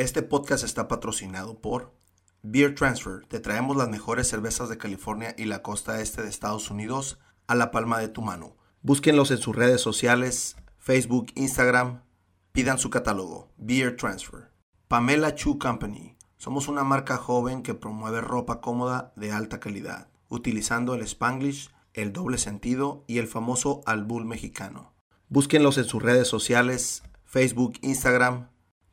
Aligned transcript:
Este 0.00 0.22
podcast 0.22 0.64
está 0.64 0.88
patrocinado 0.88 1.60
por 1.60 1.92
Beer 2.42 2.74
Transfer. 2.74 3.26
Te 3.28 3.38
traemos 3.38 3.76
las 3.76 3.90
mejores 3.90 4.28
cervezas 4.28 4.70
de 4.70 4.78
California 4.78 5.34
y 5.36 5.44
la 5.44 5.60
costa 5.60 6.00
este 6.00 6.22
de 6.22 6.30
Estados 6.30 6.70
Unidos 6.70 7.18
a 7.46 7.54
la 7.54 7.70
palma 7.70 7.98
de 7.98 8.08
tu 8.08 8.22
mano. 8.22 8.56
Búsquenlos 8.80 9.30
en 9.30 9.36
sus 9.36 9.54
redes 9.54 9.82
sociales, 9.82 10.56
Facebook, 10.78 11.26
Instagram. 11.34 12.00
Pidan 12.52 12.78
su 12.78 12.88
catálogo, 12.88 13.50
Beer 13.58 13.94
Transfer. 13.94 14.50
Pamela 14.88 15.34
Chu 15.34 15.58
Company. 15.58 16.16
Somos 16.38 16.68
una 16.68 16.82
marca 16.82 17.18
joven 17.18 17.62
que 17.62 17.74
promueve 17.74 18.22
ropa 18.22 18.62
cómoda 18.62 19.12
de 19.16 19.32
alta 19.32 19.60
calidad, 19.60 20.08
utilizando 20.30 20.94
el 20.94 21.02
spanglish, 21.02 21.68
el 21.92 22.14
doble 22.14 22.38
sentido 22.38 23.04
y 23.06 23.18
el 23.18 23.28
famoso 23.28 23.82
albul 23.84 24.24
mexicano. 24.24 24.94
Búsquenlos 25.28 25.76
en 25.76 25.84
sus 25.84 26.02
redes 26.02 26.26
sociales, 26.26 27.02
Facebook, 27.26 27.74
Instagram, 27.82 28.48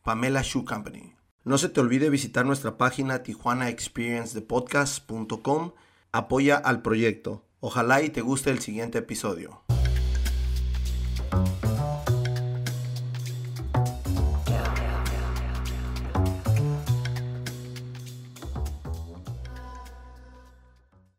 Pamela 0.07 0.41
Shoe 0.41 0.63
Company. 0.63 1.13
No 1.43 1.57
se 1.57 1.67
te 1.67 1.81
olvide 1.81 2.09
visitar 2.09 2.45
nuestra 2.45 2.77
página 2.77 3.23
tijuanaexperiencedepodcast.com. 3.23 5.73
Apoya 6.13 6.55
al 6.55 6.81
proyecto. 6.81 7.43
Ojalá 7.59 8.01
y 8.01 8.09
te 8.09 8.21
guste 8.21 8.51
el 8.51 8.59
siguiente 8.59 8.99
episodio. 8.99 9.63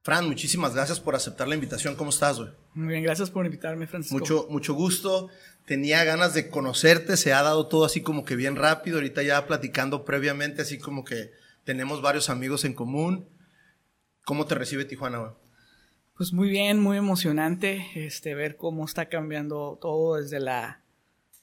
Fran, 0.02 0.27
muchísimas 0.27 0.74
gracias 0.74 0.98
por 0.98 1.14
aceptar 1.14 1.46
la 1.46 1.55
invitación. 1.55 1.94
¿Cómo 1.94 2.08
estás, 2.08 2.38
güey? 2.38 2.48
Muy 2.72 2.88
bien, 2.88 3.02
gracias 3.02 3.30
por 3.30 3.44
invitarme, 3.44 3.86
Francisco. 3.86 4.18
Mucho, 4.18 4.46
mucho 4.48 4.72
gusto. 4.72 5.28
Tenía 5.68 6.02
ganas 6.02 6.32
de 6.32 6.48
conocerte, 6.48 7.18
se 7.18 7.34
ha 7.34 7.42
dado 7.42 7.66
todo 7.66 7.84
así 7.84 8.00
como 8.00 8.24
que 8.24 8.36
bien 8.36 8.56
rápido. 8.56 8.96
Ahorita 8.96 9.22
ya 9.22 9.46
platicando 9.46 10.06
previamente, 10.06 10.62
así 10.62 10.78
como 10.78 11.04
que 11.04 11.30
tenemos 11.64 12.00
varios 12.00 12.30
amigos 12.30 12.64
en 12.64 12.72
común. 12.72 13.28
¿Cómo 14.24 14.46
te 14.46 14.55
recibe 14.55 14.86
Tijuana? 14.86 15.34
Pues 16.16 16.33
muy 16.33 16.48
bien, 16.48 16.80
muy 16.80 16.96
emocionante 16.96 17.86
este, 17.94 18.34
ver 18.34 18.56
cómo 18.56 18.86
está 18.86 19.11
cambiando 19.11 19.78
todo 19.80 20.16
desde 20.16 20.41
la, 20.41 20.80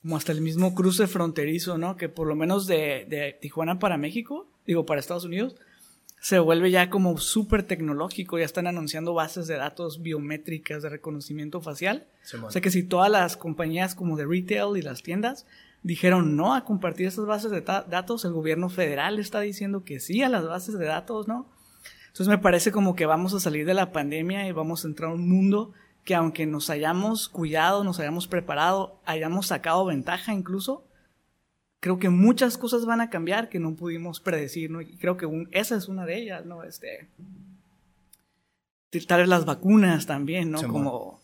como 0.01 0.17
hasta 0.17 0.31
el 0.31 0.41
mismo 0.41 0.73
cruce 0.73 1.05
fronterizo, 1.05 1.77
¿no? 1.77 1.95
Que 1.95 2.09
por 2.09 2.27
lo 2.27 2.35
menos 2.35 2.65
de, 2.65 3.05
de 3.07 3.37
Tijuana 3.39 3.77
para 3.77 3.97
México, 3.97 4.49
digo, 4.65 4.87
para 4.87 4.99
Estados 4.99 5.25
Unidos, 5.25 5.55
se 6.25 6.39
vuelve 6.39 6.71
ya 6.71 6.89
como 6.89 7.19
súper 7.19 7.61
tecnológico, 7.61 8.39
ya 8.39 8.45
están 8.45 8.65
anunciando 8.65 9.13
bases 9.13 9.45
de 9.45 9.57
datos 9.57 10.01
biométricas 10.01 10.81
de 10.81 10.89
reconocimiento 10.89 11.61
facial. 11.61 12.07
o 12.41 12.49
sea 12.49 12.63
que 12.63 12.71
si 12.71 12.81
todas 12.81 13.11
las 13.11 13.37
compañías 13.37 13.93
como 13.93 14.17
de 14.17 14.25
retail 14.25 14.75
y 14.75 14.81
las 14.81 15.03
tiendas 15.03 15.45
dijeron 15.83 16.35
no 16.35 16.55
a 16.55 16.65
compartir 16.65 17.05
esas 17.05 17.27
bases 17.27 17.51
de 17.51 17.61
datos, 17.61 18.25
el 18.25 18.33
gobierno 18.33 18.69
federal 18.69 19.19
está 19.19 19.39
diciendo 19.39 19.83
que 19.83 19.99
sí 19.99 20.23
a 20.23 20.29
las 20.29 20.47
bases 20.47 20.79
de 20.79 20.85
datos, 20.87 21.27
¿no? 21.27 21.45
Entonces 22.07 22.27
me 22.27 22.39
parece 22.39 22.71
como 22.71 22.95
que 22.95 23.05
vamos 23.05 23.35
a 23.35 23.39
salir 23.39 23.67
de 23.67 23.75
la 23.75 23.91
pandemia 23.91 24.47
y 24.47 24.51
vamos 24.51 24.83
a 24.83 24.87
entrar 24.87 25.11
a 25.11 25.13
un 25.13 25.29
mundo 25.29 25.73
que 26.03 26.15
aunque 26.15 26.47
nos 26.47 26.71
hayamos 26.71 27.29
cuidado, 27.29 27.83
nos 27.83 27.99
hayamos 27.99 28.27
preparado, 28.27 28.99
hayamos 29.05 29.45
sacado 29.45 29.85
ventaja 29.85 30.33
incluso, 30.33 30.87
creo 31.85 31.99
que 31.99 32.09
muchas 32.09 32.57
cosas 32.57 32.83
van 32.87 32.99
a 32.99 33.11
cambiar 33.11 33.47
que 33.47 33.59
no 33.59 33.75
pudimos 33.75 34.19
predecir, 34.19 34.71
¿no? 34.71 34.81
Y 34.81 34.97
creo 34.97 35.17
que 35.17 35.27
esa 35.51 35.75
es 35.75 35.87
una 35.87 36.03
de 36.07 36.17
ellas, 36.17 36.43
¿no? 36.43 36.63
Este, 36.63 37.09
tal 39.05 39.19
vez 39.19 39.29
las 39.29 39.45
vacunas 39.45 40.07
también, 40.07 40.49
¿no? 40.49 40.63
como 40.63 41.19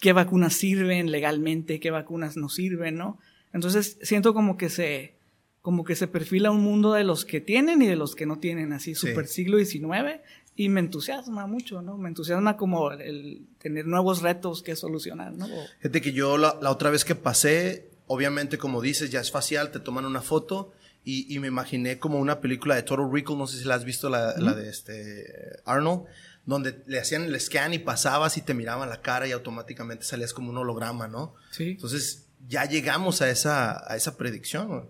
qué 0.00 0.12
vacunas 0.12 0.54
sirven 0.54 1.10
legalmente, 1.10 1.80
qué 1.80 1.90
vacunas 1.90 2.36
no 2.36 2.48
sirven, 2.48 2.94
¿no? 2.94 3.18
Entonces 3.52 3.98
siento 4.02 4.34
como 4.34 4.56
que 4.56 4.68
se, 4.68 5.14
como 5.62 5.82
que 5.82 5.96
se 5.96 6.06
perfila 6.06 6.52
un 6.52 6.62
mundo 6.62 6.92
de 6.92 7.02
los 7.02 7.24
que 7.24 7.40
tienen 7.40 7.82
y 7.82 7.88
de 7.88 7.96
los 7.96 8.14
que 8.14 8.24
no 8.24 8.38
tienen, 8.38 8.72
así, 8.72 8.94
super 8.94 9.26
siglo 9.26 9.58
XIX, 9.58 10.20
y 10.54 10.68
me 10.68 10.78
entusiasma 10.78 11.48
mucho, 11.48 11.82
¿no? 11.82 11.98
Me 11.98 12.08
entusiasma 12.08 12.56
como 12.56 12.92
el 12.92 13.48
tener 13.58 13.88
nuevos 13.88 14.22
retos 14.22 14.62
que 14.62 14.76
solucionar, 14.76 15.32
¿no? 15.32 15.48
Fíjate 15.80 16.00
que 16.00 16.12
yo 16.12 16.38
la, 16.38 16.56
la 16.62 16.70
otra 16.70 16.90
vez 16.90 17.04
que 17.04 17.16
pasé, 17.16 17.93
obviamente, 18.06 18.58
como 18.58 18.80
dices, 18.80 19.10
ya 19.10 19.20
es 19.20 19.30
facial, 19.30 19.70
te 19.70 19.80
toman 19.80 20.04
una 20.04 20.22
foto 20.22 20.72
y, 21.04 21.38
me 21.38 21.48
imaginé 21.48 21.98
como 21.98 22.18
una 22.18 22.40
película 22.40 22.74
de 22.74 22.82
Total 22.82 23.10
Recall, 23.10 23.36
no 23.36 23.46
sé 23.46 23.58
si 23.58 23.64
la 23.64 23.74
has 23.74 23.84
visto, 23.84 24.08
la, 24.08 24.32
de 24.32 24.70
este 24.70 25.60
Arnold, 25.66 26.04
donde 26.46 26.82
le 26.86 26.98
hacían 26.98 27.24
el 27.24 27.38
scan 27.38 27.74
y 27.74 27.78
pasabas 27.78 28.38
y 28.38 28.40
te 28.40 28.54
miraban 28.54 28.88
la 28.88 29.02
cara 29.02 29.26
y 29.26 29.32
automáticamente 29.32 30.04
salías 30.04 30.32
como 30.32 30.50
un 30.50 30.56
holograma, 30.56 31.06
¿no? 31.06 31.34
Sí. 31.50 31.70
Entonces, 31.72 32.24
ya 32.48 32.64
llegamos 32.64 33.20
a 33.20 33.30
esa, 33.30 33.90
a 33.90 33.96
esa 33.96 34.16
predicción. 34.16 34.88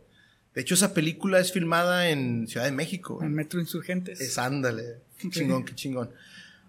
De 0.55 0.61
hecho, 0.61 0.75
esa 0.75 0.95
película 0.95 1.41
es 1.41 1.51
filmada 1.53 2.09
en 2.11 2.47
Ciudad 2.47 2.67
de 2.67 2.73
México. 2.73 3.19
En 3.21 3.35
Metro 3.35 3.61
Insurgentes. 3.61 4.21
Es 4.21 4.39
ándale. 4.39 5.01
Qué 5.19 5.31
chingón, 5.31 5.65
qué 5.65 5.75
chingón. 5.75 6.11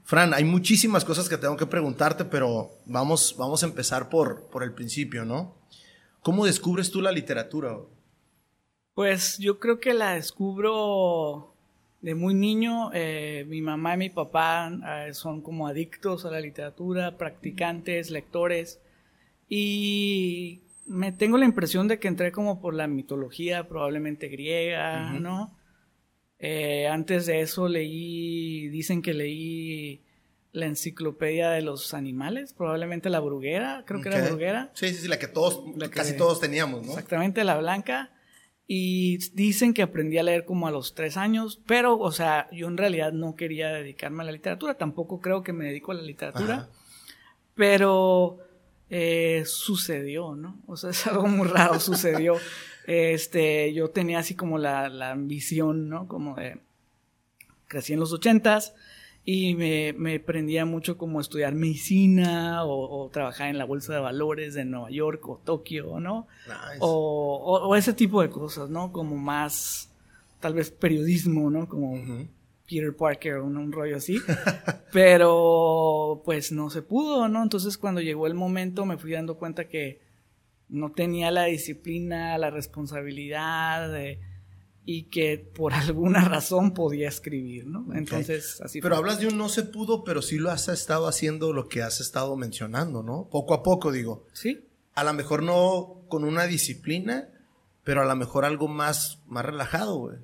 Fran, 0.04 0.34
hay 0.34 0.44
muchísimas 0.44 1.06
cosas 1.06 1.30
que 1.30 1.38
tengo 1.38 1.58
que 1.58 1.66
preguntarte, 1.66 2.26
pero 2.26 2.80
vamos, 2.86 3.36
vamos 3.38 3.64
a 3.64 3.68
empezar 3.68 4.10
por, 4.10 4.48
por 4.50 4.64
el 4.64 4.72
principio, 4.74 5.26
¿no? 5.26 5.56
¿Cómo 6.26 6.48
descubres 6.48 6.90
tú 6.90 7.04
la 7.04 7.12
literatura? 7.12 7.78
Pues 8.96 9.38
yo 9.38 9.60
creo 9.60 9.80
que 9.80 9.94
la 9.94 10.16
descubro 10.16 11.54
de 12.02 12.16
muy 12.16 12.34
niño. 12.34 12.90
Eh, 12.96 13.46
mi 13.48 13.62
mamá 13.62 13.94
y 13.94 13.98
mi 13.98 14.10
papá 14.10 14.72
eh, 15.06 15.14
son 15.14 15.42
como 15.42 15.68
adictos 15.68 16.26
a 16.26 16.32
la 16.32 16.40
literatura, 16.40 17.16
practicantes, 17.20 18.10
lectores. 18.10 18.82
Y 19.48 20.62
me 20.88 21.12
tengo 21.12 21.38
la 21.38 21.46
impresión 21.46 21.88
de 21.88 22.00
que 22.00 22.08
entré 22.08 22.32
como 22.32 22.60
por 22.60 22.74
la 22.74 22.88
mitología, 22.88 23.68
probablemente 23.68 24.28
griega, 24.28 25.12
¿no? 25.20 25.56
Eh, 26.40 26.88
antes 26.88 27.28
de 27.28 27.42
eso 27.42 27.68
leí, 27.68 28.68
dicen 28.70 29.04
que 29.04 29.14
leí 29.14 30.02
la 30.56 30.68
enciclopedia 30.68 31.50
de 31.50 31.62
los 31.62 31.94
animales, 31.94 32.54
probablemente 32.54 33.10
la 33.10 33.20
bruguera, 33.20 33.84
creo 33.86 34.00
que 34.00 34.08
era 34.08 34.26
bruguera. 34.26 34.72
Sí, 34.74 34.88
sí, 34.88 34.96
sí, 34.96 35.08
la 35.10 35.20
que 35.20 35.28
todos, 35.28 35.62
casi 35.92 36.16
todos 36.16 36.40
teníamos, 36.40 36.84
¿no? 36.84 36.92
Exactamente, 36.92 37.44
la 37.44 37.58
blanca. 37.58 38.12
Y 38.66 39.18
dicen 39.34 39.74
que 39.74 39.82
aprendí 39.82 40.18
a 40.18 40.24
leer 40.24 40.46
como 40.46 40.68
a 40.68 40.72
los 40.72 40.96
tres 40.96 41.18
años, 41.18 41.62
pero, 41.68 42.00
o 42.00 42.12
sea, 42.14 42.48
yo 42.54 42.68
en 42.68 42.78
realidad 42.78 43.12
no 43.12 43.36
quería 43.36 43.68
dedicarme 43.68 44.24
a 44.24 44.26
la 44.28 44.32
literatura, 44.32 44.76
tampoco 44.76 45.20
creo 45.20 45.44
que 45.44 45.52
me 45.52 45.66
dedico 45.66 45.92
a 45.92 45.96
la 45.96 46.02
literatura, 46.02 46.70
pero 47.54 48.40
eh, 48.90 49.44
sucedió, 49.46 50.36
¿no? 50.36 50.62
O 50.68 50.78
sea, 50.78 50.90
es 50.92 51.06
algo 51.06 51.28
muy 51.28 51.48
raro, 51.48 51.82
sucedió. 51.82 52.38
Este, 52.88 53.74
yo 53.74 53.90
tenía 53.90 54.20
así 54.20 54.36
como 54.36 54.58
la, 54.58 54.88
la 54.88 55.12
ambición, 55.12 55.90
¿no? 55.90 56.08
Como 56.08 56.36
de, 56.36 56.62
crecí 57.68 57.92
en 57.92 58.00
los 58.00 58.14
ochentas, 58.14 58.74
y 59.28 59.56
me, 59.56 59.94
me 59.94 60.20
prendía 60.20 60.66
mucho 60.66 61.00
como 61.00 61.20
estudiar 61.20 61.56
medicina 61.56 62.64
o, 62.64 63.10
trabajar 63.12 63.50
en 63.50 63.58
la 63.58 63.66
bolsa 63.66 63.94
de 63.94 64.00
valores 64.00 64.54
de 64.54 64.66
Nueva 64.66 64.92
York 64.92 65.28
o 65.28 65.42
Tokio, 65.44 66.00
¿no? 66.00 66.28
O, 66.80 67.64
o, 67.68 67.76
ese 67.76 67.94
tipo 67.94 68.22
de 68.22 68.30
cosas, 68.30 68.70
¿no? 68.70 68.92
Como 68.92 69.18
más, 69.18 69.90
tal 70.40 70.54
vez 70.54 70.70
periodismo, 70.70 71.50
¿no? 71.50 71.68
Como 71.68 71.98
Peter 72.68 72.96
Parker 72.96 73.38
o 73.38 73.46
un, 73.46 73.72
rollo 73.72 73.98
así. 73.98 74.20
Pero 74.94 76.22
pues 76.24 76.52
no 76.52 76.70
se 76.70 76.84
pudo, 76.84 77.28
¿no? 77.28 77.42
Entonces 77.42 77.80
cuando 77.80 78.02
llegó 78.02 78.28
el 78.28 78.36
momento 78.36 78.86
me 78.86 78.98
fui 78.98 79.12
dando 79.12 79.38
cuenta 79.38 79.68
que 79.68 80.02
no 80.70 80.92
tenía 80.92 81.32
la 81.32 81.46
disciplina, 81.46 82.38
la 82.38 82.52
responsabilidad 82.52 83.92
de 83.92 84.20
y 84.86 85.04
que 85.04 85.38
por 85.38 85.74
alguna 85.74 86.22
razón 86.22 86.74
podía 86.74 87.10
escribir, 87.10 87.68
¿no? 87.68 87.94
Entonces, 87.94 88.62
así 88.62 88.82
Pero 88.82 88.96
hablas 88.96 89.20
de 89.20 89.28
un 89.28 89.38
no 89.38 89.50
se 89.50 89.64
pudo, 89.64 90.04
pero 90.04 90.22
sí 90.22 90.38
lo 90.38 90.52
has 90.52 90.70
estado 90.70 91.08
haciendo 91.08 91.54
lo 91.54 91.68
que 91.68 91.82
has 91.82 92.00
estado 92.00 92.36
mencionando, 92.36 93.04
¿no? 93.04 93.28
Poco 93.30 93.54
a 93.54 93.64
poco, 93.64 93.92
digo. 93.92 94.26
Sí. 94.34 94.66
A 94.94 95.04
lo 95.04 95.14
mejor 95.14 95.44
no 95.44 96.06
con 96.08 96.24
una 96.24 96.46
disciplina, 96.46 97.30
pero 97.84 98.02
a 98.02 98.06
lo 98.06 98.16
mejor 98.16 98.46
algo 98.46 98.68
más, 98.68 99.20
más 99.28 99.46
relajado, 99.46 99.98
güey. 99.98 100.18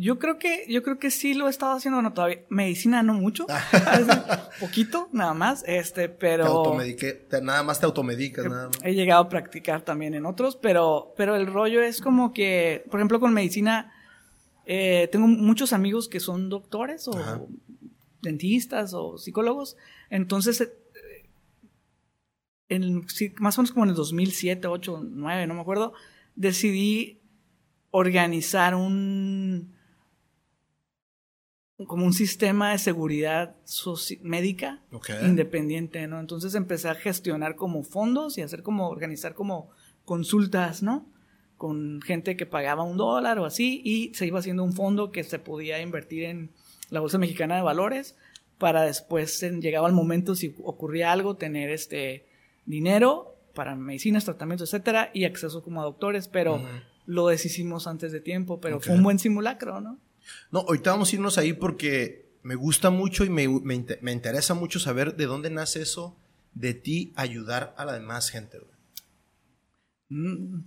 Yo 0.00 0.20
creo 0.20 0.38
que, 0.38 0.64
yo 0.68 0.84
creo 0.84 1.00
que 1.00 1.10
sí 1.10 1.34
lo 1.34 1.48
he 1.48 1.50
estado 1.50 1.72
haciendo, 1.72 2.00
no 2.02 2.12
todavía. 2.12 2.42
Medicina 2.50 3.02
no 3.02 3.14
mucho. 3.14 3.46
poquito, 4.60 5.08
nada 5.12 5.34
más. 5.34 5.64
Este, 5.66 6.08
pero. 6.08 6.44
Te 6.44 6.50
automediqué, 6.50 7.26
nada 7.42 7.64
más 7.64 7.80
te 7.80 7.86
automedicas, 7.86 8.44
nada 8.44 8.66
más. 8.68 8.78
He 8.84 8.94
llegado 8.94 9.22
a 9.22 9.28
practicar 9.28 9.82
también 9.82 10.14
en 10.14 10.24
otros, 10.24 10.54
pero, 10.54 11.14
pero 11.16 11.34
el 11.34 11.48
rollo 11.48 11.82
es 11.82 12.00
como 12.00 12.32
que, 12.32 12.84
por 12.88 13.00
ejemplo, 13.00 13.18
con 13.18 13.34
medicina, 13.34 13.92
eh, 14.70 15.08
tengo 15.10 15.26
muchos 15.26 15.72
amigos 15.72 16.08
que 16.08 16.20
son 16.20 16.50
doctores 16.50 17.08
o 17.08 17.48
dentistas 18.20 18.92
o 18.92 19.16
psicólogos. 19.16 19.78
Entonces, 20.10 20.60
eh, 20.60 20.70
en, 22.68 23.06
más 23.38 23.56
o 23.56 23.62
menos 23.62 23.72
como 23.72 23.86
en 23.86 23.90
el 23.90 23.96
2007, 23.96 24.68
8, 24.68 25.04
9, 25.08 25.46
no 25.46 25.54
me 25.54 25.62
acuerdo, 25.62 25.94
decidí 26.36 27.18
organizar 27.90 28.74
un 28.74 29.72
como 31.86 32.04
un 32.04 32.12
sistema 32.12 32.72
de 32.72 32.78
seguridad 32.78 33.56
médica 34.20 34.82
independiente, 35.22 36.06
¿no? 36.08 36.20
Entonces 36.20 36.54
empecé 36.56 36.90
a 36.90 36.94
gestionar 36.94 37.56
como 37.56 37.84
fondos 37.84 38.36
y 38.36 38.42
hacer 38.42 38.62
como, 38.62 38.90
organizar 38.90 39.32
como 39.32 39.70
consultas, 40.04 40.82
¿no? 40.82 41.06
Con 41.58 42.00
gente 42.00 42.36
que 42.36 42.46
pagaba 42.46 42.84
un 42.84 42.96
dólar 42.96 43.38
o 43.38 43.44
así 43.44 43.82
y 43.84 44.14
se 44.14 44.26
iba 44.26 44.38
haciendo 44.38 44.64
un 44.64 44.72
fondo 44.72 45.10
que 45.10 45.24
se 45.24 45.38
podía 45.38 45.80
invertir 45.82 46.24
en 46.24 46.50
la 46.88 47.00
Bolsa 47.00 47.18
Mexicana 47.18 47.56
de 47.56 47.62
Valores 47.62 48.16
para 48.58 48.82
después, 48.82 49.40
llegaba 49.60 49.88
el 49.88 49.94
momento, 49.94 50.34
si 50.34 50.54
ocurría 50.64 51.12
algo, 51.12 51.36
tener 51.36 51.70
este 51.70 52.26
dinero 52.66 53.36
para 53.54 53.76
medicinas, 53.76 54.24
tratamientos, 54.24 54.72
etcétera, 54.72 55.10
y 55.14 55.24
acceso 55.24 55.62
como 55.62 55.80
a 55.80 55.84
doctores, 55.84 56.28
pero 56.28 56.60
lo 57.06 57.28
deshicimos 57.28 57.86
antes 57.86 58.12
de 58.12 58.20
tiempo, 58.20 58.60
pero 58.60 58.80
fue 58.80 58.94
un 58.94 59.02
buen 59.02 59.18
simulacro, 59.18 59.80
¿no? 59.80 59.98
No, 60.50 60.60
ahorita 60.60 60.90
vamos 60.90 61.10
a 61.12 61.16
irnos 61.16 61.38
ahí 61.38 61.52
porque 61.52 62.28
me 62.42 62.54
gusta 62.54 62.90
mucho 62.90 63.24
y 63.24 63.30
me, 63.30 63.48
me, 63.48 64.12
interesa 64.12 64.54
mucho 64.54 64.78
saber 64.78 65.16
de 65.16 65.26
dónde 65.26 65.50
nace 65.50 65.82
eso 65.82 66.16
de 66.54 66.74
ti 66.74 67.12
ayudar 67.16 67.74
a 67.78 67.84
la 67.84 67.94
demás 67.94 68.30
gente. 68.30 68.58
Mm, 70.08 70.60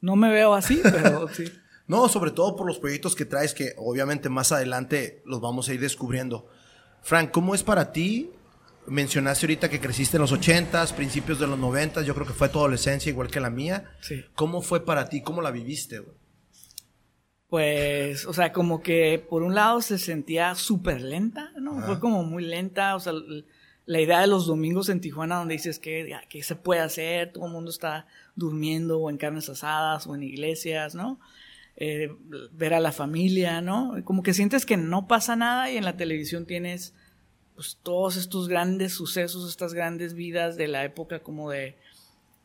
no 0.00 0.16
me 0.16 0.30
veo 0.30 0.54
así, 0.54 0.80
pero 0.82 1.28
sí. 1.32 1.44
no, 1.86 2.08
sobre 2.08 2.30
todo 2.30 2.56
por 2.56 2.66
los 2.66 2.78
proyectos 2.78 3.14
que 3.14 3.24
traes 3.24 3.54
que 3.54 3.74
obviamente 3.76 4.28
más 4.28 4.52
adelante 4.52 5.22
los 5.24 5.40
vamos 5.40 5.68
a 5.68 5.74
ir 5.74 5.80
descubriendo. 5.80 6.48
Frank, 7.02 7.30
¿cómo 7.30 7.54
es 7.54 7.62
para 7.62 7.92
ti? 7.92 8.30
Mencionaste 8.86 9.46
ahorita 9.46 9.68
que 9.68 9.80
creciste 9.80 10.16
en 10.16 10.22
los 10.22 10.32
80s, 10.32 10.94
principios 10.94 11.38
de 11.38 11.46
los 11.46 11.58
90 11.58 12.02
yo 12.02 12.14
creo 12.14 12.26
que 12.26 12.32
fue 12.32 12.48
tu 12.48 12.58
adolescencia 12.58 13.10
igual 13.10 13.28
que 13.28 13.40
la 13.40 13.50
mía. 13.50 13.92
Sí. 14.00 14.24
¿Cómo 14.34 14.62
fue 14.62 14.84
para 14.84 15.08
ti? 15.08 15.22
¿Cómo 15.22 15.42
la 15.42 15.50
viviste? 15.50 16.02
Pues, 17.48 18.26
o 18.26 18.32
sea, 18.32 18.52
como 18.52 18.82
que 18.82 19.24
por 19.28 19.42
un 19.42 19.54
lado 19.54 19.80
se 19.80 19.98
sentía 19.98 20.54
súper 20.54 21.00
lenta, 21.00 21.50
¿no? 21.56 21.80
Fue 21.82 21.98
como 21.98 22.22
muy 22.22 22.44
lenta, 22.44 22.94
o 22.94 23.00
sea, 23.00 23.14
la 23.88 24.02
idea 24.02 24.20
de 24.20 24.26
los 24.26 24.46
domingos 24.46 24.90
en 24.90 25.00
Tijuana 25.00 25.36
donde 25.36 25.54
dices 25.54 25.78
que, 25.78 26.14
que 26.28 26.42
se 26.42 26.56
puede 26.56 26.82
hacer, 26.82 27.32
todo 27.32 27.46
el 27.46 27.52
mundo 27.52 27.70
está 27.70 28.06
durmiendo 28.36 29.00
o 29.00 29.08
en 29.08 29.16
carnes 29.16 29.48
asadas 29.48 30.06
o 30.06 30.14
en 30.14 30.22
iglesias, 30.24 30.94
¿no? 30.94 31.18
Eh, 31.74 32.14
ver 32.52 32.74
a 32.74 32.80
la 32.80 32.92
familia, 32.92 33.62
¿no? 33.62 33.94
Como 34.04 34.22
que 34.22 34.34
sientes 34.34 34.66
que 34.66 34.76
no 34.76 35.08
pasa 35.08 35.36
nada 35.36 35.70
y 35.70 35.78
en 35.78 35.86
la 35.86 35.96
televisión 35.96 36.44
tienes 36.44 36.92
pues 37.54 37.78
todos 37.82 38.16
estos 38.16 38.46
grandes 38.46 38.92
sucesos, 38.92 39.48
estas 39.48 39.72
grandes 39.72 40.12
vidas 40.12 40.58
de 40.58 40.68
la 40.68 40.84
época 40.84 41.20
como 41.20 41.48
de 41.50 41.78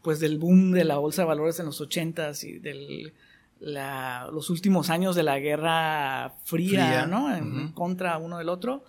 pues 0.02 0.22
del 0.22 0.38
boom 0.38 0.72
de 0.72 0.86
la 0.86 0.98
bolsa 0.98 1.24
de 1.24 1.28
valores 1.28 1.60
en 1.60 1.66
los 1.66 1.82
ochentas 1.82 2.46
y 2.46 2.60
del 2.60 3.14
los 3.60 4.50
últimos 4.50 4.90
años 4.90 5.14
de 5.14 5.24
la 5.24 5.40
guerra 5.40 6.36
fría, 6.46 7.06
¿no? 7.06 7.36
En 7.36 7.74
contra 7.74 8.18
uno 8.18 8.38
del 8.38 8.48
otro. 8.48 8.86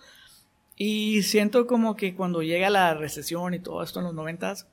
Y 0.75 1.23
siento 1.23 1.67
como 1.67 1.95
que 1.95 2.15
cuando 2.15 2.41
llega 2.41 2.69
la 2.69 2.93
recesión 2.93 3.53
y 3.53 3.59
todo 3.59 3.81
esto 3.81 3.99
en 3.99 4.05
los 4.05 4.13
noventas, 4.13 4.67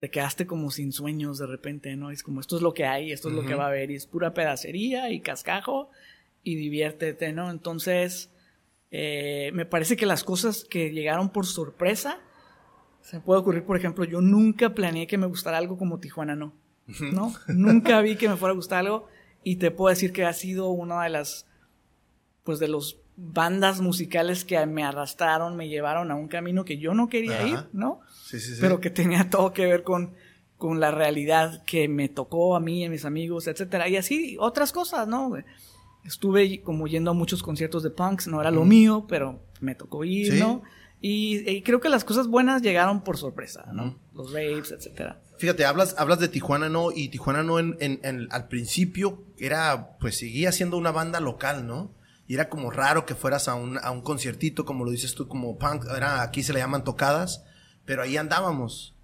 te 0.00 0.10
quedaste 0.10 0.46
como 0.46 0.70
sin 0.70 0.92
sueños 0.92 1.38
de 1.38 1.46
repente, 1.46 1.94
¿no? 1.96 2.10
Es 2.10 2.22
como 2.22 2.40
esto 2.40 2.56
es 2.56 2.62
lo 2.62 2.74
que 2.74 2.86
hay, 2.86 3.12
esto 3.12 3.28
es 3.28 3.34
lo 3.34 3.44
que 3.44 3.54
va 3.54 3.64
a 3.64 3.68
haber, 3.68 3.90
y 3.90 3.96
es 3.96 4.06
pura 4.06 4.32
pedacería 4.32 5.10
y 5.10 5.20
cascajo 5.20 5.90
y 6.42 6.56
diviértete, 6.56 7.32
¿no? 7.32 7.50
Entonces, 7.50 8.30
eh, 8.90 9.50
me 9.52 9.66
parece 9.66 9.96
que 9.96 10.06
las 10.06 10.24
cosas 10.24 10.64
que 10.64 10.90
llegaron 10.90 11.30
por 11.30 11.46
sorpresa, 11.46 12.18
se 13.02 13.20
puede 13.20 13.40
ocurrir, 13.40 13.64
por 13.64 13.76
ejemplo, 13.76 14.04
yo 14.04 14.20
nunca 14.20 14.74
planeé 14.74 15.06
que 15.06 15.18
me 15.18 15.26
gustara 15.26 15.58
algo 15.58 15.78
como 15.78 16.00
Tijuana, 16.00 16.34
¿no? 16.34 16.54
¿No? 17.12 17.32
nunca 17.46 18.00
vi 18.00 18.16
que 18.16 18.28
me 18.28 18.36
fuera 18.36 18.52
a 18.52 18.56
gustar 18.56 18.80
algo 18.80 19.06
y 19.44 19.56
te 19.56 19.70
puedo 19.70 19.90
decir 19.90 20.12
que 20.12 20.24
ha 20.24 20.32
sido 20.32 20.70
una 20.70 21.04
de 21.04 21.10
las, 21.10 21.46
pues 22.42 22.58
de 22.58 22.68
los 22.68 23.00
bandas 23.22 23.80
musicales 23.80 24.44
que 24.44 24.64
me 24.66 24.82
arrastraron, 24.82 25.56
me 25.56 25.68
llevaron 25.68 26.10
a 26.10 26.14
un 26.14 26.28
camino 26.28 26.64
que 26.64 26.78
yo 26.78 26.94
no 26.94 27.08
quería 27.08 27.46
ir, 27.46 27.58
¿no? 27.72 28.00
Sí, 28.24 28.40
sí, 28.40 28.54
sí. 28.54 28.58
Pero 28.60 28.80
que 28.80 28.90
tenía 28.90 29.28
todo 29.28 29.52
que 29.52 29.66
ver 29.66 29.82
con, 29.82 30.14
con 30.56 30.80
la 30.80 30.90
realidad 30.90 31.62
que 31.64 31.86
me 31.86 32.08
tocó 32.08 32.56
a 32.56 32.60
mí, 32.60 32.84
a 32.84 32.90
mis 32.90 33.04
amigos, 33.04 33.46
etcétera. 33.46 33.88
Y 33.88 33.96
así 33.96 34.36
otras 34.40 34.72
cosas, 34.72 35.06
¿no? 35.06 35.32
Estuve 36.04 36.62
como 36.62 36.86
yendo 36.86 37.10
a 37.10 37.14
muchos 37.14 37.42
conciertos 37.42 37.82
de 37.82 37.90
punks, 37.90 38.26
no 38.26 38.40
era 38.40 38.50
lo 38.50 38.64
mío, 38.64 39.04
pero 39.06 39.42
me 39.60 39.74
tocó 39.74 40.02
ir, 40.04 40.34
¿no? 40.34 40.62
Y, 41.02 41.62
creo 41.62 41.80
que 41.80 41.88
las 41.88 42.04
cosas 42.04 42.26
buenas 42.26 42.62
llegaron 42.62 43.02
por 43.02 43.16
sorpresa, 43.18 43.66
¿no? 43.72 43.98
Los 44.14 44.32
raves, 44.32 44.70
etcétera. 44.70 45.20
Fíjate, 45.38 45.64
hablas, 45.64 45.94
hablas 45.98 46.20
de 46.20 46.28
Tijuana 46.28 46.68
No, 46.68 46.90
y 46.92 47.08
Tijuana 47.08 47.42
No 47.42 47.58
en, 47.58 47.76
en, 47.80 48.28
al 48.30 48.48
principio 48.48 49.24
era, 49.38 49.96
pues 49.98 50.18
seguía 50.18 50.52
siendo 50.52 50.76
una 50.76 50.90
banda 50.90 51.20
local, 51.20 51.66
¿no? 51.66 51.94
Y 52.30 52.34
era 52.34 52.48
como 52.48 52.70
raro 52.70 53.06
que 53.06 53.16
fueras 53.16 53.48
a 53.48 53.56
un, 53.56 53.76
a 53.82 53.90
un 53.90 54.02
conciertito, 54.02 54.64
como 54.64 54.84
lo 54.84 54.92
dices 54.92 55.16
tú, 55.16 55.26
como 55.26 55.58
punk, 55.58 55.86
era, 55.96 56.22
aquí 56.22 56.44
se 56.44 56.52
le 56.52 56.60
llaman 56.60 56.84
tocadas, 56.84 57.44
pero 57.84 58.02
ahí 58.02 58.16
andábamos. 58.16 58.94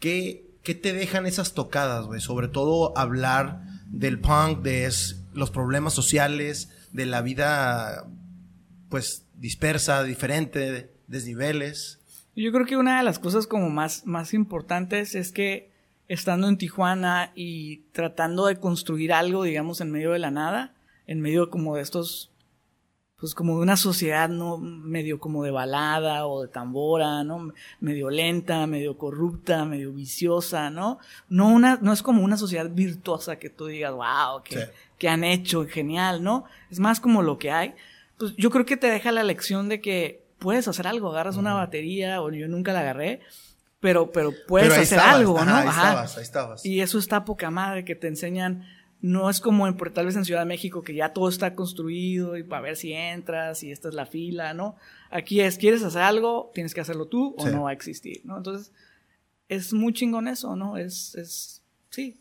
¿Qué, 0.00 0.50
¿Qué, 0.64 0.74
te 0.74 0.92
dejan 0.92 1.26
esas 1.26 1.54
tocadas, 1.54 2.06
güey? 2.06 2.20
Sobre 2.20 2.48
todo 2.48 2.92
hablar 2.98 3.62
del 3.86 4.18
punk, 4.18 4.62
de 4.62 4.92
los 5.32 5.52
problemas 5.52 5.94
sociales, 5.94 6.72
de 6.90 7.06
la 7.06 7.22
vida, 7.22 8.08
pues, 8.88 9.24
dispersa, 9.36 10.02
diferente, 10.02 10.90
desniveles. 11.06 12.00
Yo 12.34 12.50
creo 12.50 12.66
que 12.66 12.76
una 12.76 12.98
de 12.98 13.04
las 13.04 13.20
cosas 13.20 13.46
como 13.46 13.70
más, 13.70 14.04
más 14.06 14.34
importantes 14.34 15.14
es 15.14 15.30
que 15.30 15.70
estando 16.08 16.48
en 16.48 16.58
Tijuana 16.58 17.30
y 17.36 17.82
tratando 17.92 18.46
de 18.46 18.58
construir 18.58 19.12
algo, 19.12 19.44
digamos, 19.44 19.80
en 19.80 19.92
medio 19.92 20.10
de 20.10 20.18
la 20.18 20.32
nada, 20.32 20.74
en 21.06 21.20
medio 21.20 21.48
como 21.48 21.76
de 21.76 21.82
estos 21.82 22.32
pues 23.18 23.34
como 23.34 23.56
de 23.56 23.62
una 23.62 23.76
sociedad 23.76 24.28
no 24.28 24.58
medio 24.58 25.18
como 25.18 25.42
de 25.42 25.50
balada 25.50 26.26
o 26.26 26.42
de 26.42 26.48
tambora, 26.48 27.24
¿no? 27.24 27.52
Medio 27.80 28.10
lenta, 28.10 28.66
medio 28.66 28.98
corrupta, 28.98 29.64
medio 29.64 29.92
viciosa, 29.92 30.68
¿no? 30.68 30.98
No 31.30 31.48
una 31.48 31.78
no 31.80 31.92
es 31.94 32.02
como 32.02 32.22
una 32.22 32.36
sociedad 32.36 32.68
virtuosa 32.68 33.36
que 33.36 33.48
tú 33.48 33.66
digas, 33.66 33.92
"Wow, 33.92 34.42
que, 34.98 35.08
han 35.08 35.24
hecho, 35.24 35.66
genial", 35.66 36.22
¿no? 36.22 36.44
Es 36.70 36.78
más 36.78 37.00
como 37.00 37.22
lo 37.22 37.38
que 37.38 37.50
hay. 37.50 37.74
Pues 38.18 38.34
yo 38.36 38.50
creo 38.50 38.66
que 38.66 38.76
te 38.76 38.88
deja 38.88 39.12
la 39.12 39.24
lección 39.24 39.70
de 39.70 39.80
que 39.80 40.22
puedes 40.38 40.68
hacer 40.68 40.86
algo, 40.86 41.10
agarras 41.10 41.36
una 41.36 41.54
batería 41.54 42.20
o 42.20 42.30
yo 42.30 42.48
nunca 42.48 42.74
la 42.74 42.80
agarré, 42.80 43.20
pero 43.80 44.12
pero 44.12 44.32
puedes 44.46 44.76
hacer 44.76 44.98
algo, 45.00 45.42
¿no? 45.42 45.56
Ahí 45.56 45.68
estabas, 45.68 46.16
ahí 46.18 46.22
estabas. 46.22 46.66
Y 46.66 46.82
eso 46.82 46.98
está 46.98 47.24
poca 47.24 47.50
madre 47.50 47.86
que 47.86 47.94
te 47.94 48.08
enseñan 48.08 48.66
no 49.00 49.28
es 49.30 49.40
como 49.40 49.66
en, 49.66 49.76
tal 49.76 50.06
vez 50.06 50.16
en 50.16 50.24
Ciudad 50.24 50.40
de 50.40 50.46
México 50.46 50.82
que 50.82 50.94
ya 50.94 51.12
todo 51.12 51.28
está 51.28 51.54
construido 51.54 52.36
y 52.36 52.42
para 52.42 52.62
ver 52.62 52.76
si 52.76 52.92
entras 52.92 53.62
y 53.62 53.70
esta 53.70 53.88
es 53.88 53.94
la 53.94 54.06
fila, 54.06 54.54
¿no? 54.54 54.76
Aquí 55.10 55.40
es, 55.40 55.58
quieres 55.58 55.82
hacer 55.82 56.02
algo, 56.02 56.50
tienes 56.54 56.74
que 56.74 56.80
hacerlo 56.80 57.06
tú 57.06 57.34
o 57.38 57.48
no 57.48 57.64
va 57.64 57.70
a 57.70 57.74
existir, 57.74 58.22
¿no? 58.24 58.38
Entonces, 58.38 58.72
es 59.48 59.72
muy 59.72 59.92
chingón 59.92 60.28
eso, 60.28 60.56
¿no? 60.56 60.76
Es, 60.76 61.14
es, 61.14 61.62
sí. 61.90 62.20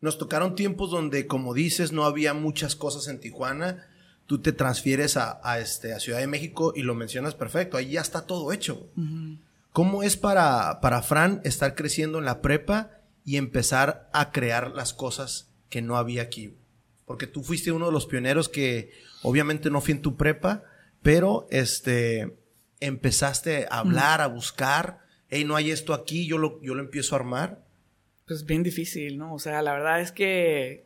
Nos 0.00 0.18
tocaron 0.18 0.56
tiempos 0.56 0.90
donde, 0.90 1.26
como 1.26 1.54
dices, 1.54 1.92
no 1.92 2.04
había 2.04 2.34
muchas 2.34 2.74
cosas 2.74 3.06
en 3.06 3.20
Tijuana. 3.20 3.86
Tú 4.26 4.40
te 4.40 4.52
transfieres 4.52 5.16
a, 5.16 5.60
este, 5.60 5.94
a 5.94 6.00
Ciudad 6.00 6.18
de 6.18 6.26
México 6.26 6.72
y 6.74 6.82
lo 6.82 6.94
mencionas 6.94 7.34
perfecto. 7.34 7.76
Ahí 7.76 7.92
ya 7.92 8.00
está 8.00 8.26
todo 8.26 8.52
hecho. 8.52 8.90
¿Cómo 9.72 10.02
es 10.02 10.16
para, 10.16 10.80
para 10.80 11.02
Fran 11.02 11.40
estar 11.44 11.76
creciendo 11.76 12.18
en 12.18 12.24
la 12.24 12.42
prepa 12.42 12.90
y 13.24 13.36
empezar 13.36 14.10
a 14.12 14.32
crear 14.32 14.72
las 14.72 14.92
cosas 14.92 15.51
que 15.72 15.80
no 15.80 15.96
había 15.96 16.20
aquí. 16.20 16.54
Porque 17.06 17.26
tú 17.26 17.42
fuiste 17.42 17.72
uno 17.72 17.86
de 17.86 17.92
los 17.92 18.04
pioneros 18.04 18.50
que 18.50 18.92
obviamente 19.22 19.70
no 19.70 19.80
fui 19.80 19.92
en 19.92 20.02
tu 20.02 20.18
prepa, 20.18 20.64
pero 21.00 21.46
este 21.50 22.36
empezaste 22.78 23.66
a 23.70 23.78
hablar, 23.78 24.20
a 24.20 24.26
buscar, 24.26 24.98
hey, 25.28 25.44
no 25.44 25.56
hay 25.56 25.70
esto 25.70 25.94
aquí, 25.94 26.26
yo 26.26 26.36
lo, 26.36 26.60
yo 26.60 26.74
lo 26.74 26.82
empiezo 26.82 27.14
a 27.14 27.20
armar. 27.20 27.64
Pues 28.26 28.44
bien 28.44 28.62
difícil, 28.62 29.16
¿no? 29.16 29.32
O 29.32 29.38
sea, 29.38 29.62
la 29.62 29.72
verdad 29.72 30.02
es 30.02 30.12
que, 30.12 30.84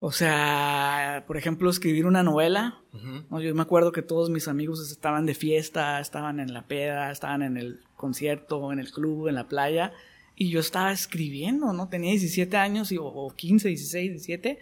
o 0.00 0.10
sea, 0.10 1.22
por 1.28 1.36
ejemplo, 1.36 1.70
escribir 1.70 2.06
una 2.06 2.24
novela, 2.24 2.82
yo 3.30 3.54
me 3.54 3.62
acuerdo 3.62 3.92
que 3.92 4.02
todos 4.02 4.30
mis 4.30 4.48
amigos 4.48 4.90
estaban 4.90 5.26
de 5.26 5.34
fiesta, 5.34 6.00
estaban 6.00 6.40
en 6.40 6.52
la 6.52 6.66
peda, 6.66 7.12
estaban 7.12 7.42
en 7.42 7.56
el 7.56 7.84
concierto, 7.94 8.72
en 8.72 8.80
el 8.80 8.90
club, 8.90 9.28
en 9.28 9.36
la 9.36 9.46
playa, 9.46 9.92
y 10.36 10.50
yo 10.50 10.60
estaba 10.60 10.92
escribiendo, 10.92 11.72
¿no? 11.72 11.88
Tenía 11.88 12.10
17 12.10 12.56
años 12.56 12.92
y, 12.92 12.98
o 13.00 13.32
15, 13.36 13.68
16, 13.68 14.10
17 14.10 14.58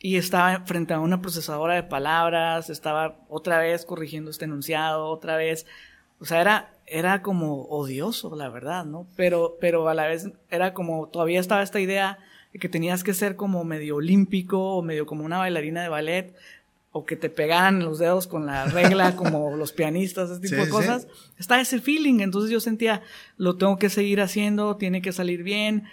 y 0.00 0.16
estaba 0.16 0.64
frente 0.64 0.94
a 0.94 1.00
una 1.00 1.20
procesadora 1.20 1.74
de 1.74 1.82
palabras, 1.82 2.70
estaba 2.70 3.18
otra 3.28 3.58
vez 3.58 3.84
corrigiendo 3.84 4.30
este 4.30 4.44
enunciado, 4.44 5.06
otra 5.06 5.36
vez, 5.36 5.66
o 6.20 6.24
sea, 6.24 6.40
era, 6.40 6.72
era 6.86 7.22
como 7.22 7.64
odioso, 7.64 8.34
la 8.36 8.48
verdad, 8.48 8.84
¿no? 8.84 9.06
Pero, 9.16 9.56
pero 9.60 9.88
a 9.88 9.94
la 9.94 10.06
vez 10.06 10.30
era 10.50 10.72
como, 10.72 11.08
todavía 11.08 11.40
estaba 11.40 11.62
esta 11.62 11.80
idea 11.80 12.18
de 12.52 12.60
que 12.60 12.68
tenías 12.68 13.02
que 13.02 13.14
ser 13.14 13.36
como 13.36 13.64
medio 13.64 13.96
olímpico 13.96 14.76
o 14.76 14.82
medio 14.82 15.04
como 15.04 15.24
una 15.24 15.38
bailarina 15.38 15.82
de 15.82 15.88
ballet 15.88 16.34
o 16.90 17.04
que 17.04 17.16
te 17.16 17.28
pegaran 17.28 17.84
los 17.84 17.98
dedos 17.98 18.26
con 18.26 18.46
la 18.46 18.64
regla 18.66 19.14
como 19.16 19.56
los 19.56 19.72
pianistas, 19.72 20.30
ese 20.30 20.40
tipo 20.40 20.62
de 20.62 20.68
cosas. 20.68 21.06
Está 21.38 21.60
ese 21.60 21.80
feeling, 21.80 22.20
entonces 22.20 22.50
yo 22.50 22.60
sentía, 22.60 23.02
lo 23.36 23.56
tengo 23.56 23.78
que 23.78 23.90
seguir 23.90 24.20
haciendo, 24.20 24.76
tiene 24.76 25.02
que 25.02 25.12
salir 25.12 25.42
bien, 25.42 25.84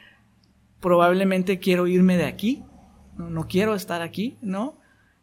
probablemente 0.80 1.60
quiero 1.60 1.88
irme 1.88 2.18
de 2.18 2.26
aquí, 2.26 2.64
no, 3.18 3.48
quiero 3.48 3.76
estar 3.76 4.02
aquí, 4.02 4.38
¿no? 4.42 4.80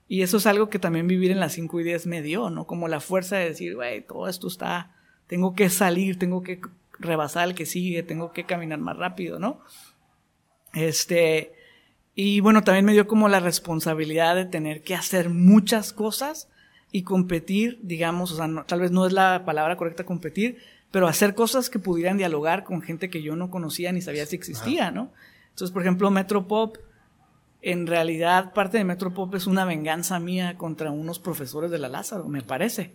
Y 0.09 0.23
eso 0.23 0.37
es 0.37 0.47
algo 0.47 0.69
que 0.69 0.79
también 0.79 1.07
vivir 1.07 1.31
en 1.31 1.41
las 1.41 1.52
5 1.55 1.81
y 1.81 1.85
10 1.85 2.07
me 2.07 2.23
dio, 2.23 2.50
¿no? 2.50 2.67
Como 2.67 2.88
la 2.88 3.00
fuerza 3.00 3.37
de 3.37 3.49
decir, 3.49 3.75
güey, 3.75 4.07
todo 4.07 4.29
esto 4.29 4.49
está, 4.49 4.95
tengo 5.26 5.55
que 5.55 5.71
salir, 5.71 6.19
tengo 6.19 6.43
que 6.43 6.61
rebasar 6.99 7.49
el 7.49 7.55
que 7.55 7.67
sigue, 7.67 8.02
tengo 8.02 8.33
que 8.33 8.45
caminar 8.45 8.79
más 8.79 8.97
rápido, 8.97 9.38
¿no? 9.38 9.61
Este, 10.75 11.55
y 12.14 12.40
bueno, 12.40 12.62
también 12.62 12.85
me 12.85 12.92
dio 12.92 13.07
como 13.07 13.28
la 13.28 13.40
responsabilidad 13.40 14.37
de 14.37 14.45
tener 14.45 14.83
que 14.83 14.95
hacer 14.95 15.31
muchas 15.31 15.92
cosas 15.92 16.49
y 16.90 17.02
competir, 17.04 17.78
digamos, 17.83 18.33
o 18.33 18.37
sea, 18.37 18.64
tal 18.66 18.81
vez 18.81 18.90
no 18.90 19.07
es 19.07 19.12
la 19.12 19.45
palabra 19.47 19.76
correcta 19.76 20.04
competir, 20.04 20.59
pero 20.90 21.09
hacer 21.09 21.35
cosas 21.35 21.71
que 21.71 21.78
pudieran 21.78 22.19
dialogar 22.19 22.64
con 22.64 22.83
gente 22.83 23.09
que 23.09 23.23
yo 23.23 23.35
no 23.35 23.50
conocía 23.50 23.92
ni 23.92 24.02
sabía 24.02 24.26
si 24.26 24.37
existía, 24.37 24.90
¿no? 24.90 25.11
Entonces, 25.49 25.73
por 25.73 25.83
ejemplo, 25.83 26.11
Metropop, 26.11 26.76
en 27.62 27.87
realidad 27.87 28.52
parte 28.52 28.76
de 28.76 28.85
Metropop 28.85 29.35
es 29.35 29.47
una 29.47 29.64
venganza 29.64 30.21
mía 30.21 30.59
contra 30.59 30.90
unos 30.90 31.19
profesores 31.19 31.71
de 31.71 31.78
la 31.78 31.88
Lázaro, 31.88 32.28
me 32.28 32.42
parece. 32.42 32.92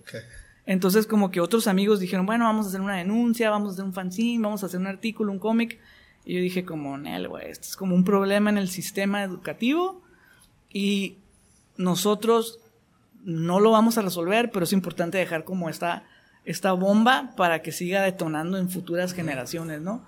Entonces, 0.67 1.07
como 1.07 1.31
que 1.31 1.39
otros 1.41 1.65
amigos 1.65 2.00
dijeron, 2.00 2.27
bueno, 2.27 2.45
vamos 2.45 2.67
a 2.67 2.69
hacer 2.69 2.81
una 2.81 2.97
denuncia, 2.97 3.50
vamos 3.50 3.69
a 3.69 3.74
hacer 3.74 3.86
un 3.86 3.93
fanzine, 3.93 4.43
vamos 4.43 4.62
a 4.62 4.67
hacer 4.67 4.79
un 4.79 4.88
artículo, 4.88 5.31
un 5.31 5.39
cómic. 5.39 5.79
Y 6.27 6.34
yo 6.34 6.41
dije 6.41 6.65
como, 6.65 6.98
Nel, 6.98 7.29
güey, 7.29 7.50
esto 7.50 7.69
es 7.69 7.77
como 7.77 7.96
un 7.96 8.03
problema 8.03 8.50
en 8.50 8.57
el 8.57 8.67
sistema 8.67 9.24
educativo 9.24 10.01
y 10.69 11.19
nosotros 11.77 12.60
no 13.24 13.62
lo 13.62 13.72
vamos 13.72 13.98
a 13.98 14.01
resolver, 14.01 14.51
pero 14.51 14.65
es 14.65 14.74
importante 14.74 15.17
dejar 15.17 15.46
como 15.46 15.69
esta, 15.69 16.03
esta 16.43 16.74
bomba 16.74 17.31
para 17.38 17.62
que 17.62 17.72
siga 17.72 18.01
detonando 18.01 18.57
en 18.57 18.69
futuras 18.69 19.13
generaciones, 19.13 19.79
¿no? 19.79 20.05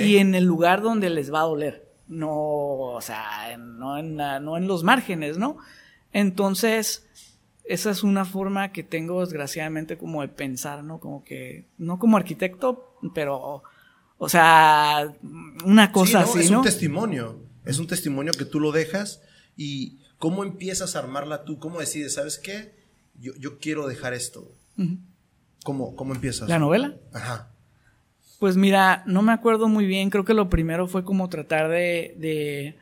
Y 0.00 0.16
en 0.16 0.34
el 0.34 0.44
lugar 0.44 0.82
donde 0.82 1.08
les 1.08 1.32
va 1.32 1.42
a 1.42 1.44
doler, 1.44 1.88
no, 2.08 2.32
o 2.32 3.00
sea, 3.00 3.56
no 3.56 3.96
en, 3.96 4.16
no 4.16 4.56
en 4.56 4.66
los 4.66 4.82
márgenes, 4.82 5.38
¿no? 5.38 5.58
Entonces, 6.12 7.06
esa 7.64 7.92
es 7.92 8.02
una 8.02 8.24
forma 8.24 8.72
que 8.72 8.82
tengo 8.82 9.20
desgraciadamente 9.20 9.96
como 9.96 10.22
de 10.22 10.28
pensar, 10.28 10.82
¿no? 10.82 10.98
Como 10.98 11.22
que, 11.22 11.68
no 11.78 12.00
como 12.00 12.16
arquitecto, 12.16 12.96
pero 13.14 13.62
o 14.22 14.28
sea, 14.28 15.14
una 15.64 15.92
cosa 15.92 16.20
así, 16.20 16.40
Es 16.40 16.50
un 16.50 16.62
testimonio, 16.62 17.42
es 17.64 17.78
un 17.78 17.86
testimonio 17.86 18.32
que 18.34 18.44
tú 18.44 18.60
lo 18.60 18.70
dejas 18.70 19.22
y 19.56 19.98
cómo 20.18 20.44
empiezas 20.44 20.94
a 20.94 20.98
armarla 20.98 21.44
tú, 21.44 21.58
cómo 21.58 21.80
decides, 21.80 22.12
¿sabes 22.14 22.38
qué? 22.38 22.74
Yo, 23.18 23.32
yo 23.38 23.58
quiero 23.58 23.88
dejar 23.88 24.12
esto. 24.12 24.54
¿Cómo, 25.64 25.96
¿Cómo 25.96 26.14
empiezas? 26.14 26.50
¿La 26.50 26.58
novela? 26.58 26.96
Ajá. 27.14 27.48
Pues 28.38 28.58
mira, 28.58 29.04
no 29.06 29.22
me 29.22 29.32
acuerdo 29.32 29.68
muy 29.68 29.86
bien, 29.86 30.10
creo 30.10 30.26
que 30.26 30.34
lo 30.34 30.50
primero 30.50 30.86
fue 30.86 31.02
como 31.02 31.30
tratar 31.30 31.70
de 31.70 32.14
de 32.18 32.76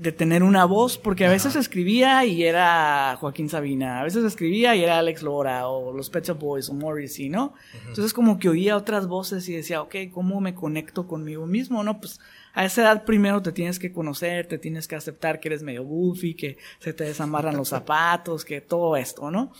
tener 0.00 0.42
una 0.42 0.64
voz, 0.64 0.96
porque 0.96 1.26
a 1.26 1.30
veces 1.30 1.56
escribía 1.56 2.24
y 2.24 2.44
era 2.44 3.16
Joaquín 3.20 3.50
Sabina, 3.50 4.00
a 4.00 4.04
veces 4.04 4.24
escribía 4.24 4.74
y 4.74 4.82
era 4.82 4.98
Alex 4.98 5.22
Lora 5.22 5.68
o 5.68 5.92
los 5.92 6.08
Pet 6.08 6.24
Shop 6.24 6.38
Boys 6.38 6.70
o 6.70 6.74
Morrissey, 6.74 7.28
¿no? 7.28 7.52
Entonces 7.86 8.14
como 8.14 8.38
que 8.38 8.48
oía 8.48 8.76
otras 8.76 9.06
voces 9.06 9.46
y 9.48 9.52
decía, 9.52 9.82
ok, 9.82 9.96
¿cómo 10.10 10.40
me 10.40 10.54
conecto 10.54 11.06
conmigo 11.06 11.46
mismo? 11.46 11.84
No, 11.84 12.00
pues 12.00 12.18
a 12.54 12.64
esa 12.64 12.82
edad 12.82 13.04
primero 13.04 13.42
te 13.42 13.52
tienes 13.52 13.78
que 13.78 13.92
conocer, 13.92 14.46
te 14.46 14.56
tienes 14.56 14.88
que 14.88 14.96
aceptar 14.96 15.38
que 15.38 15.48
eres 15.48 15.62
medio 15.62 15.84
goofy, 15.84 16.34
que 16.34 16.56
se 16.78 16.94
te 16.94 17.04
desamarran 17.04 17.56
los 17.56 17.68
zapatos, 17.70 18.46
que 18.46 18.62
todo 18.62 18.96
esto, 18.96 19.30
¿no? 19.30 19.52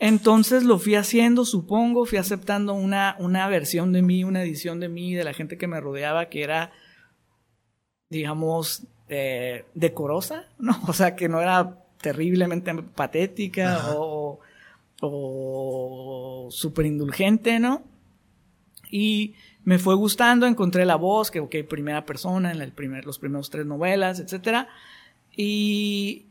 Entonces 0.00 0.64
lo 0.64 0.78
fui 0.78 0.96
haciendo, 0.96 1.44
supongo, 1.44 2.06
fui 2.06 2.18
aceptando 2.18 2.74
una, 2.74 3.14
una 3.18 3.46
versión 3.48 3.92
de 3.92 4.02
mí, 4.02 4.24
una 4.24 4.42
edición 4.42 4.80
de 4.80 4.88
mí, 4.88 5.14
de 5.14 5.24
la 5.24 5.34
gente 5.34 5.58
que 5.58 5.66
me 5.68 5.78
rodeaba, 5.78 6.30
que 6.30 6.42
era, 6.42 6.72
digamos, 8.08 8.88
eh, 9.10 9.64
decorosa, 9.74 10.46
¿no? 10.58 10.80
O 10.88 10.92
sea, 10.92 11.16
que 11.16 11.28
no 11.28 11.40
era 11.40 11.76
terriblemente 12.00 12.72
patética 12.74 13.92
o, 13.96 14.38
o 15.02 16.48
súper 16.50 16.86
indulgente, 16.86 17.58
¿no? 17.58 17.82
Y 18.90 19.34
me 19.64 19.78
fue 19.78 19.94
gustando, 19.94 20.46
encontré 20.46 20.86
la 20.86 20.96
voz, 20.96 21.30
que, 21.30 21.40
ok, 21.40 21.56
primera 21.68 22.06
persona 22.06 22.52
en 22.52 22.62
el 22.62 22.72
primer, 22.72 23.04
los 23.04 23.18
primeros 23.18 23.50
tres 23.50 23.66
novelas, 23.66 24.20
etcétera. 24.20 24.68
Y 25.36 26.26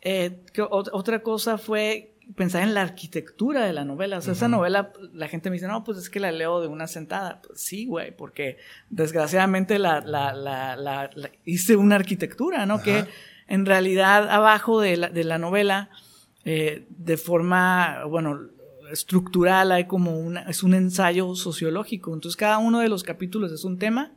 eh, 0.00 0.40
otra 0.70 1.22
cosa 1.22 1.58
fue 1.58 2.11
pensar 2.34 2.62
en 2.62 2.74
la 2.74 2.82
arquitectura 2.82 3.64
de 3.64 3.72
la 3.72 3.84
novela. 3.84 4.18
O 4.18 4.20
sea, 4.20 4.32
esa 4.32 4.48
novela, 4.48 4.92
la 5.12 5.28
gente 5.28 5.50
me 5.50 5.54
dice, 5.54 5.66
no, 5.66 5.84
pues 5.84 5.98
es 5.98 6.10
que 6.10 6.20
la 6.20 6.32
leo 6.32 6.60
de 6.60 6.68
una 6.68 6.86
sentada. 6.86 7.42
Pues 7.42 7.60
sí, 7.60 7.86
güey, 7.86 8.16
porque 8.16 8.58
desgraciadamente 8.90 9.78
la, 9.78 10.00
la, 10.00 10.32
la, 10.34 11.10
hice 11.44 11.76
una 11.76 11.96
arquitectura, 11.96 12.66
¿no? 12.66 12.82
Que 12.82 13.04
en 13.48 13.66
realidad 13.66 14.30
abajo 14.30 14.80
de 14.80 14.96
la, 14.96 15.08
de 15.10 15.24
la 15.24 15.38
novela, 15.38 15.90
eh, 16.44 16.86
de 16.88 17.16
forma, 17.16 18.04
bueno, 18.04 18.48
estructural, 18.90 19.72
hay 19.72 19.86
como 19.86 20.18
una, 20.18 20.42
es 20.42 20.62
un 20.62 20.74
ensayo 20.74 21.34
sociológico. 21.34 22.14
Entonces, 22.14 22.36
cada 22.36 22.58
uno 22.58 22.80
de 22.80 22.88
los 22.88 23.02
capítulos 23.02 23.52
es 23.52 23.64
un 23.64 23.78
tema 23.78 24.12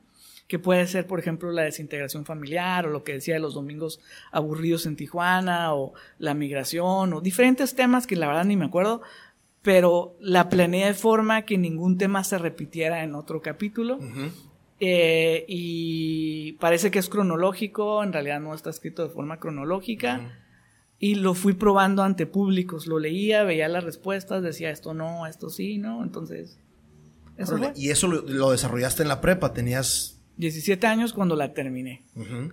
que 0.48 0.60
puede 0.60 0.86
ser, 0.88 1.08
por 1.08 1.20
ejemplo, 1.20 1.52
la 1.52 1.64
desintegración 1.64 2.26
familiar 2.26 2.86
o 2.86 2.90
lo 2.90 3.04
que 3.04 3.14
decía 3.14 3.34
de 3.34 3.40
los 3.40 3.56
domingos 3.56 4.00
aburridos 4.32 4.86
en 4.86 4.96
Tijuana 4.96 5.74
o 5.74 5.94
la 6.20 6.34
migración 6.34 7.14
o 7.14 7.22
diferentes 7.22 7.76
temas 7.76 8.06
que 8.06 8.16
la 8.16 8.28
verdad 8.28 8.46
ni 8.46 8.56
me 8.56 8.66
acuerdo, 8.66 9.02
pero 9.64 10.16
la 10.20 10.48
planeé 10.50 10.88
de 10.88 10.94
forma 10.94 11.42
que 11.42 11.58
ningún 11.58 11.98
tema 11.98 12.24
se 12.24 12.38
repitiera 12.38 13.04
en 13.04 13.16
otro 13.16 13.42
capítulo. 13.42 14.00
Eh, 14.80 15.46
y 15.48 16.54
parece 16.54 16.92
que 16.92 17.00
es 17.00 17.10
cronológico, 17.10 18.04
en 18.04 18.14
realidad 18.14 18.40
no 18.40 18.54
está 18.54 18.70
escrito 18.70 19.02
de 19.04 19.10
forma 19.10 19.40
cronológica. 19.40 20.40
Y 21.00 21.16
lo 21.16 21.34
fui 21.34 21.54
probando 21.54 22.04
ante 22.04 22.28
públicos, 22.28 22.86
lo 22.86 23.00
leía, 23.00 23.44
veía 23.44 23.68
las 23.68 23.84
respuestas, 23.84 24.44
decía 24.44 24.70
esto 24.70 24.94
no, 24.94 25.26
esto 25.26 25.50
sí, 25.50 25.80
¿no? 25.80 26.04
Entonces... 26.04 26.60
Y 27.76 27.90
eso 27.90 28.08
lo, 28.08 28.52
desarrollaste 28.52 29.02
en 29.02 29.10
la 29.10 29.20
prepa, 29.20 29.52
tenías 29.52 30.15
17 30.38 30.86
años 30.88 31.14
cuando 31.14 31.36
la 31.36 31.54
terminé. 31.54 32.04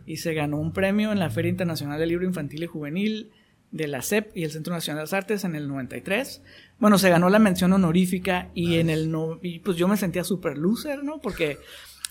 Y 0.06 0.18
se 0.18 0.34
ganó 0.34 0.58
un 0.58 0.72
premio 0.72 1.12
en 1.12 1.18
la 1.18 1.30
Feria 1.30 1.50
Internacional 1.50 1.98
del 1.98 2.10
Libro 2.10 2.24
Infantil 2.24 2.62
y 2.62 2.66
Juvenil 2.66 3.32
de 3.72 3.88
la 3.88 4.02
CEP 4.02 4.36
y 4.36 4.44
el 4.44 4.50
Centro 4.52 4.72
Nacional 4.74 5.00
de 5.00 5.02
las 5.04 5.12
Artes 5.14 5.44
en 5.44 5.54
el 5.54 5.66
93. 5.66 6.42
Bueno, 6.78 6.98
se 6.98 7.08
ganó 7.08 7.30
la 7.30 7.38
mención 7.38 7.72
honorífica 7.72 8.50
y 8.54 8.76
en 8.76 8.90
el 8.90 9.10
no, 9.10 9.38
y 9.42 9.60
pues 9.60 9.76
yo 9.76 9.88
me 9.88 9.96
sentía 9.96 10.24
súper 10.24 10.58
loser, 10.58 11.02
¿no? 11.02 11.20
Porque 11.20 11.58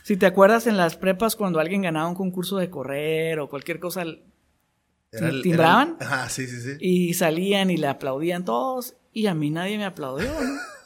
si 0.04 0.18
te 0.18 0.26
acuerdas 0.26 0.66
en 0.68 0.76
las 0.76 0.98
prepas 0.98 1.36
cuando 1.36 1.60
alguien 1.60 1.84
ganaba 1.84 2.10
un 2.10 2.16
concurso 2.16 2.58
de 2.58 2.70
correr 2.70 3.40
o 3.40 3.48
cualquier 3.48 3.80
cosa, 3.80 4.04
timbraban. 5.44 5.98
sí, 6.30 6.48
sí, 6.48 6.62
sí. 6.62 6.78
Y 6.80 7.14
salían 7.14 7.70
y 7.70 7.78
le 7.78 7.88
aplaudían 7.88 8.44
todos 8.44 8.96
y 9.14 9.28
a 9.28 9.36
mí 9.36 9.52
nadie 9.52 9.78
me 9.78 9.86
aplaudió, 9.86 10.32
¿no? 10.32 10.60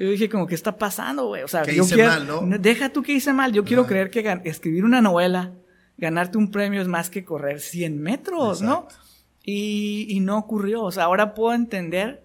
Yo 0.00 0.10
dije, 0.10 0.30
como, 0.30 0.46
¿qué 0.46 0.54
está 0.54 0.78
pasando, 0.78 1.26
güey? 1.26 1.42
O 1.42 1.48
sea, 1.48 1.62
yo 1.64 1.82
hice 1.82 2.02
mal, 2.02 2.26
¿no? 2.26 2.40
Deja 2.58 2.88
tú 2.88 3.02
que 3.02 3.12
hice 3.12 3.34
mal. 3.34 3.52
Yo 3.52 3.64
quiero 3.64 3.86
creer 3.86 4.10
que 4.10 4.40
escribir 4.44 4.86
una 4.86 5.02
novela, 5.02 5.52
ganarte 5.98 6.38
un 6.38 6.50
premio 6.50 6.80
es 6.80 6.88
más 6.88 7.10
que 7.10 7.22
correr 7.22 7.60
100 7.60 8.00
metros, 8.00 8.62
¿no? 8.62 8.88
Y, 9.44 10.06
y, 10.08 10.20
no 10.20 10.38
ocurrió. 10.38 10.82
O 10.82 10.90
sea, 10.90 11.04
ahora 11.04 11.34
puedo 11.34 11.54
entender 11.54 12.24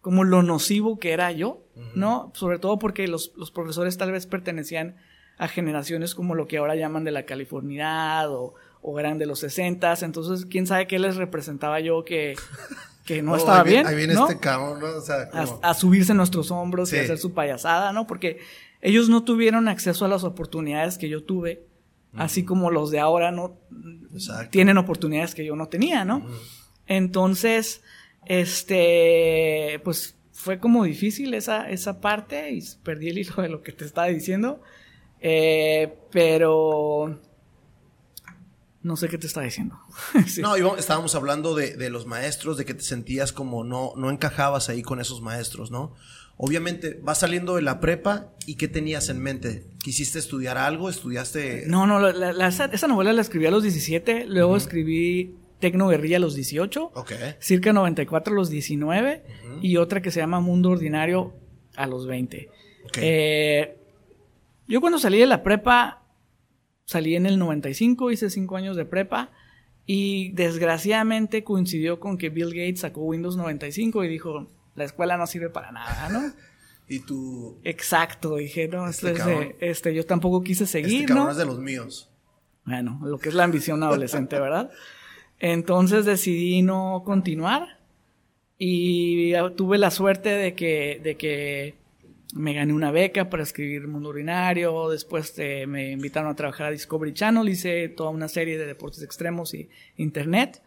como 0.00 0.24
lo 0.24 0.42
nocivo 0.42 0.98
que 0.98 1.12
era 1.12 1.30
yo, 1.30 1.62
¿no? 1.94 2.32
Sobre 2.34 2.58
todo 2.58 2.78
porque 2.78 3.06
los, 3.06 3.32
los, 3.36 3.50
profesores 3.50 3.98
tal 3.98 4.12
vez 4.12 4.26
pertenecían 4.26 4.96
a 5.36 5.46
generaciones 5.46 6.14
como 6.14 6.34
lo 6.34 6.46
que 6.46 6.56
ahora 6.56 6.74
llaman 6.74 7.04
de 7.04 7.10
la 7.10 7.26
Californidad 7.26 8.32
o, 8.32 8.54
o 8.80 8.98
eran 8.98 9.18
de 9.18 9.26
los 9.26 9.40
60 9.40 9.94
entonces 10.02 10.46
quién 10.46 10.66
sabe 10.66 10.86
qué 10.86 10.98
les 10.98 11.16
representaba 11.16 11.80
yo 11.80 12.04
que 12.04 12.34
que 13.10 13.22
no, 13.22 13.34
estaba 13.34 13.64
bien. 13.64 13.88
Ahí 13.88 13.96
viene 13.96 14.14
este 14.14 14.38
cabrón, 14.38 14.78
¿no? 14.78 14.86
O 14.86 15.00
sea, 15.00 15.28
a, 15.62 15.74
subirse 15.74 16.12
en 16.12 16.18
nuestros 16.18 16.52
hombros 16.52 16.92
y 16.92 16.98
hacer 16.98 17.18
su 17.18 17.32
payasada, 17.32 17.92
¿no? 17.92 18.06
Porque 18.06 18.38
ellos 18.80 19.08
no 19.08 19.24
tuvieron 19.24 19.66
acceso 19.66 20.04
a 20.04 20.08
las 20.08 20.22
oportunidades 20.22 20.96
que 20.96 21.08
yo 21.08 21.24
tuve, 21.24 21.66
así 22.14 22.44
como 22.44 22.70
los 22.70 22.92
de 22.92 23.00
ahora 23.00 23.32
no 23.32 23.58
tienen 24.50 24.78
oportunidades 24.78 25.34
que 25.34 25.44
yo 25.44 25.56
no 25.56 25.66
tenía, 25.66 26.04
¿no? 26.04 26.24
Entonces, 26.86 27.82
este, 28.26 29.80
pues 29.82 30.14
fue 30.32 30.60
como 30.60 30.84
difícil 30.84 31.34
esa, 31.34 31.68
esa 31.68 32.00
parte 32.00 32.52
y 32.52 32.62
perdí 32.84 33.08
el 33.08 33.18
hilo 33.18 33.42
de 33.42 33.48
lo 33.48 33.62
que 33.62 33.72
te 33.72 33.84
estaba 33.84 34.06
diciendo. 34.06 34.62
Eh, 35.20 35.92
pero 36.12 37.20
no 38.82 38.96
sé 38.96 39.08
qué 39.08 39.18
te 39.18 39.26
está 39.26 39.42
diciendo. 39.42 39.78
No, 40.40 40.76
estábamos 40.76 41.14
hablando 41.14 41.54
de, 41.54 41.90
los 41.90 42.06
maestros, 42.06 42.56
de 42.56 42.64
que 42.64 42.74
te 42.74 42.82
sentías 42.82 43.32
como 43.32 43.64
no, 43.64 43.92
no 43.96 44.10
encajabas 44.10 44.68
ahí 44.68 44.82
con 44.82 45.00
esos 45.00 45.20
maestros, 45.20 45.70
¿no? 45.70 45.94
Obviamente, 46.36 46.98
vas 47.02 47.18
saliendo 47.18 47.56
de 47.56 47.62
la 47.62 47.80
prepa 47.80 48.32
y 48.46 48.54
¿qué 48.54 48.66
tenías 48.66 49.10
en 49.10 49.20
mente? 49.20 49.66
¿Quisiste 49.82 50.18
estudiar 50.18 50.56
algo? 50.56 50.88
¿Estudiaste...? 50.88 51.64
No, 51.66 51.86
no, 51.86 52.08
esa 52.08 52.86
novela 52.88 53.12
la 53.12 53.20
escribí 53.20 53.44
a 53.44 53.50
los 53.50 53.62
17, 53.62 54.24
luego 54.26 54.56
escribí 54.56 55.36
Tecno 55.58 55.88
Guerrilla 55.88 56.16
a 56.16 56.20
los 56.20 56.34
18, 56.34 56.92
Circa 57.40 57.74
94 57.74 58.32
a 58.32 58.36
los 58.36 58.48
19 58.48 59.22
y 59.60 59.76
otra 59.76 60.00
que 60.00 60.10
se 60.10 60.20
llama 60.20 60.40
Mundo 60.40 60.70
Ordinario 60.70 61.34
a 61.76 61.86
los 61.86 62.06
20. 62.06 62.48
Eh, 62.96 63.76
yo 64.66 64.80
cuando 64.80 64.98
salí 64.98 65.18
de 65.18 65.26
la 65.26 65.42
prepa 65.42 65.99
salí 66.90 67.14
en 67.14 67.24
el 67.24 67.38
95, 67.38 68.10
hice 68.10 68.30
5 68.30 68.56
años 68.56 68.76
de 68.76 68.84
prepa 68.84 69.30
y 69.86 70.32
desgraciadamente 70.32 71.44
coincidió 71.44 72.00
con 72.00 72.18
que 72.18 72.30
Bill 72.30 72.48
Gates 72.48 72.80
sacó 72.80 73.02
Windows 73.02 73.36
95 73.36 74.02
y 74.02 74.08
dijo, 74.08 74.48
la 74.74 74.82
escuela 74.82 75.16
no 75.16 75.28
sirve 75.28 75.50
para 75.50 75.70
nada, 75.70 76.08
¿no? 76.08 76.32
y 76.88 76.98
tú... 76.98 77.60
Exacto, 77.62 78.34
dije, 78.34 78.66
no, 78.66 78.88
este, 78.88 79.12
este, 79.12 79.56
este, 79.60 79.94
yo 79.94 80.04
tampoco 80.04 80.42
quise 80.42 80.64
este 80.64 80.82
seguir, 80.82 81.02
este 81.02 81.14
cabrón 81.14 81.30
es 81.30 81.36
de 81.36 81.46
los 81.46 81.60
míos. 81.60 82.10
Bueno, 82.64 83.00
lo 83.04 83.18
que 83.18 83.28
es 83.28 83.36
la 83.36 83.44
ambición 83.44 83.84
adolescente, 83.84 84.40
¿verdad? 84.40 84.72
Entonces 85.38 86.04
decidí 86.04 86.62
no 86.62 87.02
continuar 87.06 87.78
y 88.58 89.32
tuve 89.56 89.78
la 89.78 89.92
suerte 89.92 90.30
de 90.30 90.56
que, 90.56 91.00
de 91.04 91.16
que 91.16 91.79
me 92.34 92.54
gané 92.54 92.72
una 92.72 92.90
beca 92.90 93.28
para 93.28 93.42
escribir 93.42 93.86
Mundo 93.88 94.10
Urinario, 94.10 94.88
después 94.88 95.34
eh, 95.38 95.66
me 95.66 95.90
invitaron 95.90 96.30
a 96.30 96.36
trabajar 96.36 96.68
a 96.68 96.70
Discovery 96.70 97.12
Channel, 97.12 97.48
hice 97.48 97.88
toda 97.88 98.10
una 98.10 98.28
serie 98.28 98.58
de 98.58 98.66
deportes 98.66 99.02
extremos 99.02 99.54
y 99.54 99.68
internet. 99.96 100.62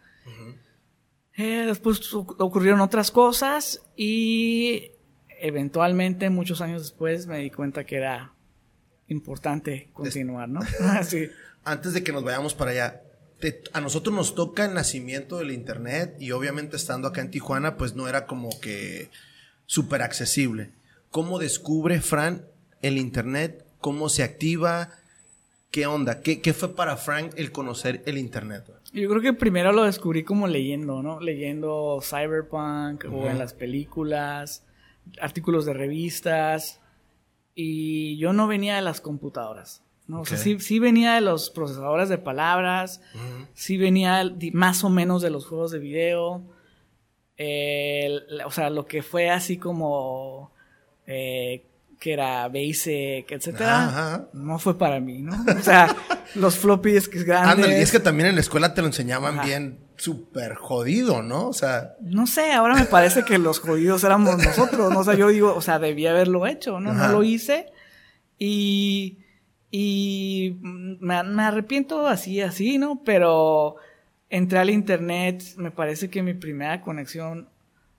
Eh, 1.36 1.64
después 1.66 2.12
ocurrieron 2.14 2.80
otras 2.80 3.10
cosas 3.10 3.82
y 3.96 4.92
eventualmente, 5.40 6.30
muchos 6.30 6.60
años 6.60 6.82
después, 6.82 7.26
me 7.26 7.38
di 7.38 7.50
cuenta 7.50 7.84
que 7.84 7.96
era 7.96 8.32
importante 9.08 9.90
continuar, 9.92 10.48
¿no? 10.48 10.60
sí. 11.04 11.28
Antes 11.64 11.94
de 11.94 12.02
que 12.02 12.12
nos 12.12 12.24
vayamos 12.24 12.54
para 12.54 12.70
allá, 12.70 13.02
a 13.72 13.80
nosotros 13.80 14.14
nos 14.14 14.34
toca 14.34 14.64
el 14.64 14.74
nacimiento 14.74 15.38
del 15.38 15.50
Internet 15.50 16.16
y 16.18 16.30
obviamente 16.30 16.76
estando 16.76 17.08
acá 17.08 17.20
en 17.20 17.30
Tijuana, 17.30 17.76
pues 17.76 17.94
no 17.94 18.08
era 18.08 18.26
como 18.26 18.48
que 18.60 19.10
súper 19.66 20.02
accesible. 20.02 20.70
¿Cómo 21.14 21.38
descubre 21.38 22.00
Fran 22.00 22.44
el 22.82 22.98
Internet? 22.98 23.64
¿Cómo 23.80 24.08
se 24.08 24.24
activa? 24.24 24.88
¿Qué 25.70 25.86
onda? 25.86 26.22
¿Qué, 26.22 26.42
¿Qué, 26.42 26.52
fue 26.52 26.74
para 26.74 26.96
Frank 26.96 27.34
el 27.36 27.52
conocer 27.52 28.02
el 28.06 28.18
Internet? 28.18 28.64
Yo 28.92 29.08
creo 29.08 29.22
que 29.22 29.32
primero 29.32 29.70
lo 29.70 29.84
descubrí 29.84 30.24
como 30.24 30.48
leyendo, 30.48 31.04
¿no? 31.04 31.20
Leyendo 31.20 32.00
Cyberpunk 32.02 33.04
o 33.12 33.28
en 33.28 33.38
las 33.38 33.52
películas, 33.54 34.66
artículos 35.20 35.66
de 35.66 35.74
revistas. 35.74 36.80
Y 37.54 38.16
yo 38.18 38.32
no 38.32 38.48
venía 38.48 38.74
de 38.74 38.82
las 38.82 39.00
computadoras. 39.00 39.84
¿no? 40.08 40.22
O 40.22 40.24
sea, 40.24 40.36
sí, 40.36 40.78
venía 40.80 41.14
de 41.14 41.20
los 41.20 41.48
procesadores 41.50 42.08
de 42.08 42.18
palabras, 42.18 43.00
sí 43.52 43.76
venía 43.76 44.34
más 44.52 44.82
o 44.82 44.90
menos 44.90 45.22
de 45.22 45.30
los 45.30 45.46
juegos 45.46 45.70
de 45.70 45.78
video, 45.78 46.42
o 48.44 48.50
sea, 48.50 48.68
lo 48.68 48.86
que 48.86 49.04
fue 49.04 49.30
así 49.30 49.58
como 49.58 50.52
eh, 51.06 51.64
que 52.00 52.12
era 52.12 52.48
Basic, 52.48 53.30
etcétera, 53.30 54.28
no 54.32 54.58
fue 54.58 54.76
para 54.76 55.00
mí, 55.00 55.22
¿no? 55.22 55.44
O 55.56 55.62
sea, 55.62 55.94
los 56.34 56.56
floppies 56.56 57.08
grandes. 57.08 57.68
y 57.68 57.72
es 57.74 57.92
que 57.92 58.00
también 58.00 58.28
en 58.28 58.34
la 58.34 58.40
escuela 58.40 58.74
te 58.74 58.82
lo 58.82 58.88
enseñaban 58.88 59.40
bien 59.44 59.78
súper 59.96 60.54
jodido, 60.54 61.22
¿no? 61.22 61.48
O 61.48 61.52
sea. 61.52 61.94
No 62.00 62.26
sé, 62.26 62.52
ahora 62.52 62.74
me 62.74 62.84
parece 62.84 63.24
que 63.24 63.38
los 63.38 63.60
jodidos 63.60 64.04
éramos 64.04 64.36
nosotros, 64.38 64.92
¿no? 64.92 65.00
O 65.00 65.04
sea, 65.04 65.14
yo 65.14 65.28
digo, 65.28 65.54
o 65.54 65.60
sea, 65.60 65.78
debía 65.78 66.10
haberlo 66.10 66.46
hecho, 66.46 66.80
¿no? 66.80 66.92
No 66.92 67.08
lo 67.08 67.22
hice. 67.22 67.66
Y 68.38 69.18
y 69.76 70.56
me, 70.62 71.16
arrepiento 71.16 72.06
así, 72.06 72.40
así, 72.40 72.78
¿no? 72.78 73.02
Pero 73.04 73.74
entré 74.30 74.60
al 74.60 74.70
internet, 74.70 75.42
me 75.56 75.72
parece 75.72 76.08
que 76.08 76.22
mi 76.22 76.32
primera 76.32 76.80
conexión, 76.80 77.48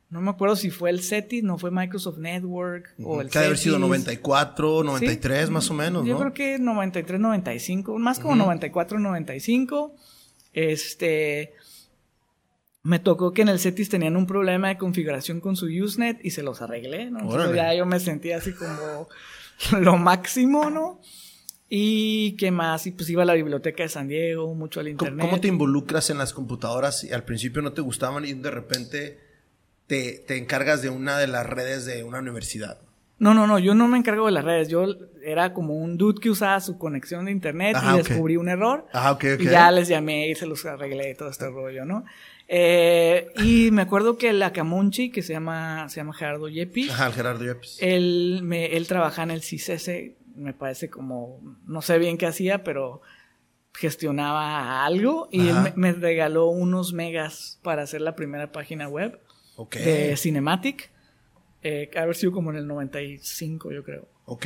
no 0.10 0.22
me 0.22 0.30
acuerdo 0.30 0.56
si 0.56 0.70
fue 0.70 0.92
el 0.92 1.02
SETI, 1.02 1.42
no 1.42 1.58
fue 1.58 1.72
Microsoft 1.72 2.18
Network 2.18 2.94
o 3.04 3.22
el 3.22 3.30
Que 3.30 3.40
haber 3.40 3.58
sido 3.58 3.80
94, 3.80 4.84
93 4.84 5.50
más 5.50 5.70
o 5.70 5.74
menos, 5.74 6.06
Yo 6.06 6.18
creo 6.18 6.34
que 6.34 6.60
93, 6.60 7.20
95, 7.20 7.98
más 7.98 8.20
como 8.20 8.36
94, 8.36 9.00
95. 9.00 9.96
Este 10.54 11.54
me 12.84 13.00
tocó 13.00 13.34
que 13.34 13.42
en 13.42 13.50
el 13.50 13.60
Cetis 13.60 13.90
tenían 13.90 14.16
un 14.16 14.28
problema 14.28 14.68
de 14.68 14.78
configuración 14.78 15.42
con 15.42 15.56
su 15.56 15.66
Usenet 15.66 16.24
y 16.24 16.30
se 16.30 16.44
los 16.44 16.62
arreglé, 16.62 17.10
¿no? 17.10 17.20
Entonces 17.20 17.56
ya 17.56 17.74
yo 17.74 17.88
me 17.88 18.00
sentía 18.00 18.38
así 18.38 18.54
como 18.54 19.10
lo 19.82 19.98
máximo, 19.98 20.70
¿no? 20.70 21.02
Y 21.68 22.34
qué 22.38 22.52
más, 22.52 22.86
y 22.86 22.92
pues 22.92 23.10
iba 23.10 23.24
a 23.24 23.26
la 23.26 23.34
biblioteca 23.34 23.82
de 23.82 23.90
San 23.90 24.08
Diego, 24.08 24.54
mucho 24.54 24.80
al 24.80 24.88
internet. 24.88 25.26
¿Cómo 25.26 25.42
te 25.42 25.48
involucras 25.48 26.12
en 26.12 26.20
las 26.20 26.32
computadoras 26.32 27.04
y 27.04 27.12
al 27.12 27.24
principio 27.24 27.64
no 27.64 27.74
te 27.74 27.82
gustaban 27.82 28.24
y 28.24 28.34
de 28.34 28.52
repente 28.52 29.25
te, 29.88 30.24
te 30.28 30.38
encargas 30.38 30.82
de 30.82 30.90
una 30.90 31.18
de 31.18 31.28
las 31.28 31.46
redes 31.46 31.86
de 31.86 32.04
una 32.04 32.20
universidad? 32.20 32.80
No, 33.18 33.34
no, 33.34 33.48
no, 33.48 33.60
yo 33.60 33.76
no 33.76 33.88
me 33.88 33.98
encargo 33.98 34.26
de 34.26 34.34
las 34.34 34.44
redes. 34.44 34.68
Yo 34.68 34.86
era 35.24 35.54
como 35.54 35.76
un 35.76 35.98
dude 35.98 36.20
que 36.20 36.30
usaba 36.30 36.60
su 36.60 36.78
conexión 36.78 37.26
de 37.26 37.32
internet 37.32 37.78
y 37.82 37.98
descubrí 37.98 38.36
un 38.36 38.50
error. 38.50 38.88
Ajá, 38.92 39.14
ok, 39.14 39.24
Y 39.40 39.46
ya 39.46 39.72
les 39.72 39.88
llamé 39.88 40.30
y 40.30 40.36
se 40.36 40.46
los 40.46 40.66
arreglé 40.66 41.12
y 41.12 41.16
todo 41.16 41.30
este 41.30 41.50
rollo, 41.50 41.86
¿no? 41.86 42.04
Eh, 42.48 43.32
y 43.38 43.72
me 43.72 43.84
acuerdo 43.84 44.18
que 44.18 44.34
la 44.34 44.52
Camunchi, 44.52 45.12
que 45.12 45.22
se 45.22 45.34
llama, 45.34 45.88
se 45.88 45.98
llama 45.98 46.14
Gerardo 46.14 46.50
Yepis. 46.50 46.92
Ajá, 46.92 47.12
Gerardo 47.12 47.46
Yepis. 47.46 47.78
Él, 47.80 48.42
me, 48.44 48.76
él 48.76 48.86
trabaja 48.88 49.24
en 49.24 49.32
el 49.32 49.42
CICES 49.42 49.90
me 50.36 50.54
parece 50.54 50.90
como, 50.90 51.40
no 51.66 51.82
sé 51.82 51.98
bien 51.98 52.18
qué 52.18 52.26
hacía, 52.26 52.64
pero 52.64 53.02
gestionaba 53.74 54.86
algo 54.86 55.28
y 55.32 55.50
él 55.50 55.56
me, 55.76 55.92
regaló 55.92 56.48
unos 56.48 56.94
megas 56.94 57.60
para 57.62 57.84
hacer 57.84 58.02
la 58.02 58.16
primera 58.16 58.52
página 58.52 58.88
web 58.88 59.20
de 59.72 60.16
Cinematic. 60.18 60.92
Eh, 61.62 61.90
haber 61.98 62.16
sido 62.16 62.32
como 62.32 62.52
en 62.52 62.58
el 62.58 62.68
95, 62.68 63.72
yo 63.72 63.84
creo. 63.84 64.08
Ok. 64.26 64.46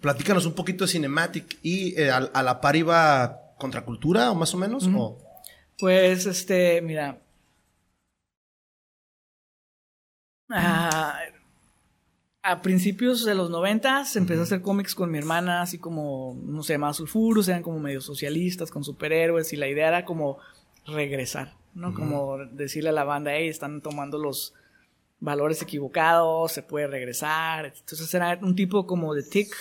Platícanos 0.00 0.46
un 0.46 0.54
poquito 0.54 0.84
de 0.84 0.90
Cinematic. 0.90 1.58
¿Y 1.62 2.00
eh, 2.00 2.10
a, 2.10 2.42
la 2.42 2.60
par 2.60 2.76
iba 2.76 3.40
Contracultura 3.58 4.30
o 4.30 4.34
más 4.34 4.54
o 4.54 4.58
menos? 4.58 4.88
Pues, 5.78 6.26
este, 6.26 6.80
mira. 6.82 7.20
Ah, 10.50 11.18
a 12.42 12.60
principios 12.60 13.24
de 13.24 13.34
los 13.34 13.48
90 13.48 14.04
empecé 14.16 14.40
a 14.40 14.42
hacer 14.42 14.60
cómics 14.60 14.94
con 14.94 15.10
mi 15.10 15.16
hermana, 15.16 15.62
así 15.62 15.78
como, 15.78 16.38
no 16.44 16.62
sé, 16.62 16.76
más 16.76 16.98
sulfuros, 16.98 17.48
eran 17.48 17.62
como 17.62 17.80
medio 17.80 18.02
socialistas, 18.02 18.70
con 18.70 18.84
superhéroes, 18.84 19.54
y 19.54 19.56
la 19.56 19.66
idea 19.66 19.88
era 19.88 20.04
como 20.04 20.38
regresar, 20.86 21.54
¿no? 21.74 21.94
Como 21.94 22.38
decirle 22.52 22.90
a 22.90 22.92
la 22.92 23.04
banda, 23.04 23.34
hey, 23.34 23.48
están 23.48 23.80
tomando 23.80 24.18
los 24.18 24.54
valores 25.20 25.62
equivocados, 25.62 26.52
se 26.52 26.62
puede 26.62 26.86
regresar. 26.86 27.66
Entonces 27.66 28.12
era 28.14 28.38
un 28.42 28.54
tipo 28.54 28.86
como 28.86 29.14
de 29.14 29.22
Tick, 29.22 29.54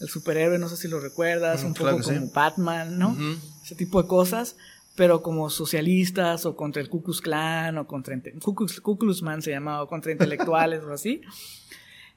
el 0.00 0.08
superhéroe, 0.08 0.58
no 0.58 0.68
sé 0.68 0.76
si 0.76 0.88
lo 0.88 1.00
recuerdas, 1.00 1.64
un 1.64 1.74
poco 1.74 1.98
como 2.00 2.30
Batman, 2.32 2.98
¿no? 2.98 3.16
Ese 3.64 3.74
tipo 3.74 4.00
de 4.00 4.08
cosas, 4.08 4.56
pero 4.96 5.22
como 5.22 5.50
socialistas 5.50 6.46
o 6.46 6.56
contra 6.56 6.80
el 6.80 6.88
Ku 6.88 7.02
Klux 7.02 7.20
Klan 7.20 7.78
o 7.78 7.86
contra... 7.86 8.16
Ku 8.40 8.54
Klux, 8.54 9.22
se 9.40 9.50
llamaba, 9.50 9.82
o 9.82 9.88
contra 9.88 10.12
intelectuales 10.12 10.82
o 10.88 10.92
así. 10.92 11.20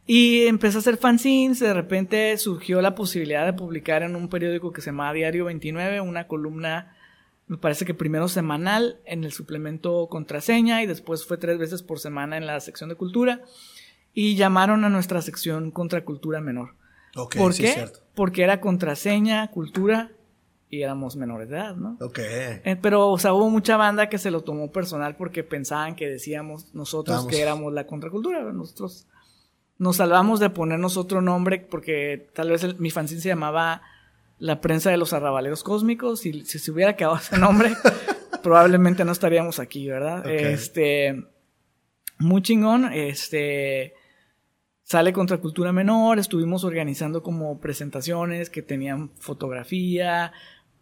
Y 0.06 0.48
empecé 0.48 0.78
a 0.78 0.80
hacer 0.80 0.98
fanzines, 0.98 1.60
de 1.60 1.74
repente 1.74 2.38
surgió 2.38 2.82
la 2.82 2.96
posibilidad 2.96 3.46
de 3.46 3.54
publicar 3.54 4.04
en 4.04 4.16
un 4.16 4.30
periódico 4.30 4.72
que 4.74 4.82
se 4.82 4.88
llama 4.88 5.14
Diario 5.14 5.46
29 5.46 6.02
una 6.02 6.28
columna, 6.28 6.96
me 7.52 7.58
parece 7.58 7.84
que 7.84 7.94
primero 7.94 8.30
semanal 8.30 9.02
en 9.04 9.26
el 9.26 9.34
suplemento 9.34 10.08
Contraseña 10.08 10.84
y 10.84 10.88
después 10.88 11.26
fue 11.26 11.38
tres 11.38 11.58
veces 11.58 11.84
por 11.84 12.00
semana 12.00 12.38
en 12.38 12.48
la 12.48 12.58
sección 12.62 12.88
de 12.88 12.96
cultura 12.96 13.42
y 14.14 14.36
llamaron 14.38 14.86
a 14.86 14.90
nuestra 14.90 15.22
sección 15.22 15.70
Contracultura 15.70 16.40
Menor. 16.40 16.76
¿Por 17.14 17.54
qué? 17.54 17.92
Porque 18.16 18.44
era 18.44 18.62
contraseña, 18.62 19.52
cultura 19.52 20.14
y 20.70 20.84
éramos 20.84 21.18
menores 21.18 21.50
de 21.50 21.58
edad, 21.58 21.76
¿no? 21.76 21.98
Ok. 22.00 22.20
Eh, 22.20 22.80
pero, 22.82 23.10
o 23.10 23.18
sea, 23.20 23.34
hubo 23.34 23.50
mucha 23.50 23.76
banda 23.76 24.08
que 24.08 24.18
se 24.18 24.32
lo 24.32 24.46
tomó 24.46 24.72
personal 24.72 25.18
porque 25.18 25.44
pensaban 25.44 25.98
que 25.98 26.08
decíamos 26.08 26.74
nosotros 26.74 27.28
que 27.28 27.42
éramos 27.42 27.74
la 27.74 27.86
contracultura. 27.86 28.42
Nosotros 28.54 29.08
nos 29.78 29.98
salvamos 29.98 30.40
de 30.40 30.52
ponernos 30.52 30.96
otro 30.96 31.22
nombre 31.22 31.68
porque 31.70 32.30
tal 32.34 32.50
vez 32.50 32.80
mi 32.80 32.92
fanzine 32.92 33.20
se 33.20 33.28
llamaba 33.28 33.82
La 34.41 34.60
prensa 34.60 34.89
de 34.89 34.97
los 34.97 35.13
arrabaleros 35.13 35.63
cósmicos 35.63 36.25
y 36.25 36.45
si 36.45 36.58
se 36.60 36.71
hubiera 36.71 36.95
quedado 36.95 37.15
ese 37.21 37.38
nombre 37.38 37.73
probablemente 38.41 39.06
no 39.06 39.12
estaríamos 39.12 39.60
aquí, 39.60 39.88
¿verdad? 39.88 40.27
Este 40.30 41.23
muy 42.17 42.41
chingón, 42.41 42.91
este 42.91 43.93
sale 44.84 45.13
contra 45.13 45.38
cultura 45.38 45.71
menor, 45.71 46.19
estuvimos 46.19 46.63
organizando 46.63 47.23
como 47.23 47.60
presentaciones 47.60 48.49
que 48.49 48.62
tenían 48.62 49.12
fotografía, 49.19 50.34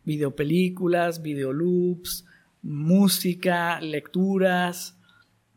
videopelículas, 0.05 1.21
videoloops, 1.21 2.25
música, 2.61 3.79
lecturas, 3.81 4.99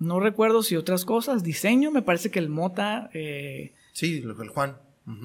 no 0.02 0.18
recuerdo 0.18 0.62
si 0.62 0.74
otras 0.76 1.04
cosas. 1.04 1.44
Diseño, 1.44 1.92
me 1.92 2.02
parece 2.02 2.30
que 2.30 2.40
el 2.40 2.48
Mota. 2.48 3.08
Eh, 3.14 3.72
sí, 3.92 4.16
el 4.16 4.48
Juan. 4.48 4.76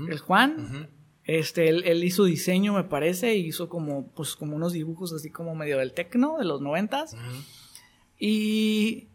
El 0.07 0.19
Juan. 0.19 0.89
Este, 1.27 1.67
él, 1.67 2.03
hizo 2.05 2.23
diseño, 2.23 2.73
me 2.73 2.85
parece, 2.85 3.35
y 3.35 3.47
hizo 3.47 3.67
como, 3.67 4.07
pues, 4.15 4.37
como 4.37 4.55
unos 4.55 4.71
dibujos 4.71 5.11
así 5.11 5.29
como 5.29 5.55
medio 5.55 5.77
del 5.77 5.91
tecno 5.91 6.37
de 6.37 6.45
los 6.45 6.61
noventas. 6.61 7.17
Y 8.17 9.09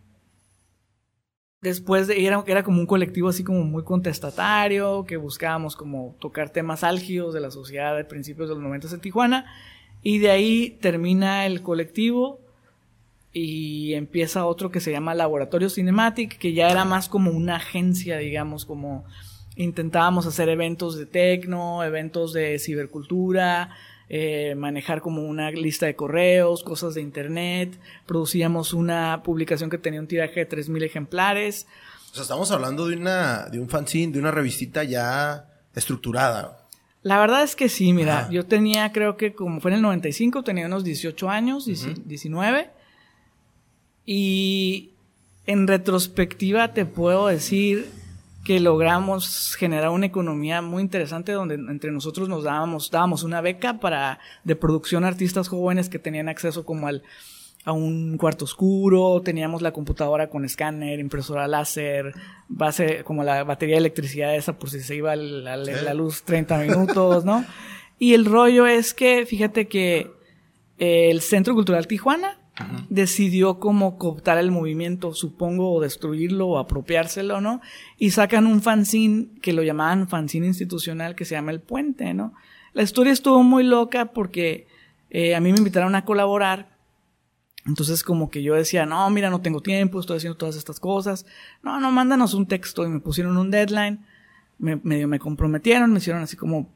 después 1.63 2.09
de, 2.09 2.27
era, 2.27 2.45
era 2.47 2.63
como 2.63 2.81
un 2.81 2.87
colectivo 2.87 3.31
así 3.31 3.43
como 3.43 3.65
muy 3.65 3.83
contestatario, 3.83 5.07
que 5.07 5.17
buscábamos 5.17 5.75
como 5.75 6.15
tocar 6.21 6.51
temas 6.51 6.85
álgidos 6.85 7.33
de 7.33 7.41
la 7.41 7.51
sociedad 7.51 7.97
de 7.97 8.05
principios 8.05 8.51
de 8.51 8.57
los 8.57 8.63
noventas 8.63 8.93
en 8.93 9.01
Tijuana. 9.01 9.47
Y 10.03 10.19
de 10.19 10.31
ahí 10.31 10.77
termina 10.83 11.47
el 11.47 11.63
colectivo 11.63 12.41
y 13.33 13.95
empieza 13.95 14.45
otro 14.45 14.71
que 14.71 14.81
se 14.81 14.93
llama 14.93 15.15
Laboratorio 15.15 15.71
Cinematic, 15.71 16.37
que 16.37 16.53
ya 16.53 16.69
era 16.69 16.85
más 16.85 17.09
como 17.09 17.31
una 17.31 17.57
agencia, 17.57 18.19
digamos, 18.19 18.67
como 18.67 19.07
intentábamos 19.57 20.27
hacer 20.27 20.49
eventos 20.49 20.97
de 20.97 21.07
tecno, 21.07 21.85
eventos 21.85 22.33
de 22.33 22.59
cibercultura, 22.59 23.71
eh, 24.09 24.55
manejar 24.57 25.01
como 25.01 25.23
una 25.23 25.51
lista 25.51 25.87
de 25.87 25.97
correos, 25.97 26.63
cosas 26.63 26.95
de 26.95 27.01
internet, 27.01 27.79
producíamos 28.07 28.75
una 28.75 29.23
publicación 29.23 29.71
que 29.71 29.79
tenía 29.79 30.01
un 30.01 30.07
tiraje 30.07 30.45
de 30.45 30.49
3.000 30.49 30.85
ejemplares. 30.85 31.67
O 32.11 32.15
sea, 32.15 32.23
estamos 32.23 32.51
hablando 32.51 32.89
de, 32.89 32.97
una, 32.97 33.47
de 33.47 33.59
un 33.59 33.69
fanzine, 33.69 34.13
de 34.13 34.19
una 34.19 34.31
revistita 34.31 34.85
ya 34.85 35.49
estructurada. 35.75 36.59
La 37.03 37.19
verdad 37.19 37.43
es 37.43 37.57
que 37.57 37.69
sí, 37.69 37.93
mira, 37.93 38.29
yo 38.31 38.45
tenía, 38.47 38.93
creo 38.93 39.17
que 39.17 39.33
como 39.33 39.61
fue 39.61 39.73
en 39.73 39.79
el 39.79 39.83
95, 39.83 40.45
tenía 40.45 40.67
unos 40.67 40.85
18 40.85 41.31
años, 41.31 41.65
19. 41.65 42.71
Y 44.07 44.91
en 45.47 45.67
retrospectiva 45.67 46.75
te 46.75 46.85
puedo 46.85 47.27
decir 47.27 47.91
que 48.45 48.61
logramos 48.61 49.55
generar 49.57 49.91
una 49.91 50.07
economía 50.07 50.63
muy 50.63 50.83
interesante 50.83 51.33
donde 51.33 51.55
entre 51.55 51.93
nosotros 51.93 52.29
nos 52.29 52.45
dábamos, 52.45 52.91
dábamos 52.91 53.23
una 53.23 53.41
beca 53.41 53.79
para 53.79 54.19
de 54.45 54.57
producción 54.57 55.05
a 55.05 55.09
artistas 55.09 55.49
jóvenes 55.49 55.89
que 55.89 55.99
tenían 55.99 56.29
acceso 56.29 56.65
como 56.65 56.89
al 56.89 57.03
a 57.65 57.73
un 57.73 58.17
cuarto 58.19 58.45
oscuro, 58.45 59.23
teníamos 59.23 59.63
la 59.63 59.73
computadora 59.73 60.29
con 60.29 60.45
escáner, 60.45 60.99
impresora 60.99 61.47
láser, 61.47 62.13
base, 62.49 63.05
como 63.05 63.23
la 63.23 63.45
batería 63.45 63.77
de 63.77 63.81
electricidad 63.81 64.35
esa 64.35 64.59
por 64.59 64.69
si 64.69 64.81
se 64.81 64.97
iba 64.97 65.15
la, 65.15 65.57
la 65.57 65.95
luz 65.95 66.25
30 66.25 66.59
minutos, 66.59 67.25
¿no? 67.25 67.45
Y 68.01 68.15
el 68.15 68.25
rollo 68.25 68.67
es 68.67 68.95
que, 68.95 69.27
fíjate 69.27 69.69
que 69.69 70.11
el 70.79 71.21
Centro 71.21 71.55
Cultural 71.55 71.87
Tijuana 71.87 72.42
decidió 72.91 73.59
como 73.59 73.97
cooptar 73.97 74.39
el 74.39 74.51
movimiento, 74.51 75.15
supongo, 75.15 75.73
o 75.73 75.81
destruirlo 75.81 76.49
o 76.49 76.59
apropiárselo, 76.59 77.41
¿no? 77.41 77.61
Y 77.99 78.11
sacan 78.11 78.47
un 78.47 78.61
fanzine 78.61 79.29
que 79.41 79.53
lo 79.53 79.63
llamaban 79.63 80.09
fanzine 80.09 80.47
institucional 80.47 81.15
que 81.15 81.25
se 81.25 81.35
llama 81.35 81.53
El 81.53 81.61
Puente, 81.61 82.13
¿no? 82.13 82.35
La 82.75 82.83
historia 82.83 83.13
estuvo 83.13 83.43
muy 83.43 83.65
loca 83.65 84.13
porque 84.13 84.67
eh, 85.11 85.35
a 85.35 85.41
mí 85.41 85.53
me 85.53 85.59
invitaron 85.59 85.95
a 85.95 86.05
colaborar. 86.05 86.77
Entonces 87.65 88.03
como 88.03 88.29
que 88.29 88.43
yo 88.43 88.55
decía, 88.55 88.85
no, 88.87 89.09
mira, 89.11 89.31
no 89.31 89.41
tengo 89.41 89.61
tiempo, 89.61 90.01
estoy 90.01 90.19
haciendo 90.19 90.37
todas 90.37 90.57
estas 90.57 90.79
cosas. 90.79 91.25
No, 91.63 91.81
no, 91.81 91.91
mándanos 91.91 92.35
un 92.35 92.47
texto 92.47 92.85
y 92.85 92.89
me 92.89 93.01
pusieron 93.01 93.37
un 93.39 93.51
deadline. 93.51 94.05
Me, 94.59 94.77
medio 94.77 95.09
me 95.09 95.19
comprometieron, 95.19 95.91
me 95.91 95.99
hicieron 95.99 96.23
así 96.23 96.37
como 96.37 96.71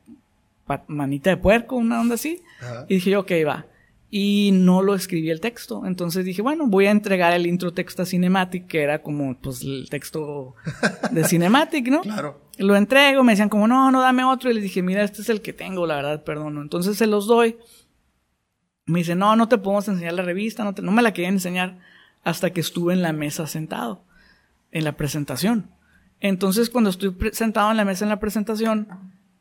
manita 0.88 1.30
de 1.30 1.36
puerco, 1.36 1.76
una 1.76 2.00
onda 2.00 2.14
así. 2.14 2.42
Y 2.88 2.94
dije 2.94 3.16
ok, 3.16 3.32
va 3.46 3.66
y 4.10 4.50
no 4.52 4.82
lo 4.82 4.94
escribí 4.94 5.30
el 5.30 5.40
texto. 5.40 5.84
Entonces 5.84 6.24
dije, 6.24 6.42
bueno, 6.42 6.66
voy 6.66 6.86
a 6.86 6.90
entregar 6.90 7.32
el 7.32 7.46
intro 7.46 7.72
texto 7.72 8.02
a 8.02 8.06
Cinematic, 8.06 8.66
que 8.66 8.82
era 8.82 9.02
como 9.02 9.38
pues 9.40 9.62
el 9.62 9.88
texto 9.90 10.54
de 11.10 11.24
Cinematic, 11.28 11.88
¿no? 11.88 12.02
Claro. 12.02 12.40
Lo 12.58 12.76
entrego, 12.76 13.24
me 13.24 13.32
decían 13.32 13.48
como, 13.48 13.66
no, 13.66 13.90
no, 13.90 14.00
dame 14.00 14.24
otro. 14.24 14.50
Y 14.50 14.54
les 14.54 14.62
dije, 14.62 14.82
mira, 14.82 15.02
este 15.02 15.22
es 15.22 15.28
el 15.28 15.42
que 15.42 15.52
tengo, 15.52 15.86
la 15.86 15.96
verdad, 15.96 16.24
perdón. 16.24 16.58
Entonces 16.58 16.96
se 16.96 17.06
los 17.06 17.26
doy. 17.26 17.58
Me 18.86 19.00
dice, 19.00 19.16
no, 19.16 19.34
no 19.34 19.48
te 19.48 19.58
podemos 19.58 19.88
enseñar 19.88 20.14
la 20.14 20.22
revista, 20.22 20.62
no, 20.62 20.72
no 20.80 20.92
me 20.92 21.02
la 21.02 21.12
querían 21.12 21.34
enseñar 21.34 21.80
hasta 22.22 22.50
que 22.50 22.60
estuve 22.60 22.92
en 22.92 23.02
la 23.02 23.12
mesa 23.12 23.46
sentado, 23.46 24.04
en 24.70 24.84
la 24.84 24.96
presentación. 24.96 25.70
Entonces 26.20 26.70
cuando 26.70 26.90
estoy 26.90 27.14
sentado 27.32 27.70
en 27.70 27.76
la 27.76 27.84
mesa 27.84 28.04
en 28.04 28.08
la 28.08 28.20
presentación, 28.20 28.88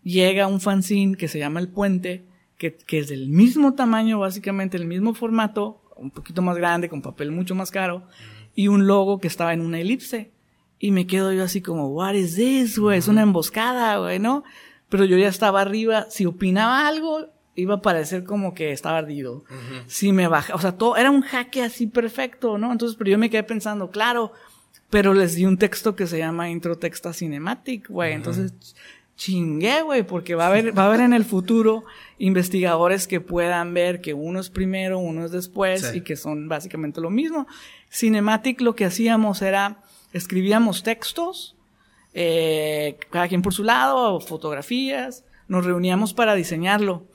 llega 0.02 0.48
un 0.48 0.60
fanzine 0.60 1.16
que 1.16 1.28
se 1.28 1.40
llama 1.40 1.60
El 1.60 1.70
Puente, 1.70 2.28
que, 2.58 2.78
es 2.90 3.08
del 3.10 3.30
mismo 3.30 3.74
tamaño, 3.74 4.20
básicamente 4.20 4.78
el 4.78 4.86
mismo 4.86 5.14
formato, 5.14 5.82
un 5.96 6.12
poquito 6.12 6.42
más 6.42 6.58
grande, 6.58 6.90
con 6.90 7.02
papel 7.02 7.32
mucho 7.32 7.56
más 7.56 7.72
caro, 7.72 8.04
y 8.56 8.68
un 8.68 8.88
logo 8.88 9.20
que 9.20 9.28
estaba 9.28 9.54
en 9.54 9.62
una 9.62 9.80
elipse. 9.80 10.32
Y 10.80 10.92
me 10.92 11.08
quedo 11.08 11.32
yo 11.34 11.44
así 11.44 11.62
como, 11.62 11.88
what 11.88 12.14
is 12.14 12.36
this, 12.36 12.78
güey? 12.78 13.00
Es 13.00 13.08
una 13.08 13.22
emboscada, 13.22 13.98
güey, 13.98 14.20
¿no? 14.20 14.44
Pero 14.90 15.06
yo 15.06 15.18
ya 15.18 15.28
estaba 15.28 15.62
arriba, 15.62 16.08
si 16.10 16.26
opinaba 16.26 16.88
algo, 16.88 17.28
iba 17.56 17.76
a 17.76 17.82
parecer 17.82 18.24
como 18.24 18.54
que 18.54 18.72
estaba 18.72 18.98
ardido. 18.98 19.44
Si 19.88 20.12
me 20.12 20.28
baja, 20.28 20.54
o 20.56 20.60
sea, 20.60 20.74
todo, 20.74 20.98
era 20.98 21.10
un 21.12 21.22
jaque 21.22 21.64
así 21.64 21.88
perfecto, 21.88 22.58
¿no? 22.58 22.72
Entonces, 22.72 22.98
pero 22.98 23.10
yo 23.10 23.18
me 23.18 23.30
quedé 23.30 23.44
pensando, 23.44 23.90
claro, 23.90 24.32
pero 24.90 25.14
les 25.14 25.36
di 25.36 25.46
un 25.46 25.58
texto 25.58 25.96
que 25.96 26.08
se 26.08 26.18
llama 26.18 26.50
Intro 26.50 26.78
Texta 26.78 27.14
Cinematic, 27.14 27.90
güey. 27.90 28.14
Entonces, 28.14 28.54
chingué, 29.16 29.82
güey, 29.82 30.04
porque 30.04 30.36
va 30.36 30.46
a 30.46 30.48
haber, 30.50 30.78
va 30.78 30.84
a 30.84 30.88
haber 30.88 31.02
en 31.02 31.14
el 31.14 31.26
futuro 31.26 31.86
investigadores 32.18 33.08
que 33.08 33.22
puedan 33.22 33.74
ver 33.74 34.02
que 34.02 34.14
uno 34.14 34.40
es 34.40 34.50
primero, 34.50 35.00
uno 35.00 35.26
es 35.26 35.32
después 35.32 35.94
y 35.94 36.02
que 36.02 36.16
son 36.16 36.48
básicamente 36.48 37.02
lo 37.02 37.10
mismo. 37.10 37.48
Cinematic 37.92 38.62
lo 38.62 38.76
que 38.76 38.86
hacíamos 38.86 39.42
era, 39.42 39.82
escribíamos 40.14 40.84
textos, 40.84 41.56
eh, 42.14 42.98
cada 43.12 43.28
quien 43.28 43.42
por 43.42 43.54
su 43.54 43.64
lado, 43.64 44.20
fotografías, 44.22 45.26
nos 45.48 45.66
reuníamos 45.66 46.14
para 46.14 46.36
diseñarlo. 46.36 47.06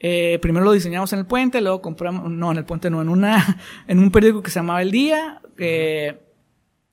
Eh, 0.00 0.38
primero 0.40 0.64
lo 0.64 0.72
diseñamos 0.72 1.12
en 1.12 1.20
el 1.20 1.26
puente, 1.26 1.60
luego 1.60 1.82
compramos, 1.82 2.30
no, 2.30 2.52
en 2.52 2.58
el 2.58 2.64
puente 2.64 2.88
no, 2.88 3.02
en 3.02 3.08
una, 3.08 3.60
en 3.88 3.98
un 3.98 4.10
periódico 4.10 4.42
que 4.42 4.50
se 4.50 4.60
llamaba 4.60 4.80
El 4.80 4.90
Día, 4.90 5.42
eh, 5.58 6.20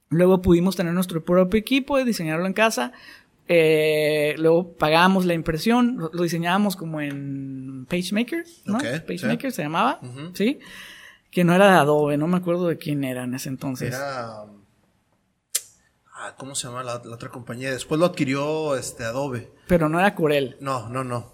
luego 0.10 0.42
pudimos 0.42 0.76
tener 0.76 0.94
nuestro 0.94 1.24
propio 1.24 1.60
equipo 1.60 2.00
y 2.00 2.04
diseñarlo 2.04 2.46
en 2.48 2.54
casa, 2.54 2.94
eh, 3.48 4.36
luego 4.38 4.74
pagábamos 4.74 5.26
la 5.26 5.34
impresión, 5.34 5.98
lo, 5.98 6.24
diseñábamos 6.24 6.76
como 6.76 7.00
en 7.00 7.86
PageMaker, 7.90 8.44
¿no? 8.66 8.80
PageMaker 8.80 9.52
se 9.52 9.64
llamaba, 9.64 10.00
¿sí? 10.34 10.60
Que 11.30 11.44
no 11.44 11.54
era 11.54 11.68
de 11.68 11.78
Adobe, 11.78 12.18
no 12.18 12.28
me 12.28 12.38
acuerdo 12.38 12.68
de 12.68 12.78
quién 12.78 13.04
era 13.04 13.24
en 13.24 13.36
ese 13.36 13.50
entonces. 13.50 13.94
Era... 13.94 14.46
Ah, 16.18 16.34
¿Cómo 16.38 16.56
se 16.56 16.68
llama 16.68 16.82
la, 16.82 16.96
otra 16.96 17.30
compañía? 17.30 17.72
Después 17.72 18.00
lo 18.00 18.06
adquirió 18.06 18.76
este 18.78 19.04
Adobe. 19.04 19.52
Pero 19.68 19.90
no 19.90 20.00
era 20.00 20.16
Corel. 20.16 20.58
No, 20.62 20.90
no, 20.90 21.04
no. 21.04 21.34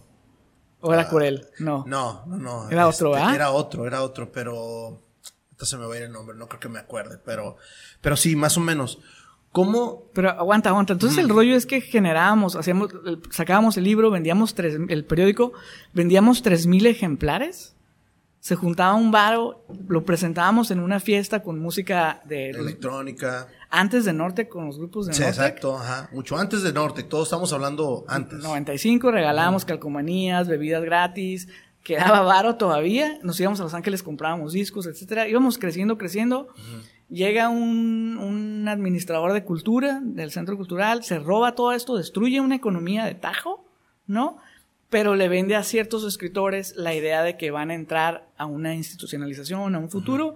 ¿O 0.81 0.91
era 0.91 1.03
ah, 1.03 1.07
Corel? 1.07 1.47
No. 1.59 1.85
No, 1.87 2.25
no, 2.25 2.37
no. 2.37 2.69
Era 2.69 2.87
otro, 2.87 3.15
¿ah? 3.15 3.33
Era 3.33 3.51
otro, 3.51 3.85
era 3.85 4.01
otro, 4.01 4.31
pero... 4.31 4.99
Entonces 5.51 5.79
me 5.79 5.85
va 5.85 5.93
a 5.93 5.97
ir 5.97 6.03
el 6.03 6.11
nombre, 6.11 6.35
no 6.35 6.47
creo 6.47 6.59
que 6.59 6.69
me 6.69 6.79
acuerde, 6.79 7.19
pero... 7.23 7.57
Pero 8.01 8.17
sí, 8.17 8.35
más 8.35 8.57
o 8.57 8.59
menos. 8.59 8.99
¿Cómo? 9.51 10.03
Pero 10.13 10.29
aguanta, 10.29 10.69
aguanta. 10.69 10.93
Entonces 10.93 11.17
el 11.17 11.27
rollo 11.27 11.55
es 11.55 11.65
que 11.65 11.81
generábamos, 11.81 12.55
hacíamos, 12.55 12.91
sacábamos 13.31 13.75
el 13.77 13.83
libro, 13.83 14.09
vendíamos 14.09 14.55
tres, 14.55 14.77
el 14.87 15.05
periódico, 15.05 15.51
vendíamos 15.93 16.41
tres 16.41 16.67
mil 16.67 16.85
ejemplares. 16.85 17.75
Se 18.39 18.55
juntaba 18.55 18.95
un 18.95 19.11
varo, 19.11 19.63
lo 19.87 20.03
presentábamos 20.03 20.71
en 20.71 20.79
una 20.79 20.99
fiesta 20.99 21.43
con 21.43 21.59
música 21.59 22.21
de 22.25 22.49
electrónica. 22.49 23.47
Antes 23.69 24.05
de 24.05 24.13
Norte 24.13 24.47
con 24.47 24.65
los 24.65 24.79
grupos 24.79 25.05
de 25.05 25.13
sí, 25.13 25.21
exacto, 25.21 25.77
ajá. 25.77 26.09
Mucho 26.11 26.37
antes 26.37 26.63
de 26.63 26.73
Norte, 26.73 27.03
todos 27.03 27.27
estamos 27.27 27.53
hablando 27.53 28.03
antes. 28.07 28.39
95 28.39 29.11
regalábamos 29.11 29.63
calcomanías, 29.63 30.47
bebidas 30.47 30.83
gratis, 30.83 31.49
quedaba 31.83 32.21
varo 32.21 32.55
todavía, 32.55 33.19
nos 33.21 33.39
íbamos 33.39 33.59
a 33.59 33.63
Los 33.63 33.73
Ángeles, 33.75 34.01
comprábamos 34.01 34.53
discos, 34.53 34.87
etcétera. 34.87 35.27
Íbamos 35.27 35.57
creciendo, 35.57 35.97
creciendo 35.97 36.47
llega 37.11 37.49
un, 37.49 38.65
administrador 38.67 39.33
de 39.33 39.43
cultura 39.43 39.99
del 40.01 40.31
centro 40.31 40.55
cultural, 40.55 41.03
se 41.03 41.19
roba 41.19 41.55
todo 41.55 41.73
esto, 41.73 41.97
destruye 41.97 42.39
una 42.39 42.55
economía 42.55 43.05
de 43.05 43.15
tajo, 43.15 43.65
¿no? 44.07 44.37
Pero 44.89 45.15
le 45.15 45.27
vende 45.27 45.55
a 45.55 45.63
ciertos 45.63 46.05
escritores 46.05 46.75
la 46.75 46.93
idea 46.93 47.23
de 47.23 47.37
que 47.37 47.51
van 47.51 47.71
a 47.71 47.73
entrar 47.73 48.29
a 48.37 48.45
una 48.45 48.75
institucionalización, 48.75 49.75
a 49.75 49.79
un 49.79 49.89
futuro. 49.89 50.35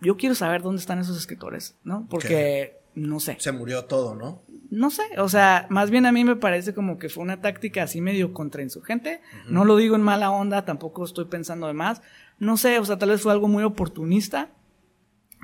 Yo 0.00 0.16
quiero 0.16 0.34
saber 0.34 0.62
dónde 0.62 0.80
están 0.80 0.98
esos 0.98 1.16
escritores, 1.16 1.76
¿no? 1.84 2.06
Porque 2.08 2.78
no 2.94 3.20
sé. 3.20 3.36
Se 3.38 3.52
murió 3.52 3.84
todo, 3.84 4.14
¿no? 4.14 4.42
No 4.70 4.90
sé, 4.90 5.02
o 5.18 5.28
sea, 5.28 5.66
más 5.68 5.90
bien 5.90 6.06
a 6.06 6.12
mí 6.12 6.24
me 6.24 6.36
parece 6.36 6.72
como 6.74 6.98
que 6.98 7.08
fue 7.08 7.22
una 7.24 7.40
táctica 7.40 7.82
así 7.82 8.00
medio 8.00 8.32
contrainsurgente. 8.32 9.20
No 9.48 9.64
lo 9.64 9.76
digo 9.76 9.96
en 9.96 10.02
mala 10.02 10.30
onda, 10.30 10.64
tampoco 10.64 11.04
estoy 11.04 11.26
pensando 11.26 11.66
de 11.66 11.74
más. 11.74 12.00
No 12.38 12.56
sé, 12.56 12.78
o 12.78 12.84
sea, 12.84 12.98
tal 12.98 13.10
vez 13.10 13.20
fue 13.20 13.32
algo 13.32 13.48
muy 13.48 13.64
oportunista 13.64 14.50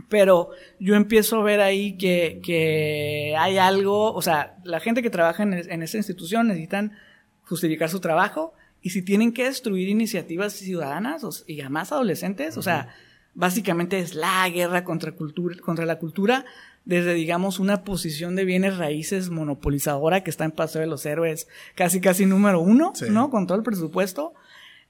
pero 0.09 0.51
yo 0.79 0.95
empiezo 0.95 1.41
a 1.41 1.45
ver 1.45 1.61
ahí 1.61 1.97
que, 1.97 2.41
que 2.45 3.35
hay 3.39 3.59
algo, 3.59 4.13
o 4.13 4.23
sea, 4.23 4.57
la 4.65 4.81
gente 4.81 5.03
que 5.03 5.11
trabaja 5.11 5.43
en, 5.43 5.53
en 5.55 5.83
esa 5.83 5.97
institución 5.97 6.49
necesitan 6.49 6.93
justificar 7.45 7.89
su 7.89 8.01
trabajo 8.01 8.53
y 8.83 8.91
si 8.91 9.03
tienen 9.03 9.33
que 9.33 9.45
destruir 9.45 9.89
iniciativas 9.89 10.53
ciudadanas 10.53 11.45
y 11.47 11.61
además 11.61 11.93
adolescentes, 11.93 12.57
o 12.57 12.63
sea, 12.63 12.95
básicamente 13.35 13.99
es 13.99 14.15
la 14.15 14.49
guerra 14.49 14.85
contra, 14.85 15.13
cultura, 15.13 15.57
contra 15.61 15.87
la 15.87 15.99
cultura 15.99 16.45
desde, 16.85 17.15
digamos, 17.15 17.59
una 17.59 17.83
posición 17.83 18.37
de 18.37 18.45
bienes 18.45 18.77
raíces 18.79 19.29
monopolizadora 19.29 20.23
que 20.23 20.31
está 20.31 20.45
en 20.45 20.53
Paseo 20.53 20.81
de 20.81 20.87
los 20.87 21.05
Héroes 21.05 21.49
casi, 21.75 22.01
casi 22.01 22.27
número 22.27 22.61
uno, 22.61 22.93
¿no? 23.11 23.29
Con 23.29 23.47
todo 23.47 23.59
el 23.59 23.65
presupuesto. 23.65 24.35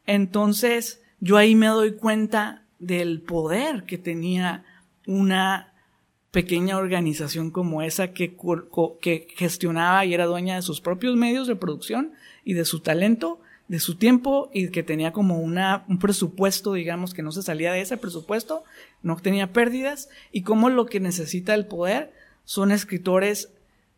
Entonces, 0.05 1.03
yo 1.21 1.39
ahí 1.39 1.55
me 1.55 1.69
doy 1.69 1.97
cuenta 1.97 2.63
del 2.79 3.23
poder 3.23 3.85
que 3.85 3.97
tenía 3.97 4.65
una 5.07 5.73
pequeña 6.31 6.77
organización 6.77 7.51
como 7.51 7.81
esa 7.83 8.13
que, 8.13 8.37
que 9.01 9.29
gestionaba 9.37 10.05
y 10.05 10.13
era 10.13 10.27
dueña 10.27 10.57
de 10.57 10.63
sus 10.63 10.81
propios 10.81 11.17
medios 11.17 11.47
de 11.47 11.57
producción 11.57 12.13
y 12.45 12.53
de 12.53 12.65
su 12.65 12.81
talento, 12.81 13.41
de 13.69 13.81
su 13.81 13.97
tiempo 13.97 14.51
y 14.53 14.69
que 14.69 14.83
tenía 14.83 15.13
como 15.13 15.39
una, 15.39 15.85
un 15.89 15.99
presupuesto, 15.99 16.75
digamos, 16.75 17.15
que 17.15 17.23
no 17.23 17.33
se 17.33 17.43
salía 17.43 17.73
de 17.73 17.81
ese 17.81 17.97
presupuesto, 17.97 18.65
no 19.03 19.17
tenía 19.17 19.53
pérdidas 19.53 20.09
y 20.31 20.43
como 20.43 20.69
lo 20.69 20.87
que 20.87 21.01
necesita 21.01 21.55
el 21.55 21.67
poder 21.67 22.13
son 22.45 22.71
escritores 22.71 23.49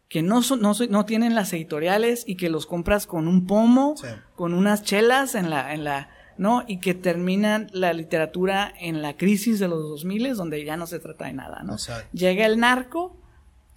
que 0.08 0.22
no, 0.22 0.42
son, 0.42 0.60
no, 0.60 0.72
no 0.88 1.04
tienen 1.04 1.34
las 1.34 1.52
editoriales 1.52 2.24
y 2.26 2.36
que 2.36 2.48
los 2.48 2.66
compras 2.66 3.06
con 3.06 3.28
un 3.28 3.46
pomo, 3.46 3.94
con 4.36 4.54
unas 4.54 4.82
chelas 4.82 5.34
en 5.34 5.50
la, 5.50 5.74
en 5.74 5.84
la, 5.84 6.08
¿no? 6.38 6.64
Y 6.66 6.78
que 6.78 6.94
terminan 6.94 7.68
la 7.72 7.92
literatura 7.92 8.72
en 8.80 9.02
la 9.02 9.16
crisis 9.16 9.58
de 9.58 9.68
los 9.68 9.82
2000, 9.82 10.34
donde 10.36 10.64
ya 10.64 10.76
no 10.76 10.86
se 10.86 10.98
trata 10.98 11.26
de 11.26 11.34
nada, 11.34 11.62
¿no? 11.64 11.76
Llega 12.12 12.46
el 12.46 12.58
narco 12.58 13.16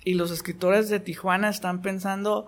y 0.03 0.13
los 0.13 0.31
escritores 0.31 0.89
de 0.89 0.99
Tijuana 0.99 1.49
están 1.49 1.81
pensando 1.81 2.47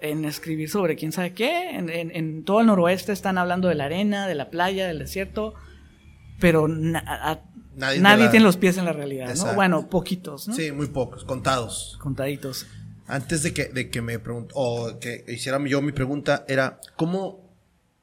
en 0.00 0.24
escribir 0.24 0.70
sobre 0.70 0.96
quién 0.96 1.12
sabe 1.12 1.34
qué. 1.34 1.70
En, 1.76 2.44
todo 2.44 2.60
el 2.60 2.66
noroeste 2.66 3.12
están 3.12 3.38
hablando 3.38 3.68
de 3.68 3.74
la 3.74 3.84
arena, 3.84 4.26
de 4.26 4.34
la 4.34 4.50
playa, 4.50 4.86
del 4.86 4.98
desierto, 4.98 5.54
pero 6.40 6.68
nadie, 6.68 8.28
tiene 8.28 8.44
los 8.44 8.56
pies 8.56 8.78
en 8.78 8.86
la 8.86 8.92
realidad, 8.92 9.34
¿no? 9.34 9.54
Bueno, 9.54 9.88
poquitos, 9.88 10.48
¿no? 10.48 10.54
Sí, 10.54 10.72
muy 10.72 10.86
pocos, 10.86 11.24
contados. 11.24 11.98
Contaditos. 12.00 12.66
Antes 13.06 13.42
de 13.42 13.52
que, 13.52 13.64
de 13.64 13.90
que 13.90 14.02
me 14.02 14.20
preguntó, 14.20 14.54
o 14.56 14.98
que 15.00 15.24
hiciera 15.28 15.58
yo 15.66 15.82
mi 15.82 15.92
pregunta, 15.92 16.44
era, 16.46 16.78
¿cómo, 16.96 17.49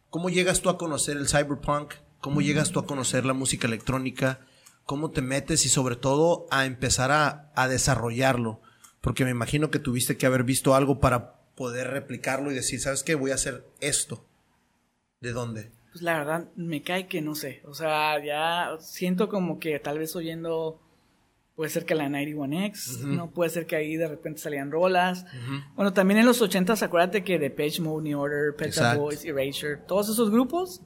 ¿cómo 0.10 0.30
llegas 0.30 0.62
tú 0.62 0.70
a 0.70 0.78
conocer 0.78 1.18
el 1.18 1.28
cyberpunk? 1.28 1.94
¿Cómo 2.20 2.42
llegas 2.42 2.72
tú 2.72 2.80
a 2.80 2.86
conocer 2.86 3.26
la 3.26 3.34
música 3.34 3.68
electrónica? 3.68 4.42
¿Cómo 4.86 5.12
te 5.12 5.22
metes 5.22 5.66
y 5.66 5.70
sobre 5.70 5.96
todo 5.96 6.48
a 6.50 6.66
empezar 6.66 7.12
a, 7.12 7.68
desarrollarlo? 7.68 8.62
Porque 9.02 9.26
me 9.26 9.32
imagino 9.32 9.70
que 9.70 9.80
tuviste 9.80 10.18
que 10.18 10.26
haber 10.26 10.44
visto 10.44 10.76
algo 10.76 11.00
para 11.00 11.34
poder 11.56 11.90
replicarlo 11.90 12.52
y 12.52 12.56
decir, 12.56 12.80
¿sabes 12.80 13.04
qué? 13.04 13.16
Voy 13.16 13.32
a 13.32 13.36
hacer 13.36 13.66
esto. 13.80 14.26
¿De 15.20 15.32
dónde? 15.32 15.72
Pues 15.92 16.02
la 16.02 16.18
verdad, 16.18 16.48
me 16.56 16.84
cae 16.84 17.08
que 17.08 17.22
no 17.22 17.36
sé. 17.36 17.62
O 17.66 17.74
sea, 17.74 18.24
ya 18.24 18.78
siento 18.80 19.30
como 19.30 19.60
que 19.60 19.80
tal 19.80 20.00
vez 20.00 20.16
oyendo, 20.16 20.80
puede 21.58 21.72
ser 21.72 21.86
que 21.86 21.96
la 21.96 22.08
91X, 22.08 23.00
¿no? 23.00 23.32
Puede 23.32 23.50
ser 23.50 23.66
que 23.66 23.76
ahí 23.76 23.98
de 23.98 24.08
repente 24.08 24.40
salían 24.40 24.70
rolas. 24.70 25.26
Bueno, 25.76 25.92
también 25.92 26.20
en 26.20 26.28
los 26.28 26.40
80s, 26.40 26.84
acuérdate 26.84 27.24
que 27.24 27.40
The 27.40 27.50
Page 27.50 27.82
Mode, 27.82 28.04
New 28.04 28.20
Order, 28.20 28.56
Pet 28.56 28.76
Boys, 28.96 29.26
Erasure, 29.26 29.78
todos 29.88 30.08
esos 30.08 30.30
grupos 30.30 30.82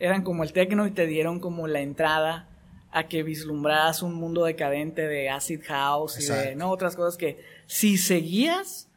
eran 0.00 0.24
como 0.24 0.42
el 0.42 0.52
techno 0.52 0.84
y 0.88 0.90
te 0.90 1.06
dieron 1.06 1.38
como 1.38 1.68
la 1.68 1.80
entrada 1.80 2.48
a 2.90 3.06
que 3.06 3.22
vislumbraras 3.22 4.02
un 4.02 4.14
mundo 4.14 4.44
decadente 4.44 5.06
de 5.06 5.30
acid 5.30 5.60
house 5.64 6.18
y 6.18 6.26
de 6.26 6.56
no 6.56 6.70
otras 6.72 6.96
cosas 6.96 7.16
que 7.16 7.38
si 7.66 7.96
seguías 7.96 8.88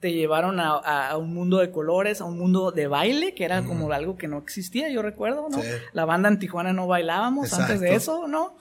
te 0.00 0.12
llevaron 0.12 0.60
a, 0.60 1.16
un 1.16 1.32
mundo 1.32 1.60
de 1.60 1.70
colores, 1.70 2.20
a 2.20 2.26
un 2.26 2.38
mundo 2.38 2.72
de 2.72 2.88
baile, 2.88 3.32
que 3.32 3.46
era 3.46 3.64
como 3.64 3.90
algo 3.90 4.18
que 4.18 4.28
no 4.28 4.36
existía, 4.36 4.90
yo 4.90 5.00
recuerdo, 5.00 5.48
¿no? 5.48 5.62
La 5.94 6.04
banda 6.04 6.28
en 6.28 6.38
Tijuana 6.38 6.74
no 6.74 6.86
bailábamos 6.86 7.54
antes 7.54 7.80
de 7.80 7.94
eso, 7.94 8.28
¿no? 8.28 8.54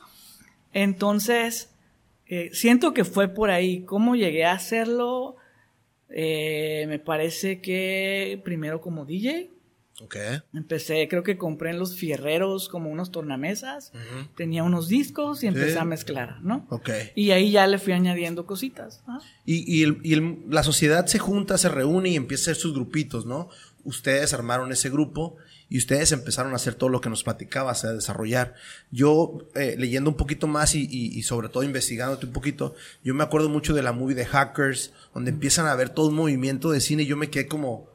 Entonces, 0.72 1.73
eh, 2.36 2.50
siento 2.54 2.94
que 2.94 3.04
fue 3.04 3.28
por 3.28 3.50
ahí. 3.50 3.84
¿Cómo 3.84 4.16
llegué 4.16 4.46
a 4.46 4.54
hacerlo? 4.54 5.36
Eh, 6.10 6.86
me 6.88 7.00
parece 7.00 7.62
que 7.62 8.42
primero 8.44 8.82
como 8.82 9.06
DJ, 9.06 9.50
Empecé, 10.54 11.08
creo 11.08 11.24
que 11.24 11.38
compré 11.38 11.70
en 11.70 11.78
los 11.78 11.96
fierreros 11.96 12.68
como 12.68 12.90
unos 12.90 13.12
tornamesas, 13.12 13.92
tenía 14.36 14.64
unos 14.64 14.88
discos 14.88 15.44
y 15.44 15.48
empecé 15.48 15.78
a 15.78 15.86
mezclar, 15.86 16.42
¿no? 16.42 16.68
Y 17.16 17.32
ahí 17.32 17.52
ya 17.52 17.68
le 17.68 17.78
fui 17.78 17.94
añadiendo 17.94 18.46
cositas. 18.46 19.04
Y, 19.46 19.86
la 20.50 20.64
sociedad 20.64 21.06
se 21.06 21.20
junta, 21.20 21.58
se 21.58 21.70
reúne 21.70 22.10
y 22.10 22.16
empieza 22.16 22.42
a 22.42 22.54
hacer 22.54 22.62
sus 22.62 22.74
grupitos, 22.74 23.26
¿no? 23.26 23.50
Ustedes 23.84 24.34
armaron 24.34 24.72
ese 24.72 24.90
grupo 24.90 25.38
y 25.74 25.80
ustedes 25.80 26.12
empezaron 26.12 26.54
a 26.54 26.58
hacer 26.58 26.76
todo 26.76 26.90
lo 26.90 27.02
que 27.02 27.10
nos 27.10 27.24
platicabas, 27.24 27.84
a 27.84 27.94
desarrollar. 27.94 28.54
Yo, 28.92 29.40
eh, 29.56 29.74
leyendo 29.76 30.12
un 30.12 30.16
poquito 30.16 30.46
más 30.46 30.76
y, 30.76 31.24
sobre 31.24 31.50
todo 31.50 31.64
investigándote 31.64 32.28
un 32.28 32.32
poquito, 32.32 32.76
yo 33.04 33.16
me 33.16 33.24
acuerdo 33.24 33.50
mucho 33.50 33.74
de 33.74 33.82
la 33.82 33.92
movie 33.92 34.14
de 34.14 34.24
Hackers, 34.24 34.94
donde 35.16 35.32
empiezan 35.32 35.66
a 35.66 35.74
ver 35.74 35.90
todo 35.90 36.10
un 36.10 36.14
movimiento 36.14 36.70
de 36.70 36.80
cine 36.80 37.02
y 37.02 37.06
yo 37.08 37.18
me 37.18 37.32
quedé 37.32 37.48
como 37.48 37.90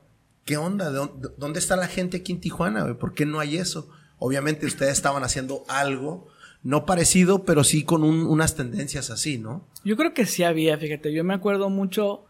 ¿qué 0.44 0.56
onda? 0.56 0.90
¿Dónde 0.90 1.60
está 1.60 1.76
la 1.76 1.86
gente 1.86 2.16
aquí 2.16 2.32
en 2.32 2.40
Tijuana? 2.40 2.98
¿Por 2.98 3.14
qué 3.14 3.26
no 3.26 3.38
hay 3.38 3.58
eso? 3.58 3.88
Obviamente 4.18 4.66
ustedes 4.66 4.94
estaban 4.94 5.22
haciendo 5.22 5.62
algo, 5.68 6.26
no 6.64 6.84
parecido, 6.84 7.44
pero 7.44 7.62
sí 7.62 7.84
con 7.84 8.02
unas 8.02 8.56
tendencias 8.56 9.08
así, 9.10 9.38
¿no? 9.38 9.68
Yo 9.84 9.96
creo 9.96 10.14
que 10.14 10.26
sí 10.26 10.42
había, 10.42 10.76
fíjate, 10.78 11.12
yo 11.12 11.22
me 11.22 11.34
acuerdo 11.34 11.70
mucho 11.70 12.24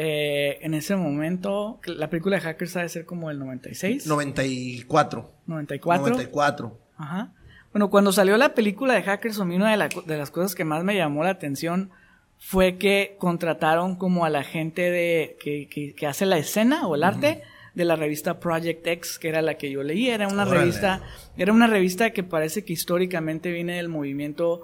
eh, 0.00 0.58
en 0.60 0.74
ese 0.74 0.94
momento, 0.94 1.80
la 1.84 2.08
película 2.08 2.36
de 2.36 2.42
Hackers 2.42 2.76
ha 2.76 2.82
de 2.82 2.88
ser 2.88 3.04
como 3.04 3.32
el 3.32 3.38
96. 3.40 4.06
94. 4.06 5.28
94. 5.44 6.08
94. 6.10 6.78
Ajá. 6.96 7.32
Bueno, 7.72 7.90
cuando 7.90 8.12
salió 8.12 8.36
la 8.36 8.54
película 8.54 8.94
de 8.94 9.02
Hackers, 9.02 9.40
a 9.40 9.44
mí 9.44 9.56
una 9.56 9.76
de, 9.76 9.88
de 10.06 10.16
las 10.16 10.30
cosas 10.30 10.54
que 10.54 10.64
más 10.64 10.84
me 10.84 10.94
llamó 10.94 11.24
la 11.24 11.30
atención 11.30 11.90
fue 12.38 12.76
que 12.76 13.16
contrataron 13.18 13.96
como 13.96 14.24
a 14.24 14.30
la 14.30 14.44
gente 14.44 14.82
de 14.88 15.36
que, 15.40 15.94
que, 15.96 16.06
hace 16.06 16.26
la 16.26 16.38
escena 16.38 16.86
o 16.86 16.94
el 16.94 17.02
arte 17.02 17.42
de 17.74 17.84
la 17.84 17.96
revista 17.96 18.38
Project 18.38 18.86
X, 18.86 19.18
que 19.18 19.30
era 19.30 19.42
la 19.42 19.54
que 19.54 19.68
yo 19.68 19.82
leí. 19.82 20.10
Era 20.10 20.28
una 20.28 20.44
revista, 20.44 21.02
era 21.36 21.52
una 21.52 21.66
revista 21.66 22.10
que 22.10 22.22
parece 22.22 22.64
que 22.64 22.72
históricamente 22.72 23.50
viene 23.50 23.74
del 23.74 23.88
movimiento 23.88 24.62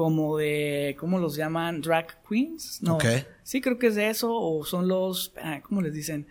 como 0.00 0.38
de, 0.38 0.96
¿cómo 0.98 1.18
los 1.18 1.36
llaman? 1.36 1.82
Drag 1.82 2.22
queens. 2.26 2.80
No. 2.82 2.96
Sí, 3.42 3.60
creo 3.60 3.78
que 3.78 3.88
es 3.88 3.96
de 3.96 4.08
eso. 4.08 4.34
O 4.34 4.64
son 4.64 4.88
los, 4.88 5.34
¿cómo 5.62 5.82
les 5.82 5.92
dicen? 5.92 6.26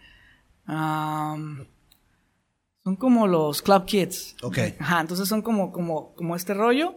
son 0.66 1.68
como 2.98 3.28
los 3.28 3.62
club 3.62 3.86
kids. 3.86 4.36
Ok. 4.42 4.58
Ajá, 4.80 5.02
entonces 5.02 5.28
son 5.28 5.44
como, 5.44 5.72
como, 5.72 6.16
como 6.16 6.36
este 6.36 6.56
rollo. 6.56 6.96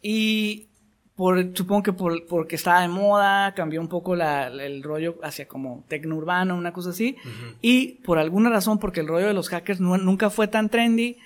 Y 0.00 0.68
por, 1.16 1.56
supongo 1.56 1.82
que 1.82 1.92
por, 1.92 2.24
porque 2.26 2.54
estaba 2.54 2.82
de 2.82 2.88
moda, 2.88 3.52
cambió 3.54 3.80
un 3.80 3.88
poco 3.88 4.14
la, 4.14 4.46
el 4.46 4.84
rollo 4.84 5.18
hacia 5.24 5.48
como 5.48 5.84
tecno 5.88 6.14
urbano, 6.14 6.56
una 6.56 6.72
cosa 6.72 6.90
así. 6.90 7.16
Y 7.60 7.94
por 8.04 8.18
alguna 8.18 8.48
razón, 8.48 8.78
porque 8.78 9.00
el 9.00 9.08
rollo 9.08 9.26
de 9.26 9.34
los 9.34 9.48
hackers 9.48 9.80
nunca 9.80 10.30
fue 10.30 10.46
tan 10.46 10.68
trendy, 10.68 11.18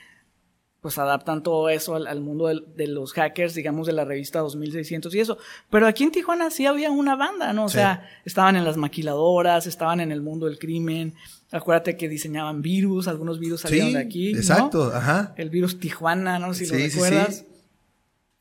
pues 0.80 0.96
adaptan 0.96 1.42
todo 1.42 1.68
eso 1.68 1.94
al, 1.94 2.20
mundo 2.20 2.46
de, 2.48 2.86
los 2.86 3.12
hackers, 3.12 3.54
digamos, 3.54 3.86
de 3.86 3.92
la 3.92 4.06
revista 4.06 4.38
2600 4.38 5.14
y 5.14 5.20
eso. 5.20 5.36
Pero 5.68 5.86
aquí 5.86 6.04
en 6.04 6.10
Tijuana 6.10 6.50
sí 6.50 6.64
había 6.64 6.90
una 6.90 7.16
banda, 7.16 7.52
¿no? 7.52 7.64
O 7.66 7.68
sea, 7.68 8.08
estaban 8.24 8.56
en 8.56 8.64
las 8.64 8.78
maquiladoras, 8.78 9.66
estaban 9.66 10.00
en 10.00 10.10
el 10.10 10.22
mundo 10.22 10.46
del 10.46 10.58
crimen. 10.58 11.14
Acuérdate 11.52 11.98
que 11.98 12.08
diseñaban 12.08 12.62
virus, 12.62 13.08
algunos 13.08 13.38
virus 13.38 13.60
salieron 13.60 13.92
de 13.92 13.98
aquí. 13.98 14.30
Exacto, 14.30 14.90
ajá. 14.94 15.34
El 15.36 15.50
virus 15.50 15.78
Tijuana, 15.78 16.38
¿no? 16.38 16.54
Si 16.54 16.66
lo 16.66 16.74
recuerdas. 16.74 17.44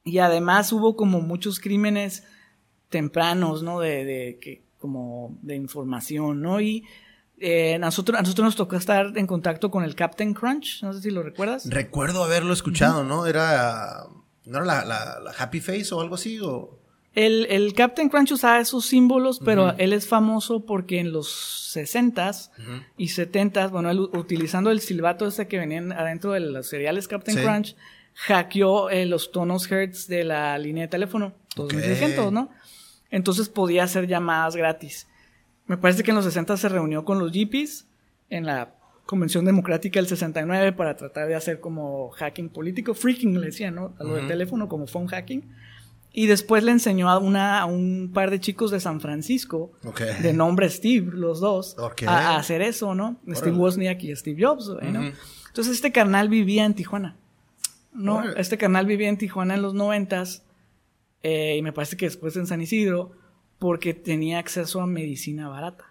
Y 0.06 0.20
además 0.20 0.72
hubo 0.72 0.96
como 0.96 1.20
muchos 1.20 1.60
crímenes 1.60 2.24
tempranos, 2.88 3.64
¿no? 3.64 3.82
De, 3.82 4.06
de 4.06 4.40
que, 4.42 4.64
como 4.78 5.38
de 5.42 5.56
información, 5.56 6.42
¿no? 6.42 6.62
Y 6.62 6.86
eh, 7.40 7.78
nosotros, 7.80 8.18
a 8.18 8.22
nosotros 8.22 8.46
nos 8.46 8.56
tocó 8.56 8.76
estar 8.76 9.18
en 9.18 9.28
contacto 9.28 9.72
con 9.72 9.84
el 9.84 9.96
Captain 9.96 10.34
Crunch, 10.34 10.84
no 10.84 10.94
sé 10.94 11.02
si 11.02 11.12
lo 11.12 11.24
recuerdas. 11.24 11.70
Recuerdo 11.70 12.24
haberlo 12.24 12.54
escuchado, 12.54 13.04
¿no? 13.04 13.26
Era, 13.26 14.06
¿no 14.46 14.58
era 14.58 14.66
la, 14.66 14.86
la, 14.86 15.32
Happy 15.38 15.60
Face 15.60 15.94
o 15.94 16.02
algo 16.02 16.16
así? 16.16 16.40
O... 16.40 16.78
El, 17.16 17.48
el, 17.50 17.74
Captain 17.74 18.10
Crunch 18.10 18.32
usaba 18.32 18.60
esos 18.60 18.86
símbolos, 18.86 19.40
pero 19.44 19.74
él 19.78 19.94
es 19.94 20.08
famoso 20.08 20.66
porque 20.66 21.00
en 21.00 21.12
los 21.12 21.76
60s 21.76 22.52
y 22.98 23.08
70s, 23.08 23.72
bueno, 23.72 23.90
él 23.90 24.00
utilizando 24.00 24.72
el 24.72 24.82
silbato 24.82 25.28
ese 25.28 25.48
que 25.48 25.60
venían 25.60 25.92
adentro 25.92 26.34
de 26.34 26.42
los 26.42 26.68
cereales 26.68 27.08
Captain 27.08 27.38
Crunch, 27.38 27.76
hackeó 28.14 28.90
eh, 28.90 29.06
los 29.06 29.32
tonos 29.32 29.72
hertz 29.72 30.08
de 30.08 30.24
la 30.24 30.58
línea 30.58 30.84
de 30.84 30.88
teléfono, 30.90 31.34
2600, 31.56 32.32
¿no? 32.32 32.50
Entonces 33.12 33.50
podía 33.50 33.84
hacer 33.84 34.08
llamadas 34.08 34.56
gratis. 34.56 35.08
Me 35.70 35.78
parece 35.78 36.02
que 36.02 36.10
en 36.10 36.16
los 36.16 36.26
60 36.26 36.58
se 36.58 36.68
reunió 36.68 37.06
con 37.06 37.20
los 37.20 37.32
GPs 37.32 37.86
en 38.32 38.48
la 38.48 38.74
Convención 39.06 39.46
Democrática 39.46 40.00
del 40.00 40.08
69 40.08 40.74
para 40.74 40.98
tratar 40.98 41.28
de 41.28 41.36
hacer 41.36 41.60
como 41.60 42.10
hacking 42.10 42.50
político, 42.50 42.96
freaking 42.96 43.40
le 43.40 43.48
decían, 43.48 43.76
¿no? 43.76 43.94
A 44.00 44.04
lo 44.04 44.16
del 44.16 44.28
teléfono, 44.28 44.68
como 44.68 44.88
phone 44.88 45.06
hacking. 45.06 45.48
Y 46.12 46.26
después 46.26 46.64
le 46.64 46.72
enseñó 46.72 47.08
a, 47.08 47.20
una, 47.20 47.60
a 47.60 47.68
un 47.68 48.10
par 48.12 48.32
de 48.32 48.40
chicos 48.40 48.72
de 48.72 48.80
San 48.80 49.00
Francisco, 49.00 49.72
de 50.24 50.34
nombre 50.34 50.68
Steve, 50.72 51.12
los 51.14 51.40
dos, 51.40 51.76
a, 52.08 52.38
hacer 52.38 52.64
eso, 52.64 52.96
¿no? 52.96 53.18
Steve 53.30 53.56
Wozniak 53.56 54.04
y 54.04 54.16
Steve 54.16 54.44
Jobs, 54.44 54.70
¿no? 54.70 55.12
Entonces 55.50 55.76
este 55.76 55.92
carnal 55.92 56.30
vivía 56.30 56.66
en 56.66 56.74
Tijuana. 56.74 57.16
No, 57.94 58.24
este 58.34 58.58
canal 58.58 58.88
vivía 58.88 59.10
en 59.10 59.20
Tijuana 59.20 59.54
en 59.54 59.62
los 59.62 59.76
noventas 59.76 60.42
eh, 61.22 61.58
y 61.58 61.62
me 61.62 61.74
parece 61.74 61.96
que 61.96 62.06
después 62.06 62.36
en 62.38 62.48
San 62.48 62.60
Isidro 62.60 63.12
porque 63.60 63.94
tenía 63.94 64.40
acceso 64.40 64.82
a 64.82 64.88
medicina 64.88 65.50
barata. 65.50 65.86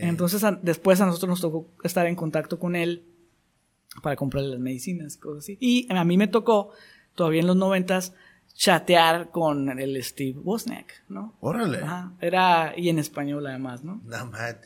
Entonces 0.00 0.42
después 0.62 1.00
a 1.00 1.06
nosotros 1.06 1.28
nos 1.28 1.40
tocó 1.40 1.66
estar 1.82 2.06
en 2.06 2.16
contacto 2.16 2.58
con 2.58 2.76
él 2.76 3.04
para 4.02 4.16
comprarle 4.16 4.50
las 4.50 4.60
medicinas 4.60 5.16
y 5.16 5.18
cosas 5.18 5.44
así. 5.44 5.58
Y 5.60 5.86
a 5.90 6.04
mí 6.04 6.16
me 6.16 6.28
tocó, 6.28 6.72
todavía 7.14 7.40
en 7.40 7.46
los 7.46 7.56
noventas, 7.56 8.14
chatear 8.60 9.30
con 9.30 9.80
el 9.80 10.04
Steve 10.04 10.38
Wozniak, 10.38 11.04
¿no? 11.08 11.34
Órale. 11.40 11.80
Era, 12.20 12.74
y 12.76 12.90
en 12.90 12.98
español 12.98 13.46
además, 13.46 13.82
¿no? 13.84 14.02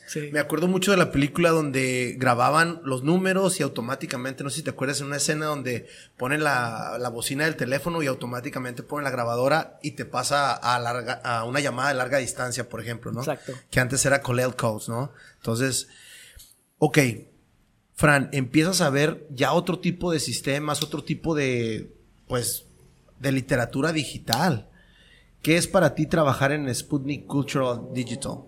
Sí. 0.07 0.31
Me 0.33 0.39
acuerdo 0.39 0.67
mucho 0.67 0.91
de 0.91 0.97
la 0.97 1.13
película 1.13 1.51
donde 1.51 2.17
grababan 2.19 2.81
los 2.83 3.03
números 3.03 3.57
y 3.61 3.63
automáticamente, 3.63 4.43
no 4.43 4.49
sé 4.49 4.57
si 4.57 4.63
te 4.63 4.71
acuerdas, 4.71 4.99
en 4.99 5.07
una 5.07 5.15
escena 5.15 5.45
donde 5.45 5.87
ponen 6.17 6.43
la, 6.43 6.97
la 6.99 7.07
bocina 7.07 7.45
del 7.45 7.55
teléfono 7.55 8.03
y 8.03 8.07
automáticamente 8.07 8.83
ponen 8.83 9.05
la 9.05 9.11
grabadora 9.11 9.79
y 9.81 9.91
te 9.91 10.03
pasa 10.03 10.51
a, 10.51 10.77
larga, 10.77 11.21
a 11.23 11.45
una 11.45 11.61
llamada 11.61 11.87
de 11.87 11.95
larga 11.95 12.17
distancia, 12.17 12.67
por 12.67 12.81
ejemplo, 12.81 13.13
¿no? 13.13 13.21
Exacto. 13.21 13.53
Que 13.71 13.79
antes 13.79 14.05
era 14.05 14.21
Colel 14.21 14.57
Codes, 14.57 14.89
¿no? 14.89 15.13
Entonces, 15.37 15.87
ok. 16.79 16.97
Fran, 17.93 18.27
empiezas 18.33 18.81
a 18.81 18.89
ver 18.89 19.25
ya 19.29 19.53
otro 19.53 19.79
tipo 19.79 20.11
de 20.11 20.19
sistemas, 20.19 20.83
otro 20.83 21.01
tipo 21.05 21.33
de, 21.33 21.95
pues, 22.27 22.64
de 23.19 23.31
literatura 23.31 23.91
digital. 23.93 24.69
¿Qué 25.41 25.57
es 25.57 25.67
para 25.67 25.93
ti 25.95 26.07
trabajar 26.07 26.51
en 26.51 26.73
Sputnik 26.73 27.25
Cultural 27.27 27.89
Digital? 27.93 28.39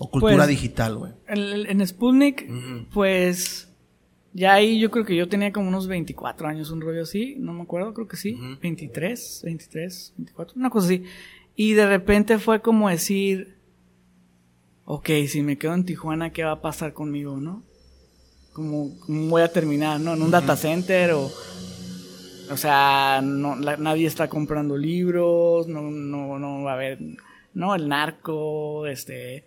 O 0.00 0.10
cultura 0.10 0.36
Pues, 0.36 0.48
digital, 0.48 0.96
güey. 0.96 1.12
En, 1.26 1.40
en 1.80 1.86
Sputnik, 1.86 2.48
pues 2.92 3.68
ya 4.32 4.54
ahí 4.54 4.78
yo 4.78 4.90
creo 4.90 5.04
que 5.04 5.16
yo 5.16 5.28
tenía 5.28 5.52
como 5.52 5.68
unos 5.68 5.88
24 5.88 6.46
años, 6.48 6.70
un 6.70 6.80
rollo 6.80 7.02
así, 7.02 7.34
no 7.38 7.52
me 7.52 7.62
acuerdo, 7.62 7.92
creo 7.94 8.06
que 8.06 8.16
sí, 8.16 8.38
23, 8.62 9.40
23, 9.44 10.14
24, 10.16 10.54
una 10.58 10.70
cosa 10.70 10.86
así. 10.86 11.04
Y 11.56 11.72
de 11.72 11.86
repente 11.88 12.38
fue 12.38 12.60
como 12.62 12.88
decir, 12.88 13.58
ok, 14.84 15.10
si 15.26 15.42
me 15.42 15.58
quedo 15.58 15.74
en 15.74 15.84
Tijuana, 15.84 16.30
¿qué 16.32 16.44
va 16.44 16.52
a 16.52 16.60
pasar 16.62 16.92
conmigo, 16.92 17.38
no? 17.38 17.64
Como, 18.52 18.96
¿Cómo 19.00 19.28
voy 19.28 19.42
a 19.42 19.52
terminar, 19.52 20.00
no? 20.00 20.14
En 20.14 20.22
un 20.22 20.30
data 20.30 20.56
center 20.56 21.12
o... 21.12 21.30
O 22.50 22.56
sea, 22.56 23.20
no, 23.22 23.56
la- 23.56 23.76
nadie 23.76 24.06
está 24.06 24.28
comprando 24.28 24.76
libros, 24.76 25.66
no, 25.68 25.82
no, 25.82 26.38
no 26.38 26.62
va 26.62 26.72
a 26.72 26.74
haber, 26.74 26.98
no, 27.54 27.74
el 27.74 27.88
narco, 27.88 28.86
este, 28.86 29.44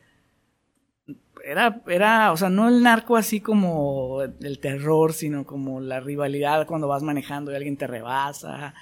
era, 1.44 1.82
era, 1.88 2.32
o 2.32 2.38
sea, 2.38 2.50
no 2.50 2.68
el 2.70 2.84
narco 2.84 3.18
así 3.18 3.40
como 3.40 4.22
el 4.22 4.60
terror, 4.60 5.14
sino 5.14 5.46
como 5.46 5.82
la 5.82 6.00
rivalidad 6.00 6.68
cuando 6.68 6.88
vas 6.88 7.02
manejando 7.04 7.52
y 7.52 7.56
alguien 7.56 7.78
te 7.78 7.88
rebasa. 7.88 8.74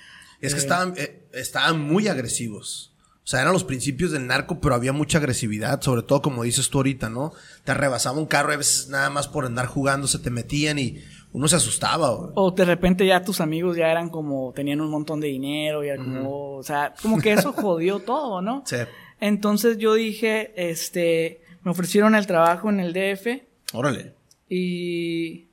Es 0.41 0.53
que 0.53 0.59
Eh, 0.59 0.63
estaban, 0.63 0.93
eh, 0.97 1.27
estaban 1.33 1.79
muy 1.79 2.07
agresivos. 2.07 2.93
O 3.23 3.27
sea, 3.29 3.41
eran 3.41 3.53
los 3.53 3.63
principios 3.63 4.11
del 4.11 4.25
narco, 4.25 4.59
pero 4.59 4.73
había 4.73 4.91
mucha 4.91 5.19
agresividad, 5.19 5.81
sobre 5.81 6.01
todo 6.01 6.21
como 6.21 6.43
dices 6.43 6.69
tú 6.69 6.79
ahorita, 6.79 7.09
¿no? 7.09 7.31
Te 7.63 7.75
rebasaba 7.75 8.17
un 8.17 8.25
carro 8.25 8.51
y 8.51 8.55
a 8.55 8.57
veces 8.57 8.89
nada 8.89 9.09
más 9.11 9.27
por 9.27 9.45
andar 9.45 9.67
jugando 9.67 10.07
se 10.07 10.17
te 10.19 10.31
metían 10.31 10.79
y 10.79 10.97
uno 11.31 11.47
se 11.47 11.55
asustaba, 11.57 12.09
güey. 12.15 12.31
O 12.35 12.51
de 12.51 12.65
repente 12.65 13.05
ya 13.05 13.23
tus 13.23 13.39
amigos 13.41 13.77
ya 13.77 13.89
eran 13.91 14.09
como, 14.09 14.51
tenían 14.53 14.81
un 14.81 14.89
montón 14.89 15.19
de 15.19 15.27
dinero, 15.27 15.83
y 15.85 15.89
o 16.25 16.61
sea, 16.63 16.93
como 17.01 17.19
que 17.19 17.33
eso 17.33 17.53
jodió 17.53 17.99
todo, 18.05 18.41
¿no? 18.41 18.63
Sí. 18.65 18.77
Entonces 19.19 19.77
yo 19.77 19.93
dije, 19.93 20.53
este, 20.55 21.41
me 21.63 21.71
ofrecieron 21.71 22.15
el 22.15 22.25
trabajo 22.27 22.69
en 22.69 22.79
el 22.79 22.93
DF 22.93 23.43
Órale. 23.73 24.13
y 24.49 25.49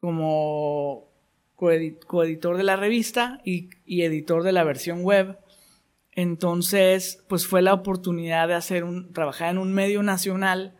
como 0.00 1.08
coedi- 1.56 1.98
coeditor 2.06 2.56
de 2.56 2.62
la 2.64 2.76
revista 2.76 3.40
y, 3.44 3.70
y 3.84 4.02
editor 4.02 4.42
de 4.42 4.52
la 4.52 4.64
versión 4.64 5.02
web. 5.02 5.38
Entonces, 6.12 7.22
pues 7.28 7.46
fue 7.46 7.62
la 7.62 7.72
oportunidad 7.74 8.48
de 8.48 8.54
hacer 8.54 8.84
un, 8.84 9.12
trabajar 9.12 9.50
en 9.50 9.58
un 9.58 9.72
medio 9.72 10.02
nacional, 10.02 10.76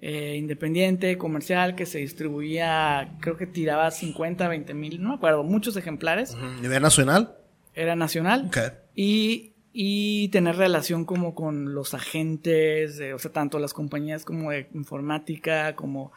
eh, 0.00 0.36
independiente, 0.36 1.18
comercial, 1.18 1.74
que 1.74 1.86
se 1.86 1.98
distribuía, 1.98 3.16
creo 3.20 3.36
que 3.36 3.46
tiraba 3.46 3.90
50, 3.90 4.46
20 4.48 4.74
mil, 4.74 5.02
no 5.02 5.10
me 5.10 5.14
acuerdo, 5.16 5.42
muchos 5.44 5.76
ejemplares. 5.76 6.36
¿Nivel 6.62 6.82
nacional? 6.82 7.36
Era 7.74 7.96
nacional. 7.96 8.46
Ok. 8.46 8.58
Y, 8.94 9.54
y 9.72 10.28
tener 10.28 10.56
relación 10.56 11.04
como 11.04 11.34
con 11.34 11.74
los 11.74 11.94
agentes, 11.94 12.96
de- 12.98 13.14
o 13.14 13.18
sea, 13.18 13.32
tanto 13.32 13.58
las 13.58 13.72
compañías 13.74 14.24
como 14.24 14.50
de 14.50 14.68
informática, 14.74 15.74
como... 15.76 16.12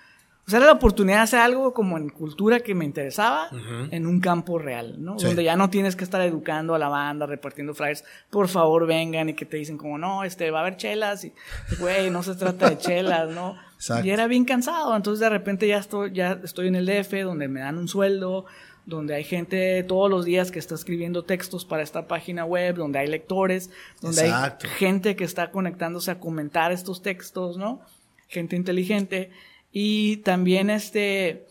Sea, 0.51 0.57
era 0.57 0.67
la 0.67 0.73
oportunidad 0.73 1.17
de 1.17 1.23
hacer 1.23 1.39
algo 1.39 1.73
como 1.73 1.97
en 1.97 2.09
cultura 2.09 2.59
que 2.59 2.75
me 2.75 2.85
interesaba 2.85 3.49
en 3.91 4.05
un 4.05 4.19
campo 4.19 4.59
real, 4.59 4.95
¿no? 5.03 5.17
Sí. 5.17 5.25
Donde 5.25 5.43
ya 5.43 5.55
no 5.55 5.69
tienes 5.69 5.95
que 5.95 6.03
estar 6.03 6.21
educando 6.21 6.75
a 6.75 6.79
la 6.79 6.89
banda, 6.89 7.25
repartiendo 7.25 7.73
flyers, 7.73 8.03
por 8.29 8.47
favor 8.47 8.85
vengan 8.85 9.29
y 9.29 9.33
que 9.33 9.45
te 9.45 9.57
dicen 9.57 9.77
como, 9.77 9.97
no, 9.97 10.23
este, 10.23 10.51
va 10.51 10.59
a 10.59 10.61
haber 10.61 10.77
chelas 10.77 11.25
y, 11.25 11.33
güey, 11.79 12.09
no 12.09 12.21
se 12.23 12.35
trata 12.35 12.69
de 12.69 12.77
chelas, 12.77 13.29
¿no? 13.29 13.57
Exacto. 13.75 14.05
Y 14.05 14.11
era 14.11 14.27
bien 14.27 14.45
cansado, 14.45 14.95
entonces 14.95 15.19
de 15.19 15.29
repente 15.29 15.67
ya 15.67 15.77
estoy, 15.77 16.11
ya 16.13 16.39
estoy 16.43 16.67
en 16.67 16.75
el 16.75 16.85
DF, 16.85 17.23
donde 17.23 17.47
me 17.47 17.61
dan 17.61 17.77
un 17.77 17.87
sueldo, 17.87 18.45
donde 18.85 19.15
hay 19.15 19.23
gente 19.23 19.83
todos 19.83 20.09
los 20.09 20.25
días 20.25 20.51
que 20.51 20.59
está 20.59 20.75
escribiendo 20.75 21.23
textos 21.23 21.65
para 21.65 21.83
esta 21.83 22.07
página 22.07 22.45
web, 22.45 22.75
donde 22.75 22.99
hay 22.99 23.07
lectores, 23.07 23.69
donde 24.01 24.21
Exacto. 24.21 24.67
hay 24.67 24.73
gente 24.75 25.15
que 25.15 25.23
está 25.23 25.51
conectándose 25.51 26.11
a 26.11 26.19
comentar 26.19 26.71
estos 26.71 27.01
textos, 27.01 27.57
¿no? 27.57 27.81
Gente 28.27 28.55
inteligente. 28.55 29.31
Y 29.71 30.17
también 30.17 30.69
este, 30.69 31.47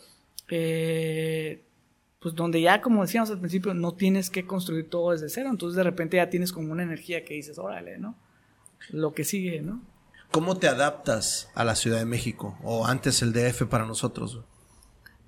eh, 0.48 1.62
pues 2.20 2.35
donde 2.35 2.61
ya, 2.61 2.83
como 2.83 3.02
decíamos 3.02 3.30
al 3.30 3.38
principio, 3.38 3.72
no 3.74 3.92
tienes 3.92 4.30
que 4.30 4.46
construir 4.46 4.90
todo 4.90 5.12
desde 5.12 5.28
cero, 5.28 5.48
entonces 5.50 5.76
de 5.76 5.85
repente 5.85 6.18
ya 6.18 6.28
tienes 6.28 6.52
como 6.52 6.72
una 6.72 6.83
energía 6.83 7.24
que 7.24 7.35
dices, 7.35 7.59
órale, 7.59 7.98
¿no? 7.98 8.14
Lo 8.90 9.12
que 9.14 9.24
sigue, 9.24 9.62
¿no? 9.62 9.80
¿Cómo 10.30 10.59
te 10.59 10.68
adaptas 10.68 11.50
a 11.54 11.64
la 11.64 11.74
Ciudad 11.74 11.98
de 11.98 12.04
México? 12.04 12.56
O 12.62 12.87
antes 12.87 13.22
el 13.22 13.33
DF 13.33 13.64
para 13.64 13.85
nosotros. 13.85 14.40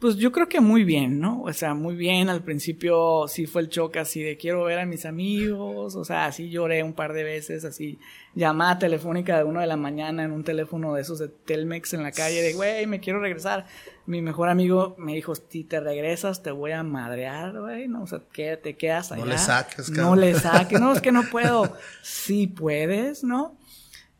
Pues 0.03 0.17
yo 0.17 0.33
creo 0.33 0.49
que 0.49 0.61
muy 0.61 0.83
bien, 0.83 1.21
¿no? 1.21 1.43
O 1.43 1.53
sea, 1.53 1.75
muy 1.75 1.95
bien. 1.95 2.29
Al 2.29 2.43
principio 2.43 3.29
sí 3.29 3.47
fue 3.47 3.63
el 3.63 3.69
choque 3.69 4.01
así 4.01 4.21
de 4.21 4.37
quiero 4.37 4.65
ver 4.65 4.81
a 4.81 4.85
mis 4.85 5.07
amigos. 5.07 5.95
O 5.95 6.05
sea, 6.05 6.27
así 6.27 6.51
lloré 6.51 6.83
un 6.83 6.93
par 6.93 7.13
de 7.13 7.23
veces, 7.23 7.65
así 7.65 8.01
llamada 8.35 8.81
telefónica 8.81 9.39
de 9.39 9.45
una 9.45 9.61
de 9.61 9.69
la 9.69 9.77
mañana 9.77 10.25
en 10.25 10.33
un 10.33 10.43
teléfono 10.43 10.93
de 10.95 11.03
esos 11.03 11.21
de 11.21 11.29
Telmex 11.29 11.95
en 11.95 12.03
la 12.03 12.11
calle 12.11 12.43
de, 12.43 12.53
güey, 12.55 12.85
me 12.89 12.99
quiero 12.99 13.21
regresar. 13.21 13.65
Mi 14.07 14.21
mejor 14.23 14.49
amigo 14.49 14.97
me 14.99 15.15
dijo, 15.15 15.35
si 15.37 15.63
te 15.63 15.79
regresas 15.79 16.43
te 16.43 16.51
voy 16.51 16.73
a 16.73 16.83
madrear, 16.83 17.57
güey, 17.61 17.87
¿no? 17.87 18.03
O 18.03 18.07
sea, 18.09 18.23
que 18.33 18.57
te 18.57 18.75
quedas 18.75 19.13
allá. 19.13 19.25
No 19.25 19.31
le 19.31 19.39
saques, 19.39 19.89
No 19.91 19.97
cabrón. 19.97 20.21
le 20.21 20.35
saques. 20.35 20.81
No, 20.81 20.93
es 20.93 21.01
que 21.01 21.13
no 21.13 21.23
puedo. 21.31 21.77
Sí 22.03 22.49
puedes, 22.49 23.23
¿no? 23.23 23.57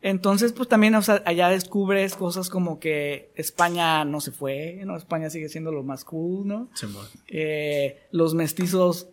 Entonces, 0.05 0.51
pues 0.51 0.67
también, 0.67 0.93
o 0.95 1.01
sea, 1.01 1.23
allá 1.25 1.47
descubres 1.47 2.15
cosas 2.15 2.49
como 2.49 2.77
que 2.77 3.31
España 3.35 4.03
no 4.03 4.19
se 4.19 4.31
fue, 4.31 4.81
¿no? 4.85 4.97
España 4.97 5.29
sigue 5.29 5.47
siendo 5.47 5.71
lo 5.71 5.81
más 5.81 6.03
cool, 6.03 6.45
¿no? 6.45 6.69
Simón. 6.73 7.05
Eh, 7.29 8.01
los 8.11 8.33
mestizos, 8.35 9.07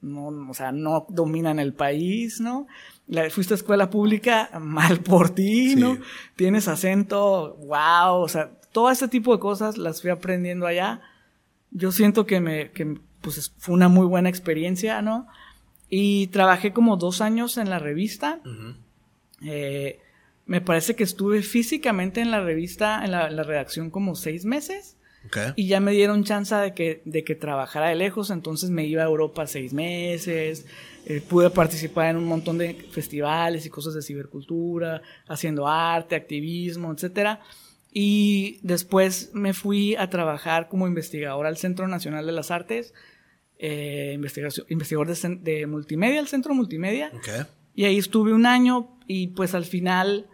no, 0.00 0.28
o 0.50 0.54
sea, 0.54 0.72
no 0.72 1.04
dominan 1.10 1.58
el 1.60 1.74
país, 1.74 2.40
¿no? 2.40 2.66
La- 3.06 3.28
fuiste 3.28 3.52
a 3.52 3.56
escuela 3.56 3.90
pública, 3.90 4.48
mal 4.60 5.00
por 5.00 5.28
ti, 5.28 5.74
Sí. 5.74 5.76
¿no? 5.76 5.98
Tienes 6.36 6.68
acento, 6.68 7.56
wow, 7.66 8.14
o 8.22 8.28
sea, 8.28 8.50
todo 8.72 8.90
este 8.90 9.08
tipo 9.08 9.34
de 9.34 9.40
cosas 9.40 9.76
las 9.76 10.00
fui 10.00 10.10
aprendiendo 10.10 10.66
allá. 10.66 11.02
Yo 11.70 11.92
siento 11.92 12.24
que 12.24 12.40
me, 12.40 12.70
que 12.70 12.98
pues 13.20 13.36
es- 13.36 13.52
fue 13.58 13.74
una 13.74 13.88
muy 13.90 14.06
buena 14.06 14.30
experiencia, 14.30 15.02
¿no? 15.02 15.26
Y 15.90 16.28
trabajé 16.28 16.72
como 16.72 16.96
dos 16.96 17.20
años 17.20 17.58
en 17.58 17.68
la 17.68 17.78
revista. 17.78 18.40
Eh, 19.42 19.98
me 20.50 20.60
parece 20.60 20.96
que 20.96 21.04
estuve 21.04 21.42
físicamente 21.42 22.20
en 22.20 22.32
la 22.32 22.40
revista, 22.40 23.04
en 23.04 23.12
la, 23.12 23.30
la 23.30 23.44
redacción 23.44 23.88
como 23.88 24.16
seis 24.16 24.44
meses. 24.44 24.96
Y 25.54 25.68
ya 25.68 25.78
me 25.78 25.92
dieron 25.92 26.24
chance 26.24 26.52
de 26.56 26.74
que, 26.74 27.02
de 27.04 27.22
que 27.22 27.36
trabajara 27.36 27.90
de 27.90 27.94
lejos, 27.94 28.30
entonces 28.30 28.68
me 28.68 28.84
iba 28.84 29.04
a 29.04 29.06
Europa 29.06 29.46
seis 29.46 29.72
meses, 29.72 30.66
eh, 31.06 31.20
pude 31.20 31.50
participar 31.50 32.08
en 32.08 32.16
un 32.16 32.24
montón 32.24 32.58
de 32.58 32.74
festivales 32.90 33.64
y 33.64 33.70
cosas 33.70 33.94
de 33.94 34.02
cibercultura, 34.02 35.02
haciendo 35.28 35.68
arte, 35.68 36.16
activismo, 36.16 36.92
etcétera. 36.92 37.38
Y 37.92 38.58
después 38.64 39.30
me 39.32 39.52
fui 39.52 39.94
a 39.94 40.10
trabajar 40.10 40.68
como 40.68 40.88
investigador 40.88 41.46
al 41.46 41.58
Centro 41.58 41.86
Nacional 41.86 42.26
de 42.26 42.32
las 42.32 42.50
Artes, 42.50 42.92
eh, 43.56 44.10
investigación, 44.16 44.66
investigador 44.68 45.14
de, 45.14 45.36
de 45.36 45.66
multimedia, 45.68 46.18
el 46.18 46.26
Centro 46.26 46.54
Multimedia. 46.54 47.12
Ok. 47.14 47.46
Y 47.76 47.84
ahí 47.84 47.98
estuve 47.98 48.32
un 48.32 48.46
año 48.46 48.98
y 49.06 49.28
pues 49.28 49.54
al 49.54 49.64
final 49.64 50.26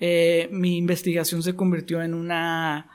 eh, 0.00 0.48
mi 0.50 0.78
investigación 0.78 1.42
se 1.42 1.54
convirtió 1.54 2.02
en 2.02 2.14
una 2.14 2.88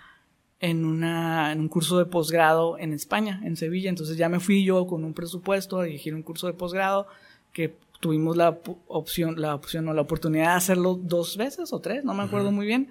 en 0.59 0.85
una 0.85 1.51
en 1.51 1.59
un 1.59 1.69
curso 1.69 1.99
de 1.99 2.05
posgrado 2.05 2.77
en 2.79 2.91
España, 2.93 3.41
en 3.43 3.55
Sevilla. 3.55 3.89
Entonces 3.89 4.17
ya 4.17 4.27
me 4.27 4.39
fui 4.39 4.65
yo 4.65 4.87
con 4.87 5.03
un 5.03 5.13
presupuesto 5.13 5.79
a 5.79 5.83
dirigir 5.83 6.15
un 6.15 6.23
curso 6.23 6.47
de 6.47 6.53
posgrado 6.53 7.07
que 7.53 7.75
tuvimos 7.99 8.35
la 8.35 8.59
opción, 8.87 9.39
la 9.39 9.55
opción 9.55 9.87
o 9.87 9.93
la 9.93 10.01
oportunidad 10.01 10.51
de 10.51 10.57
hacerlo 10.57 10.99
dos 11.01 11.37
veces 11.37 11.71
o 11.71 11.79
tres, 11.79 12.03
no 12.03 12.13
me 12.13 12.23
acuerdo 12.23 12.51
muy 12.51 12.65
bien. 12.65 12.89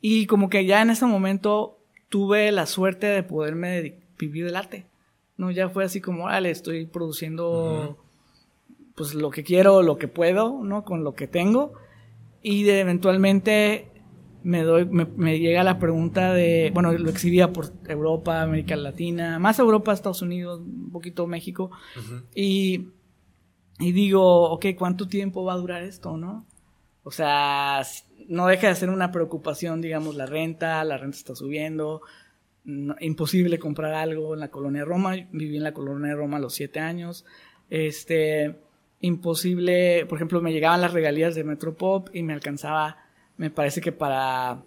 Y 0.00 0.26
como 0.26 0.50
que 0.50 0.66
ya 0.66 0.82
en 0.82 0.90
ese 0.90 1.06
momento 1.06 1.78
tuve 2.08 2.52
la 2.52 2.66
suerte 2.66 3.06
de 3.06 3.22
poderme 3.22 3.94
vivir 4.18 4.44
del 4.44 4.56
arte. 4.56 4.86
No, 5.36 5.50
ya 5.50 5.68
fue 5.68 5.84
así 5.84 6.00
como, 6.00 6.24
vale, 6.24 6.50
estoy 6.50 6.86
produciendo 6.86 7.98
pues 8.94 9.14
lo 9.14 9.30
que 9.30 9.44
quiero, 9.44 9.82
lo 9.82 9.98
que 9.98 10.08
puedo, 10.08 10.62
¿no? 10.62 10.84
Con 10.84 11.04
lo 11.04 11.14
que 11.14 11.26
tengo. 11.26 11.74
Y 12.48 12.62
de, 12.62 12.78
eventualmente 12.80 13.88
me 14.44 14.62
doy, 14.62 14.84
me, 14.86 15.04
me 15.16 15.40
llega 15.40 15.64
la 15.64 15.80
pregunta 15.80 16.32
de, 16.32 16.70
bueno, 16.72 16.92
lo 16.92 17.10
exhibía 17.10 17.52
por 17.52 17.72
Europa, 17.88 18.40
América 18.42 18.76
Latina, 18.76 19.40
más 19.40 19.58
Europa, 19.58 19.92
Estados 19.92 20.22
Unidos, 20.22 20.60
un 20.60 20.90
poquito 20.92 21.26
México. 21.26 21.72
Y, 22.36 22.86
y 23.80 23.90
digo, 23.90 24.50
ok, 24.52 24.66
¿cuánto 24.78 25.08
tiempo 25.08 25.42
va 25.44 25.54
a 25.54 25.56
durar 25.56 25.82
esto, 25.82 26.16
no? 26.16 26.46
O 27.02 27.10
sea, 27.10 27.82
no 28.28 28.46
deja 28.46 28.68
de 28.68 28.76
ser 28.76 28.90
una 28.90 29.10
preocupación, 29.10 29.80
digamos, 29.80 30.14
la 30.14 30.26
renta, 30.26 30.84
la 30.84 30.98
renta 30.98 31.16
está 31.16 31.34
subiendo, 31.34 32.02
no- 32.64 32.94
imposible 33.00 33.58
comprar 33.58 33.94
algo 33.94 34.34
en 34.34 34.40
la 34.40 34.48
colonia 34.52 34.82
de 34.82 34.86
Roma, 34.86 35.16
viví 35.32 35.56
en 35.56 35.64
la 35.64 35.72
colonia 35.74 36.10
de 36.10 36.16
Roma 36.16 36.36
a 36.36 36.40
los 36.40 36.54
siete 36.54 36.78
años, 36.78 37.24
este, 37.70 38.60
imposible, 39.06 40.04
por 40.06 40.18
ejemplo, 40.18 40.40
me 40.40 40.52
llegaban 40.52 40.80
las 40.80 40.92
regalías 40.92 41.34
de 41.34 41.44
Metropop 41.44 42.08
y 42.14 42.22
me 42.22 42.32
alcanzaba, 42.34 42.98
me 43.36 43.50
parece 43.50 43.80
que 43.80 43.92
para 43.92 44.62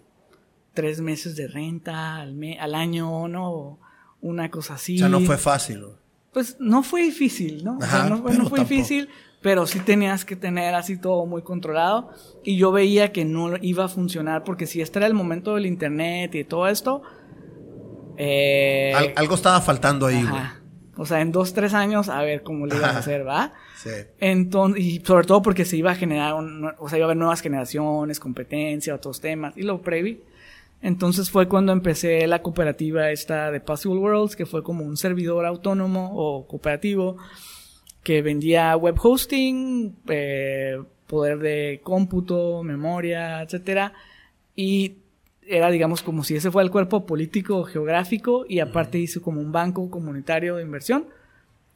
tres 0.74 1.00
meses 1.00 1.36
de 1.36 1.46
renta 1.48 2.16
al, 2.16 2.34
me- 2.34 2.58
al 2.58 2.74
año, 2.74 3.28
¿no? 3.28 3.78
una 4.22 4.50
cosa 4.50 4.74
así. 4.74 4.96
O 4.96 4.98
sea, 4.98 5.08
no 5.08 5.20
fue 5.20 5.38
fácil. 5.38 5.84
Pues 6.32 6.56
no 6.60 6.82
fue 6.82 7.02
difícil, 7.02 7.64
¿no? 7.64 7.78
Ajá, 7.80 8.08
no, 8.08 8.18
fue- 8.18 8.30
pero 8.32 8.42
no 8.44 8.48
fue 8.50 8.58
tampoco. 8.58 8.74
difícil, 8.74 9.08
pero 9.40 9.66
sí 9.66 9.80
tenías 9.80 10.24
que 10.26 10.36
tener 10.36 10.74
así 10.74 10.98
todo 10.98 11.24
muy 11.26 11.42
controlado. 11.42 12.10
Y 12.44 12.56
yo 12.58 12.70
veía 12.70 13.12
que 13.12 13.24
no 13.24 13.56
iba 13.62 13.86
a 13.86 13.88
funcionar, 13.88 14.44
porque 14.44 14.66
si 14.66 14.80
este 14.82 14.98
era 14.98 15.06
el 15.06 15.14
momento 15.14 15.54
del 15.54 15.64
internet 15.66 16.34
y 16.34 16.44
todo 16.44 16.68
esto, 16.68 17.02
eh, 18.16 18.92
Al- 18.94 19.12
algo 19.16 19.34
estaba 19.34 19.60
faltando 19.60 20.06
ahí, 20.06 20.22
güey. 20.22 20.36
ajá. 20.42 20.59
O 20.96 21.06
sea, 21.06 21.20
en 21.20 21.32
dos, 21.32 21.54
tres 21.54 21.72
años, 21.74 22.08
a 22.08 22.20
ver 22.22 22.42
cómo 22.42 22.66
le 22.66 22.76
iban 22.76 22.96
a 22.96 22.98
hacer, 22.98 23.26
¿va? 23.26 23.52
Sí. 23.76 23.90
Entonces, 24.18 24.84
y 24.84 25.00
sobre 25.00 25.26
todo 25.26 25.40
porque 25.40 25.64
se 25.64 25.76
iba 25.78 25.92
a 25.92 25.94
generar, 25.94 26.34
un- 26.34 26.70
o 26.78 26.88
sea, 26.88 26.98
iba 26.98 27.06
a 27.06 27.08
haber 27.08 27.16
nuevas 27.16 27.40
generaciones, 27.40 28.20
competencia, 28.20 28.94
otros 28.94 29.20
temas, 29.22 29.56
y 29.56 29.62
lo 29.62 29.80
previ. 29.80 30.20
Entonces 30.82 31.30
fue 31.30 31.48
cuando 31.48 31.72
empecé 31.72 32.26
la 32.26 32.42
cooperativa 32.42 33.10
esta 33.10 33.50
de 33.50 33.60
Possible 33.60 33.98
Worlds, 33.98 34.36
que 34.36 34.44
fue 34.46 34.62
como 34.62 34.84
un 34.84 34.96
servidor 34.96 35.46
autónomo 35.46 36.10
o 36.14 36.46
cooperativo 36.46 37.16
que 38.02 38.22
vendía 38.22 38.74
web 38.76 38.96
hosting, 39.02 39.94
eh, 40.08 40.78
poder 41.06 41.38
de 41.38 41.80
cómputo, 41.82 42.62
memoria, 42.62 43.42
etcétera, 43.42 43.92
y 44.56 44.96
era 45.50 45.70
digamos 45.70 46.02
como 46.02 46.24
si 46.24 46.36
ese 46.36 46.50
fuera 46.50 46.64
el 46.64 46.70
cuerpo 46.70 47.04
político 47.06 47.64
geográfico 47.64 48.44
y 48.48 48.60
aparte 48.60 48.98
hizo 48.98 49.20
como 49.22 49.40
un 49.40 49.52
banco 49.52 49.90
comunitario 49.90 50.56
de 50.56 50.62
inversión 50.62 51.06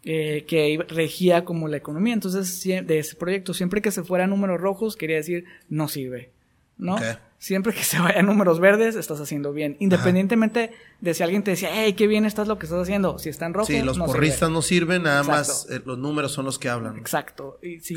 eh, 0.05 0.45
que 0.47 0.85
regía 0.89 1.45
como 1.45 1.67
la 1.69 1.77
economía. 1.79 2.15
Entonces, 2.15 2.63
de 2.63 2.99
ese 2.99 3.17
proyecto, 3.17 3.55
siempre 3.55 3.81
que 3.83 3.91
se 3.91 4.03
fuera 4.05 4.27
números 4.27 4.61
rojos, 4.61 4.97
quería 4.97 5.17
decir 5.17 5.45
no 5.69 5.89
sirve, 5.89 6.31
¿no? 6.77 6.97
Siempre 7.39 7.75
que 7.75 7.83
se 7.85 7.99
vaya 7.99 8.21
a 8.21 8.23
números 8.23 8.59
verdes, 8.59 8.97
estás 8.97 9.21
haciendo 9.21 9.53
bien. 9.53 9.77
Independientemente 9.79 10.71
de 11.01 11.13
si 11.15 11.23
alguien 11.23 11.43
te 11.43 11.51
decía, 11.51 11.69
hey, 11.73 11.93
qué 11.93 12.07
bien 12.07 12.25
estás 12.25 12.49
lo 12.49 12.59
que 12.59 12.65
estás 12.67 12.81
haciendo. 12.81 13.19
Si 13.19 13.29
está 13.29 13.45
en 13.47 13.53
rojo, 13.55 13.67
Sí, 13.67 13.81
los 13.83 13.99
no 13.99 14.05
sirve. 14.07 14.17
porristas 14.17 14.51
no 14.51 14.63
sirven, 14.63 15.03
nada 15.03 15.21
Exacto. 15.21 15.37
más 15.39 15.67
eh, 15.71 15.83
los 15.85 15.99
números 15.99 16.33
son 16.33 16.47
los 16.47 16.59
que 16.59 16.69
hablan. 16.71 16.97
Exacto. 16.97 17.59
Y 17.63 17.81
sí. 17.81 17.97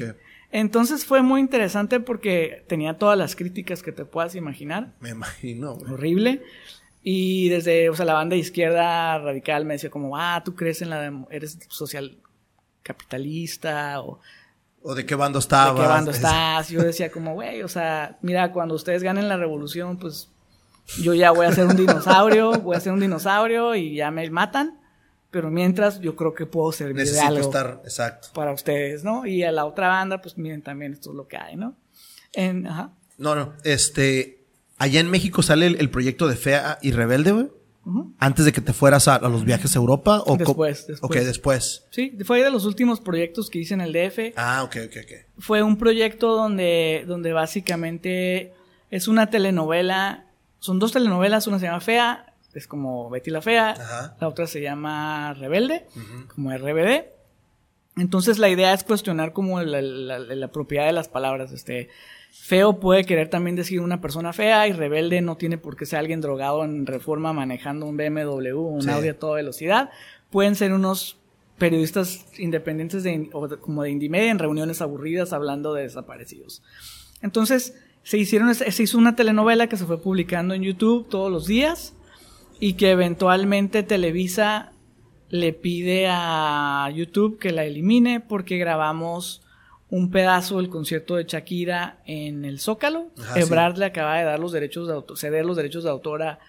Entonces 0.52 1.06
fue 1.06 1.22
muy 1.22 1.42
interesante 1.42 2.00
porque 2.00 2.64
tenía 2.68 2.98
todas 2.98 3.18
las 3.18 3.36
críticas 3.36 3.84
que 3.84 3.92
te 3.92 4.06
puedas 4.06 4.36
imaginar. 4.36 4.94
Me 5.00 5.10
imagino, 5.10 5.76
güey. 5.76 5.92
Horrible. 5.92 6.42
Y 7.04 7.50
desde, 7.50 7.90
o 7.90 7.96
sea, 7.96 8.06
la 8.06 8.14
banda 8.14 8.34
de 8.36 8.40
izquierda 8.42 9.18
radical 9.20 9.66
me 9.66 9.74
decía 9.76 9.90
como, 9.90 10.18
ah, 10.18 10.42
tú 10.44 10.56
crees 10.56 10.82
en 10.82 10.90
la, 10.90 11.26
eres 11.30 11.60
social 11.70 12.18
capitalista 12.84 14.02
o 14.02 14.20
¿O 14.84 14.96
de 14.96 15.06
qué 15.06 15.16
bando 15.16 15.40
de 15.40 15.42
estabas? 15.42 15.82
qué 15.82 15.88
bando 15.88 16.12
Es- 16.12 16.18
estás. 16.18 16.70
Yo 16.70 16.82
decía 16.82 17.12
como, 17.12 17.34
güey, 17.34 17.62
o 17.64 17.68
sea, 17.68 18.18
mira, 18.22 18.52
cuando 18.54 18.76
ustedes 18.76 19.04
ganen 19.04 19.28
la 19.28 19.36
revolución, 19.38 19.98
pues 19.98 20.30
yo 21.02 21.14
ya 21.14 21.32
voy 21.32 21.46
a 21.46 21.52
ser 21.52 21.66
un 21.66 21.76
dinosaurio, 21.76 22.52
voy 22.62 22.78
a 22.78 22.80
ser 22.80 22.94
un 22.94 23.00
dinosaurio 23.02 23.76
y 23.76 23.96
ya 23.96 24.12
me 24.12 24.30
matan. 24.30 24.80
Pero 25.38 25.52
mientras 25.52 26.00
yo 26.00 26.16
creo 26.16 26.34
que 26.34 26.48
puedo 26.48 26.72
servir 26.72 26.96
de 26.96 27.02
Necesito 27.04 27.28
algo 27.28 27.42
estar, 27.42 27.82
exacto. 27.84 28.30
para 28.34 28.52
ustedes, 28.54 29.04
¿no? 29.04 29.24
Y 29.28 29.44
a 29.44 29.52
la 29.52 29.66
otra 29.66 29.88
banda, 29.88 30.20
pues 30.20 30.36
miren 30.36 30.64
también 30.64 30.94
esto 30.94 31.12
es 31.12 31.16
lo 31.16 31.28
que 31.28 31.38
hay, 31.38 31.56
¿no? 31.56 31.76
En, 32.34 32.66
ajá. 32.66 32.90
No, 33.20 33.36
no, 33.36 33.54
este, 33.64 34.48
allá 34.80 35.00
en 35.00 35.12
México 35.12 35.44
sale 35.44 35.68
el, 35.68 35.76
el 35.80 35.92
proyecto 35.92 36.28
de 36.28 36.38
Fea 36.38 36.80
y 36.82 36.92
Rebelde, 36.92 37.34
güey. 37.34 37.50
Antes 38.18 38.46
de 38.46 38.52
que 38.52 38.62
te 38.62 38.74
fueras 38.74 39.08
a, 39.08 39.14
a 39.18 39.30
los 39.30 39.46
viajes 39.46 39.76
a 39.76 39.78
Europa 39.78 40.24
o 40.26 40.38
Después, 40.38 40.88
después. 40.88 41.04
Ok, 41.04 41.24
después. 41.24 41.86
Sí, 41.92 42.18
fue 42.26 42.44
de 42.44 42.50
los 42.50 42.66
últimos 42.66 43.00
proyectos 43.00 43.52
que 43.52 43.60
hice 43.60 43.76
en 43.76 43.82
el 43.82 43.94
DF. 43.94 44.34
Ah, 44.38 44.64
ok, 44.64 44.76
ok, 44.88 44.98
ok. 45.04 45.12
Fue 45.38 45.62
un 45.62 45.78
proyecto 45.78 46.36
donde, 46.36 47.04
donde 47.06 47.32
básicamente 47.32 48.54
es 48.90 49.08
una 49.08 49.30
telenovela. 49.30 50.26
Son 50.58 50.80
dos 50.80 50.94
telenovelas, 50.94 51.46
una 51.46 51.60
se 51.60 51.68
llama 51.68 51.80
Fea, 51.80 52.27
es 52.60 52.68
como 52.68 53.10
Betty 53.10 53.30
la 53.32 53.42
Fea. 53.42 53.72
Ajá. 53.72 54.18
La 54.20 54.28
otra 54.28 54.48
se 54.48 54.62
llama 54.62 55.34
Rebelde, 55.34 55.86
como 56.34 56.52
RBD. 56.56 57.06
Entonces 57.98 58.38
la 58.38 58.50
idea 58.50 58.74
es 58.74 58.84
cuestionar 58.84 59.34
como 59.34 59.62
la, 59.62 59.82
la- 59.82 60.20
la 60.20 60.48
propiedad 60.52 60.86
de 60.86 60.92
las 60.92 61.08
palabras. 61.08 61.52
Este, 61.52 61.90
feo 62.32 62.80
puede 62.80 63.06
querer 63.06 63.30
también 63.30 63.56
decir 63.56 63.82
una 63.82 64.02
persona 64.02 64.34
fea 64.34 64.68
y 64.68 64.74
rebelde 64.74 65.22
no 65.22 65.36
tiene 65.38 65.58
por 65.58 65.76
qué 65.76 65.86
ser 65.88 66.00
alguien 66.00 66.22
drogado 66.22 66.64
en 66.64 66.86
reforma 66.86 67.34
manejando 67.34 67.88
un 67.88 67.98
BMW 67.98 68.56
o 68.56 68.62
un 68.68 68.84
Sí. 68.84 68.90
Audi 68.92 69.08
a 69.08 69.18
toda 69.18 69.36
velocidad. 69.38 69.90
Pueden 70.30 70.54
ser 70.56 70.74
unos 70.74 71.18
periodistas 71.58 72.26
independientes 72.38 73.02
de, 73.04 73.30
o 73.34 73.48
de- 73.48 73.58
como 73.58 73.82
de 73.82 73.90
Indymedia 73.90 74.30
en 74.30 74.38
reuniones 74.38 74.80
aburridas 74.82 75.34
hablando 75.34 75.74
de 75.74 75.84
desaparecidos. 75.84 76.62
Entonces 77.24 77.74
se 78.04 78.20
hicieron 78.20 78.54
se 78.54 78.84
hizo 78.84 78.98
una 79.00 79.16
telenovela 79.16 79.66
que 79.68 79.76
se 79.76 79.86
fue 79.86 80.00
publicando 80.00 80.54
en 80.54 80.62
YouTube 80.62 81.10
todos 81.10 81.32
los 81.32 81.48
días 81.48 81.94
y 82.60 82.74
que 82.74 82.92
eventualmente 82.92 83.84
Televisa 83.84 84.72
le 85.30 85.54
pide 85.54 86.08
a 86.10 86.90
YouTube 86.94 87.38
que 87.38 87.52
la 87.52 87.66
elimine 87.66 88.20
porque 88.20 88.58
grabamos 88.58 89.42
un 89.90 90.12
pedazo 90.12 90.58
del 90.58 90.70
concierto 90.70 91.16
de 91.16 91.26
Shakira 91.26 92.00
en 92.06 92.46
el 92.46 92.60
Zócalo. 92.60 93.08
Ajá, 93.20 93.40
Ebrard 93.40 93.78
le 93.78 93.86
acaba 93.86 94.18
de 94.18 94.26
dar 94.26 94.40
los 94.40 94.52
derechos 94.52 94.88
de 94.88 94.94
autor, 94.94 95.18
ceder 95.18 95.46
los 95.46 95.58
derechos 95.58 95.84
de 95.84 95.90
autor 95.90 96.24
a 96.24 96.40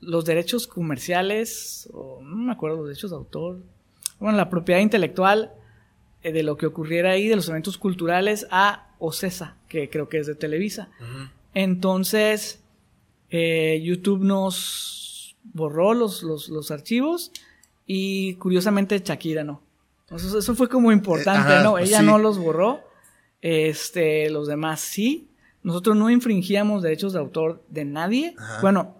los 0.00 0.24
derechos 0.24 0.66
comerciales, 0.66 1.88
o 1.92 2.20
no 2.22 2.36
me 2.36 2.52
acuerdo, 2.52 2.78
los 2.78 2.86
derechos 2.86 3.10
de 3.10 3.16
autor, 3.16 3.60
bueno, 4.18 4.36
la 4.36 4.48
propiedad 4.48 4.80
intelectual 4.80 5.52
eh, 6.22 6.32
de 6.32 6.42
lo 6.42 6.56
que 6.56 6.66
ocurriera 6.66 7.10
ahí, 7.10 7.28
de 7.28 7.36
los 7.36 7.48
eventos 7.48 7.76
culturales, 7.76 8.46
a 8.50 8.88
Ocesa, 8.98 9.56
que 9.68 9.90
creo 9.90 10.08
que 10.08 10.18
es 10.18 10.26
de 10.26 10.34
Televisa. 10.34 10.88
Entonces, 11.54 12.62
eh, 13.30 13.80
YouTube 13.82 14.22
nos 14.22 14.99
borró 15.42 15.94
los, 15.94 16.22
los, 16.22 16.48
los 16.48 16.70
archivos 16.70 17.32
y 17.86 18.34
curiosamente 18.34 18.98
Shakira 18.98 19.44
no. 19.44 19.62
Entonces, 20.02 20.34
eso 20.34 20.54
fue 20.54 20.68
como 20.68 20.90
importante, 20.92 21.50
Eh, 21.50 21.54
ajá, 21.56 21.62
¿no? 21.62 21.72
pues 21.72 21.88
Ella 21.88 22.00
sí. 22.00 22.06
no 22.06 22.18
los 22.18 22.38
borró, 22.38 22.80
este, 23.40 24.28
los 24.30 24.48
demás 24.48 24.80
sí. 24.80 25.28
Nosotros 25.62 25.96
no 25.96 26.10
infringíamos 26.10 26.82
derechos 26.82 27.12
de 27.12 27.18
autor 27.18 27.62
de 27.68 27.84
nadie. 27.84 28.34
Ajá. 28.38 28.60
Bueno, 28.60 28.96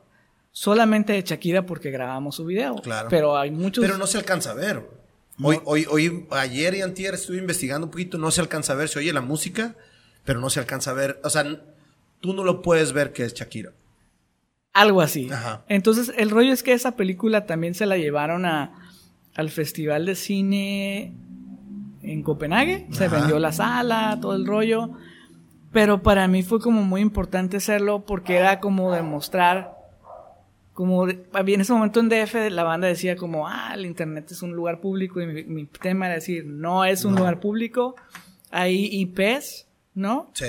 solamente 0.53 1.13
de 1.15 1.23
Shakira 1.23 1.65
porque 1.67 1.91
grabamos 1.91 2.37
su 2.37 2.45
video. 2.45 2.77
Claro. 2.77 3.09
Pero 3.09 3.37
hay 3.37 3.51
muchos. 3.51 3.83
Pero 3.83 3.97
no 3.99 4.07
se 4.07 4.19
alcanza 4.19 4.51
a 4.51 4.55
ver. 4.55 4.87
Hoy, 5.43 5.59
hoy, 5.65 5.87
hoy, 5.91 6.27
ayer 6.33 6.75
y 6.75 6.83
antier 6.83 7.15
estuve 7.15 7.39
investigando 7.39 7.87
un 7.87 7.91
poquito, 7.91 8.19
no 8.19 8.31
se 8.31 8.43
alcanza 8.43 8.75
a 8.75 8.77
ver, 8.77 8.91
se 8.91 8.99
oye 8.99 9.11
la 9.11 9.23
música, 9.23 9.75
pero 10.25 10.39
no 10.39 10.51
se 10.51 10.61
alcanza 10.61 10.91
a 10.91 10.95
ver, 10.95 11.19
o 11.25 11.31
sea, 11.31 11.45
tú 12.21 12.35
no 12.35 12.45
lo 12.45 12.61
puedes 12.61 12.93
ver 12.93 13.15
que 13.15 13.25
es 13.25 13.33
Shakira. 13.33 13.73
Algo 14.73 15.01
así. 15.01 15.29
Ajá. 15.31 15.65
Entonces, 15.69 16.13
el 16.17 16.31
rollo 16.31 16.53
es 16.53 16.63
que 16.63 16.73
esa 16.73 16.97
película 16.97 17.47
también 17.47 17.75
se 17.75 17.87
la 17.87 17.97
llevaron 17.97 18.45
a, 18.47 18.73
al 19.35 19.51
Festival 19.51 20.07
de 20.07 20.15
Cine 20.15 21.13
en 22.03 22.23
Copenhague. 22.23 22.87
Se 22.93 23.07
Ajá. 23.07 23.19
vendió 23.19 23.39
la 23.39 23.53
sala, 23.53 24.19
todo 24.21 24.35
el 24.35 24.47
rollo. 24.47 24.91
Pero 25.73 26.03
para 26.03 26.27
mí 26.29 26.43
fue 26.43 26.61
como 26.61 26.83
muy 26.83 27.01
importante 27.01 27.57
hacerlo 27.59 28.05
porque 28.05 28.37
era 28.37 28.59
como 28.61 28.93
demostrar, 28.93 29.77
como 30.73 31.09
en 31.09 31.61
ese 31.61 31.73
momento 31.73 32.01
en 32.01 32.09
DF 32.09 32.35
la 32.51 32.65
banda 32.65 32.89
decía 32.89 33.15
como, 33.17 33.47
ah, 33.47 33.73
el 33.75 33.87
internet 33.87 34.31
es 34.33 34.43
un 34.43 34.53
lugar 34.53 34.81
público 34.81 35.21
y 35.21 35.27
mi, 35.27 35.45
mi 35.45 35.67
tema 35.67 36.07
era 36.07 36.17
decir, 36.17 36.45
no 36.47 36.85
es 36.85 37.05
un 37.05 37.13
No. 37.13 37.19
lugar 37.21 37.39
público, 37.39 37.95
hay 38.51 38.89
IPs, 38.91 39.69
¿no? 39.95 40.31
Sí. 40.35 40.47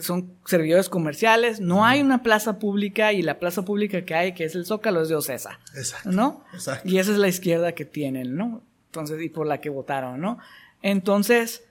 Son 0.00 0.32
servidores 0.44 0.88
comerciales, 0.88 1.60
no 1.60 1.84
hay 1.84 2.00
una 2.00 2.22
plaza 2.22 2.58
pública 2.58 3.12
y 3.12 3.22
la 3.22 3.38
plaza 3.40 3.64
pública 3.64 4.04
que 4.04 4.14
hay, 4.14 4.32
que 4.32 4.44
es 4.44 4.54
el 4.54 4.64
Zócalo, 4.64 5.02
es 5.02 5.08
de 5.08 5.16
Ocesa, 5.16 5.58
Exacto. 5.76 6.12
¿no? 6.12 6.44
Exacto. 6.52 6.88
Y 6.88 6.98
esa 6.98 7.10
es 7.12 7.18
la 7.18 7.28
izquierda 7.28 7.72
que 7.72 7.84
tienen, 7.84 8.36
¿no? 8.36 8.62
Entonces, 8.86 9.20
y 9.22 9.28
por 9.28 9.46
la 9.46 9.60
que 9.60 9.68
votaron, 9.68 10.20
¿no? 10.20 10.38
Entonces, 10.82 11.64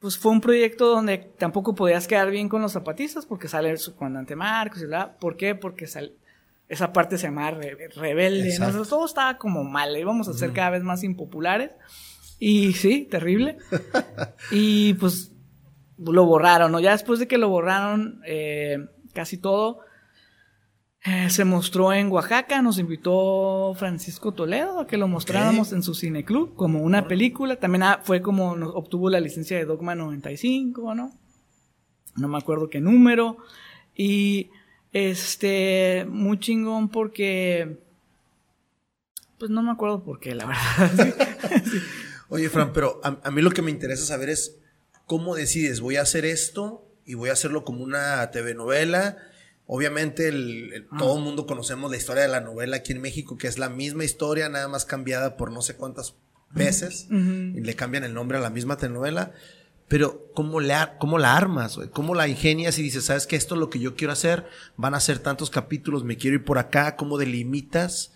pues 0.00 0.16
fue 0.16 0.32
un 0.32 0.40
proyecto 0.40 0.86
donde 0.88 1.18
tampoco 1.18 1.74
podías 1.74 2.06
quedar 2.08 2.30
bien 2.30 2.48
con 2.48 2.62
los 2.62 2.72
zapatistas 2.72 3.26
porque 3.26 3.46
sale 3.48 3.76
su 3.76 3.94
comandante 3.94 4.34
Marcos 4.34 4.80
y 4.82 4.86
bla. 4.86 5.12
¿Por 5.18 5.36
qué? 5.36 5.54
Porque 5.54 5.84
esa 6.68 6.92
parte 6.92 7.18
se 7.18 7.26
llama 7.26 7.50
re- 7.50 7.88
rebelde, 7.94 8.40
¿no? 8.40 8.44
Exacto. 8.46 8.64
Entonces, 8.70 8.88
todo 8.90 9.04
estaba 9.06 9.36
como 9.38 9.64
mal, 9.64 9.96
íbamos 9.96 10.28
a 10.28 10.32
ser 10.32 10.52
cada 10.52 10.70
vez 10.70 10.82
más 10.82 11.04
impopulares. 11.04 11.72
Y 12.38 12.72
sí, 12.74 13.06
terrible. 13.10 13.58
y 14.50 14.94
pues 14.94 15.32
lo 15.98 16.24
borraron, 16.24 16.72
¿no? 16.72 16.80
Ya 16.80 16.92
después 16.92 17.18
de 17.18 17.28
que 17.28 17.38
lo 17.38 17.48
borraron 17.48 18.20
eh, 18.24 18.86
casi 19.12 19.36
todo, 19.36 19.80
eh, 21.04 21.30
se 21.30 21.44
mostró 21.44 21.92
en 21.92 22.10
Oaxaca, 22.10 22.60
nos 22.60 22.78
invitó 22.78 23.74
Francisco 23.78 24.32
Toledo 24.32 24.80
a 24.80 24.86
que 24.86 24.96
lo 24.96 25.08
mostráramos 25.08 25.72
en 25.72 25.82
su 25.82 25.94
cineclub 25.94 26.54
como 26.54 26.82
una 26.82 27.06
película. 27.06 27.56
También 27.56 27.84
ah, 27.84 28.00
fue 28.02 28.20
como 28.20 28.56
nos 28.56 28.74
obtuvo 28.74 29.08
la 29.08 29.20
licencia 29.20 29.56
de 29.56 29.64
Dogma 29.64 29.94
95, 29.94 30.94
¿no? 30.94 31.12
No 32.16 32.28
me 32.28 32.38
acuerdo 32.38 32.68
qué 32.68 32.80
número. 32.80 33.38
Y 33.94 34.50
este, 34.92 36.06
muy 36.08 36.38
chingón 36.38 36.88
porque... 36.88 37.78
Pues 39.38 39.52
no 39.52 39.62
me 39.62 39.70
acuerdo 39.70 40.02
por 40.02 40.18
qué, 40.18 40.34
la 40.34 40.46
verdad. 40.46 41.14
Oye, 42.28 42.48
Fran, 42.50 42.72
pero 42.72 43.00
a, 43.04 43.18
a 43.22 43.30
mí 43.30 43.40
lo 43.40 43.52
que 43.52 43.62
me 43.62 43.70
interesa 43.70 44.04
saber 44.04 44.30
es 44.30 44.58
cómo 45.08 45.34
decides, 45.34 45.80
voy 45.80 45.96
a 45.96 46.02
hacer 46.02 46.24
esto 46.24 46.86
y 47.04 47.14
voy 47.14 47.30
a 47.30 47.32
hacerlo 47.32 47.64
como 47.64 47.82
una 47.82 48.30
TV 48.30 48.54
novela 48.54 49.16
Obviamente, 49.70 50.28
el, 50.28 50.86
Ah. 50.90 50.96
todo 50.98 51.18
el 51.18 51.22
mundo 51.24 51.46
conocemos 51.46 51.90
la 51.90 51.98
historia 51.98 52.22
de 52.22 52.28
la 52.30 52.40
novela 52.40 52.76
aquí 52.78 52.92
en 52.94 53.02
México, 53.02 53.36
que 53.36 53.48
es 53.48 53.58
la 53.58 53.68
misma 53.68 54.02
historia, 54.04 54.48
nada 54.48 54.66
más 54.66 54.86
cambiada 54.86 55.36
por 55.36 55.52
no 55.52 55.60
sé 55.60 55.74
cuántas 55.76 56.14
veces. 56.52 57.06
Y 57.10 57.60
le 57.60 57.74
cambian 57.76 58.02
el 58.04 58.14
nombre 58.14 58.38
a 58.38 58.40
la 58.40 58.48
misma 58.48 58.78
telenovela. 58.78 59.32
Pero, 59.86 60.30
¿cómo, 60.34 60.60
le 60.60 60.72
ar- 60.72 60.96
cómo 60.98 61.18
la 61.18 61.36
armas? 61.36 61.78
¿Cómo 61.92 62.14
la 62.14 62.28
ingenias 62.28 62.78
y 62.78 62.82
dices, 62.82 63.04
sabes 63.04 63.26
que 63.26 63.36
esto 63.36 63.56
es 63.56 63.60
lo 63.60 63.68
que 63.68 63.78
yo 63.78 63.94
quiero 63.94 64.14
hacer? 64.14 64.46
Van 64.78 64.94
a 64.94 65.00
ser 65.00 65.18
tantos 65.18 65.50
capítulos, 65.50 66.02
me 66.02 66.16
quiero 66.16 66.36
ir 66.36 66.44
por 66.46 66.56
acá. 66.56 66.96
¿Cómo 66.96 67.18
delimitas? 67.18 68.12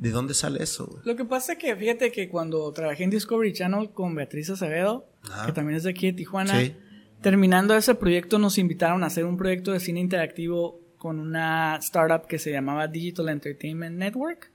¿De 0.00 0.10
dónde 0.10 0.34
sale 0.34 0.62
eso, 0.62 0.86
güey? 0.86 1.02
Lo 1.04 1.14
que 1.14 1.24
pasa 1.24 1.52
es 1.52 1.58
que 1.58 1.76
fíjate 1.76 2.10
que 2.10 2.28
cuando 2.28 2.72
trabajé 2.72 3.04
en 3.04 3.10
Discovery 3.10 3.52
Channel 3.52 3.90
con 3.90 4.14
Beatriz 4.14 4.50
Acevedo, 4.50 5.06
Ajá. 5.30 5.46
que 5.46 5.52
también 5.52 5.76
es 5.76 5.84
de 5.84 5.90
aquí 5.90 6.06
de 6.06 6.14
Tijuana, 6.14 6.58
Sí. 6.58 6.74
terminando 7.20 7.76
ese 7.76 7.94
proyecto 7.94 8.38
nos 8.38 8.56
invitaron 8.58 9.04
a 9.04 9.06
hacer 9.08 9.24
un 9.26 9.36
proyecto 9.36 9.72
de 9.72 9.80
cine 9.80 10.00
interactivo 10.00 10.80
con 10.96 11.18
una 11.20 11.76
startup 11.76 12.26
que 12.26 12.38
se 12.38 12.50
llamaba 12.50 12.86
Digital 12.88 13.28
Entertainment 13.28 13.96
Network. 13.96 14.50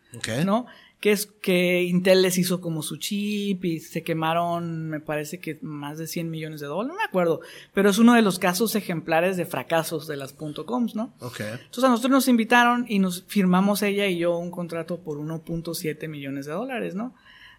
¿no? 0.45 0.65
Que 0.99 1.11
es 1.11 1.27
que 1.27 1.83
Intel 1.83 2.21
les 2.21 2.37
hizo 2.37 2.61
como 2.61 2.81
su 2.81 2.97
chip 2.97 3.63
y 3.65 3.79
se 3.79 4.03
quemaron, 4.03 4.89
me 4.89 4.99
parece 4.99 5.39
que 5.39 5.59
más 5.61 5.97
de 5.97 6.07
100 6.07 6.29
millones 6.29 6.61
de 6.61 6.67
dólares, 6.67 6.93
no 6.93 6.97
me 6.97 7.03
acuerdo, 7.03 7.41
pero 7.73 7.89
es 7.89 7.99
uno 7.99 8.13
de 8.13 8.21
los 8.21 8.39
casos 8.39 8.75
ejemplares 8.75 9.37
de 9.37 9.45
fracasos 9.45 10.07
de 10.07 10.17
las 10.17 10.33
.coms, 10.33 10.95
¿no? 10.95 11.13
Ok. 11.19 11.41
Entonces 11.41 11.83
a 11.83 11.89
nosotros 11.89 12.11
nos 12.11 12.27
invitaron 12.27 12.85
y 12.87 12.99
nos 12.99 13.23
firmamos 13.27 13.83
ella 13.83 14.07
y 14.07 14.17
yo 14.17 14.37
un 14.37 14.51
contrato 14.51 14.99
por 14.99 15.17
1.7 15.17 16.07
millones 16.07 16.45
de 16.45 16.53
dólares, 16.53 16.95
¿no? 16.95 17.13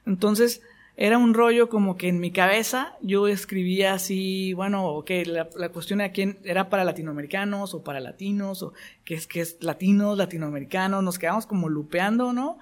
Entonces 0.07 0.63
era 0.97 1.19
un 1.19 1.35
rollo 1.35 1.69
como 1.69 1.97
que 1.99 2.09
en 2.09 2.21
mi 2.21 2.31
cabeza 2.31 2.97
yo 3.03 3.29
escribía 3.29 3.93
así, 3.93 4.55
bueno, 4.55 4.87
ok, 4.87 5.11
la, 5.27 5.49
la 5.57 5.69
cuestión 5.69 5.99
de 5.99 6.11
quién 6.11 6.39
era 6.43 6.71
para 6.71 6.85
latinoamericanos 6.85 7.75
o 7.75 7.85
para 7.85 8.01
latinos 8.01 8.63
o 8.63 8.73
qué 9.05 9.15
es 9.15 9.27
que 9.27 9.43
es 9.43 9.59
latinos, 9.61 10.17
latinoamericanos, 10.17 11.03
nos 11.05 11.19
quedamos 11.19 11.45
como 11.45 11.69
lupeando, 11.69 12.33
¿no? 12.33 12.59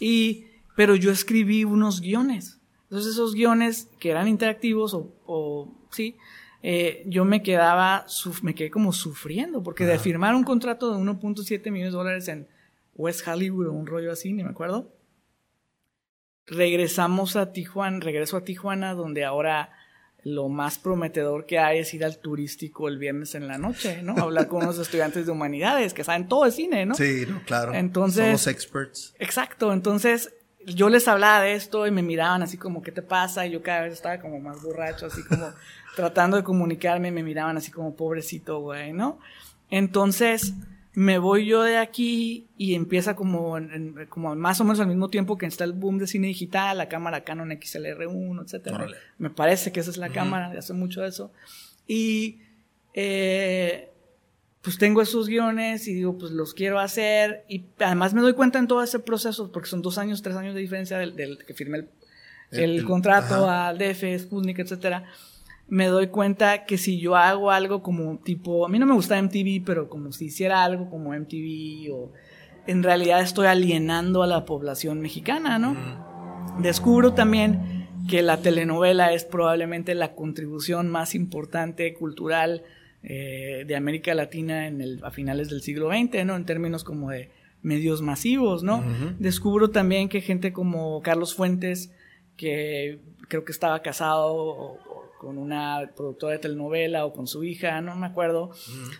Y, 0.00 0.46
pero 0.76 0.96
yo 0.96 1.10
escribí 1.10 1.64
unos 1.64 2.00
guiones. 2.00 2.60
Entonces 2.84 3.12
esos 3.12 3.34
guiones 3.34 3.88
que 3.98 4.10
eran 4.10 4.28
interactivos 4.28 4.94
o, 4.94 5.14
o 5.26 5.74
sí, 5.90 6.16
eh, 6.62 7.02
yo 7.06 7.24
me 7.24 7.42
quedaba, 7.42 8.06
me 8.42 8.54
quedé 8.54 8.70
como 8.70 8.92
sufriendo, 8.92 9.62
porque 9.62 9.84
de 9.84 9.98
firmar 9.98 10.34
un 10.34 10.44
contrato 10.44 10.92
de 10.92 10.98
1.7 10.98 11.70
millones 11.70 11.92
de 11.92 11.98
dólares 11.98 12.28
en 12.28 12.48
West 12.94 13.26
Hollywood 13.26 13.66
o 13.66 13.72
un 13.72 13.86
rollo 13.86 14.10
así, 14.10 14.32
ni 14.32 14.42
me 14.42 14.50
acuerdo, 14.50 14.94
regresamos 16.46 17.36
a 17.36 17.52
Tijuana, 17.52 18.00
regreso 18.00 18.36
a 18.36 18.44
Tijuana, 18.44 18.94
donde 18.94 19.24
ahora 19.24 19.72
lo 20.24 20.48
más 20.48 20.78
prometedor 20.78 21.44
que 21.44 21.58
hay 21.58 21.78
es 21.80 21.92
ir 21.92 22.04
al 22.04 22.18
turístico 22.18 22.88
el 22.88 22.98
viernes 22.98 23.34
en 23.34 23.46
la 23.46 23.58
noche, 23.58 24.02
¿no? 24.02 24.16
Hablar 24.16 24.48
con 24.48 24.62
unos 24.62 24.78
estudiantes 24.80 25.26
de 25.26 25.32
humanidades 25.32 25.92
que 25.92 26.02
saben 26.02 26.28
todo 26.28 26.44
de 26.44 26.50
cine, 26.50 26.86
¿no? 26.86 26.94
Sí, 26.94 27.24
no, 27.28 27.42
claro. 27.44 27.74
Entonces- 27.74 28.24
Somos 28.24 28.46
experts. 28.46 29.14
Exacto, 29.18 29.72
entonces 29.72 30.32
yo 30.66 30.88
les 30.88 31.06
hablaba 31.08 31.42
de 31.42 31.52
esto 31.54 31.86
y 31.86 31.90
me 31.90 32.02
miraban 32.02 32.42
así 32.42 32.56
como, 32.56 32.82
¿qué 32.82 32.90
te 32.90 33.02
pasa? 33.02 33.46
Y 33.46 33.50
yo 33.50 33.62
cada 33.62 33.82
vez 33.82 33.92
estaba 33.92 34.18
como 34.18 34.40
más 34.40 34.62
borracho, 34.62 35.06
así 35.06 35.22
como 35.24 35.46
tratando 35.96 36.38
de 36.38 36.42
comunicarme, 36.42 37.10
me 37.10 37.22
miraban 37.22 37.58
así 37.58 37.70
como, 37.70 37.94
pobrecito, 37.94 38.60
güey, 38.60 38.94
¿no? 38.94 39.18
Entonces 39.70 40.54
me 40.94 41.18
voy 41.18 41.44
yo 41.46 41.62
de 41.62 41.76
aquí 41.76 42.46
y 42.56 42.74
empieza 42.74 43.16
como, 43.16 43.58
en- 43.58 43.72
en- 43.72 44.06
como 44.08 44.34
más 44.36 44.60
o 44.60 44.64
menos 44.64 44.78
al 44.80 44.86
mismo 44.86 45.08
tiempo 45.10 45.36
que 45.36 45.46
está 45.46 45.64
el 45.64 45.72
boom 45.72 45.98
de 45.98 46.06
cine 46.06 46.28
digital, 46.28 46.78
la 46.78 46.88
cámara 46.88 47.24
Canon 47.24 47.50
XLR1, 47.50 48.42
etcétera. 48.44 48.76
Órale. 48.76 48.96
Me 49.18 49.30
parece 49.30 49.72
que 49.72 49.80
esa 49.80 49.90
es 49.90 49.96
la 49.96 50.08
cámara, 50.10 50.50
de 50.50 50.58
hace 50.58 50.72
mucho 50.72 51.02
de 51.02 51.08
eso. 51.08 51.32
Y 51.88 52.38
eh, 52.94 53.90
pues 54.62 54.78
tengo 54.78 55.02
esos 55.02 55.26
guiones 55.26 55.86
y 55.88 55.94
digo, 55.94 56.16
pues 56.16 56.30
los 56.32 56.54
quiero 56.54 56.78
hacer. 56.78 57.44
Y 57.48 57.64
además 57.80 58.14
me 58.14 58.20
doy 58.22 58.32
cuenta 58.34 58.58
en 58.58 58.66
todo 58.68 58.82
ese 58.82 58.98
proceso, 59.00 59.50
porque 59.52 59.68
son 59.68 59.82
dos 59.82 59.98
años, 59.98 60.22
tres 60.22 60.36
años 60.36 60.54
de 60.54 60.60
diferencia 60.60 60.96
del, 60.98 61.16
del 61.16 61.44
que 61.44 61.54
firmé 61.54 61.78
el, 61.78 61.88
el 62.52 62.84
contrato 62.84 63.50
al 63.50 63.78
DF, 63.78 64.04
Sputnik, 64.20 64.60
etcétera. 64.60 65.04
Me 65.68 65.86
doy 65.86 66.08
cuenta 66.08 66.66
que 66.66 66.76
si 66.78 66.98
yo 67.00 67.16
hago 67.16 67.50
algo 67.50 67.82
como 67.82 68.18
tipo, 68.18 68.66
a 68.66 68.68
mí 68.68 68.78
no 68.78 68.86
me 68.86 68.94
gusta 68.94 69.18
MTV, 69.18 69.64
pero 69.64 69.88
como 69.88 70.12
si 70.12 70.26
hiciera 70.26 70.62
algo 70.62 70.90
como 70.90 71.14
MTV 71.14 71.90
o 71.92 72.12
en 72.66 72.82
realidad 72.82 73.20
estoy 73.22 73.46
alienando 73.46 74.22
a 74.22 74.26
la 74.26 74.44
población 74.44 75.00
mexicana, 75.00 75.58
¿no? 75.58 75.74
Descubro 76.60 77.14
también 77.14 77.88
que 78.08 78.22
la 78.22 78.36
telenovela 78.38 79.12
es 79.12 79.24
probablemente 79.24 79.94
la 79.94 80.14
contribución 80.14 80.90
más 80.90 81.14
importante 81.14 81.92
cultural 81.94 82.62
eh, 83.02 83.64
de 83.66 83.76
América 83.76 84.14
Latina 84.14 84.66
en 84.66 84.80
el, 84.80 85.00
a 85.04 85.10
finales 85.10 85.48
del 85.50 85.62
siglo 85.62 85.88
XX, 85.90 86.24
¿no? 86.26 86.36
En 86.36 86.44
términos 86.44 86.84
como 86.84 87.10
de 87.10 87.30
medios 87.62 88.02
masivos, 88.02 88.62
¿no? 88.62 88.82
Descubro 89.18 89.70
también 89.70 90.08
que 90.10 90.20
gente 90.20 90.52
como 90.52 91.00
Carlos 91.02 91.34
Fuentes, 91.34 91.90
que 92.36 92.98
creo 93.28 93.44
que 93.44 93.52
estaba 93.52 93.80
casado 93.80 94.26
o- 94.34 94.72
o 94.74 95.03
con 95.24 95.38
una 95.38 95.90
productora 95.96 96.34
de 96.34 96.38
telenovela 96.38 97.04
o 97.06 97.12
con 97.12 97.26
su 97.26 97.42
hija, 97.44 97.80
no 97.80 97.96
me 97.96 98.06
acuerdo, 98.06 98.50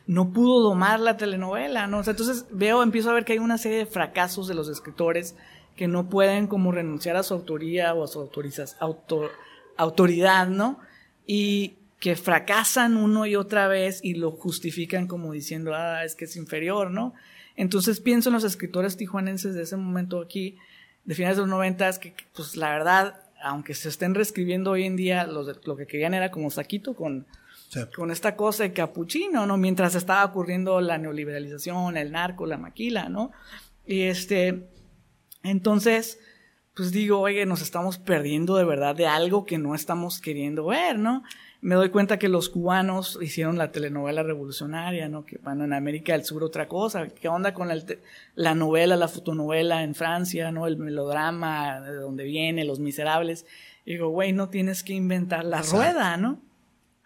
no 0.06 0.32
pudo 0.32 0.60
domar 0.62 1.00
la 1.00 1.16
telenovela, 1.16 1.86
¿no? 1.86 1.98
O 1.98 2.02
sea, 2.04 2.12
entonces 2.12 2.46
veo, 2.50 2.82
empiezo 2.82 3.10
a 3.10 3.14
ver 3.14 3.24
que 3.24 3.34
hay 3.34 3.38
una 3.38 3.58
serie 3.58 3.78
de 3.78 3.86
fracasos 3.86 4.48
de 4.48 4.54
los 4.54 4.68
escritores 4.68 5.36
que 5.76 5.88
no 5.88 6.08
pueden 6.08 6.46
como 6.46 6.72
renunciar 6.72 7.16
a 7.16 7.22
su 7.22 7.34
autoría 7.34 7.94
o 7.94 8.04
a 8.04 8.08
su 8.08 8.20
autorizas, 8.20 8.76
autor- 8.80 9.30
autoridad, 9.76 10.46
¿no? 10.48 10.78
Y 11.26 11.74
que 12.00 12.16
fracasan 12.16 12.96
uno 12.96 13.24
y 13.26 13.34
otra 13.34 13.66
vez 13.66 14.00
y 14.04 14.14
lo 14.14 14.30
justifican 14.32 15.06
como 15.06 15.32
diciendo, 15.32 15.74
ah, 15.74 16.04
es 16.04 16.14
que 16.14 16.26
es 16.26 16.36
inferior, 16.36 16.90
¿no? 16.90 17.14
Entonces 17.56 18.00
pienso 18.00 18.28
en 18.28 18.34
los 18.34 18.44
escritores 18.44 18.96
tijuanenses 18.96 19.54
de 19.54 19.62
ese 19.62 19.76
momento 19.76 20.20
aquí, 20.20 20.56
de 21.04 21.14
finales 21.14 21.36
de 21.36 21.42
los 21.42 21.50
noventas, 21.50 21.98
que 21.98 22.12
que, 22.12 22.24
pues 22.34 22.56
la 22.56 22.70
verdad, 22.70 23.20
aunque 23.44 23.74
se 23.74 23.88
estén 23.88 24.14
reescribiendo 24.14 24.70
hoy 24.72 24.84
en 24.84 24.96
día, 24.96 25.26
los 25.26 25.46
de- 25.46 25.54
lo 25.64 25.76
que 25.76 25.86
querían 25.86 26.14
era 26.14 26.30
como 26.30 26.50
saquito 26.50 26.94
con, 26.94 27.26
Sí. 27.68 27.80
con 27.96 28.10
esta 28.10 28.36
cosa 28.36 28.62
de 28.64 28.72
capuchino, 28.72 29.46
¿no? 29.46 29.56
Mientras 29.56 29.94
estaba 29.94 30.24
ocurriendo 30.24 30.80
la 30.80 30.96
neoliberalización, 30.98 31.96
el 31.96 32.12
narco, 32.12 32.46
la 32.46 32.56
maquila, 32.58 33.08
¿no? 33.08 33.32
Y 33.86 34.02
este, 34.02 34.68
entonces, 35.42 36.18
pues 36.74 36.90
digo, 36.92 37.20
oye, 37.20 37.46
nos 37.46 37.62
estamos 37.62 37.98
perdiendo 37.98 38.56
de 38.56 38.64
verdad 38.64 38.94
de 38.96 39.06
algo 39.06 39.44
que 39.44 39.58
no 39.58 39.74
estamos 39.74 40.20
queriendo 40.20 40.66
ver, 40.66 40.98
¿no? 40.98 41.22
Me 41.64 41.76
doy 41.76 41.88
cuenta 41.88 42.18
que 42.18 42.28
los 42.28 42.50
cubanos 42.50 43.18
hicieron 43.22 43.56
la 43.56 43.72
telenovela 43.72 44.22
revolucionaria, 44.22 45.08
¿no? 45.08 45.24
Que 45.24 45.38
bueno, 45.38 45.64
en 45.64 45.72
América 45.72 46.12
del 46.12 46.22
Sur 46.22 46.44
otra 46.44 46.68
cosa. 46.68 47.08
¿Qué 47.08 47.26
onda 47.26 47.54
con 47.54 47.70
el 47.70 48.00
la 48.34 48.54
novela, 48.54 48.96
la 48.96 49.08
fotonovela 49.08 49.82
en 49.82 49.94
Francia, 49.94 50.52
¿no? 50.52 50.66
El 50.66 50.76
melodrama, 50.76 51.80
de 51.80 51.94
donde 51.94 52.24
viene, 52.24 52.66
Los 52.66 52.80
Miserables. 52.80 53.46
Y 53.86 53.92
digo, 53.92 54.10
güey, 54.10 54.34
no 54.34 54.50
tienes 54.50 54.82
que 54.82 54.92
inventar 54.92 55.46
la 55.46 55.60
Exacto. 55.60 55.78
rueda, 55.78 56.18
¿no? 56.18 56.38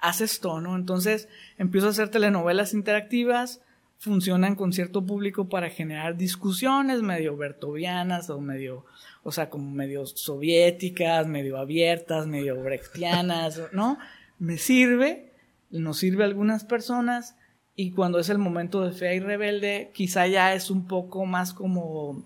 Haz 0.01 0.23
esto, 0.23 0.61
¿no? 0.61 0.75
Entonces 0.75 1.29
empiezo 1.57 1.87
a 1.87 1.91
hacer 1.91 2.09
telenovelas 2.09 2.75
interactivas, 2.75 3.61
funcionan 3.99 4.57
con 4.57 4.73
cierto 4.73 5.07
público 5.07 5.49
para 5.49 5.71
generar 5.71 6.17
discusiones 6.17 7.03
medio 7.03 7.37
bertovianas 7.37 8.29
o 8.29 8.41
medio, 8.41 8.87
o 9.23 9.31
sea, 9.31 9.51
como 9.51 9.71
medio 9.71 10.05
soviéticas, 10.05 11.29
medio 11.29 11.59
abiertas, 11.59 12.27
medio 12.27 12.61
brechtianas, 12.61 13.63
¿no? 13.71 13.99
Me 14.39 14.59
sirve, 14.59 15.33
nos 15.71 15.99
sirve 15.99 16.23
a 16.25 16.27
algunas 16.27 16.65
personas 16.65 17.37
y 17.75 17.93
cuando 17.93 18.19
es 18.19 18.29
el 18.29 18.39
momento 18.39 18.83
de 18.85 18.93
fea 18.93 19.15
y 19.15 19.21
rebelde, 19.21 19.91
quizá 19.95 20.27
ya 20.27 20.55
es 20.55 20.71
un 20.71 20.87
poco 20.87 21.27
más 21.27 21.53
como 21.55 22.25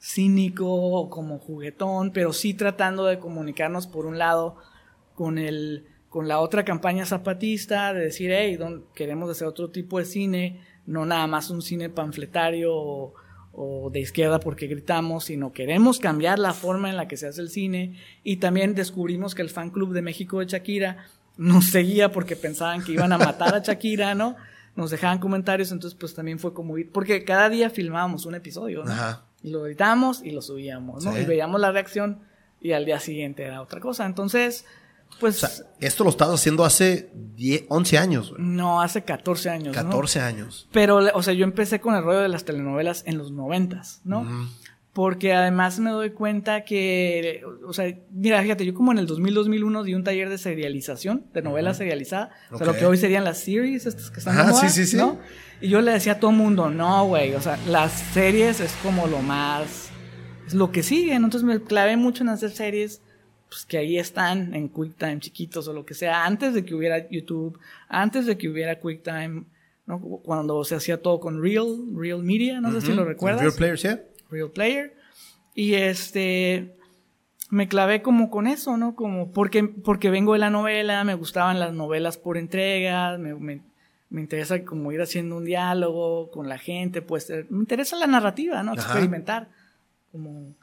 cínico 0.00 0.66
o 0.68 1.08
como 1.10 1.38
juguetón, 1.38 2.12
pero 2.12 2.32
sí 2.32 2.54
tratando 2.54 3.04
de 3.06 3.18
comunicarnos 3.18 3.86
por 3.86 4.06
un 4.06 4.18
lado 4.18 4.56
con 5.14 5.38
el 5.38 5.86
con 6.08 6.28
la 6.28 6.40
otra 6.40 6.62
campaña 6.62 7.06
zapatista 7.06 7.94
de 7.94 8.00
decir, 8.00 8.30
hey, 8.32 8.56
don- 8.56 8.84
queremos 8.94 9.30
hacer 9.30 9.48
otro 9.48 9.70
tipo 9.70 9.98
de 9.98 10.04
cine, 10.04 10.60
no 10.84 11.06
nada 11.06 11.26
más 11.26 11.48
un 11.48 11.62
cine 11.62 11.88
panfletario 11.88 12.74
o, 12.74 13.14
o 13.54 13.88
de 13.90 14.00
izquierda 14.00 14.38
porque 14.38 14.66
gritamos, 14.66 15.24
sino 15.24 15.54
queremos 15.54 15.98
cambiar 15.98 16.38
la 16.38 16.52
forma 16.52 16.90
en 16.90 16.98
la 16.98 17.08
que 17.08 17.16
se 17.16 17.28
hace 17.28 17.40
el 17.40 17.48
cine. 17.48 17.96
Y 18.24 18.36
también 18.36 18.74
descubrimos 18.74 19.34
que 19.34 19.40
el 19.40 19.48
fan 19.48 19.70
club 19.70 19.94
de 19.94 20.02
México 20.02 20.40
de 20.40 20.46
Shakira 20.46 21.06
nos 21.36 21.66
seguía 21.70 22.12
porque 22.12 22.36
pensaban 22.36 22.82
que 22.82 22.92
iban 22.92 23.12
a 23.12 23.18
matar 23.18 23.54
a 23.54 23.58
Shakira, 23.60 24.14
¿no? 24.14 24.36
Nos 24.76 24.90
dejaban 24.90 25.18
comentarios, 25.18 25.70
entonces 25.72 25.98
pues 25.98 26.14
también 26.14 26.38
fue 26.38 26.54
como 26.54 26.78
ir, 26.78 26.90
porque 26.90 27.24
cada 27.24 27.48
día 27.48 27.70
filmábamos 27.70 28.26
un 28.26 28.34
episodio, 28.34 28.84
¿no? 28.84 28.92
Ajá. 28.92 29.24
Y 29.42 29.50
lo 29.50 29.66
editamos 29.66 30.22
y 30.22 30.30
lo 30.30 30.40
subíamos, 30.40 31.04
¿no? 31.04 31.12
Sí. 31.12 31.20
Y 31.20 31.24
veíamos 31.24 31.60
la 31.60 31.72
reacción 31.72 32.20
y 32.60 32.72
al 32.72 32.84
día 32.84 33.00
siguiente 33.00 33.42
era 33.42 33.60
otra 33.60 33.80
cosa. 33.80 34.06
Entonces, 34.06 34.64
pues 35.20 35.42
O 35.42 35.46
sea, 35.46 35.66
esto 35.80 36.04
lo 36.04 36.10
estás 36.10 36.28
haciendo 36.28 36.64
hace 36.64 37.10
10, 37.14 37.64
11 37.68 37.98
años, 37.98 38.30
güey. 38.30 38.42
no, 38.42 38.80
hace 38.80 39.02
14 39.02 39.50
años, 39.50 39.76
¿no? 39.76 39.82
14 39.82 40.20
años. 40.20 40.68
Pero, 40.72 41.00
o 41.14 41.22
sea, 41.22 41.34
yo 41.34 41.44
empecé 41.44 41.80
con 41.80 41.94
el 41.94 42.02
rollo 42.02 42.20
de 42.20 42.28
las 42.28 42.44
telenovelas 42.44 43.02
en 43.06 43.18
los 43.18 43.30
noventas, 43.30 44.00
¿no? 44.04 44.48
Porque 44.92 45.32
además 45.32 45.78
me 45.78 45.90
doy 45.90 46.10
cuenta 46.10 46.64
que, 46.64 47.42
o 47.66 47.72
sea, 47.72 47.96
mira, 48.10 48.42
fíjate, 48.42 48.66
yo 48.66 48.74
como 48.74 48.92
en 48.92 48.98
el 48.98 49.08
2000-2001 49.08 49.84
di 49.84 49.94
un 49.94 50.04
taller 50.04 50.28
de 50.28 50.36
serialización, 50.36 51.24
de 51.32 51.40
novela 51.40 51.72
serializada, 51.72 52.30
o 52.50 52.58
sea, 52.58 52.66
lo 52.66 52.74
que 52.74 52.84
hoy 52.84 52.98
serían 52.98 53.24
las 53.24 53.38
series, 53.38 53.86
estas 53.86 54.10
que 54.10 54.18
están 54.18 54.38
Ajá, 54.38 54.52
sí, 54.52 54.68
sí, 54.68 54.84
sí. 54.84 54.96
¿no? 54.98 55.18
Y 55.62 55.68
yo 55.68 55.80
le 55.80 55.92
decía 55.92 56.12
a 56.12 56.20
todo 56.20 56.30
el 56.30 56.36
mundo, 56.36 56.68
no, 56.68 57.06
güey, 57.06 57.34
o 57.34 57.40
sea, 57.40 57.58
las 57.68 57.92
series 57.92 58.60
es 58.60 58.72
como 58.82 59.06
lo 59.06 59.20
más, 59.20 59.90
es 60.46 60.52
lo 60.52 60.70
que 60.70 60.82
sigue, 60.82 61.18
¿no? 61.18 61.26
Entonces 61.26 61.44
me 61.44 61.62
clavé 61.62 61.96
mucho 61.96 62.22
en 62.22 62.28
hacer 62.28 62.50
series, 62.50 63.00
pues 63.48 63.64
que 63.64 63.78
ahí 63.78 63.98
están, 63.98 64.54
en 64.54 64.68
QuickTime, 64.68 65.20
chiquitos 65.20 65.68
o 65.68 65.72
lo 65.72 65.86
que 65.86 65.94
sea, 65.94 66.26
antes 66.26 66.52
de 66.52 66.66
que 66.66 66.74
hubiera 66.74 67.08
YouTube, 67.08 67.58
antes 67.88 68.26
de 68.26 68.36
que 68.36 68.46
hubiera 68.46 68.78
QuickTime, 68.78 69.44
¿no? 69.86 70.00
Cuando 70.00 70.62
se 70.64 70.74
hacía 70.74 71.00
todo 71.00 71.18
con 71.18 71.42
Real, 71.42 71.78
Real 71.94 72.22
Media, 72.22 72.60
no 72.60 72.72
sé 72.72 72.82
si 72.82 72.92
lo 72.92 73.06
recuerdas. 73.06 73.40
Real 73.40 73.54
Player, 73.54 73.78
sí. 73.78 73.88
Real 74.32 74.50
Player. 74.50 74.96
Y 75.54 75.74
este, 75.74 76.74
me 77.50 77.68
clavé 77.68 78.02
como 78.02 78.30
con 78.30 78.46
eso, 78.46 78.76
¿no? 78.76 78.96
Como 78.96 79.30
porque, 79.30 79.64
porque 79.64 80.10
vengo 80.10 80.32
de 80.32 80.40
la 80.40 80.50
novela, 80.50 81.04
me 81.04 81.14
gustaban 81.14 81.60
las 81.60 81.72
novelas 81.72 82.16
por 82.16 82.38
entregas, 82.38 83.18
me, 83.18 83.34
me, 83.34 83.62
me 84.08 84.20
interesa 84.20 84.64
como 84.64 84.90
ir 84.92 85.00
haciendo 85.02 85.36
un 85.36 85.44
diálogo 85.44 86.30
con 86.30 86.48
la 86.48 86.58
gente, 86.58 87.02
pues 87.02 87.30
me 87.50 87.58
interesa 87.58 87.96
la 87.96 88.06
narrativa, 88.06 88.62
¿no? 88.62 88.74
Experimentar. 88.74 89.50
Como, 90.10 90.54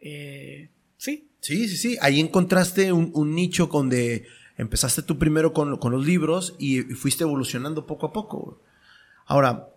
eh, 0.00 0.70
sí. 0.96 1.28
Sí, 1.40 1.68
sí, 1.68 1.76
sí. 1.76 1.98
Ahí 2.00 2.20
encontraste 2.20 2.92
un, 2.92 3.10
un 3.14 3.34
nicho 3.34 3.66
donde 3.66 4.26
empezaste 4.60 5.02
tú 5.02 5.18
primero 5.18 5.52
con, 5.52 5.78
con 5.78 5.92
los 5.92 6.04
libros 6.04 6.54
y, 6.58 6.82
fuiste 6.82 7.24
evolucionando 7.24 7.86
poco 7.86 8.06
a 8.06 8.12
poco. 8.12 8.60
Ahora, 9.26 9.68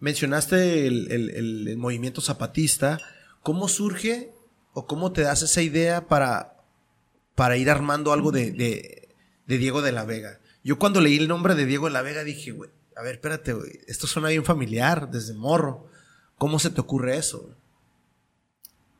mencionaste 0.00 0.86
el, 0.86 1.10
el, 1.12 1.68
el 1.68 1.76
movimiento 1.76 2.20
zapatista. 2.20 2.98
¿Cómo 3.42 3.68
surge 3.68 4.32
o 4.72 4.86
cómo 4.86 5.12
te 5.12 5.22
das 5.22 5.42
esa 5.42 5.62
idea 5.62 6.08
para, 6.08 6.64
para 7.34 7.56
ir 7.56 7.70
armando 7.70 8.12
algo 8.12 8.32
de, 8.32 8.50
de, 8.52 9.14
de 9.46 9.58
Diego 9.58 9.82
de 9.82 9.92
la 9.92 10.04
Vega? 10.04 10.40
Yo 10.62 10.78
cuando 10.78 11.00
leí 11.00 11.16
el 11.16 11.28
nombre 11.28 11.54
de 11.54 11.66
Diego 11.66 11.86
de 11.86 11.92
la 11.92 12.02
Vega 12.02 12.24
dije, 12.24 12.50
güey, 12.52 12.70
a 12.96 13.02
ver, 13.02 13.14
espérate, 13.14 13.54
güey, 13.54 13.80
esto 13.86 14.06
suena 14.06 14.28
bien 14.28 14.44
familiar 14.44 15.10
desde 15.10 15.34
morro. 15.34 15.86
¿Cómo 16.36 16.58
se 16.58 16.70
te 16.70 16.80
ocurre 16.80 17.16
eso? 17.16 17.54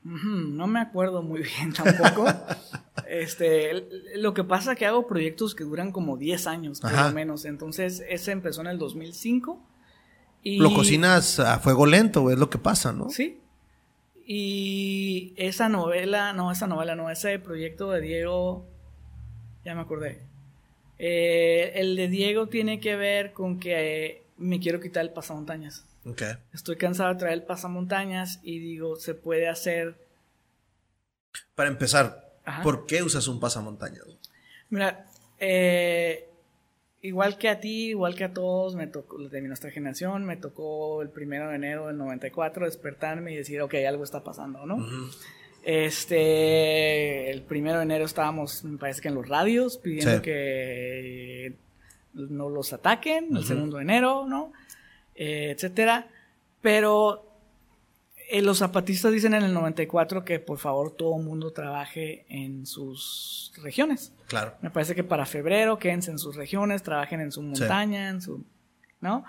No 0.03 0.67
me 0.67 0.81
acuerdo 0.81 1.23
muy 1.23 1.43
bien 1.57 1.73
tampoco. 1.73 2.27
este, 3.07 3.87
lo 4.17 4.33
que 4.33 4.45
pasa 4.45 4.73
es 4.73 4.79
que 4.79 4.87
hago 4.87 5.07
proyectos 5.07 5.55
que 5.55 5.65
duran 5.65 5.93
como 5.93 6.17
10 6.17 6.47
años, 6.47 6.81
por 6.81 6.93
lo 6.93 7.13
menos. 7.13 7.45
Entonces, 7.45 8.03
ese 8.09 8.33
empezó 8.33 8.63
en 8.63 8.69
el 8.69 8.79
2005. 8.79 9.63
Y... 10.43 10.59
Lo 10.59 10.73
cocinas 10.73 11.39
a 11.39 11.59
fuego 11.59 11.87
lento, 11.87 12.31
es 12.31 12.39
lo 12.39 12.51
que 12.51 12.59
pasa, 12.59 12.93
¿no? 12.93 13.11
Sí. 13.11 13.41
Y 14.27 15.35
esa 15.37 15.69
novela, 15.69 16.33
no, 16.33 16.53
esa 16.53 16.67
novela, 16.67 16.95
no, 16.95 17.11
ese 17.11 17.39
proyecto 17.39 17.91
de 17.91 18.01
Diego, 18.01 18.65
ya 19.65 19.75
me 19.75 19.81
acordé. 19.81 20.21
Eh, 20.99 21.73
el 21.75 21.97
de 21.97 22.09
Diego 22.09 22.49
tiene 22.49 22.79
que 22.79 22.95
ver 22.95 23.33
con 23.33 23.59
que 23.59 24.23
me 24.37 24.61
quiero 24.61 24.81
quitar 24.81 25.03
el 25.03 25.11
pasamontañas. 25.11 25.85
Okay. 26.05 26.35
Estoy 26.55 26.77
cansado 26.77 27.13
de 27.13 27.19
traer 27.19 27.35
el 27.35 27.43
pasamontañas 27.43 28.41
y 28.43 28.59
digo, 28.59 28.97
se 28.97 29.15
puede 29.15 29.49
hacer. 29.49 29.99
Para 31.55 31.69
empezar, 31.69 32.33
¿por 32.63 32.87
qué 32.87 33.03
usas 33.03 33.29
un 33.29 33.41
pasamontañas? 33.41 34.05
Mira, 34.71 35.07
eh, 35.39 36.30
igual 37.03 37.39
que 37.39 37.49
a 37.49 37.61
ti, 37.61 37.89
igual 37.89 38.15
que 38.15 38.25
a 38.25 38.33
todos, 38.33 38.75
me 38.75 38.87
tocó, 38.87 39.19
de 39.19 39.41
nuestra 39.43 39.71
generación, 39.71 40.25
me 40.25 40.37
tocó 40.37 41.03
el 41.03 41.11
primero 41.11 41.49
de 41.49 41.57
enero 41.57 41.87
del 41.87 41.97
94 41.97 42.67
despertarme 42.67 43.33
y 43.33 43.37
decir, 43.37 43.61
ok, 43.63 43.75
algo 43.87 44.05
está 44.05 44.23
pasando, 44.23 44.67
¿no? 44.67 44.87
Este, 45.63 47.31
el 47.31 47.43
primero 47.43 47.79
de 47.79 47.85
enero 47.85 48.05
estábamos, 48.05 48.65
me 48.65 48.79
parece 48.79 49.01
que 49.03 49.09
en 49.09 49.15
los 49.15 49.29
radios, 49.29 49.79
pidiendo 49.79 50.23
que 50.23 51.55
no 52.13 52.49
los 52.49 52.73
ataquen, 52.73 53.37
el 53.37 53.45
segundo 53.45 53.77
de 53.77 53.83
enero, 53.83 54.27
¿no? 54.27 54.53
Eh, 55.15 55.51
etcétera. 55.51 56.09
Pero 56.61 57.27
eh, 58.31 58.43
los 58.43 58.59
zapatistas 58.59 59.13
dicen 59.13 59.35
en 59.35 59.43
el 59.43 59.53
94 59.53 60.25
que 60.25 60.39
por 60.39 60.59
favor 60.59 60.93
todo 60.93 61.19
mundo 61.19 61.53
trabaje 61.53 62.25
en 62.29 62.67
sus 62.67 63.53
regiones. 63.63 64.13
Claro. 64.31 64.55
Me 64.63 64.71
parece 64.71 64.95
que 64.95 65.03
para 65.03 65.27
febrero 65.27 65.81
quédense 65.81 66.13
en 66.13 66.19
sus 66.21 66.37
regiones, 66.37 66.85
trabajen 66.85 67.21
en 67.21 67.33
su 67.33 67.43
montaña, 67.43 68.09
en 68.09 68.23
su, 68.23 68.45
¿no? 69.01 69.25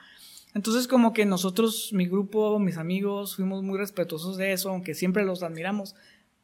Entonces 0.54 0.88
como 0.88 1.12
que 1.12 1.26
nosotros, 1.26 1.90
mi 1.92 2.06
grupo, 2.06 2.60
mis 2.60 2.78
amigos, 2.78 3.36
fuimos 3.36 3.64
muy 3.64 3.80
respetuosos 3.80 4.38
de 4.38 4.54
eso, 4.54 4.70
aunque 4.70 4.94
siempre 4.94 5.26
los 5.26 5.42
admiramos, 5.42 5.96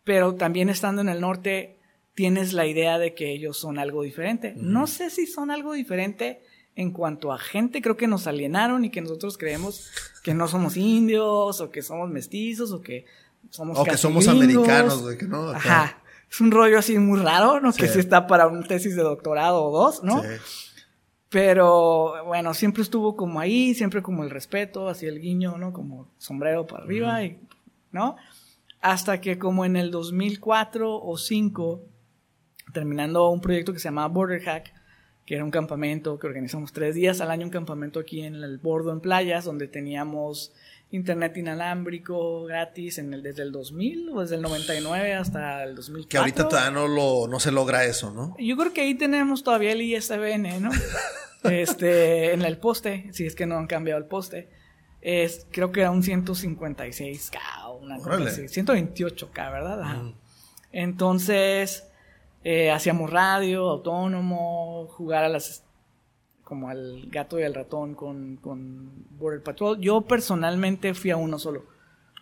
pero 0.04 0.34
también 0.34 0.70
estando 0.70 1.02
en 1.02 1.10
el 1.10 1.22
norte 1.22 1.78
tienes 2.16 2.54
la 2.54 2.66
idea 2.66 2.98
de 2.98 3.14
que 3.14 3.32
ellos 3.32 3.58
son 3.58 3.78
algo 3.78 4.02
diferente. 4.02 4.56
No 4.58 4.88
sé 4.88 5.12
si 5.12 5.28
son 5.28 5.52
algo 5.52 5.74
diferente 5.74 6.42
en 6.76 6.90
cuanto 6.90 7.32
a 7.32 7.38
gente, 7.38 7.80
creo 7.80 7.96
que 7.96 8.08
nos 8.08 8.26
alienaron 8.26 8.86
y 8.86 8.90
que 8.90 9.02
nosotros 9.02 9.38
creemos 9.38 9.92
que 10.24 10.34
no 10.34 10.48
somos 10.48 10.78
indios 10.78 11.62
o 11.62 11.70
que 11.70 11.84
somos 11.84 12.10
mestizos 12.10 12.72
o 12.72 12.82
que 12.82 13.06
somos 13.52 13.78
O 13.78 13.84
que 13.84 13.98
somos 13.98 14.28
americanos, 14.28 15.04
güey, 15.04 15.16
que 15.16 15.28
no. 15.28 15.50
Ajá. 15.50 16.02
Es 16.30 16.42
un 16.42 16.52
rollo 16.52 16.80
así 16.80 16.98
muy 17.00 17.20
raro, 17.20 17.60
¿no? 17.62 17.72
Que 17.74 17.88
sí 17.88 18.00
está 18.00 18.28
para 18.28 18.48
una 18.48 18.68
tesis 18.68 18.96
de 18.96 19.04
doctorado 19.04 19.64
o 19.64 19.72
dos, 19.72 20.04
¿no? 20.04 20.22
Sí. 20.22 20.30
Pero 21.30 22.26
bueno, 22.26 22.54
siempre 22.54 22.84
estuvo 22.84 23.16
como 23.16 23.40
ahí, 23.40 23.74
siempre 23.74 24.02
como 24.02 24.24
el 24.24 24.30
respeto, 24.30 24.88
así 24.88 25.06
el 25.06 25.20
guiño, 25.20 25.58
¿no? 25.58 25.74
Como 25.74 26.10
sombrero 26.18 26.66
para 26.66 26.84
arriba, 26.84 27.24
y, 27.24 27.40
¿no? 27.92 28.16
Hasta 28.80 29.20
que 29.20 29.38
como 29.38 29.66
en 29.66 29.76
el 29.76 29.92
2004 29.92 30.96
o 30.96 31.12
2005, 31.12 31.82
terminando 32.74 33.30
un 33.30 33.42
proyecto 33.42 33.74
que 33.74 33.80
se 33.80 33.90
llamaba 33.90 34.08
Border 34.08 34.42
Hack, 34.42 34.74
que 35.26 35.36
era 35.36 35.44
un 35.44 35.52
campamento 35.52 36.18
que 36.18 36.28
organizamos 36.28 36.72
tres 36.72 36.96
días 36.96 37.20
al 37.20 37.32
año, 37.32 37.46
un 37.46 37.52
campamento 37.52 38.00
aquí 38.00 38.22
en 38.22 38.36
el 38.36 38.58
Bordo 38.60 38.94
en 38.94 39.02
Playas, 39.02 39.44
donde 39.44 39.68
teníamos 39.68 40.54
internet 40.92 41.36
inalámbrico 41.38 42.46
gratis 42.46 42.98
en 42.98 43.14
el, 43.14 43.22
desde 43.22 43.44
el 43.44 43.52
2000 43.52 44.10
o 44.10 44.22
desde 44.22 44.36
el 44.36 44.42
99 44.42 45.14
hasta 45.16 45.64
el 45.64 45.76
2004. 45.76 46.10
Que 46.10 46.18
ahorita 46.18 46.48
todavía 46.48 46.72
no, 46.72 46.88
lo, 46.88 47.28
no 47.28 47.40
se 47.40 47.52
logra 47.52 47.84
eso, 47.86 48.12
¿no? 48.12 48.36
Yo 48.40 48.56
creo 48.56 48.74
que 48.74 48.82
ahí 48.82 48.96
tenemos 48.96 49.44
todavía 49.44 49.74
el 49.74 49.82
ISBN, 49.82 50.62
¿no? 50.62 50.72
este, 51.44 52.34
en 52.34 52.42
el 52.42 52.58
poste, 52.58 53.10
si 53.12 53.26
es 53.26 53.36
que 53.36 53.46
no 53.46 53.58
han 53.58 53.68
cambiado 53.68 54.00
el 54.00 54.06
poste. 54.06 54.50
Es, 55.02 55.46
creo 55.52 55.72
que 55.72 55.82
era 55.82 55.92
un 55.92 56.04
156K 56.04 57.38
o 57.66 57.78
una 57.78 57.98
cosa 58.00 58.24
así, 58.24 58.44
128K, 58.44 59.52
¿verdad? 59.52 60.04
Mm. 60.04 60.16
Entonces, 60.72 61.88
eh, 62.44 62.72
hacíamos 62.72 63.10
radio, 63.10 63.70
autónomo, 63.70 64.88
jugar 64.90 65.24
a 65.24 65.30
las 65.30 65.67
como 66.48 66.70
al 66.70 67.08
gato 67.10 67.38
y 67.38 67.44
al 67.44 67.54
ratón 67.54 67.94
con, 67.94 68.38
con 68.38 68.90
Border 69.20 69.44
Patrol. 69.44 69.82
Yo 69.82 70.00
personalmente 70.00 70.94
fui 70.94 71.12
a 71.12 71.18
uno 71.18 71.38
solo. 71.38 71.66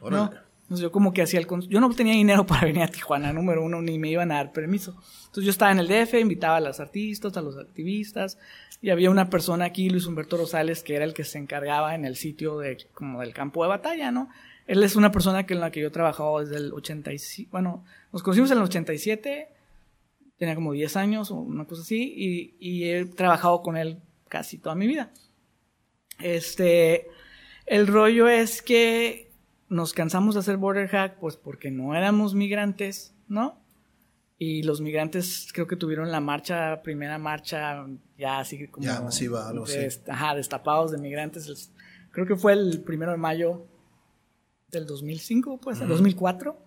¿no? 0.02 0.32
Entonces 0.64 0.82
yo 0.82 0.92
como 0.92 1.14
que 1.14 1.22
hacía 1.22 1.40
el... 1.40 1.48
Yo 1.70 1.80
no 1.80 1.92
tenía 1.92 2.14
dinero 2.14 2.44
para 2.48 2.66
venir 2.66 2.82
a 2.82 2.88
Tijuana, 2.88 3.32
número 3.32 3.64
uno, 3.64 3.84
ni 3.84 4.00
me 4.00 4.10
iban 4.10 4.32
a 4.32 4.38
dar 4.38 4.52
permiso. 4.52 4.96
Entonces 5.26 5.44
yo 5.44 5.52
estaba 5.52 5.72
en 5.72 5.78
el 5.78 5.88
DF, 5.88 6.16
invitaba 6.16 6.58
a 6.58 6.60
los 6.60 6.80
artistas, 6.80 7.38
a 7.38 7.42
los 7.42 7.56
activistas, 7.56 8.40
y 8.82 8.90
había 8.90 9.12
una 9.12 9.30
persona 9.30 9.66
aquí, 9.66 9.92
Luis 9.92 10.08
Humberto 10.08 10.38
Rosales, 10.38 10.82
que 10.82 10.96
era 10.96 11.06
el 11.06 11.14
que 11.14 11.24
se 11.24 11.38
encargaba 11.38 11.94
en 11.94 12.04
el 12.04 12.16
sitio 12.16 12.58
de, 12.58 12.88
como 12.96 13.22
del 13.22 13.32
campo 13.32 13.62
de 13.62 13.70
batalla, 13.70 14.10
¿no? 14.10 14.30
Él 14.66 14.82
es 14.82 14.96
una 14.96 15.12
persona 15.12 15.46
que 15.46 15.54
en 15.54 15.60
la 15.60 15.70
que 15.70 15.82
yo 15.82 15.90
he 15.90 15.92
trabajado 15.92 16.40
desde 16.40 16.58
el 16.58 16.74
87, 16.74 17.50
bueno, 17.52 17.84
nos 18.12 18.24
conocimos 18.24 18.50
en 18.50 18.58
el 18.58 18.64
87, 18.64 19.50
tenía 20.40 20.56
como 20.56 20.72
10 20.72 20.98
años 20.98 21.30
o 21.30 21.36
una 21.36 21.66
cosa 21.66 21.84
así, 21.84 22.12
y, 22.18 22.56
y, 22.60 22.90
he 22.90 23.06
trabajado 23.06 23.62
con 23.62 23.78
él 23.78 24.00
casi 24.28 24.58
toda 24.58 24.76
mi 24.76 24.88
vida. 24.88 25.12
Este, 26.20 27.08
el 27.66 27.88
rollo 27.88 28.28
es 28.28 28.62
que 28.62 29.32
nos 29.70 29.94
cansamos 29.94 30.36
de 30.36 30.40
hacer 30.42 30.58
border 30.58 30.88
hack, 30.88 31.20
pues 31.20 31.36
porque 31.38 31.72
no 31.72 31.96
éramos 31.96 32.34
migrantes, 32.34 33.14
¿no? 33.28 33.60
Y 34.38 34.64
los 34.64 34.82
migrantes 34.82 35.50
creo 35.54 35.68
que 35.68 35.76
tuvieron 35.76 36.12
la 36.12 36.20
marcha, 36.20 36.82
primera 36.84 37.18
marcha, 37.18 37.86
ya 38.18 38.40
así 38.40 38.68
como... 38.68 38.86
Ya 38.86 39.02
masiva, 39.02 39.48
algo 39.48 39.64
así. 39.64 39.78
Ajá, 40.08 40.36
destapados 40.36 40.92
de 40.92 40.98
migrantes. 40.98 41.72
Creo 42.12 42.26
que 42.26 42.36
fue 42.36 42.54
el 42.54 42.82
primero 42.82 43.12
de 43.12 43.18
mayo 43.18 43.66
del 44.70 44.86
2005, 44.86 45.60
pues, 45.62 45.80
el 45.80 45.88
2004 45.88 46.65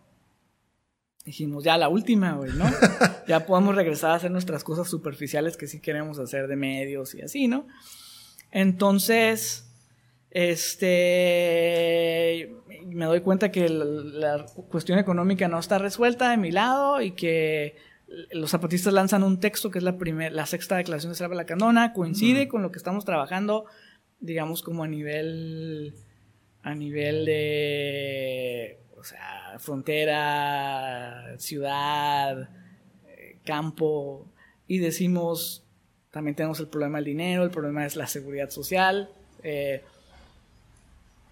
dijimos, 1.29 1.63
ya 1.65 1.77
la 1.77 1.89
última, 1.89 2.35
güey, 2.35 2.53
¿no? 2.53 2.65
ya 3.29 3.47
podemos 3.47 3.75
regresar 3.75 4.11
a 4.11 4.15
hacer 4.15 4.31
nuestras 4.31 4.65
cosas 4.65 4.89
superficiales 4.89 5.57
que 5.57 5.67
sí 5.67 5.81
queremos 5.81 6.19
hacer 6.19 6.49
de 6.49 6.57
medios 6.57 7.15
y 7.15 7.21
así, 7.23 7.49
¿no? 7.49 7.67
Entonces, 8.51 9.71
este, 10.31 10.97
me 12.87 13.05
doy 13.05 13.21
cuenta 13.21 13.51
que 13.51 13.69
la, 13.69 14.47
cuestión 14.69 14.99
económica 14.99 15.49
no 15.49 15.59
está 15.59 15.79
resuelta 15.79 16.31
de 16.31 16.39
mi 16.39 16.51
lado 16.51 17.03
y 17.03 17.13
que 17.13 17.77
los 18.33 18.51
zapatistas 18.51 18.95
lanzan 18.95 19.23
un 19.23 19.39
texto 19.39 19.71
que 19.71 19.79
es 19.79 19.85
la 19.85 19.99
primera, 19.99 20.35
la 20.35 20.47
sexta 20.47 20.77
declaración 20.77 21.13
de 21.13 21.17
Salva 21.19 21.35
la 21.35 21.45
Candona, 21.45 21.93
coincide 21.93 22.49
con 22.49 22.63
lo 22.63 22.73
que 22.73 22.79
estamos 22.79 23.05
trabajando, 23.05 23.67
digamos 24.19 24.63
como 24.63 24.83
a 24.83 24.89
nivel, 24.89 25.95
a 26.63 26.75
nivel 26.75 27.27
de 27.27 28.79
O 28.99 29.05
sea, 29.05 29.55
frontera, 29.59 31.39
ciudad, 31.39 32.49
eh, 33.07 33.39
campo, 33.45 34.27
y 34.67 34.79
decimos, 34.79 35.65
también 36.11 36.35
tenemos 36.35 36.61
el 36.61 36.69
problema 36.69 36.99
del 36.99 37.07
dinero, 37.07 37.45
el 37.45 37.51
problema 37.51 37.87
es 37.87 37.97
la 37.97 38.07
seguridad 38.07 38.51
social. 38.51 39.11
Eh, 39.43 39.83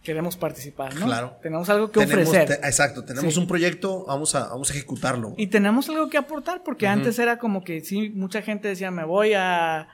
queremos 0.02 0.36
participar, 0.36 0.94
¿no? 0.94 1.06
Claro. 1.06 1.36
Tenemos 1.42 1.68
algo 1.68 1.90
que 1.90 1.98
ofrecer. 1.98 2.60
exacto, 2.62 3.04
tenemos 3.04 3.36
un 3.36 3.46
proyecto, 3.46 4.04
vamos 4.06 4.34
a, 4.34 4.48
vamos 4.48 4.70
a 4.70 4.74
ejecutarlo. 4.74 5.34
Y 5.36 5.48
tenemos 5.48 5.88
algo 5.88 6.08
que 6.08 6.16
aportar, 6.16 6.62
porque 6.62 6.86
antes 6.86 7.18
era 7.18 7.38
como 7.38 7.64
que 7.64 7.80
sí, 7.80 8.10
mucha 8.10 8.40
gente 8.40 8.68
decía, 8.68 8.90
me 8.90 9.04
voy 9.04 9.34
a, 9.34 9.88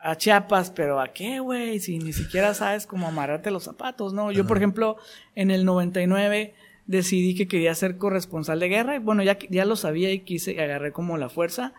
a 0.00 0.16
Chiapas, 0.16 0.70
pero 0.70 1.00
¿a 1.00 1.12
qué, 1.12 1.40
güey? 1.40 1.78
Si 1.80 1.98
ni 1.98 2.12
siquiera 2.12 2.54
sabes 2.54 2.86
cómo 2.86 3.06
amarrarte 3.06 3.50
los 3.50 3.64
zapatos, 3.64 4.14
¿no? 4.14 4.32
Yo, 4.32 4.46
por 4.46 4.56
ejemplo, 4.56 4.96
en 5.34 5.50
el 5.50 5.64
99 5.64 6.54
decidí 6.86 7.34
que 7.34 7.48
quería 7.48 7.74
ser 7.74 7.98
corresponsal 7.98 8.60
de 8.60 8.68
guerra, 8.68 8.96
y 8.96 8.98
bueno, 8.98 9.22
ya, 9.22 9.38
ya 9.50 9.64
lo 9.64 9.76
sabía 9.76 10.12
y 10.12 10.20
quise, 10.20 10.60
agarré 10.60 10.92
como 10.92 11.16
la 11.16 11.28
fuerza. 11.28 11.74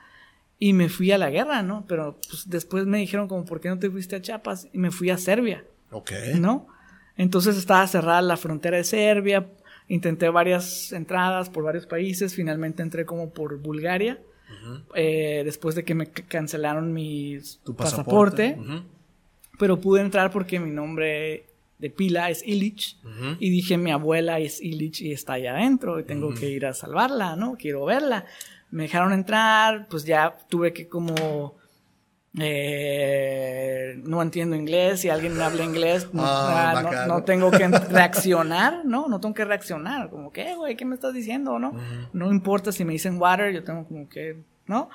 Y 0.60 0.74
me 0.74 0.90
fui 0.90 1.12
a 1.12 1.20
la 1.20 1.30
guerra, 1.30 1.62
¿no? 1.62 1.86
Pero 1.88 2.20
pues, 2.30 2.50
después 2.50 2.86
me 2.88 2.98
dijeron 2.98 3.28
como, 3.28 3.46
¿por 3.46 3.62
qué 3.62 3.70
no 3.70 3.78
te 3.78 3.92
fuiste 3.92 4.16
a 4.16 4.22
Chiapas? 4.22 4.68
Y 4.74 4.80
me 4.80 4.90
fui 4.90 5.12
a 5.12 5.18
Serbia. 5.18 5.64
Ok. 5.92 6.12
¿No? 6.40 6.68
Entonces 7.18 7.58
estaba 7.58 7.86
cerrada 7.88 8.22
la 8.22 8.38
frontera 8.38 8.78
de 8.78 8.84
Serbia, 8.84 9.48
intenté 9.88 10.30
varias 10.30 10.92
entradas 10.92 11.50
por 11.50 11.64
varios 11.64 11.88
países, 11.88 12.36
finalmente 12.36 12.84
entré 12.84 13.06
como 13.06 13.32
por 13.32 13.58
Bulgaria, 13.60 14.20
eh, 14.94 15.42
después 15.44 15.76
de 15.76 15.84
que 15.84 15.96
me 15.96 16.08
cancelaron 16.08 16.94
mi 16.94 17.40
pasaporte, 17.76 18.58
pero 19.58 19.82
pude 19.82 20.02
entrar 20.02 20.32
porque 20.32 20.60
mi 20.60 20.70
nombre 20.70 21.46
de 21.80 21.90
pila 21.90 22.30
es 22.30 22.46
Illich 22.46 22.98
y 23.40 23.50
dije 23.50 23.78
mi 23.78 23.92
abuela 23.92 24.40
es 24.40 24.62
Illich 24.62 25.02
y 25.02 25.12
está 25.12 25.34
allá 25.34 25.54
adentro 25.54 26.00
y 26.00 26.04
tengo 26.04 26.34
que 26.34 26.50
ir 26.50 26.66
a 26.66 26.74
salvarla, 26.74 27.36
¿no? 27.36 27.56
Quiero 27.56 27.86
verla. 27.86 28.26
Me 28.72 28.84
dejaron 28.84 29.14
entrar, 29.14 29.88
pues 29.88 30.04
ya 30.04 30.38
tuve 30.50 30.74
que 30.74 30.88
como 30.88 31.56
eh, 32.40 34.00
no 34.04 34.22
entiendo 34.22 34.56
inglés, 34.56 35.02
si 35.02 35.10
alguien 35.10 35.36
me 35.36 35.44
habla 35.44 35.64
inglés, 35.64 36.14
no, 36.14 36.22
ah, 36.24 37.06
no, 37.08 37.24
tengo 37.24 37.50
que 37.50 37.68
reaccionar, 37.90 38.86
¿no? 38.86 39.08
No 39.08 39.20
tengo 39.20 39.34
que 39.34 39.46
reaccionar, 39.46 40.10
como 40.10 40.32
que, 40.32 40.56
güey, 40.56 40.76
¿qué 40.76 40.86
me 40.86 40.96
estás 40.96 41.14
diciendo, 41.14 41.58
no? 41.58 41.74
No 42.14 42.32
importa 42.32 42.72
si 42.72 42.86
me 42.86 42.94
dicen 42.94 43.20
water, 43.20 43.54
yo 43.54 43.64
tengo 43.64 43.88
como 43.88 44.08
que, 44.08 44.38
¿no? 44.68 44.90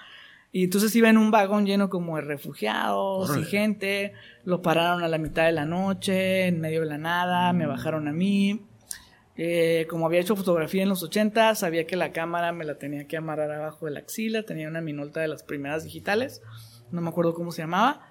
Y 0.52 0.64
entonces 0.64 0.94
iba 0.94 1.08
en 1.08 1.16
un 1.16 1.30
vagón 1.30 1.64
lleno 1.64 1.88
como 1.88 2.16
de 2.16 2.22
refugiados 2.22 3.36
y 3.38 3.44
gente, 3.44 4.12
lo 4.44 4.60
pararon 4.60 5.02
a 5.02 5.08
la 5.08 5.16
mitad 5.16 5.46
de 5.46 5.52
la 5.52 5.64
noche, 5.64 6.46
en 6.46 6.60
medio 6.60 6.80
de 6.80 6.86
la 6.86 6.98
nada, 6.98 7.52
me 7.54 7.66
bajaron 7.66 8.06
a 8.06 8.12
mí. 8.12 8.60
Eh, 9.34 9.86
como 9.88 10.04
había 10.04 10.20
hecho 10.20 10.36
fotografía 10.36 10.82
en 10.82 10.90
los 10.90 11.02
80, 11.02 11.54
sabía 11.54 11.86
que 11.86 11.96
la 11.96 12.12
cámara 12.12 12.52
me 12.52 12.66
la 12.66 12.76
tenía 12.76 13.06
que 13.08 13.16
amarrar 13.16 13.50
abajo 13.50 13.86
de 13.86 13.92
la 13.92 14.00
axila, 14.00 14.42
tenía 14.42 14.68
una 14.68 14.82
minolta 14.82 15.20
de 15.20 15.28
las 15.28 15.42
primeras 15.42 15.84
digitales 15.84 16.42
no 16.92 17.00
me 17.00 17.08
acuerdo 17.08 17.34
cómo 17.34 17.50
se 17.50 17.62
llamaba. 17.62 18.06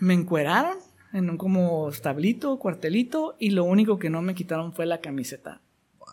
Me 0.00 0.14
encueraron 0.14 0.78
en 1.12 1.30
un 1.30 1.36
como 1.36 1.88
establito, 1.88 2.58
cuartelito, 2.58 3.36
y 3.38 3.50
lo 3.50 3.64
único 3.64 3.98
que 3.98 4.10
no 4.10 4.22
me 4.22 4.34
quitaron 4.34 4.72
fue 4.72 4.86
la 4.86 5.00
camiseta. 5.00 5.60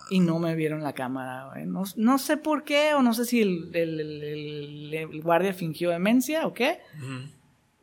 Y 0.09 0.19
no 0.19 0.39
me 0.39 0.55
vieron 0.55 0.83
la 0.83 0.93
cámara. 0.93 1.51
No, 1.65 2.17
sé 2.17 2.37
por 2.37 2.63
qué, 2.63 2.93
o 2.93 3.01
no 3.01 3.13
sé 3.13 3.25
si 3.25 3.41
el, 3.41 5.21
guardia 5.23 5.53
fingió 5.53 5.91
demencia 5.91 6.47
o 6.47 6.53
qué 6.53 6.79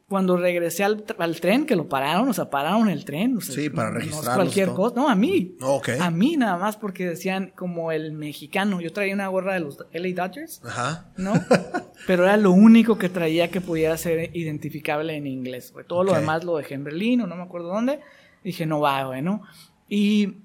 cuando 0.09 0.37
regresé 0.37 0.85
al, 0.85 1.05
tren, 1.41 1.67
que 1.67 1.75
lo 1.75 1.89
pararon, 1.89 2.29
o 2.29 2.33
sea, 2.33 2.49
pararon 2.49 2.89
el 2.89 3.05
tren. 3.05 3.41
sí, 3.41 3.71
para 3.71 3.91
registrar. 3.91 4.25
No 4.25 4.35
cualquier 4.37 4.69
cosa, 4.69 4.95
no, 4.95 5.09
a 5.09 5.17
mí. 5.17 5.57
A 6.01 6.11
mí 6.11 6.37
nada 6.37 6.57
más 6.59 6.77
porque 6.77 7.09
decían 7.09 7.53
como 7.57 7.91
el 7.91 8.13
mexicano. 8.13 8.81
Yo 8.81 8.93
traía 8.93 9.15
una 9.15 9.27
gorra 9.27 9.55
de 9.55 9.61
los 9.61 9.79
LA 9.93 10.15
Dodgers. 10.15 10.63
Ajá. 10.65 11.11
¿No? 11.17 11.33
Pero 12.07 12.23
era 12.23 12.37
lo 12.37 12.53
único 12.53 12.99
que 12.99 13.09
traía 13.09 13.51
que 13.51 13.61
pudiera 13.61 13.97
ser 13.97 14.31
identificable 14.37 15.17
en 15.17 15.27
inglés. 15.27 15.75
Todo 15.89 16.05
lo 16.05 16.15
demás 16.15 16.45
lo 16.45 16.57
dejé 16.57 16.75
en 16.75 16.85
Berlín 16.85 17.23
o 17.23 17.27
no 17.27 17.35
me 17.35 17.43
acuerdo 17.43 17.69
dónde. 17.69 17.99
Dije, 18.45 18.65
no 18.65 18.79
va, 18.79 19.03
güey, 19.07 19.23
¿no? 19.23 19.43
Y 19.89 20.37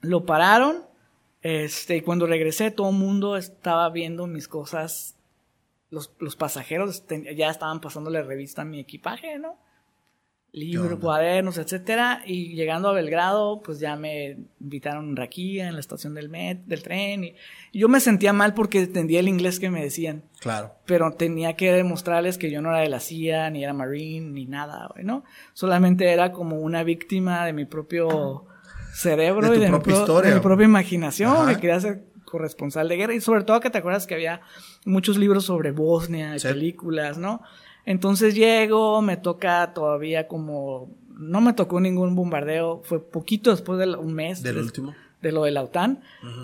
lo 0.00 0.24
pararon. 0.24 0.87
Este, 1.48 1.96
y 1.96 2.00
cuando 2.02 2.26
regresé, 2.26 2.70
todo 2.70 2.90
el 2.90 2.96
mundo 2.96 3.38
estaba 3.38 3.88
viendo 3.88 4.26
mis 4.26 4.48
cosas 4.48 5.16
los, 5.88 6.12
los 6.18 6.36
pasajeros 6.36 7.04
ya 7.34 7.48
estaban 7.48 7.80
pasándole 7.80 8.22
revista 8.22 8.60
a 8.60 8.64
mi 8.66 8.80
equipaje, 8.80 9.38
¿no? 9.38 9.56
Libros, 10.52 10.98
cuadernos, 10.98 11.56
etcétera. 11.56 12.22
Y 12.26 12.54
llegando 12.54 12.90
a 12.90 12.92
Belgrado, 12.92 13.62
pues 13.62 13.80
ya 13.80 13.96
me 13.96 14.36
invitaron 14.60 15.16
Raquía 15.16 15.68
en 15.68 15.74
la 15.74 15.80
estación 15.80 16.12
del 16.12 16.28
met, 16.28 16.64
del 16.66 16.82
tren. 16.82 17.24
Y, 17.24 17.34
yo 17.72 17.88
me 17.88 18.00
sentía 18.00 18.34
mal 18.34 18.52
porque 18.52 18.80
entendía 18.80 19.20
el 19.20 19.28
inglés 19.28 19.58
que 19.58 19.70
me 19.70 19.82
decían. 19.82 20.24
Claro. 20.40 20.74
Pero 20.84 21.12
tenía 21.12 21.56
que 21.56 21.72
demostrarles 21.72 22.36
que 22.36 22.50
yo 22.50 22.60
no 22.60 22.68
era 22.68 22.80
de 22.80 22.90
la 22.90 23.00
CIA, 23.00 23.48
ni 23.48 23.64
era 23.64 23.72
Marine, 23.72 24.32
ni 24.32 24.44
nada, 24.44 24.90
¿no? 25.02 25.24
Solamente 25.54 26.12
era 26.12 26.30
como 26.30 26.56
una 26.60 26.82
víctima 26.82 27.46
de 27.46 27.54
mi 27.54 27.64
propio 27.64 28.46
cerebro 28.98 29.54
y 29.54 29.58
de, 29.60 29.70
mi, 29.70 29.78
de 29.78 30.34
mi, 30.34 30.40
propia 30.40 30.64
imaginación. 30.64 31.48
Que 31.48 31.56
quería 31.56 31.80
ser 31.80 32.04
corresponsal 32.24 32.88
de 32.88 32.96
guerra. 32.96 33.14
Y 33.14 33.20
sobre 33.20 33.44
todo 33.44 33.60
que 33.60 33.70
te 33.70 33.78
acuerdas 33.78 34.06
que 34.06 34.14
había 34.14 34.40
muchos 34.84 35.16
libros 35.16 35.44
sobre 35.44 35.70
Bosnia 35.70 36.36
y 36.36 36.40
películas, 36.40 37.18
¿no? 37.18 37.42
Entonces 37.84 38.34
llego, 38.34 39.00
me 39.00 39.16
toca 39.16 39.72
todavía 39.72 40.28
como, 40.28 40.90
no 41.08 41.40
me 41.40 41.54
tocó 41.54 41.80
ningún 41.80 42.14
bombardeo, 42.14 42.82
fue 42.84 43.00
poquito 43.00 43.50
después 43.50 43.78
de 43.78 43.96
un 43.96 44.12
mes. 44.12 44.42
Del 44.42 44.58
último. 44.58 44.94
De 45.22 45.32
lo 45.32 45.44
de 45.44 45.50
la 45.50 45.62
OTAN, 45.64 46.00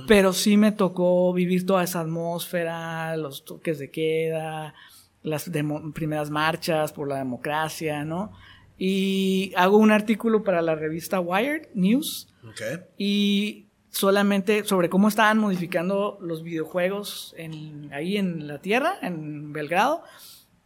pero 0.09 0.32
sí 0.32 0.57
me 0.57 0.72
tocó 0.72 1.32
vivir 1.32 1.64
toda 1.64 1.84
esa 1.84 2.00
atmósfera, 2.00 3.16
los 3.16 3.44
toques 3.44 3.78
de 3.78 3.88
queda, 3.88 4.74
las 5.22 5.48
primeras 5.94 6.28
marchas 6.28 6.92
por 6.92 7.07
la 7.07 7.18
democracia, 7.18 8.05
¿no? 8.05 8.32
Y 8.76 9.52
hago 9.57 9.76
un 9.76 9.92
artículo 9.92 10.42
para 10.42 10.61
la 10.61 10.74
revista 10.74 11.20
Wired 11.20 11.68
News. 11.74 12.34
Okay. 12.51 12.78
Y 12.99 13.68
solamente 13.90 14.64
sobre 14.64 14.88
cómo 14.88 15.09
estaban 15.09 15.38
modificando 15.38 16.18
los 16.20 16.42
videojuegos 16.42 17.34
en, 17.38 17.92
ahí 17.92 18.16
en 18.16 18.49
la 18.49 18.61
tierra, 18.61 18.99
en 19.03 19.53
Belgrado, 19.53 20.03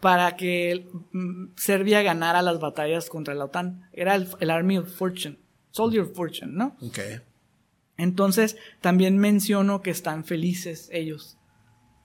para 0.01 0.37
que 0.37 0.89
mm, 1.13 1.49
Serbia 1.57 2.03
ganara 2.03 2.43
las 2.43 2.59
batallas 2.61 3.09
contra 3.09 3.35
la 3.35 3.45
OTAN. 3.45 3.89
Era 3.93 4.15
el, 4.15 4.51
Army 4.51 4.79
of 4.79 4.89
Fortune, 4.89 5.39
Soldier 5.71 6.03
of 6.03 6.15
Fortune, 6.15 6.53
¿no? 6.53 6.77
Ok. 6.81 6.99
Entonces, 7.97 8.57
también 8.81 9.19
menciono 9.19 9.83
que 9.83 9.91
están 9.91 10.25
felices 10.25 10.89
ellos. 10.93 11.37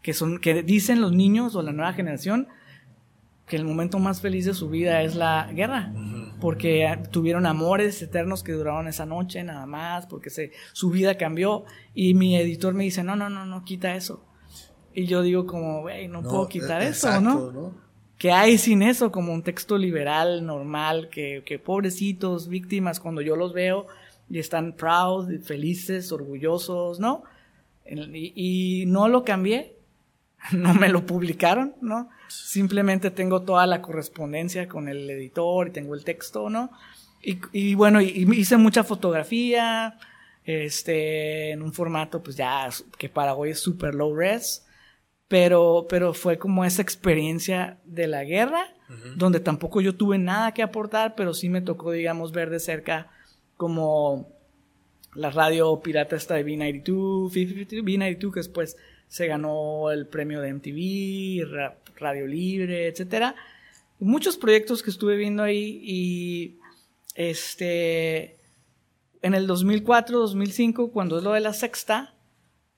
Que 0.01 0.13
son, 0.13 0.39
que 0.39 0.63
dicen 0.63 0.99
los 0.99 1.13
niños 1.13 1.55
o 1.55 1.61
la 1.61 1.71
nueva 1.71 1.93
generación 1.93 2.47
que 3.47 3.55
el 3.57 3.65
momento 3.65 3.99
más 3.99 4.21
feliz 4.21 4.45
de 4.45 4.53
su 4.53 4.69
vida 4.69 5.01
es 5.01 5.15
la 5.15 5.49
guerra, 5.53 5.91
porque 6.39 6.97
tuvieron 7.11 7.45
amores 7.45 8.01
eternos 8.01 8.43
que 8.43 8.53
duraron 8.53 8.87
esa 8.87 9.05
noche 9.05 9.43
nada 9.43 9.65
más, 9.65 10.05
porque 10.07 10.29
se, 10.29 10.51
su 10.71 10.89
vida 10.89 11.17
cambió 11.17 11.65
y 11.93 12.13
mi 12.13 12.37
editor 12.37 12.73
me 12.73 12.85
dice, 12.85 13.03
no, 13.03 13.15
no, 13.15 13.29
no, 13.29 13.45
no, 13.45 13.63
quita 13.63 13.95
eso. 13.95 14.25
Y 14.93 15.05
yo 15.05 15.21
digo 15.21 15.45
como, 15.45 15.81
güey, 15.81 16.07
no, 16.07 16.21
puedo 16.21 16.47
quitar 16.47 16.81
e, 16.81 16.89
eso, 16.89 17.19
¿no? 17.19 17.51
¿no? 17.51 17.75
¿Qué 18.17 18.31
hay 18.31 18.57
sin 18.57 18.83
eso? 18.83 19.11
Como 19.11 19.33
un 19.33 19.43
texto 19.43 19.77
liberal, 19.77 20.45
normal, 20.45 21.09
que, 21.09 21.43
que 21.45 21.59
pobrecitos, 21.59 22.47
víctimas, 22.47 22.99
cuando 22.99 23.21
yo 23.21 23.35
los 23.35 23.53
veo 23.53 23.87
y 24.29 24.39
están 24.39 24.73
proud, 24.73 25.29
felices, 25.41 26.11
orgullosos, 26.11 26.99
¿no? 26.99 27.23
y 27.85 28.85
no 28.87 29.09
lo 29.09 29.25
cambié, 29.25 29.75
no 30.53 30.73
me 30.73 30.89
lo 30.89 31.05
publicaron, 31.05 31.75
¿no? 31.81 32.09
Simplemente 32.33 33.11
tengo 33.11 33.41
toda 33.41 33.65
la 33.67 33.81
correspondencia 33.81 34.67
con 34.67 34.87
el 34.87 35.09
editor 35.09 35.67
y 35.67 35.71
tengo 35.71 35.95
el 35.95 36.03
texto, 36.03 36.49
¿no? 36.49 36.71
Y, 37.21 37.75
bueno, 37.75 38.01
y, 38.01 38.27
hice 38.35 38.57
mucha 38.57 38.83
fotografía, 38.83 39.97
este, 40.43 41.51
en 41.51 41.61
un 41.61 41.71
formato, 41.71 42.21
pues 42.21 42.35
ya, 42.35 42.67
que 42.97 43.07
para 43.07 43.33
hoy 43.33 43.51
es 43.51 43.59
super 43.59 43.95
low 43.95 44.13
res, 44.13 44.65
pero, 45.29 45.85
pero 45.87 46.13
fue 46.13 46.37
como 46.37 46.65
esa 46.65 46.81
experiencia 46.81 47.77
de 47.85 48.07
la 48.07 48.23
guerra, 48.25 48.67
donde 49.15 49.39
tampoco 49.39 49.81
yo 49.81 49.95
tuve 49.95 50.19
nada 50.19 50.53
que 50.53 50.61
aportar, 50.61 51.15
pero 51.15 51.33
sí 51.33 51.49
me 51.49 51.61
tocó, 51.61 51.91
digamos, 51.91 52.31
ver 52.31 52.49
de 52.51 52.59
cerca 52.59 53.09
como 53.57 54.27
la 55.15 55.31
radio 55.31 55.79
pirata 55.81 56.15
esta 56.15 56.35
de 56.35 56.45
B92, 56.45 57.31
B92, 57.31 58.31
que 58.33 58.39
después 58.39 58.77
se 59.13 59.27
ganó 59.27 59.91
el 59.91 60.07
premio 60.07 60.41
de 60.41 60.51
MTV, 60.51 61.45
Radio 61.97 62.25
Libre, 62.25 62.87
etcétera. 62.87 63.35
Muchos 63.99 64.37
proyectos 64.37 64.81
que 64.81 64.89
estuve 64.89 65.17
viendo 65.17 65.43
ahí 65.43 65.79
y 65.83 66.57
este 67.13 68.37
en 69.21 69.35
el 69.35 69.45
2004, 69.45 70.17
2005, 70.17 70.89
cuando 70.89 71.19
es 71.19 71.23
lo 71.23 71.33
de 71.33 71.41
la 71.41 71.53
sexta, 71.53 72.15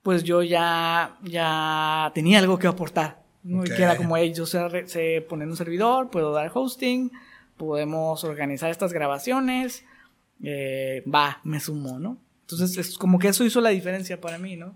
pues 0.04 0.26
yo 0.26 0.44
ya, 0.44 1.18
ya 1.24 2.12
tenía 2.14 2.40
algo 2.40 2.60
que 2.60 2.68
aportar. 2.68 3.24
¿no? 3.42 3.64
Que 3.64 3.82
era 3.82 3.96
como, 3.96 4.18
ellos 4.18 4.52
yo 4.52 4.70
sé, 4.86 5.26
poner 5.30 5.48
un 5.48 5.56
servidor, 5.56 6.10
puedo 6.10 6.34
dar 6.34 6.52
hosting, 6.54 7.14
podemos 7.56 8.26
organizar 8.26 8.72
estas 8.72 8.92
grabaciones, 8.92 9.86
eh, 10.44 11.02
va, 11.08 11.40
me 11.46 11.62
sumo, 11.62 11.98
¿no? 11.98 12.25
Entonces, 12.46 12.78
es 12.78 12.98
como 13.00 13.18
que 13.18 13.30
eso 13.30 13.44
hizo 13.44 13.60
la 13.60 13.72
diferencia 13.72 14.22
para 14.22 14.38
mí, 14.38 14.56
¿no? 14.56 14.76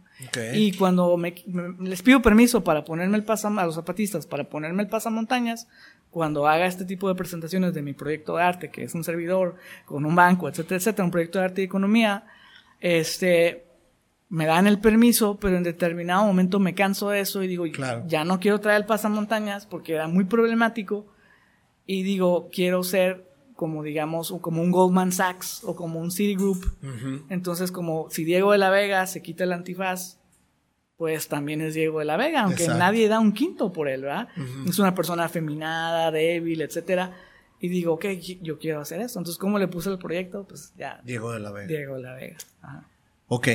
Y 0.56 0.72
cuando 0.72 1.16
me, 1.18 1.36
les 1.80 2.02
pido 2.02 2.20
permiso 2.20 2.64
para 2.64 2.84
ponerme 2.84 3.16
el 3.16 3.24
pasam 3.24 3.60
a 3.60 3.66
los 3.66 3.76
zapatistas, 3.76 4.26
para 4.26 4.50
ponerme 4.50 4.82
el 4.82 4.90
pasamontañas, 4.90 5.68
cuando 6.10 6.48
haga 6.48 6.66
este 6.66 6.84
tipo 6.84 7.08
de 7.08 7.14
presentaciones 7.14 7.76
de 7.76 7.84
mi 7.84 7.94
proyecto 7.94 8.38
de 8.38 8.44
arte, 8.44 8.72
que 8.72 8.86
es 8.86 8.96
un 8.96 9.04
servidor 9.04 9.58
con 9.86 10.04
un 10.04 10.16
banco, 10.16 10.50
etcétera, 10.50 10.78
etcétera, 10.78 11.06
un 11.06 11.12
proyecto 11.12 11.38
de 11.38 11.46
arte 11.46 11.62
y 11.62 11.66
economía, 11.66 12.26
este, 12.80 13.68
me 14.30 14.48
dan 14.48 14.66
el 14.66 14.80
permiso, 14.80 15.38
pero 15.40 15.56
en 15.56 15.62
determinado 15.62 16.26
momento 16.26 16.60
me 16.60 16.74
canso 16.74 17.12
de 17.12 17.20
eso 17.20 17.44
y 17.44 17.48
digo, 17.48 17.68
ya 18.08 18.24
no 18.26 18.40
quiero 18.40 18.60
traer 18.60 18.82
el 18.82 18.88
pasamontañas 18.88 19.68
porque 19.68 19.94
era 19.94 20.08
muy 20.08 20.24
problemático 20.24 21.06
y 21.86 22.02
digo, 22.02 22.50
quiero 22.52 22.84
ser 22.84 23.29
como 23.60 23.84
digamos, 23.84 24.34
como 24.40 24.62
un 24.62 24.72
Goldman 24.72 25.12
Sachs 25.12 25.66
o 25.66 25.76
como 25.76 26.00
un 26.00 26.12
Citigroup. 26.12 26.64
Entonces, 27.28 27.74
como 27.74 28.10
si 28.10 28.24
Diego 28.24 28.54
de 28.54 28.58
la 28.58 28.70
Vega 28.70 29.06
se 29.06 29.22
quita 29.22 29.44
el 29.44 29.52
antifaz, 29.52 30.18
pues 30.96 31.28
también 31.28 31.60
es 31.60 31.74
Diego 31.74 32.00
de 32.00 32.06
la 32.06 32.16
Vega, 32.16 32.44
aunque 32.44 32.70
nadie 32.70 33.10
da 33.10 33.20
un 33.20 33.34
quinto 33.34 33.74
por 33.74 33.90
él, 33.90 34.04
¿verdad? 34.04 34.30
Es 34.66 34.80
una 34.80 34.96
persona 34.96 35.26
afeminada, 35.26 36.10
débil, 36.10 36.62
etcétera. 36.62 37.18
Y 37.60 37.68
digo, 37.68 37.96
ok, 37.96 38.06
yo 38.42 38.60
quiero 38.60 38.80
hacer 38.80 39.02
eso. 39.02 39.20
Entonces, 39.20 39.38
¿cómo 39.38 39.60
le 39.60 39.68
puse 39.68 39.90
el 39.90 39.98
proyecto? 39.98 40.46
Pues 40.48 40.72
ya. 40.78 41.02
Diego 41.04 41.34
de 41.34 41.42
la 41.42 41.52
Vega. 41.52 41.68
Diego 41.68 41.96
de 41.98 42.02
la 42.02 42.14
Vega. 42.14 42.38
Ok. 43.28 43.48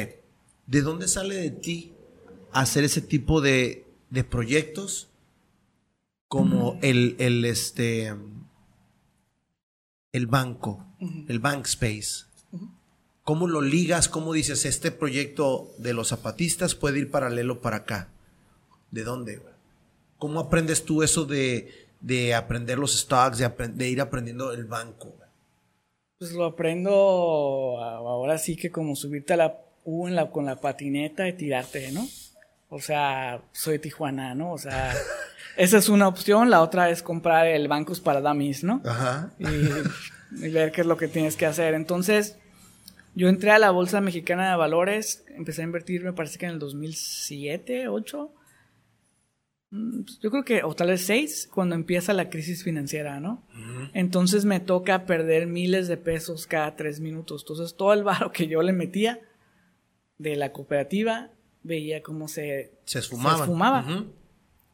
¿De 0.66 0.82
dónde 0.82 1.08
sale 1.08 1.34
de 1.36 1.50
ti 1.50 1.94
hacer 2.52 2.84
ese 2.84 3.00
tipo 3.00 3.40
de, 3.40 3.86
de 4.10 4.22
proyectos 4.22 5.08
como 6.28 6.78
el, 6.82 7.16
el, 7.18 7.46
este, 7.46 8.12
el 10.14 10.28
banco, 10.28 10.86
el 11.28 11.40
bank 11.40 11.66
space. 11.66 12.26
¿Cómo 13.24 13.48
lo 13.48 13.60
ligas? 13.60 14.08
¿Cómo 14.08 14.32
dices, 14.32 14.64
este 14.64 14.92
proyecto 14.92 15.74
de 15.78 15.92
los 15.92 16.08
zapatistas 16.08 16.76
puede 16.76 17.00
ir 17.00 17.10
paralelo 17.10 17.60
para 17.60 17.78
acá? 17.78 18.10
¿De 18.92 19.02
dónde? 19.02 19.42
¿Cómo 20.16 20.38
aprendes 20.38 20.84
tú 20.84 21.02
eso 21.02 21.24
de, 21.24 21.68
aprender 22.32 22.78
los 22.78 22.96
stocks, 22.96 23.38
de, 23.38 23.88
ir 23.88 24.00
aprendiendo 24.00 24.52
el 24.52 24.66
banco? 24.66 25.16
Pues 26.20 26.30
lo 26.30 26.44
aprendo 26.44 26.92
ahora 27.82 28.38
sí 28.38 28.54
que 28.54 28.70
como 28.70 28.94
subirte 28.94 29.32
a 29.32 29.36
la 29.36 29.58
U 29.82 30.06
en 30.06 30.14
la, 30.14 30.30
con 30.30 30.46
la 30.46 30.60
patineta 30.60 31.26
y 31.26 31.32
tirarte, 31.32 31.90
¿no? 31.90 32.06
O 32.68 32.78
sea, 32.78 33.42
soy 33.50 33.80
Tijuana, 33.80 34.32
¿no? 34.36 34.52
O 34.52 34.58
sea, 34.58 34.94
esa 35.56 35.78
es 35.78 35.88
una 35.88 36.08
opción. 36.08 36.50
La 36.50 36.62
otra 36.62 36.90
es 36.90 37.02
comprar 37.02 37.46
el 37.46 37.68
Bancos 37.68 38.00
para 38.00 38.20
Dummies, 38.20 38.64
¿no? 38.64 38.82
Ajá. 38.84 39.32
Y, 39.38 40.48
ver 40.50 40.72
qué 40.72 40.80
es 40.80 40.86
lo 40.86 40.96
que 40.96 41.08
tienes 41.08 41.36
que 41.36 41.46
hacer. 41.46 41.74
Entonces, 41.74 42.38
yo 43.14 43.28
entré 43.28 43.50
a 43.50 43.58
la 43.58 43.70
Bolsa 43.70 44.00
Mexicana 44.00 44.50
de 44.50 44.56
Valores, 44.56 45.24
empecé 45.28 45.62
a 45.62 45.64
invertir, 45.64 46.02
me 46.02 46.12
parece 46.12 46.38
que 46.38 46.46
en 46.46 46.52
el 46.52 46.58
2007, 46.58 47.84
2008. 47.84 48.32
Mm, 49.70 50.02
pues, 50.02 50.18
yo 50.20 50.30
creo 50.30 50.44
que, 50.44 50.62
o 50.64 50.74
tal 50.74 50.88
vez 50.88 51.04
6, 51.06 51.48
cuando 51.52 51.74
empieza 51.74 52.12
la 52.12 52.30
crisis 52.30 52.64
financiera, 52.64 53.20
¿no? 53.20 53.42
Entonces 53.92 54.44
me 54.44 54.60
toca 54.60 55.04
perder 55.04 55.46
miles 55.46 55.88
de 55.88 55.96
pesos 55.96 56.46
cada 56.46 56.74
tres 56.76 57.00
minutos. 57.00 57.42
Entonces 57.42 57.76
todo 57.76 57.92
el 57.92 58.02
barro 58.02 58.32
que 58.32 58.48
yo 58.48 58.62
le 58.62 58.72
metía 58.72 59.20
de 60.18 60.36
la 60.36 60.52
cooperativa 60.52 61.30
veía 61.62 62.02
cómo 62.02 62.28
se, 62.28 62.72
se 62.84 63.00
esfumaba. 63.00 63.84
Se 63.84 64.04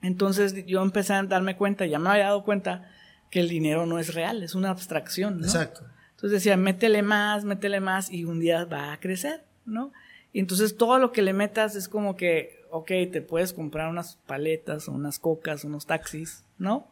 Entonces 0.03 0.67
yo 0.67 0.83
empecé 0.83 1.13
a 1.15 1.23
darme 1.23 1.57
cuenta, 1.57 1.87
ya 1.87 1.99
me 1.99 2.11
había 2.11 2.25
dado 2.25 2.45
cuenta 2.45 2.91
que 3.31 3.41
el 3.41 3.49
dinero 3.49 3.87
no 3.87 3.99
es 3.99 4.15
real, 4.15 4.43
es 4.43 4.55
una 4.55 4.71
abstracción, 4.71 5.41
¿no? 5.41 5.47
Exacto. 5.47 5.83
Entonces 6.11 6.43
decía, 6.43 6.57
métele 6.57 7.03
más, 7.03 7.45
métele 7.45 7.81
más 7.81 8.11
y 8.11 8.25
un 8.25 8.41
día 8.41 8.65
va 8.65 8.93
a 8.93 9.01
crecer, 9.01 9.45
¿no? 9.65 9.93
Y 10.33 10.41
entonces 10.41 10.77
todo 10.77 10.99
lo 10.99 11.13
que 11.13 11.23
le 11.23 11.33
metas 11.33 11.77
es 11.77 11.89
como 11.89 12.17
que, 12.17 12.63
ok, 12.71 12.89
te 13.11 13.23
puedes 13.23 13.53
comprar 13.53 13.89
unas 13.89 14.17
paletas 14.27 14.89
o 14.89 14.93
unas 14.93 15.19
cocas, 15.19 15.65
unos 15.65 15.87
taxis, 15.87 16.45
¿no? 16.59 16.89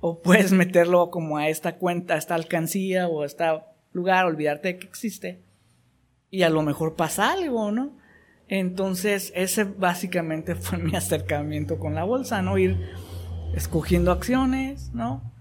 O 0.00 0.20
puedes 0.22 0.52
meterlo 0.52 1.10
como 1.10 1.38
a 1.38 1.48
esta 1.48 1.76
cuenta, 1.76 2.14
a 2.14 2.18
esta 2.18 2.34
alcancía 2.34 3.08
o 3.08 3.22
a 3.22 3.26
este 3.26 3.44
lugar, 3.92 4.26
olvidarte 4.26 4.68
de 4.68 4.78
que 4.78 4.86
existe. 4.86 5.40
Y 6.30 6.42
a 6.42 6.50
lo 6.50 6.62
mejor 6.62 6.94
pasa 6.94 7.32
algo, 7.32 7.70
¿no? 7.70 7.96
Entonces, 8.48 9.32
ese 9.34 9.64
básicamente 9.64 10.54
fue 10.54 10.78
mi 10.78 10.94
acercamiento 10.96 11.78
con 11.78 11.94
la 11.94 12.04
bolsa, 12.04 12.42
¿no? 12.42 12.58
Ir 12.58 12.78
escogiendo 13.54 14.10
acciones, 14.10 14.92
¿no? 14.94 15.32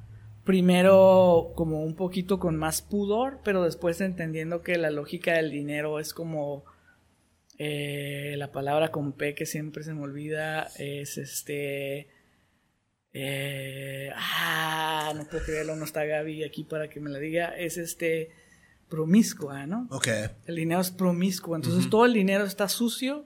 Primero 0.45 1.53
como 1.55 1.83
un 1.83 1.95
poquito 1.95 2.37
con 2.39 2.57
más 2.57 2.81
pudor, 2.81 3.39
pero 3.43 3.63
después 3.63 4.01
entendiendo 4.01 4.61
que 4.61 4.77
la 4.77 4.91
lógica 4.91 5.33
del 5.33 5.51
dinero 5.51 5.99
es 5.99 6.13
como 6.13 6.65
eh, 7.57 8.35
la 8.37 8.51
palabra 8.51 8.91
con 8.91 9.13
P 9.13 9.35
que 9.35 9.45
siempre 9.45 9.83
se 9.83 9.93
me 9.93 10.01
olvida, 10.01 10.69
es 10.77 11.17
este... 11.17 12.09
Eh, 13.15 14.09
ah, 14.15 15.13
no 15.15 15.25
puedo 15.27 15.45
creerlo, 15.45 15.75
no 15.75 15.85
está 15.85 16.03
Gaby 16.03 16.43
aquí 16.43 16.63
para 16.63 16.89
que 16.89 16.99
me 16.99 17.11
la 17.11 17.19
diga, 17.19 17.55
es 17.55 17.77
este 17.77 18.31
promiscua, 18.93 19.65
¿no? 19.65 19.87
Ok. 19.89 20.07
El 20.45 20.55
dinero 20.55 20.79
es 20.79 20.91
promiscuo, 20.91 21.55
entonces 21.55 21.89
todo 21.89 22.05
el 22.05 22.13
dinero 22.13 22.43
está 22.43 22.69
sucio, 22.69 23.25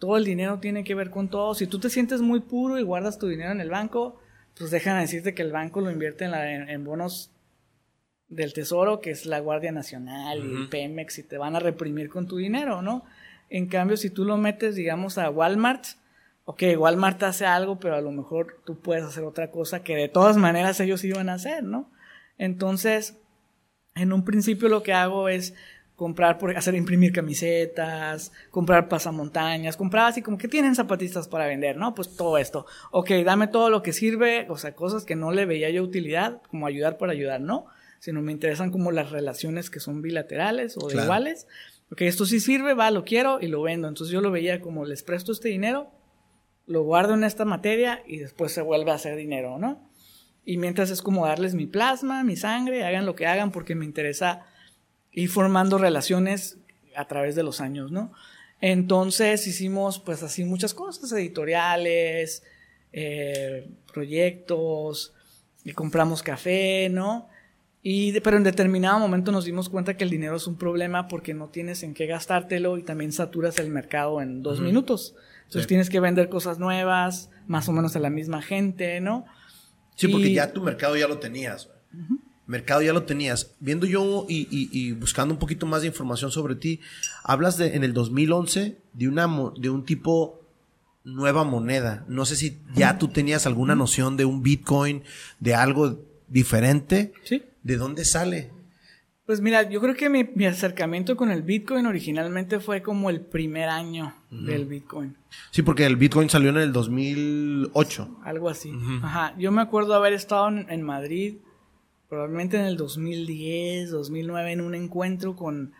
todo 0.00 0.16
el 0.16 0.24
dinero 0.24 0.58
tiene 0.58 0.82
que 0.82 0.96
ver 0.96 1.10
con 1.10 1.28
todo. 1.28 1.54
Si 1.54 1.68
tú 1.68 1.78
te 1.78 1.88
sientes 1.88 2.20
muy 2.20 2.40
puro 2.40 2.80
y 2.80 2.82
guardas 2.82 3.16
tu 3.16 3.28
dinero 3.28 3.52
en 3.52 3.60
el 3.60 3.70
banco, 3.70 4.20
pues 4.58 4.72
dejan 4.72 4.96
de 4.96 5.02
decirte 5.02 5.32
que 5.32 5.42
el 5.42 5.52
banco 5.52 5.80
lo 5.80 5.92
invierte 5.92 6.24
en, 6.24 6.84
bonos 6.84 7.30
del 8.26 8.52
tesoro, 8.54 9.00
que 9.00 9.12
es 9.12 9.24
la 9.24 9.38
Guardia 9.38 9.70
Nacional 9.70 10.44
y 10.44 10.62
el 10.62 10.68
Pemex, 10.68 11.20
y 11.20 11.22
te 11.22 11.38
van 11.38 11.54
a 11.54 11.60
reprimir 11.60 12.08
con 12.08 12.26
tu 12.26 12.38
dinero, 12.38 12.82
¿no? 12.82 13.04
En 13.50 13.68
cambio, 13.68 13.96
si 13.96 14.10
tú 14.10 14.24
lo 14.24 14.36
metes, 14.36 14.74
digamos, 14.74 15.16
a 15.16 15.30
Walmart, 15.30 15.84
ok, 16.44 16.60
Walmart 16.76 17.22
hace 17.22 17.46
algo, 17.46 17.78
pero 17.78 17.94
a 17.94 18.00
lo 18.00 18.10
mejor 18.10 18.60
tú 18.66 18.80
puedes 18.80 19.04
hacer 19.04 19.22
otra 19.22 19.52
cosa 19.52 19.84
que 19.84 19.94
de 19.94 20.08
todas 20.08 20.36
maneras 20.36 20.80
ellos 20.80 21.04
iban 21.04 21.28
a 21.28 21.34
hacer, 21.34 21.62
¿no? 21.62 21.88
Entonces, 22.36 23.16
en 23.94 24.12
un 24.12 24.24
principio 24.24 24.68
lo 24.68 24.82
que 24.82 24.92
hago 24.92 25.28
es 25.28 25.54
comprar, 25.96 26.38
por 26.38 26.56
hacer 26.56 26.74
imprimir 26.74 27.12
camisetas, 27.12 28.32
comprar 28.50 28.88
pasamontañas, 28.88 29.76
comprar 29.76 30.06
así 30.06 30.22
como 30.22 30.38
que 30.38 30.48
tienen 30.48 30.74
zapatistas 30.74 31.28
para 31.28 31.46
vender, 31.46 31.76
¿no? 31.76 31.94
Pues 31.94 32.16
todo 32.16 32.36
esto. 32.38 32.66
Ok, 32.90 33.10
dame 33.24 33.46
todo 33.46 33.70
lo 33.70 33.82
que 33.82 33.92
sirve, 33.92 34.46
o 34.48 34.58
sea, 34.58 34.74
cosas 34.74 35.04
que 35.04 35.14
no 35.14 35.30
le 35.30 35.46
veía 35.46 35.70
yo 35.70 35.84
utilidad, 35.84 36.42
como 36.50 36.66
ayudar 36.66 36.98
por 36.98 37.10
ayudar, 37.10 37.40
¿no? 37.40 37.66
Sino 38.00 38.20
me 38.20 38.32
interesan 38.32 38.72
como 38.72 38.90
las 38.90 39.10
relaciones 39.10 39.70
que 39.70 39.80
son 39.80 40.02
bilaterales 40.02 40.76
o 40.76 40.88
de 40.88 41.00
iguales. 41.00 41.46
Ok, 41.92 42.02
esto 42.02 42.26
sí 42.26 42.40
sirve, 42.40 42.74
va, 42.74 42.90
lo 42.90 43.04
quiero 43.04 43.38
y 43.40 43.46
lo 43.46 43.62
vendo. 43.62 43.86
Entonces 43.86 44.12
yo 44.12 44.20
lo 44.20 44.32
veía 44.32 44.60
como 44.60 44.84
les 44.84 45.04
presto 45.04 45.30
este 45.30 45.48
dinero, 45.48 45.90
lo 46.66 46.82
guardo 46.82 47.14
en 47.14 47.22
esta 47.22 47.44
materia 47.44 48.02
y 48.06 48.18
después 48.18 48.50
se 48.52 48.62
vuelve 48.62 48.90
a 48.90 48.94
hacer 48.94 49.16
dinero, 49.16 49.58
¿no? 49.58 49.88
Y 50.44 50.58
mientras 50.58 50.90
es 50.90 51.02
como 51.02 51.26
darles 51.26 51.54
mi 51.54 51.66
plasma, 51.66 52.22
mi 52.24 52.36
sangre, 52.36 52.84
hagan 52.84 53.06
lo 53.06 53.14
que 53.14 53.26
hagan 53.26 53.50
porque 53.50 53.74
me 53.74 53.84
interesa 53.84 54.46
ir 55.12 55.28
formando 55.28 55.78
relaciones 55.78 56.58
a 56.94 57.06
través 57.06 57.34
de 57.34 57.42
los 57.42 57.60
años, 57.60 57.90
¿no? 57.90 58.12
Entonces 58.60 59.46
hicimos 59.46 59.98
pues 59.98 60.22
así 60.22 60.44
muchas 60.44 60.74
cosas, 60.74 61.10
editoriales, 61.12 62.42
eh, 62.92 63.68
proyectos, 63.92 65.12
y 65.64 65.72
compramos 65.72 66.22
café, 66.22 66.88
¿no? 66.90 67.28
Y 67.82 68.18
pero 68.20 68.36
en 68.36 68.44
determinado 68.44 68.98
momento 68.98 69.32
nos 69.32 69.44
dimos 69.44 69.68
cuenta 69.68 69.96
que 69.96 70.04
el 70.04 70.10
dinero 70.10 70.36
es 70.36 70.46
un 70.46 70.56
problema 70.56 71.08
porque 71.08 71.34
no 71.34 71.48
tienes 71.48 71.82
en 71.82 71.94
qué 71.94 72.06
gastártelo 72.06 72.78
y 72.78 72.82
también 72.82 73.12
saturas 73.12 73.58
el 73.58 73.70
mercado 73.70 74.22
en 74.22 74.42
dos 74.42 74.60
minutos. 74.60 75.14
Entonces 75.44 75.66
tienes 75.66 75.90
que 75.90 76.00
vender 76.00 76.28
cosas 76.28 76.58
nuevas, 76.58 77.30
más 77.46 77.68
o 77.68 77.72
menos 77.72 77.94
a 77.96 77.98
la 77.98 78.08
misma 78.08 78.40
gente, 78.40 79.00
¿no? 79.00 79.26
Sí, 79.94 80.08
porque 80.08 80.32
ya 80.32 80.52
tu 80.52 80.62
mercado 80.62 80.96
ya 80.96 81.08
lo 81.08 81.18
tenías. 81.18 81.68
Mercado 82.46 82.82
ya 82.82 82.92
lo 82.92 83.04
tenías. 83.04 83.54
Viendo 83.60 83.86
yo 83.86 84.26
y, 84.28 84.92
buscando 84.92 85.34
un 85.34 85.38
poquito 85.38 85.66
más 85.66 85.82
de 85.82 85.88
información 85.88 86.30
sobre 86.30 86.56
ti, 86.56 86.80
hablas 87.22 87.56
de 87.56 87.74
en 87.74 87.84
el 87.84 87.92
2011 87.92 88.78
de, 88.92 89.08
una, 89.08 89.28
de 89.56 89.70
un 89.70 89.84
tipo 89.84 90.40
nueva 91.04 91.44
moneda. 91.44 92.04
No 92.08 92.24
sé 92.24 92.36
si 92.36 92.60
ya 92.74 92.98
tú 92.98 93.08
tenías 93.08 93.46
alguna 93.46 93.74
noción 93.74 94.16
de 94.16 94.24
un 94.24 94.42
Bitcoin, 94.42 95.04
de 95.40 95.54
algo 95.54 96.04
diferente. 96.28 97.12
Sí. 97.24 97.42
¿De 97.62 97.76
dónde 97.76 98.04
sale? 98.04 98.50
Pues 99.26 99.40
mira, 99.40 99.68
yo 99.68 99.80
creo 99.80 99.94
que 99.94 100.10
mi, 100.10 100.44
acercamiento 100.44 101.16
con 101.16 101.30
el 101.30 101.42
Bitcoin 101.42 101.86
originalmente 101.86 102.60
fue 102.60 102.82
como 102.82 103.08
el 103.08 103.22
primer 103.22 103.70
año 103.70 104.14
del 104.42 104.66
Bitcoin. 104.66 105.16
Sí, 105.50 105.62
porque 105.62 105.86
el 105.86 105.96
Bitcoin 105.96 106.28
salió 106.28 106.50
en 106.50 106.58
el 106.58 106.72
2008. 106.72 108.20
Algo 108.24 108.48
así. 108.48 108.72
Ajá. 109.02 109.34
Yo 109.38 109.52
me 109.52 109.62
acuerdo 109.62 109.94
haber 109.94 110.12
estado 110.12 110.48
en, 110.48 110.82
Madrid, 110.82 111.36
probablemente 112.08 112.58
en 112.58 112.64
el 112.64 112.76
2010, 112.76 113.90
2009, 113.90 114.52
en 114.52 114.60
un 114.60 114.74
encuentro 114.74 115.36
con, 115.36 115.72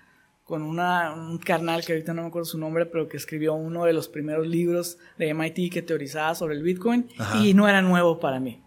con 0.44 0.62
una, 0.62 1.12
un 1.12 1.38
carnal 1.38 1.84
que 1.84 1.92
ahorita 1.92 2.14
no 2.14 2.22
me 2.22 2.28
acuerdo 2.28 2.46
su 2.46 2.59
nombre, 2.59 2.86
pero 2.86 3.09
que 3.09 3.16
escribió 3.16 3.55
uno 3.55 3.84
de 3.84 3.92
los 3.92 4.09
primeros 4.09 4.46
libros 4.46 4.98
de 5.18 5.32
MIT 5.34 5.72
que 5.72 5.82
teorizaba 5.82 6.34
sobre 6.34 6.55
el 6.55 6.62
Bitcoin 6.62 7.09
y 7.42 7.55
no 7.55 7.68
era 7.68 7.82
nuevo 7.82 8.20
para 8.20 8.40
mí. 8.40 8.62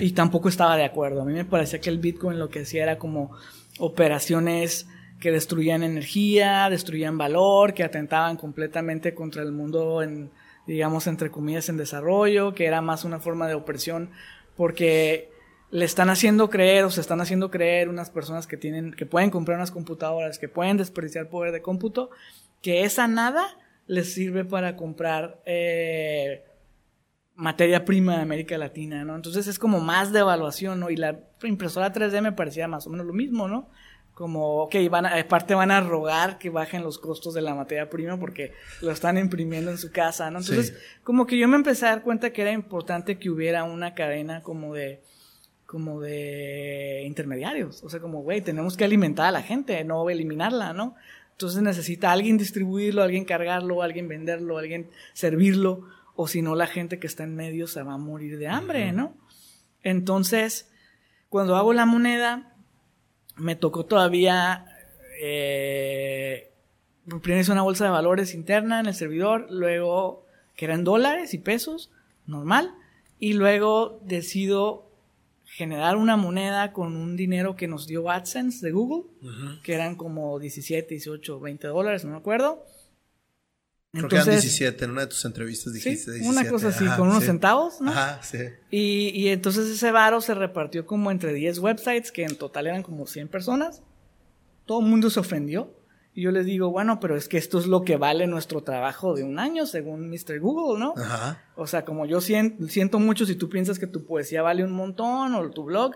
Y 0.00 0.12
tampoco 0.12 0.48
estaba 0.48 0.76
de 0.76 0.84
acuerdo. 0.84 1.22
A 1.22 1.24
mí 1.24 1.32
me 1.32 1.44
parecía 1.44 1.80
que 1.80 1.90
el 1.90 1.98
Bitcoin 1.98 2.38
lo 2.38 2.48
que 2.48 2.60
hacía 2.60 2.82
era 2.82 2.98
como 2.98 3.30
operaciones 3.78 4.88
que 5.20 5.30
destruían 5.30 5.82
energía, 5.82 6.68
destruían 6.70 7.18
valor, 7.18 7.74
que 7.74 7.84
atentaban 7.84 8.36
completamente 8.36 9.14
contra 9.14 9.42
el 9.42 9.52
mundo 9.52 10.02
en, 10.02 10.30
digamos, 10.66 11.06
entre 11.06 11.30
comillas, 11.30 11.68
en 11.68 11.76
desarrollo, 11.76 12.54
que 12.54 12.64
era 12.64 12.80
más 12.80 13.04
una 13.04 13.20
forma 13.20 13.46
de 13.46 13.54
opresión, 13.54 14.10
porque 14.56 15.30
le 15.70 15.84
están 15.84 16.10
haciendo 16.10 16.50
creer 16.50 16.84
o 16.84 16.90
se 16.90 17.00
están 17.00 17.20
haciendo 17.20 17.50
creer 17.50 17.88
unas 17.88 18.10
personas 18.10 18.46
que 18.46 18.56
tienen, 18.56 18.92
que 18.92 19.06
pueden 19.06 19.30
comprar 19.30 19.58
unas 19.58 19.70
computadoras, 19.70 20.38
que 20.38 20.48
pueden 20.48 20.78
desperdiciar 20.78 21.28
poder 21.28 21.52
de 21.52 21.62
cómputo, 21.62 22.10
que 22.62 22.84
esa 22.84 23.06
nada 23.06 23.46
les 23.86 24.12
sirve 24.12 24.44
para 24.44 24.74
comprar 24.76 25.40
eh, 25.44 26.44
materia 27.34 27.84
prima 27.84 28.16
de 28.16 28.22
América 28.22 28.56
Latina, 28.58 29.04
¿no? 29.04 29.16
Entonces 29.16 29.46
es 29.46 29.58
como 29.58 29.80
más 29.80 30.12
de 30.12 30.20
evaluación, 30.20 30.80
¿no? 30.80 30.90
Y 30.90 30.96
la 30.96 31.20
impresora 31.42 31.92
3D 31.92 32.22
me 32.22 32.32
parecía 32.32 32.68
más 32.68 32.86
o 32.86 32.90
menos 32.90 33.06
lo 33.06 33.12
mismo, 33.12 33.48
¿no? 33.48 33.68
Como, 34.20 34.64
ok, 34.64 34.74
van 34.90 35.06
aparte 35.06 35.54
van 35.54 35.70
a 35.70 35.80
rogar 35.80 36.36
que 36.36 36.50
bajen 36.50 36.82
los 36.82 36.98
costos 36.98 37.32
de 37.32 37.40
la 37.40 37.54
materia 37.54 37.88
prima 37.88 38.20
porque 38.20 38.52
lo 38.82 38.90
están 38.90 39.16
imprimiendo 39.16 39.70
en 39.70 39.78
su 39.78 39.92
casa, 39.92 40.30
¿no? 40.30 40.40
Entonces, 40.40 40.76
como 41.02 41.26
que 41.26 41.38
yo 41.38 41.48
me 41.48 41.56
empecé 41.56 41.86
a 41.86 41.88
dar 41.88 42.02
cuenta 42.02 42.30
que 42.30 42.42
era 42.42 42.52
importante 42.52 43.18
que 43.18 43.30
hubiera 43.30 43.64
una 43.64 43.94
cadena 43.94 44.42
como 44.42 44.74
de, 44.74 45.00
como 45.64 46.02
de 46.02 47.02
intermediarios. 47.06 47.82
O 47.82 47.88
sea, 47.88 47.98
como, 48.00 48.20
güey, 48.20 48.42
tenemos 48.42 48.76
que 48.76 48.84
alimentar 48.84 49.24
a 49.24 49.30
la 49.30 49.40
gente, 49.40 49.82
no 49.84 50.10
eliminarla, 50.10 50.74
¿no? 50.74 50.96
Entonces 51.32 51.62
necesita 51.62 52.12
alguien 52.12 52.36
distribuirlo, 52.36 53.02
alguien 53.02 53.24
cargarlo, 53.24 53.80
alguien 53.80 54.06
venderlo, 54.06 54.58
alguien 54.58 54.90
servirlo, 55.14 55.88
o 56.14 56.28
si 56.28 56.42
no, 56.42 56.56
la 56.56 56.66
gente 56.66 56.98
que 56.98 57.06
está 57.06 57.22
en 57.22 57.36
medio 57.36 57.66
se 57.66 57.82
va 57.82 57.94
a 57.94 57.96
morir 57.96 58.36
de 58.36 58.48
hambre, 58.48 58.92
¿no? 58.92 59.16
Entonces, 59.82 60.70
cuando 61.30 61.56
hago 61.56 61.72
la 61.72 61.86
moneda, 61.86 62.49
me 63.40 63.56
tocó 63.56 63.84
todavía. 63.84 64.66
Eh, 65.20 66.50
primero 67.22 67.40
hice 67.40 67.52
una 67.52 67.62
bolsa 67.62 67.84
de 67.84 67.90
valores 67.90 68.34
interna 68.34 68.80
en 68.80 68.86
el 68.86 68.94
servidor, 68.94 69.46
luego 69.50 70.24
que 70.56 70.66
eran 70.66 70.84
dólares 70.84 71.34
y 71.34 71.38
pesos, 71.38 71.90
normal, 72.26 72.74
y 73.18 73.32
luego 73.32 73.98
decido 74.04 74.86
generar 75.44 75.96
una 75.96 76.16
moneda 76.16 76.72
con 76.72 76.96
un 76.96 77.16
dinero 77.16 77.56
que 77.56 77.66
nos 77.66 77.86
dio 77.86 78.08
AdSense 78.08 78.64
de 78.64 78.72
Google, 78.72 79.10
que 79.62 79.74
eran 79.74 79.96
como 79.96 80.38
17, 80.38 80.88
18, 80.88 81.40
20 81.40 81.66
dólares, 81.66 82.04
no 82.04 82.12
me 82.12 82.18
acuerdo. 82.18 82.64
Creo 83.92 84.08
que 84.08 84.16
eran 84.16 84.30
17, 84.30 84.84
en 84.84 84.90
una 84.92 85.00
de 85.00 85.06
tus 85.08 85.24
entrevistas 85.24 85.72
dijiste 85.72 86.18
¿sí? 86.18 86.24
Una 86.24 86.48
cosa 86.48 86.68
así, 86.68 86.86
con 86.96 87.08
unos 87.08 87.24
centavos, 87.24 87.80
¿no? 87.80 87.90
Ajá, 87.90 88.22
sí. 88.22 88.38
Y, 88.70 89.08
y 89.08 89.28
entonces 89.28 89.68
ese 89.68 89.90
varo 89.90 90.20
se 90.20 90.34
repartió 90.34 90.86
como 90.86 91.10
entre 91.10 91.32
10 91.32 91.58
websites, 91.58 92.12
que 92.12 92.22
en 92.22 92.36
total 92.36 92.68
eran 92.68 92.84
como 92.84 93.06
100 93.06 93.28
personas. 93.28 93.82
Todo 94.64 94.80
el 94.80 94.86
mundo 94.86 95.10
se 95.10 95.18
ofendió. 95.18 95.74
Y 96.12 96.22
yo 96.22 96.32
les 96.32 96.44
digo, 96.44 96.70
bueno, 96.70 96.98
pero 96.98 97.16
es 97.16 97.28
que 97.28 97.38
esto 97.38 97.58
es 97.58 97.66
lo 97.66 97.82
que 97.82 97.96
vale 97.96 98.26
nuestro 98.26 98.62
trabajo 98.62 99.14
de 99.14 99.22
un 99.22 99.38
año, 99.38 99.64
según 99.64 100.10
Mr. 100.10 100.40
Google, 100.40 100.80
¿no? 100.80 100.94
Ajá. 100.96 101.44
O 101.54 101.68
sea, 101.68 101.84
como 101.84 102.04
yo 102.04 102.20
siento, 102.20 102.98
mucho 102.98 103.26
si 103.26 103.36
tú 103.36 103.48
piensas 103.48 103.78
que 103.78 103.86
tu 103.86 104.04
poesía 104.04 104.42
vale 104.42 104.64
un 104.64 104.72
montón 104.72 105.34
o 105.34 105.50
tu 105.50 105.64
blog, 105.64 105.94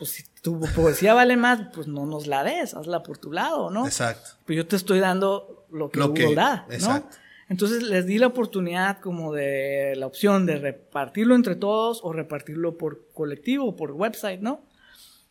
pues 0.00 0.12
si 0.12 0.24
tu 0.40 0.58
poesía 0.74 1.12
vale 1.12 1.36
más, 1.36 1.60
pues 1.74 1.86
no 1.86 2.06
nos 2.06 2.26
la 2.26 2.42
des, 2.42 2.72
hazla 2.72 3.02
por 3.02 3.18
tu 3.18 3.30
lado, 3.30 3.68
¿no? 3.68 3.84
Exacto. 3.84 4.30
Pero 4.46 4.62
yo 4.62 4.66
te 4.66 4.76
estoy 4.76 4.98
dando 4.98 5.66
lo 5.70 5.90
que 5.90 6.00
Google 6.00 6.34
da, 6.34 6.64
¿no? 6.66 6.74
Exacto. 6.74 7.18
Entonces 7.50 7.82
les 7.82 8.06
di 8.06 8.16
la 8.16 8.28
oportunidad 8.28 9.00
como 9.00 9.34
de 9.34 9.92
la 9.96 10.06
opción 10.06 10.46
de 10.46 10.56
repartirlo 10.56 11.34
entre 11.34 11.54
todos 11.54 12.00
o 12.02 12.14
repartirlo 12.14 12.78
por 12.78 13.08
colectivo, 13.12 13.76
por 13.76 13.92
website, 13.92 14.40
¿no? 14.40 14.62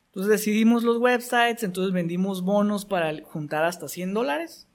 Entonces 0.09 0.29
decidimos 0.29 0.83
los 0.83 0.97
websites, 0.97 1.63
entonces 1.63 1.91
vendimos 1.91 2.43
bonos 2.43 2.85
para 2.85 3.11
juntar 3.23 3.65
hasta 3.65 3.87
100 3.87 4.13
dólares, 4.13 4.67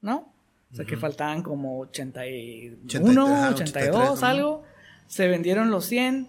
¿no? 0.00 0.34
O 0.72 0.74
sea 0.74 0.84
que 0.84 0.96
faltaban 0.96 1.44
como 1.44 1.78
81, 1.78 3.50
82, 3.50 4.22
algo. 4.24 4.64
Se 5.06 5.28
vendieron 5.28 5.70
los 5.70 5.84
100, 5.84 6.28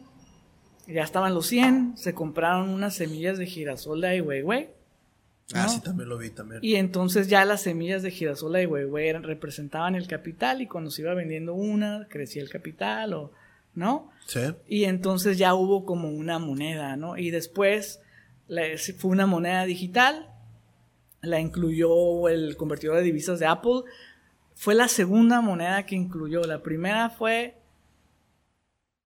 ya 0.94 1.04
estaban 1.04 1.34
los 1.34 1.48
100, 1.48 1.98
se 1.98 2.14
compraron 2.14 2.70
unas 2.70 2.96
semillas 2.96 3.38
de 3.38 3.46
girasol 3.46 4.02
de 4.02 4.08
Ai 4.08 4.22
Weiwei. 4.22 4.70
Ah, 5.54 5.68
sí, 5.68 5.82
también 5.82 6.10
lo 6.10 6.18
vi 6.18 6.30
también. 6.30 6.62
Y 6.64 6.76
entonces 6.76 7.28
ya 7.28 7.44
las 7.46 7.62
semillas 7.62 8.04
de 8.04 8.12
girasol 8.12 8.54
de 8.54 8.60
Ai 8.60 8.66
Weiwei 8.66 9.14
representaban 9.14 9.96
el 9.96 10.08
capital 10.08 10.62
y 10.62 10.68
cuando 10.68 10.92
se 10.92 11.02
iba 11.02 11.14
vendiendo 11.14 11.54
una, 11.54 12.08
crecía 12.10 12.42
el 12.42 12.50
capital 12.50 13.14
o, 13.14 13.32
¿no? 13.74 14.12
Sí. 14.26 14.42
Y 14.68 14.86
entonces 14.86 15.38
ya 15.38 15.54
hubo 15.54 15.86
como 15.86 16.10
una 16.10 16.40
moneda, 16.40 16.96
¿no? 16.96 17.18
Y 17.18 17.32
después 17.32 18.02
fue 18.98 19.12
una 19.12 19.26
moneda 19.26 19.66
digital, 19.66 20.30
la 21.22 21.40
incluyó 21.40 22.30
el 22.30 22.56
convertidor 22.58 22.98
de 22.98 23.04
divisas 23.04 23.40
de 23.40 23.46
Apple. 23.46 23.84
Fue 24.56 24.76
la 24.76 24.88
segunda 24.88 25.42
moneda 25.42 25.86
que 25.86 25.96
incluyó. 25.96 26.42
La 26.42 26.62
primera 26.62 27.10
fue, 27.10 27.58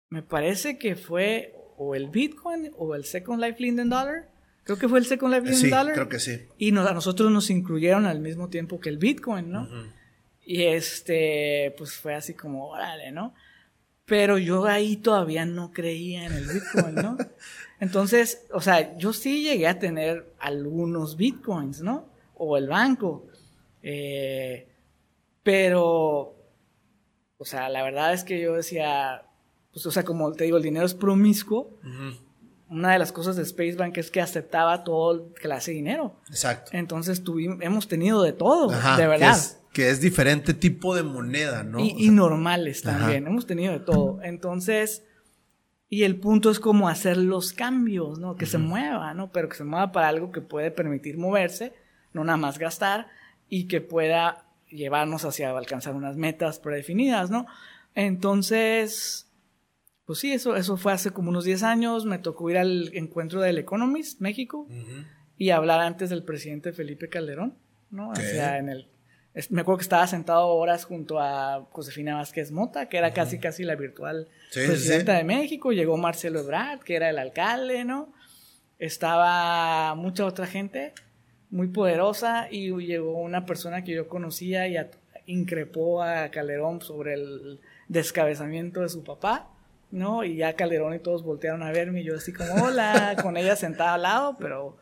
me 0.10 0.22
parece 0.22 0.78
que 0.78 0.96
fue 0.96 1.56
o 1.84 1.96
el 1.96 2.10
Bitcoin 2.10 2.72
o 2.78 2.94
el 2.94 3.06
Second 3.06 3.42
Life 3.42 3.58
Linden 3.60 3.90
Dollar. 3.90 4.30
Creo 4.64 4.78
que 4.78 4.88
fue 4.88 5.00
el 5.00 5.06
Second 5.06 5.34
Life 5.34 5.50
Linden 5.50 5.72
Dollar. 5.72 5.94
creo 5.96 6.10
que 6.10 6.20
sí. 6.20 6.40
Y 6.60 6.70
a 6.78 6.94
nosotros 6.94 7.32
nos 7.32 7.50
incluyeron 7.50 8.06
al 8.06 8.20
mismo 8.20 8.50
tiempo 8.50 8.80
que 8.80 8.90
el 8.90 9.00
Bitcoin, 9.00 9.50
¿no? 9.50 9.68
Y 10.46 10.64
este, 10.64 11.74
pues 11.80 11.94
fue 11.94 12.14
así 12.14 12.36
como, 12.36 12.68
órale, 12.68 13.12
¿no? 13.12 13.34
Pero 14.06 14.38
yo 14.38 14.66
ahí 14.66 14.98
todavía 14.98 15.46
no 15.46 15.72
creía 15.72 16.28
en 16.28 16.34
el 16.34 16.48
Bitcoin, 16.48 16.96
¿no? 16.96 17.18
Entonces, 17.80 18.46
o 18.54 18.62
sea, 18.62 18.96
yo 18.98 19.12
sí 19.12 19.42
llegué 19.42 19.66
a 19.66 19.80
tener 19.80 20.36
algunos 20.38 21.18
bitcoins, 21.18 21.82
¿no? 21.82 22.10
O 22.36 22.58
el 22.58 22.68
banco. 22.68 23.26
Eh, 23.82 24.68
pero, 25.42 26.36
o 27.40 27.46
sea, 27.46 27.70
la 27.70 27.82
verdad 27.82 28.14
es 28.14 28.24
que 28.24 28.40
yo 28.40 28.54
decía, 28.54 29.24
pues, 29.74 29.86
o 29.86 29.91
sea, 29.91 30.03
como 30.03 30.32
te 30.34 30.43
digo, 30.43 30.57
el 30.57 30.63
dinero 30.63 30.86
es 30.86 30.93
promiscuo. 30.93 31.78
Una 32.69 32.93
de 32.93 32.99
las 32.99 33.11
cosas 33.11 33.36
de 33.36 33.45
Spacebank 33.45 33.97
es 33.97 34.11
que 34.11 34.22
aceptaba 34.22 34.84
todo 34.84 35.34
clase 35.34 35.72
de 35.72 35.76
dinero. 35.76 36.15
Exacto. 36.30 36.72
Entonces 36.74 37.24
tuvimos, 37.24 37.57
hemos 37.61 37.88
tenido 37.88 38.22
de 38.24 38.34
todo, 38.34 38.69
de 38.69 39.07
verdad. 39.07 39.38
Que 39.74 39.89
es, 39.89 40.01
diferente 40.01 40.53
tipo 40.53 40.95
de 40.95 41.03
moneda, 41.03 41.63
¿no? 41.63 41.80
Y, 41.80 42.09
normales 42.09 42.82
también. 42.82 43.28
Hemos 43.28 43.45
tenido 43.45 43.72
de 43.72 43.80
todo. 43.80 44.22
Entonces, 44.22 45.03
y 45.89 46.03
el 46.03 46.17
punto 46.17 46.49
es 46.49 46.59
como 46.59 46.89
hacer 46.89 47.17
los 47.17 47.53
cambios, 47.53 48.19
¿no? 48.19 48.36
Que 48.36 48.45
se 48.45 48.57
mueva, 48.57 49.13
¿no? 49.13 49.32
Pero 49.32 49.49
que 49.49 49.55
se 49.55 49.63
mueva 49.63 49.91
para 49.91 50.09
algo 50.09 50.32
que 50.32 50.41
puede 50.41 50.72
permitir 50.72 51.17
moverse, 51.17 51.74
no 52.13 52.24
nada 52.24 52.38
más 52.38 52.57
gastar, 52.57 53.07
y 53.49 53.67
que 53.67 53.82
pueda 53.82 54.45
llevarnos 54.69 55.26
hacia 55.26 55.51
alcanzar 55.51 55.95
unas 55.95 56.15
metas 56.15 56.59
predefinidas, 56.59 57.30
¿no? 57.30 57.45
Entonces, 57.95 59.31
pues 60.12 60.20
sí, 60.20 60.34
eso, 60.34 60.57
eso 60.57 60.76
fue 60.76 60.91
hace 60.91 61.12
como 61.12 61.30
unos 61.30 61.45
10 61.45 61.64
años, 61.64 62.03
me 62.03 62.20
tocó 62.20 62.49
ir 62.49 62.57
al 62.57 62.91
encuentro 62.93 63.39
del 63.39 63.57
Economist 63.57 64.20
México 64.20 64.68
y 65.38 65.51
hablar 65.51 65.80
antes 65.80 66.09
del 66.09 66.26
presidente 66.26 66.74
Felipe 66.74 67.07
Calderón, 67.07 67.55
¿no? 67.91 68.09
O 68.09 68.16
sea, 68.18 68.57
en 68.57 68.68
el 68.68 68.88
me 69.49 69.62
acuerdo 69.62 69.78
que 69.78 69.84
estaba 69.84 70.05
sentado 70.07 70.49
horas 70.49 70.84
junto 70.84 71.18
a 71.22 71.66
Josefina 71.72 72.16
Vázquez 72.16 72.51
Mota, 72.51 72.89
que 72.89 72.97
era 72.97 73.14
casi 73.14 73.39
casi 73.39 73.64
la 73.64 73.78
virtual 73.78 74.28
presidenta 74.51 75.14
de 75.14 75.24
México. 75.24 75.72
Llegó 75.72 75.95
Marcelo 75.95 76.41
Ebrard, 76.41 76.82
que 76.82 76.97
era 76.97 77.09
el 77.09 77.18
alcalde, 77.18 77.86
¿no? 77.86 78.12
Estaba 78.80 79.95
mucha 79.95 80.26
otra 80.26 80.45
gente 80.45 80.93
muy 81.49 81.70
poderosa 81.70 82.49
y 82.51 82.76
llegó 82.86 83.18
una 83.18 83.45
persona 83.45 83.86
que 83.86 83.93
yo 83.93 84.09
conocía 84.09 84.68
y 84.68 84.76
increpó 85.26 86.03
a 86.03 86.30
Calderón 86.32 86.82
sobre 86.82 87.14
el 87.14 87.62
descabezamiento 87.88 88.82
de 88.82 88.89
su 88.89 89.05
papá, 89.05 89.47
¿no? 89.92 90.24
Y 90.24 90.38
ya 90.38 90.56
Calderón 90.56 90.96
y 90.96 91.00
todos 91.00 91.24
voltearon 91.24 91.64
a 91.64 91.72
verme 91.72 92.02
y 92.02 92.06
yo 92.06 92.16
así 92.16 92.34
como, 92.34 92.64
hola, 92.64 93.16
con 93.22 93.38
ella 93.38 93.56
sentada 93.56 93.96
al 93.96 94.02
lado, 94.02 94.38
pero 94.39 94.78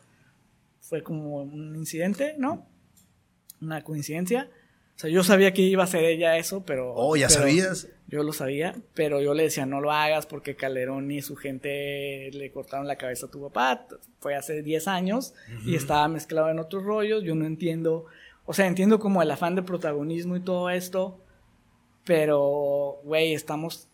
fue 0.79 1.03
como 1.03 1.41
un 1.43 1.75
incidente, 1.75 2.35
¿no? 2.37 2.67
una 3.61 3.83
coincidencia. 3.83 4.49
O 4.95 4.99
sea, 4.99 5.09
yo 5.09 5.23
sabía 5.23 5.53
que 5.53 5.61
iba 5.61 5.83
a 5.83 5.87
ser 5.87 6.03
ella 6.03 6.37
eso, 6.37 6.65
pero... 6.65 6.93
Oh, 6.93 7.15
¿ya 7.15 7.29
sabías? 7.29 7.87
Yo 8.07 8.23
lo 8.23 8.33
sabía, 8.33 8.75
pero 8.95 9.21
yo 9.21 9.33
le 9.33 9.43
decía, 9.43 9.65
no 9.65 9.79
lo 9.79 9.91
hagas 9.91 10.25
porque 10.25 10.55
Calderón 10.55 11.09
y 11.09 11.21
su 11.21 11.37
gente 11.37 12.29
le 12.33 12.51
cortaron 12.51 12.85
la 12.85 12.97
cabeza 12.97 13.27
a 13.27 13.31
tu 13.31 13.41
papá. 13.41 13.87
Fue 14.19 14.35
hace 14.35 14.61
10 14.61 14.87
años 14.89 15.33
y 15.65 15.75
estaba 15.75 16.07
mezclado 16.09 16.49
en 16.49 16.59
otros 16.59 16.83
rollos. 16.83 17.23
Yo 17.23 17.35
no 17.35 17.45
entiendo... 17.45 18.05
O 18.45 18.53
sea, 18.53 18.65
entiendo 18.65 18.99
como 18.99 19.21
el 19.21 19.29
afán 19.29 19.55
de 19.55 19.61
protagonismo 19.61 20.35
y 20.35 20.39
todo 20.39 20.71
esto, 20.71 21.23
pero, 22.03 22.99
güey, 23.03 23.35
estamos 23.35 23.87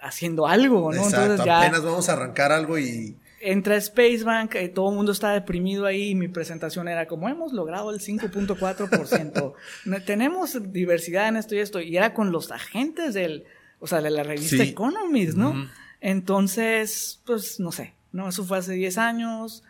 haciendo 0.00 0.46
algo, 0.46 0.92
¿no? 0.92 1.04
Entonces 1.04 1.44
ya... 1.44 1.60
apenas 1.60 1.82
vamos 1.82 2.08
a 2.08 2.12
arrancar 2.12 2.52
algo 2.52 2.78
y 2.78 3.16
entra 3.40 3.80
Spacebank, 3.80 4.56
y 4.56 4.68
todo 4.68 4.90
el 4.90 4.96
mundo 4.96 5.12
está 5.12 5.32
deprimido 5.32 5.86
ahí 5.86 6.10
y 6.10 6.14
mi 6.14 6.28
presentación 6.28 6.88
era 6.88 7.06
como 7.06 7.28
hemos 7.28 7.52
logrado 7.52 7.90
el 7.90 8.00
5.4%. 8.00 9.54
Tenemos 10.06 10.72
diversidad 10.72 11.28
en 11.28 11.36
esto 11.36 11.54
y 11.54 11.58
esto. 11.58 11.80
Y 11.80 11.96
era 11.96 12.14
con 12.14 12.32
los 12.32 12.50
agentes 12.50 13.14
del, 13.14 13.44
o 13.80 13.86
sea, 13.86 14.00
de 14.00 14.10
la 14.10 14.22
revista 14.22 14.62
Economist, 14.62 15.36
¿no? 15.36 15.68
Entonces, 16.00 17.20
pues 17.26 17.60
no 17.60 17.72
sé, 17.72 17.94
¿no? 18.12 18.28
Eso 18.28 18.44
fue 18.44 18.58
hace 18.58 18.72
10 18.74 18.98
años. 18.98 19.64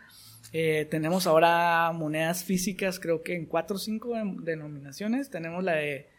Eh, 0.51 0.87
tenemos 0.89 1.27
ahora 1.27 1.91
monedas 1.93 2.43
físicas, 2.43 2.99
creo 2.99 3.21
que 3.21 3.35
en 3.35 3.45
cuatro 3.45 3.75
o 3.75 3.79
cinco 3.79 4.13
denominaciones. 4.41 5.29
Tenemos 5.29 5.63
la 5.63 5.73
de, 5.73 6.09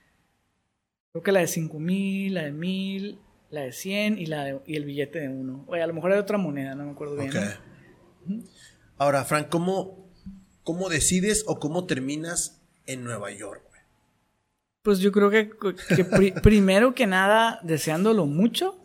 creo 1.12 1.22
que 1.22 1.32
la 1.32 1.40
de 1.40 1.48
cinco 1.48 1.80
mil, 1.80 2.34
la 2.34 2.44
de 2.44 2.52
mil, 2.52 3.18
la 3.50 3.62
de 3.62 3.72
100 3.72 4.18
y, 4.18 4.26
la 4.26 4.60
y 4.66 4.76
el 4.76 4.84
billete 4.84 5.20
de 5.20 5.28
uno. 5.28 5.64
Oye, 5.66 5.82
a 5.82 5.86
lo 5.86 5.94
mejor 5.94 6.12
hay 6.12 6.18
otra 6.18 6.38
moneda, 6.38 6.74
no 6.74 6.84
me 6.84 6.92
acuerdo 6.92 7.16
bien. 7.16 7.32
Ahora, 8.96 9.24
Frank, 9.24 9.48
¿cómo, 9.48 10.08
¿cómo 10.62 10.88
decides 10.88 11.44
o 11.46 11.58
cómo 11.58 11.86
terminas 11.86 12.62
en 12.86 13.04
Nueva 13.04 13.30
York? 13.32 13.62
Pues 14.82 15.00
yo 15.00 15.12
creo 15.12 15.30
que, 15.30 15.50
primero 16.42 16.94
que 16.94 17.06
nada 17.06 17.60
deseándolo 17.62 18.26
mucho 18.26 18.82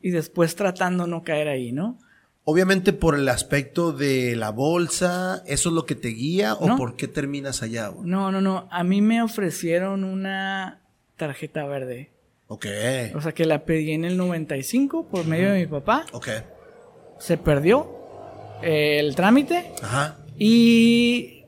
y 0.00 0.10
después 0.10 0.54
tratando 0.56 1.06
no 1.06 1.22
caer 1.22 1.48
ahí, 1.48 1.72
¿no? 1.72 1.98
Obviamente 2.44 2.94
por 2.94 3.14
el 3.14 3.28
aspecto 3.28 3.92
de 3.92 4.34
la 4.34 4.50
bolsa, 4.50 5.42
¿eso 5.46 5.68
es 5.68 5.74
lo 5.74 5.84
que 5.84 5.94
te 5.94 6.08
guía 6.08 6.54
o 6.54 6.78
por 6.78 6.96
qué 6.96 7.06
terminas 7.06 7.62
allá? 7.62 7.92
No, 8.02 8.32
no, 8.32 8.40
no. 8.40 8.68
A 8.70 8.84
mí 8.84 9.02
me 9.02 9.20
ofrecieron 9.20 10.02
una 10.02 10.80
tarjeta 11.16 11.66
verde. 11.66 12.10
Ok. 12.48 12.66
O 13.14 13.20
sea 13.20 13.32
que 13.32 13.44
la 13.44 13.64
pedí 13.64 13.92
en 13.92 14.04
el 14.04 14.16
95 14.16 15.08
por 15.08 15.24
medio 15.26 15.52
de 15.52 15.60
mi 15.60 15.66
papá. 15.66 16.06
Ok. 16.12 16.28
Se 17.18 17.36
perdió 17.36 17.94
el 18.62 19.14
trámite. 19.14 19.72
Ajá. 19.82 20.18
Y 20.36 21.44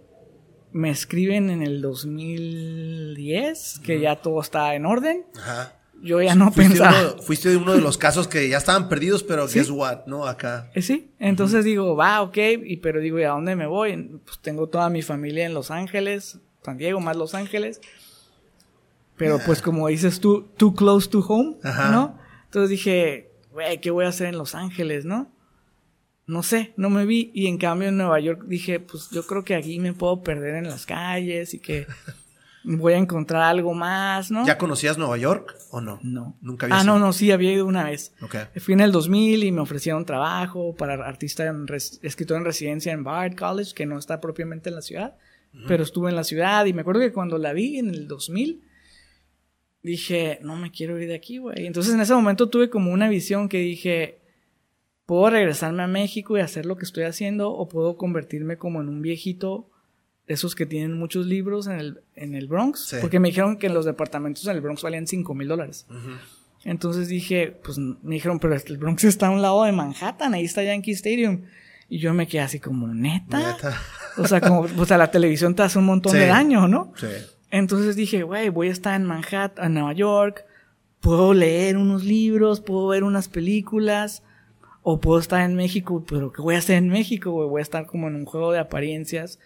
me 0.72 0.90
escriben 0.90 1.50
en 1.50 1.62
el 1.62 1.82
2010 1.82 3.80
que 3.84 4.00
ya 4.00 4.16
todo 4.16 4.40
está 4.40 4.74
en 4.74 4.86
orden. 4.86 5.26
Ajá 5.36 5.80
yo 6.02 6.20
ya 6.22 6.34
no 6.34 6.50
pensaba. 6.52 7.16
fuiste 7.20 7.50
de 7.50 7.56
uno 7.56 7.74
de 7.74 7.80
los 7.80 7.98
casos 7.98 8.26
que 8.28 8.48
ya 8.48 8.58
estaban 8.58 8.88
perdidos, 8.88 9.22
pero 9.22 9.46
guess 9.46 9.70
what, 9.70 10.06
¿no? 10.06 10.26
Acá. 10.26 10.70
Eh, 10.74 10.82
sí, 10.82 11.10
entonces 11.18 11.64
digo, 11.64 11.96
va, 11.96 12.22
ok, 12.22 12.38
y, 12.64 12.76
pero 12.78 13.00
digo, 13.00 13.18
¿y 13.18 13.24
a 13.24 13.30
dónde 13.30 13.56
me 13.56 13.66
voy? 13.66 14.20
Pues 14.24 14.38
tengo 14.40 14.68
toda 14.68 14.88
mi 14.88 15.02
familia 15.02 15.46
en 15.46 15.54
Los 15.54 15.70
Ángeles, 15.70 16.38
San 16.62 16.78
Diego 16.78 17.00
más 17.00 17.16
Los 17.16 17.34
Ángeles. 17.34 17.80
Pero 19.20 19.38
pues 19.44 19.60
como 19.60 19.86
dices 19.88 20.18
tú, 20.18 20.48
too 20.56 20.74
close 20.74 21.08
to 21.10 21.20
home, 21.20 21.58
¿no? 21.62 22.18
Entonces 22.46 22.70
dije, 22.70 23.30
güey, 23.52 23.78
¿qué 23.80 23.90
voy 23.90 24.06
a 24.06 24.08
hacer 24.08 24.28
en 24.28 24.38
Los 24.38 24.54
Ángeles, 24.54 25.04
no? 25.04 25.30
No 26.26 26.42
sé, 26.42 26.72
no 26.76 26.88
me 26.88 27.04
vi. 27.04 27.30
Y 27.34 27.46
en 27.46 27.58
cambio 27.58 27.88
en 27.88 27.98
Nueva 27.98 28.18
York 28.18 28.44
dije, 28.46 28.80
pues 28.80 29.10
yo 29.10 29.26
creo 29.26 29.44
que 29.44 29.54
aquí 29.54 29.78
me 29.78 29.92
puedo 29.92 30.22
perder 30.22 30.54
en 30.54 30.64
las 30.64 30.86
calles 30.86 31.52
y 31.52 31.58
que 31.58 31.86
voy 32.64 32.94
a 32.94 32.96
encontrar 32.96 33.42
algo 33.42 33.74
más, 33.74 34.30
¿no? 34.30 34.46
¿Ya 34.46 34.56
conocías 34.56 34.96
Nueva 34.96 35.18
York 35.18 35.54
o 35.70 35.82
no? 35.82 35.98
No. 36.02 36.38
Nunca 36.40 36.64
había 36.64 36.78
Ah, 36.78 36.84
no, 36.84 36.98
no, 36.98 37.12
sí, 37.12 37.30
había 37.30 37.52
ido 37.52 37.66
una 37.66 37.84
vez. 37.84 38.14
Okay. 38.22 38.44
Fui 38.56 38.72
en 38.72 38.80
el 38.80 38.90
2000 38.90 39.44
y 39.44 39.52
me 39.52 39.60
ofrecieron 39.60 40.06
trabajo 40.06 40.74
para 40.76 40.94
artista, 41.06 41.46
en 41.46 41.66
escritor 42.02 42.38
en 42.38 42.46
residencia 42.46 42.92
en 42.92 43.04
Bard 43.04 43.36
College, 43.36 43.74
que 43.74 43.84
no 43.84 43.98
está 43.98 44.18
propiamente 44.18 44.70
en 44.70 44.76
la 44.76 44.82
ciudad, 44.82 45.16
pero 45.68 45.82
estuve 45.82 46.08
en 46.08 46.16
la 46.16 46.24
ciudad 46.24 46.64
y 46.64 46.72
me 46.72 46.80
acuerdo 46.80 47.00
que 47.02 47.12
cuando 47.12 47.36
la 47.36 47.52
vi 47.52 47.78
en 47.78 47.90
el 47.90 48.08
2000, 48.08 48.69
dije, 49.82 50.38
no 50.42 50.56
me 50.56 50.70
quiero 50.70 51.00
ir 51.00 51.08
de 51.08 51.14
aquí, 51.14 51.38
güey. 51.38 51.66
Entonces 51.66 51.94
en 51.94 52.00
ese 52.00 52.14
momento 52.14 52.48
tuve 52.48 52.70
como 52.70 52.92
una 52.92 53.08
visión 53.08 53.48
que 53.48 53.58
dije, 53.58 54.18
puedo 55.06 55.30
regresarme 55.30 55.82
a 55.82 55.86
México 55.86 56.36
y 56.36 56.40
hacer 56.40 56.66
lo 56.66 56.76
que 56.76 56.84
estoy 56.84 57.04
haciendo 57.04 57.50
o 57.50 57.68
puedo 57.68 57.96
convertirme 57.96 58.58
como 58.58 58.80
en 58.80 58.88
un 58.88 59.02
viejito 59.02 59.68
esos 60.26 60.54
que 60.54 60.64
tienen 60.64 60.96
muchos 60.96 61.26
libros 61.26 61.66
en 61.66 61.80
el, 61.80 62.00
en 62.14 62.36
el 62.36 62.46
Bronx, 62.46 62.96
porque 63.00 63.18
me 63.18 63.28
dijeron 63.28 63.56
que 63.56 63.68
los 63.68 63.84
departamentos 63.84 64.46
en 64.46 64.54
el 64.54 64.60
Bronx 64.60 64.82
valían 64.82 65.08
5 65.08 65.34
mil 65.34 65.48
dólares. 65.48 65.86
Entonces 66.64 67.08
dije, 67.08 67.58
pues 67.64 67.78
me 67.78 68.14
dijeron, 68.14 68.38
pero 68.38 68.54
el 68.54 68.78
Bronx 68.78 69.02
está 69.02 69.26
a 69.26 69.30
un 69.30 69.42
lado 69.42 69.64
de 69.64 69.72
Manhattan, 69.72 70.34
ahí 70.34 70.44
está 70.44 70.62
Yankee 70.62 70.92
Stadium. 70.92 71.42
Y 71.88 71.98
yo 71.98 72.14
me 72.14 72.28
quedé 72.28 72.42
así 72.42 72.60
como, 72.60 72.86
neta. 72.94 73.58
O 74.16 74.28
sea, 74.28 74.40
como, 74.40 74.60
o 74.60 74.86
sea, 74.86 74.96
la 74.96 75.10
televisión 75.10 75.56
te 75.56 75.64
hace 75.64 75.80
un 75.80 75.86
montón 75.86 76.12
de 76.12 76.26
daño, 76.26 76.68
¿no? 76.68 76.92
Sí. 76.96 77.08
Entonces 77.50 77.96
dije, 77.96 78.22
güey, 78.22 78.48
voy 78.48 78.68
a 78.68 78.72
estar 78.72 78.94
en 78.94 79.06
Manhattan, 79.06 79.66
en 79.66 79.74
Nueva 79.74 79.92
York, 79.92 80.44
puedo 81.00 81.34
leer 81.34 81.76
unos 81.76 82.04
libros, 82.04 82.60
puedo 82.60 82.88
ver 82.88 83.02
unas 83.02 83.28
películas, 83.28 84.22
o 84.82 85.00
puedo 85.00 85.18
estar 85.18 85.42
en 85.42 85.56
México, 85.56 86.04
pero 86.08 86.32
¿qué 86.32 86.40
voy 86.40 86.54
a 86.54 86.58
hacer 86.58 86.76
en 86.76 86.88
México? 86.88 87.30
Voy 87.48 87.60
a 87.60 87.62
estar 87.62 87.86
como 87.86 88.08
en 88.08 88.14
un 88.14 88.24
juego 88.24 88.52
de 88.52 88.58
apariencias 88.58 89.38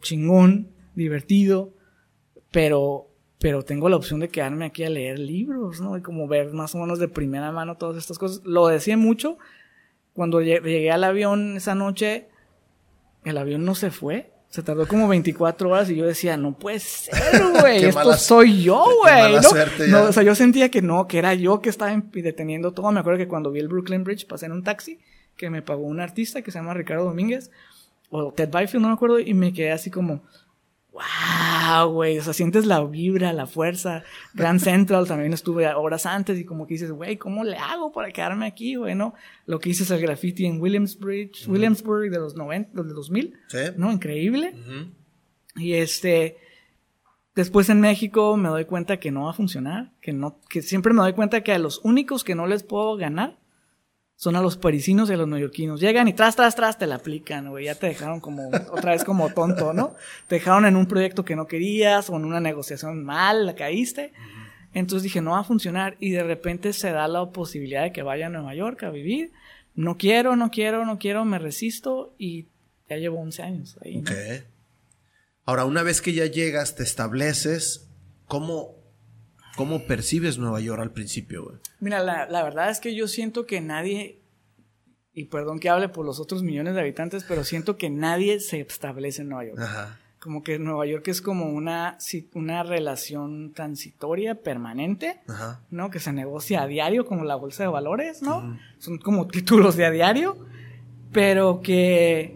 chingón, 0.00 0.68
divertido, 0.94 1.74
pero, 2.50 3.08
pero 3.38 3.62
tengo 3.62 3.88
la 3.88 3.96
opción 3.96 4.20
de 4.20 4.28
quedarme 4.28 4.64
aquí 4.64 4.84
a 4.84 4.90
leer 4.90 5.18
libros, 5.18 5.80
¿no? 5.80 5.98
Y 5.98 6.02
como 6.02 6.26
ver 6.26 6.52
más 6.52 6.74
o 6.74 6.78
menos 6.78 6.98
de 6.98 7.08
primera 7.08 7.52
mano 7.52 7.76
todas 7.76 7.98
estas 7.98 8.18
cosas. 8.18 8.42
Lo 8.44 8.66
decía 8.66 8.96
mucho. 8.96 9.38
Cuando 10.14 10.40
llegué 10.40 10.90
al 10.90 11.04
avión 11.04 11.56
esa 11.56 11.74
noche, 11.74 12.28
el 13.24 13.36
avión 13.36 13.64
no 13.64 13.74
se 13.74 13.90
fue. 13.90 14.32
Se 14.50 14.64
tardó 14.64 14.86
como 14.86 15.06
24 15.06 15.70
horas 15.70 15.90
y 15.90 15.96
yo 15.96 16.04
decía, 16.04 16.36
no 16.36 16.58
puede 16.58 16.80
ser, 16.80 17.14
güey, 17.60 17.84
esto 17.84 18.12
soy 18.14 18.64
yo, 18.64 18.84
güey. 19.00 19.34
¿no? 19.88 20.02
o 20.02 20.12
sea, 20.12 20.24
yo 20.24 20.34
sentía 20.34 20.70
que 20.70 20.82
no, 20.82 21.06
que 21.06 21.18
era 21.18 21.34
yo 21.34 21.60
que 21.60 21.70
estaba 21.70 22.02
deteniendo 22.12 22.72
todo. 22.72 22.90
Me 22.90 23.00
acuerdo 23.00 23.18
que 23.18 23.28
cuando 23.28 23.52
vi 23.52 23.60
el 23.60 23.68
Brooklyn 23.68 24.02
Bridge 24.02 24.26
pasé 24.26 24.46
en 24.46 24.52
un 24.52 24.64
taxi 24.64 24.98
que 25.36 25.50
me 25.50 25.62
pagó 25.62 25.84
un 25.84 26.00
artista 26.00 26.42
que 26.42 26.50
se 26.50 26.58
llama 26.58 26.74
Ricardo 26.74 27.04
Domínguez 27.04 27.50
o 28.10 28.32
Ted 28.32 28.50
Byfield, 28.50 28.82
no 28.82 28.88
me 28.88 28.94
acuerdo, 28.94 29.20
y 29.20 29.32
me 29.34 29.52
quedé 29.52 29.70
así 29.70 29.90
como, 29.90 30.22
wow, 30.92 31.88
güey, 31.90 32.18
o 32.18 32.22
sea, 32.22 32.32
sientes 32.32 32.66
la 32.66 32.82
vibra, 32.84 33.32
la 33.32 33.46
fuerza. 33.46 34.02
Grand 34.34 34.60
Central 34.64 35.06
también 35.06 35.32
estuve 35.32 35.66
horas 35.72 36.06
antes 36.06 36.38
y 36.38 36.44
como 36.44 36.66
que 36.66 36.74
dices, 36.74 36.92
güey, 36.92 37.16
¿cómo 37.16 37.44
le 37.44 37.56
hago 37.56 37.92
para 37.92 38.10
quedarme 38.10 38.46
aquí, 38.46 38.74
güey, 38.74 38.94
no? 38.94 39.14
Lo 39.46 39.58
que 39.58 39.70
hice 39.70 39.92
el 39.94 40.00
graffiti 40.00 40.46
en 40.46 40.60
Williamsbridge, 40.60 41.48
Williamsburg 41.48 42.10
de 42.10 42.18
los 42.18 42.36
90, 42.36 42.82
de 42.82 42.92
2000, 42.92 43.34
¿Sí? 43.48 43.58
¿no? 43.76 43.92
Increíble. 43.92 44.54
Y 45.56 45.74
este, 45.74 46.38
después 47.34 47.68
en 47.68 47.80
México 47.80 48.36
me 48.36 48.48
doy 48.48 48.64
cuenta 48.64 48.98
que 48.98 49.10
no 49.10 49.24
va 49.24 49.30
a 49.30 49.34
funcionar, 49.34 49.92
que 50.00 50.12
no, 50.12 50.40
que 50.48 50.62
siempre 50.62 50.92
me 50.92 51.02
doy 51.02 51.12
cuenta 51.12 51.42
que 51.42 51.52
a 51.52 51.58
los 51.58 51.80
únicos 51.84 52.24
que 52.24 52.34
no 52.34 52.46
les 52.46 52.62
puedo 52.62 52.96
ganar 52.96 53.39
son 54.20 54.36
a 54.36 54.42
los 54.42 54.58
parisinos 54.58 55.08
y 55.08 55.14
a 55.14 55.16
los 55.16 55.26
neoyorquinos. 55.26 55.80
Llegan 55.80 56.06
y 56.06 56.12
tras, 56.12 56.36
tras, 56.36 56.54
tras 56.54 56.76
te 56.76 56.86
la 56.86 56.96
aplican, 56.96 57.48
güey. 57.48 57.64
Ya 57.64 57.74
te 57.74 57.86
dejaron 57.86 58.20
como, 58.20 58.48
otra 58.70 58.92
vez 58.92 59.02
como 59.02 59.32
tonto, 59.32 59.72
¿no? 59.72 59.94
Te 60.28 60.34
dejaron 60.34 60.66
en 60.66 60.76
un 60.76 60.84
proyecto 60.84 61.24
que 61.24 61.34
no 61.34 61.46
querías 61.46 62.10
o 62.10 62.16
en 62.16 62.26
una 62.26 62.38
negociación 62.38 63.02
mal, 63.02 63.46
la 63.46 63.54
caíste. 63.54 64.12
Entonces 64.74 65.04
dije, 65.04 65.22
no 65.22 65.30
va 65.30 65.38
a 65.38 65.44
funcionar. 65.44 65.96
Y 66.00 66.10
de 66.10 66.22
repente 66.22 66.74
se 66.74 66.92
da 66.92 67.08
la 67.08 67.30
posibilidad 67.30 67.82
de 67.82 67.92
que 67.92 68.02
vaya 68.02 68.26
a 68.26 68.28
Nueva 68.28 68.54
York 68.54 68.82
a 68.82 68.90
vivir. 68.90 69.32
No 69.74 69.96
quiero, 69.96 70.36
no 70.36 70.50
quiero, 70.50 70.84
no 70.84 70.98
quiero, 70.98 71.24
me 71.24 71.38
resisto 71.38 72.14
y 72.18 72.48
ya 72.90 72.98
llevo 72.98 73.20
11 73.20 73.42
años 73.42 73.78
ahí. 73.82 74.04
Ahora, 75.46 75.64
una 75.64 75.82
vez 75.82 76.02
que 76.02 76.12
ya 76.12 76.26
llegas, 76.26 76.74
te 76.74 76.82
estableces, 76.82 77.88
¿cómo, 78.26 78.74
¿Cómo 79.60 79.80
percibes 79.80 80.38
Nueva 80.38 80.58
York 80.58 80.80
al 80.80 80.90
principio, 80.90 81.44
güey? 81.44 81.56
Mira, 81.80 82.02
la, 82.02 82.24
la, 82.24 82.42
verdad 82.42 82.70
es 82.70 82.80
que 82.80 82.94
yo 82.94 83.06
siento 83.06 83.44
que 83.44 83.60
nadie, 83.60 84.22
y 85.12 85.24
perdón 85.24 85.60
que 85.60 85.68
hable 85.68 85.90
por 85.90 86.06
los 86.06 86.18
otros 86.18 86.42
millones 86.42 86.72
de 86.72 86.80
habitantes, 86.80 87.26
pero 87.28 87.44
siento 87.44 87.76
que 87.76 87.90
nadie 87.90 88.40
se 88.40 88.62
establece 88.62 89.20
en 89.20 89.28
Nueva 89.28 89.44
York. 89.44 89.60
Ajá. 89.60 89.98
Como 90.18 90.42
que 90.42 90.58
Nueva 90.58 90.86
York 90.86 91.06
es 91.08 91.20
como 91.20 91.50
una, 91.50 91.98
una 92.32 92.62
relación 92.62 93.52
transitoria, 93.52 94.36
permanente, 94.36 95.20
Ajá. 95.28 95.60
¿no? 95.68 95.90
Que 95.90 96.00
se 96.00 96.14
negocia 96.14 96.62
a 96.62 96.66
diario, 96.66 97.04
como 97.04 97.24
la 97.24 97.34
bolsa 97.34 97.64
de 97.64 97.68
valores, 97.68 98.22
¿no? 98.22 98.58
Son 98.78 98.96
como 98.96 99.26
títulos 99.28 99.76
de 99.76 99.84
a 99.84 99.90
diario, 99.90 100.38
pero 101.12 101.60
que, 101.60 102.34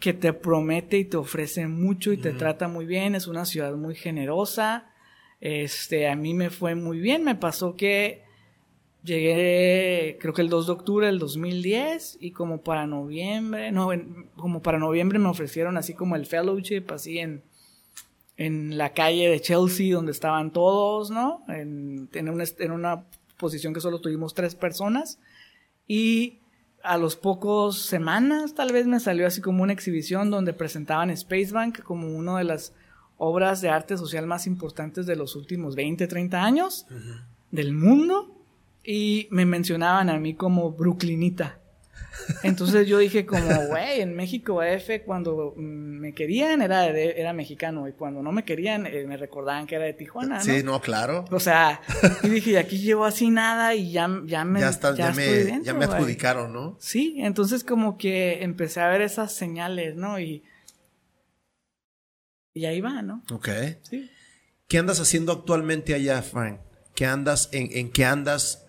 que 0.00 0.12
te 0.12 0.34
promete 0.34 0.98
y 0.98 1.06
te 1.06 1.16
ofrece 1.16 1.66
mucho 1.66 2.12
y 2.12 2.18
te 2.18 2.34
trata 2.34 2.68
muy 2.68 2.84
bien. 2.84 3.14
Es 3.14 3.26
una 3.26 3.46
ciudad 3.46 3.74
muy 3.74 3.94
generosa 3.94 4.92
este, 5.40 6.08
a 6.08 6.16
mí 6.16 6.34
me 6.34 6.50
fue 6.50 6.74
muy 6.74 6.98
bien, 6.98 7.24
me 7.24 7.34
pasó 7.34 7.76
que 7.76 8.22
llegué, 9.02 10.18
creo 10.20 10.34
que 10.34 10.42
el 10.42 10.48
2 10.48 10.66
de 10.66 10.72
octubre 10.72 11.06
del 11.06 11.18
2010 11.18 12.18
y 12.20 12.32
como 12.32 12.62
para 12.62 12.86
noviembre, 12.86 13.72
no, 13.72 13.90
como 14.36 14.62
para 14.62 14.78
noviembre 14.78 15.18
me 15.18 15.28
ofrecieron 15.28 15.76
así 15.76 15.94
como 15.94 16.16
el 16.16 16.26
fellowship, 16.26 16.84
así 16.90 17.18
en, 17.18 17.42
en 18.36 18.76
la 18.76 18.92
calle 18.92 19.28
de 19.28 19.40
Chelsea 19.40 19.94
donde 19.94 20.12
estaban 20.12 20.50
todos, 20.52 21.10
¿no? 21.10 21.42
En, 21.48 22.08
en, 22.12 22.28
una, 22.28 22.44
en 22.58 22.72
una 22.72 23.04
posición 23.38 23.72
que 23.72 23.80
solo 23.80 24.00
tuvimos 24.00 24.34
tres 24.34 24.54
personas 24.54 25.18
y 25.86 26.40
a 26.82 26.98
los 26.98 27.16
pocos 27.16 27.82
semanas 27.82 28.54
tal 28.54 28.72
vez 28.72 28.86
me 28.86 29.00
salió 29.00 29.26
así 29.26 29.40
como 29.40 29.62
una 29.62 29.72
exhibición 29.72 30.30
donde 30.30 30.52
presentaban 30.52 31.16
Spacebank 31.16 31.82
como 31.82 32.08
uno 32.08 32.36
de 32.36 32.44
las 32.44 32.72
obras 33.18 33.60
de 33.60 33.68
arte 33.68 33.96
social 33.96 34.26
más 34.26 34.46
importantes 34.46 35.06
de 35.06 35.16
los 35.16 35.36
últimos 35.36 35.74
20, 35.74 36.06
30 36.06 36.42
años 36.42 36.86
del 37.50 37.72
mundo 37.72 38.36
y 38.84 39.28
me 39.30 39.46
mencionaban 39.46 40.10
a 40.10 40.18
mí 40.18 40.34
como 40.34 40.72
Brooklynita. 40.72 41.58
Entonces 42.42 42.86
yo 42.86 42.98
dije 42.98 43.26
como, 43.26 43.46
güey, 43.68 44.00
en 44.00 44.14
México 44.14 44.62
F 44.62 45.02
cuando 45.02 45.54
me 45.56 46.14
querían 46.14 46.62
era, 46.62 46.86
era 46.86 47.32
mexicano 47.32 47.88
y 47.88 47.92
cuando 47.92 48.22
no 48.22 48.32
me 48.32 48.44
querían 48.44 48.86
eh, 48.86 49.04
me 49.06 49.16
recordaban 49.16 49.66
que 49.66 49.76
era 49.76 49.84
de 49.84 49.92
Tijuana, 49.92 50.36
¿no? 50.36 50.42
Sí, 50.42 50.62
no, 50.62 50.80
claro. 50.80 51.24
O 51.30 51.40
sea, 51.40 51.80
y 52.22 52.28
dije, 52.28 52.52
y 52.52 52.56
aquí 52.56 52.78
llevo 52.78 53.04
así 53.04 53.30
nada 53.30 53.74
y 53.74 53.92
ya, 53.92 54.08
ya 54.24 54.44
me... 54.44 54.60
Ya, 54.60 54.70
ya, 54.94 55.12
me, 55.12 55.62
ya 55.62 55.74
me 55.74 55.84
adjudicaron, 55.84 56.52
¿no? 56.52 56.76
Sí, 56.78 57.16
entonces 57.18 57.64
como 57.64 57.98
que 57.98 58.42
empecé 58.42 58.80
a 58.80 58.88
ver 58.88 59.02
esas 59.02 59.32
señales, 59.32 59.96
¿no? 59.96 60.18
Y, 60.20 60.42
y 62.56 62.64
ahí 62.64 62.80
va, 62.80 63.02
¿no? 63.02 63.22
Ok. 63.30 63.48
Sí. 63.82 64.10
¿Qué 64.66 64.78
andas 64.78 64.98
haciendo 64.98 65.32
actualmente 65.32 65.94
allá, 65.94 66.22
Frank? 66.22 66.60
¿Qué 66.94 67.06
andas, 67.06 67.48
en, 67.52 67.68
en 67.70 67.92
qué 67.92 68.04
andas 68.04 68.66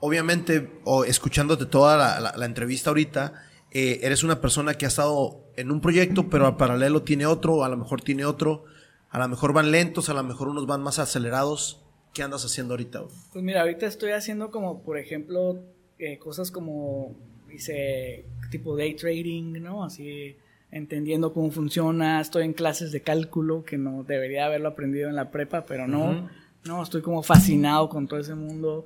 obviamente, 0.00 0.70
o 0.84 1.04
escuchándote 1.04 1.66
toda 1.66 2.20
la, 2.20 2.46
entrevista 2.46 2.90
ahorita, 2.90 3.44
eh, 3.70 4.00
eres 4.02 4.22
una 4.22 4.40
persona 4.40 4.74
que 4.74 4.84
ha 4.84 4.88
estado 4.88 5.44
en 5.56 5.70
un 5.70 5.80
proyecto, 5.80 6.28
pero 6.28 6.46
al 6.46 6.56
paralelo 6.56 7.02
tiene 7.02 7.26
otro, 7.26 7.64
a 7.64 7.68
lo 7.68 7.76
mejor 7.76 8.02
tiene 8.02 8.24
otro, 8.24 8.64
a 9.10 9.18
lo 9.18 9.28
mejor 9.28 9.52
van 9.52 9.70
lentos, 9.70 10.08
a 10.08 10.14
lo 10.14 10.22
mejor 10.22 10.48
unos 10.48 10.66
van 10.66 10.82
más 10.82 10.98
acelerados. 10.98 11.82
¿Qué 12.14 12.22
andas 12.22 12.44
haciendo 12.44 12.74
ahorita? 12.74 13.04
Pues 13.32 13.44
mira, 13.44 13.60
ahorita 13.60 13.86
estoy 13.86 14.12
haciendo 14.12 14.50
como, 14.50 14.82
por 14.82 14.98
ejemplo, 14.98 15.62
eh, 15.98 16.18
cosas 16.18 16.50
como, 16.50 17.14
hice 17.52 18.24
tipo 18.50 18.76
day 18.76 18.94
trading, 18.94 19.60
¿no? 19.62 19.84
Así 19.84 20.36
entendiendo 20.70 21.32
cómo 21.32 21.50
funciona, 21.50 22.20
estoy 22.20 22.44
en 22.44 22.52
clases 22.52 22.92
de 22.92 23.00
cálculo 23.00 23.64
que 23.64 23.78
no 23.78 24.04
debería 24.04 24.46
haberlo 24.46 24.68
aprendido 24.68 25.08
en 25.08 25.16
la 25.16 25.30
prepa, 25.30 25.64
pero 25.64 25.86
no, 25.86 26.28
no, 26.64 26.82
estoy 26.82 27.02
como 27.02 27.22
fascinado 27.22 27.88
con 27.88 28.06
todo 28.06 28.20
ese 28.20 28.34
mundo. 28.34 28.84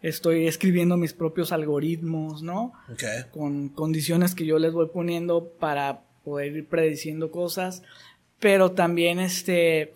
Estoy 0.00 0.46
escribiendo 0.46 0.96
mis 0.96 1.12
propios 1.12 1.52
algoritmos, 1.52 2.42
¿no? 2.42 2.72
Con 3.30 3.68
condiciones 3.68 4.34
que 4.34 4.46
yo 4.46 4.58
les 4.58 4.72
voy 4.72 4.86
poniendo 4.86 5.48
para 5.58 6.02
poder 6.24 6.56
ir 6.56 6.66
prediciendo 6.66 7.30
cosas, 7.30 7.82
pero 8.38 8.72
también 8.72 9.18
este 9.18 9.92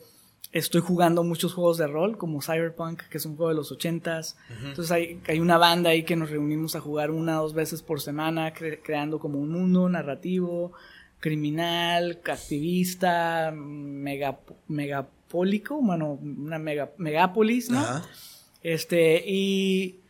estoy 0.52 0.82
jugando 0.82 1.24
muchos 1.24 1.54
juegos 1.54 1.78
de 1.78 1.86
rol 1.86 2.18
como 2.18 2.42
Cyberpunk, 2.42 3.02
que 3.08 3.16
es 3.16 3.24
un 3.24 3.36
juego 3.36 3.48
de 3.48 3.54
los 3.54 3.72
ochentas. 3.72 4.36
Entonces 4.50 4.90
hay, 4.92 5.20
hay, 5.26 5.40
una 5.40 5.56
banda 5.56 5.90
ahí 5.90 6.02
que 6.02 6.14
nos 6.14 6.30
reunimos 6.30 6.76
a 6.76 6.80
jugar 6.80 7.10
una 7.10 7.40
o 7.40 7.44
dos 7.44 7.54
veces 7.54 7.80
por 7.80 8.02
semana, 8.02 8.52
creando 8.52 9.18
como 9.18 9.38
un 9.38 9.50
mundo 9.50 9.88
narrativo, 9.88 10.72
criminal, 11.22 12.20
activista, 12.26 13.52
mega, 13.54 14.40
megapólico, 14.66 15.80
bueno, 15.80 16.18
una 16.20 16.58
mega, 16.58 16.90
megápolis, 16.98 17.70
¿no? 17.70 17.80
Este, 18.60 19.22
y 19.24 20.00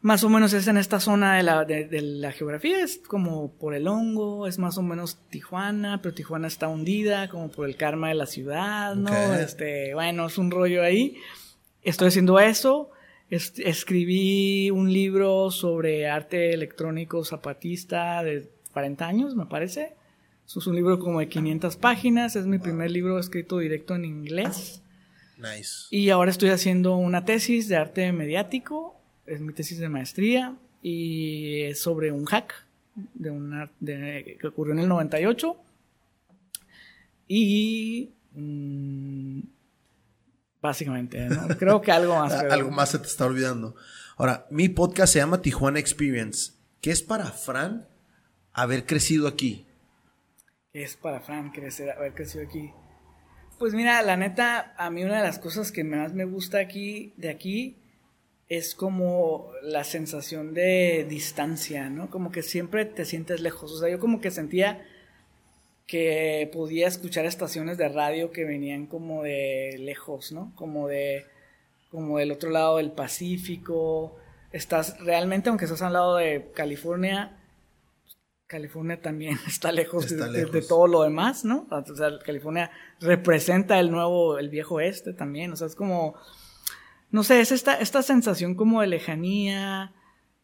más 0.00 0.24
o 0.24 0.30
menos 0.30 0.54
es 0.54 0.66
en 0.66 0.78
esta 0.78 0.98
zona 0.98 1.36
de 1.36 1.42
la, 1.42 1.66
de, 1.66 2.00
la 2.00 2.32
geografía, 2.32 2.80
es 2.80 3.02
como 3.06 3.52
por 3.52 3.74
el 3.74 3.86
hongo, 3.86 4.46
es 4.46 4.58
más 4.58 4.78
o 4.78 4.82
menos 4.82 5.18
Tijuana, 5.28 6.00
pero 6.00 6.14
Tijuana 6.14 6.48
está 6.48 6.68
hundida, 6.68 7.28
como 7.28 7.50
por 7.50 7.68
el 7.68 7.76
karma 7.76 8.08
de 8.08 8.14
la 8.14 8.26
ciudad, 8.26 8.94
¿no? 8.94 9.34
Este, 9.34 9.92
bueno, 9.92 10.26
es 10.26 10.38
un 10.38 10.50
rollo 10.50 10.82
ahí. 10.82 11.18
Estoy 11.82 12.08
haciendo 12.08 12.40
eso. 12.40 12.92
escribí 13.28 14.70
un 14.70 14.90
libro 14.90 15.50
sobre 15.50 16.08
arte 16.08 16.54
electrónico 16.54 17.22
zapatista 17.26 18.22
de 18.22 18.50
40 18.72 19.06
años, 19.06 19.36
me 19.36 19.44
parece. 19.44 19.96
Es 20.46 20.66
un 20.66 20.76
libro 20.76 20.98
como 20.98 21.20
de 21.20 21.28
500 21.28 21.76
páginas, 21.76 22.36
es 22.36 22.46
mi 22.46 22.58
primer 22.58 22.90
libro 22.90 23.18
escrito 23.18 23.58
directo 23.58 23.94
en 23.94 24.04
inglés. 24.04 24.82
Nice. 25.38 25.86
Y 25.90 26.10
ahora 26.10 26.30
estoy 26.30 26.50
haciendo 26.50 26.96
una 26.96 27.24
tesis 27.24 27.68
de 27.68 27.76
arte 27.76 28.12
mediático, 28.12 28.94
es 29.26 29.40
mi 29.40 29.52
tesis 29.52 29.78
de 29.78 29.88
maestría 29.88 30.54
y 30.82 31.62
es 31.62 31.80
sobre 31.80 32.12
un 32.12 32.24
hack 32.26 32.54
de 33.14 33.30
una, 33.30 33.70
que 33.84 34.38
ocurrió 34.46 34.74
en 34.74 34.80
el 34.80 34.88
98 34.88 35.56
y 37.26 38.10
mm, 38.34 39.40
básicamente, 40.60 41.26
creo 41.58 41.80
que 41.80 41.90
algo 41.90 42.16
más. 42.16 42.32
algo 42.32 42.70
más 42.70 42.90
se 42.90 42.98
te 42.98 43.06
está 43.06 43.26
olvidando. 43.26 43.74
Ahora, 44.16 44.46
mi 44.50 44.68
podcast 44.68 45.12
se 45.14 45.18
llama 45.18 45.42
Tijuana 45.42 45.80
Experience. 45.80 46.52
¿Qué 46.80 46.92
es 46.92 47.02
para 47.02 47.26
Fran 47.26 47.88
haber 48.52 48.86
crecido 48.86 49.26
aquí? 49.26 49.66
¿Qué 50.74 50.82
es 50.82 50.96
para 50.96 51.20
Fran 51.20 51.52
crecer, 51.52 51.88
haber 51.88 52.14
crecido 52.14 52.42
aquí? 52.42 52.72
Pues 53.60 53.74
mira, 53.74 54.02
la 54.02 54.16
neta, 54.16 54.74
a 54.76 54.90
mí 54.90 55.04
una 55.04 55.18
de 55.18 55.22
las 55.22 55.38
cosas 55.38 55.70
que 55.70 55.84
más 55.84 56.14
me 56.14 56.24
gusta 56.24 56.58
aquí, 56.58 57.14
de 57.16 57.30
aquí, 57.30 57.76
es 58.48 58.74
como 58.74 59.52
la 59.62 59.84
sensación 59.84 60.52
de 60.52 61.06
distancia, 61.08 61.88
¿no? 61.90 62.10
Como 62.10 62.32
que 62.32 62.42
siempre 62.42 62.86
te 62.86 63.04
sientes 63.04 63.40
lejos. 63.40 63.70
O 63.70 63.78
sea, 63.78 63.88
yo 63.88 64.00
como 64.00 64.20
que 64.20 64.32
sentía 64.32 64.84
que 65.86 66.50
podía 66.52 66.88
escuchar 66.88 67.24
estaciones 67.24 67.78
de 67.78 67.88
radio 67.88 68.32
que 68.32 68.44
venían 68.44 68.86
como 68.86 69.22
de 69.22 69.76
lejos, 69.78 70.32
¿no? 70.32 70.52
Como 70.56 70.88
de 70.88 71.24
como 71.92 72.18
del 72.18 72.32
otro 72.32 72.50
lado 72.50 72.78
del 72.78 72.90
Pacífico. 72.90 74.16
Estás 74.50 74.98
realmente, 74.98 75.50
aunque 75.50 75.66
estás 75.66 75.82
al 75.82 75.92
lado 75.92 76.16
de 76.16 76.50
California, 76.52 77.43
California 78.54 79.02
también 79.02 79.36
está 79.48 79.72
lejos, 79.72 80.08
de, 80.08 80.62
todo 80.62 80.86
lo 80.86 81.02
demás, 81.02 81.44
¿no? 81.44 81.66
O 81.68 81.96
sea, 81.96 82.20
California 82.24 82.70
representa 83.00 83.80
el 83.80 83.90
nuevo, 83.90 84.38
el 84.38 84.48
viejo 84.48 84.78
este 84.78 85.12
también, 85.12 85.52
o 85.52 85.56
sea, 85.56 85.66
es 85.66 85.74
como, 85.74 86.14
no 87.10 87.24
sé, 87.24 87.40
es 87.40 87.50
esta, 87.50 87.80
esta 87.80 88.02
sensación 88.02 88.54
como 88.54 88.80
de 88.80 88.86
lejanía, 88.86 89.92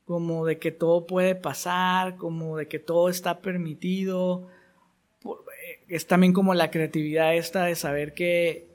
como 0.07 0.45
de 0.45 0.59
que 0.59 0.73
todo 0.73 1.07
puede 1.07 1.37
pasar, 1.37 2.17
como 2.17 2.57
de 2.57 2.67
que 2.67 2.81
todo 2.81 3.11
está 3.11 3.41
permitido, 3.43 4.49
eh, 5.25 5.85
es 5.87 6.09
también 6.09 6.33
como 6.33 6.53
la 6.55 6.73
creatividad 6.73 7.37
esta 7.37 7.67
de 7.67 7.77
saber 7.77 8.13
que, 8.13 8.67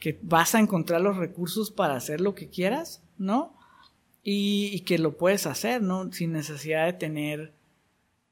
que 0.00 0.18
vas 0.22 0.54
a 0.54 0.60
encontrar 0.60 1.02
los 1.02 1.18
recursos 1.18 1.70
para 1.70 1.94
hacer 1.94 2.22
lo 2.22 2.34
que 2.34 2.48
quieras, 2.48 3.02
¿no? 3.18 3.54
Y, 4.22 4.70
y 4.72 4.80
que 4.80 4.96
lo 4.96 5.18
puedes 5.18 5.46
hacer, 5.46 5.82
¿no? 5.82 6.10
Sin 6.10 6.32
necesidad 6.32 6.86
de 6.86 6.94
tener 6.94 7.61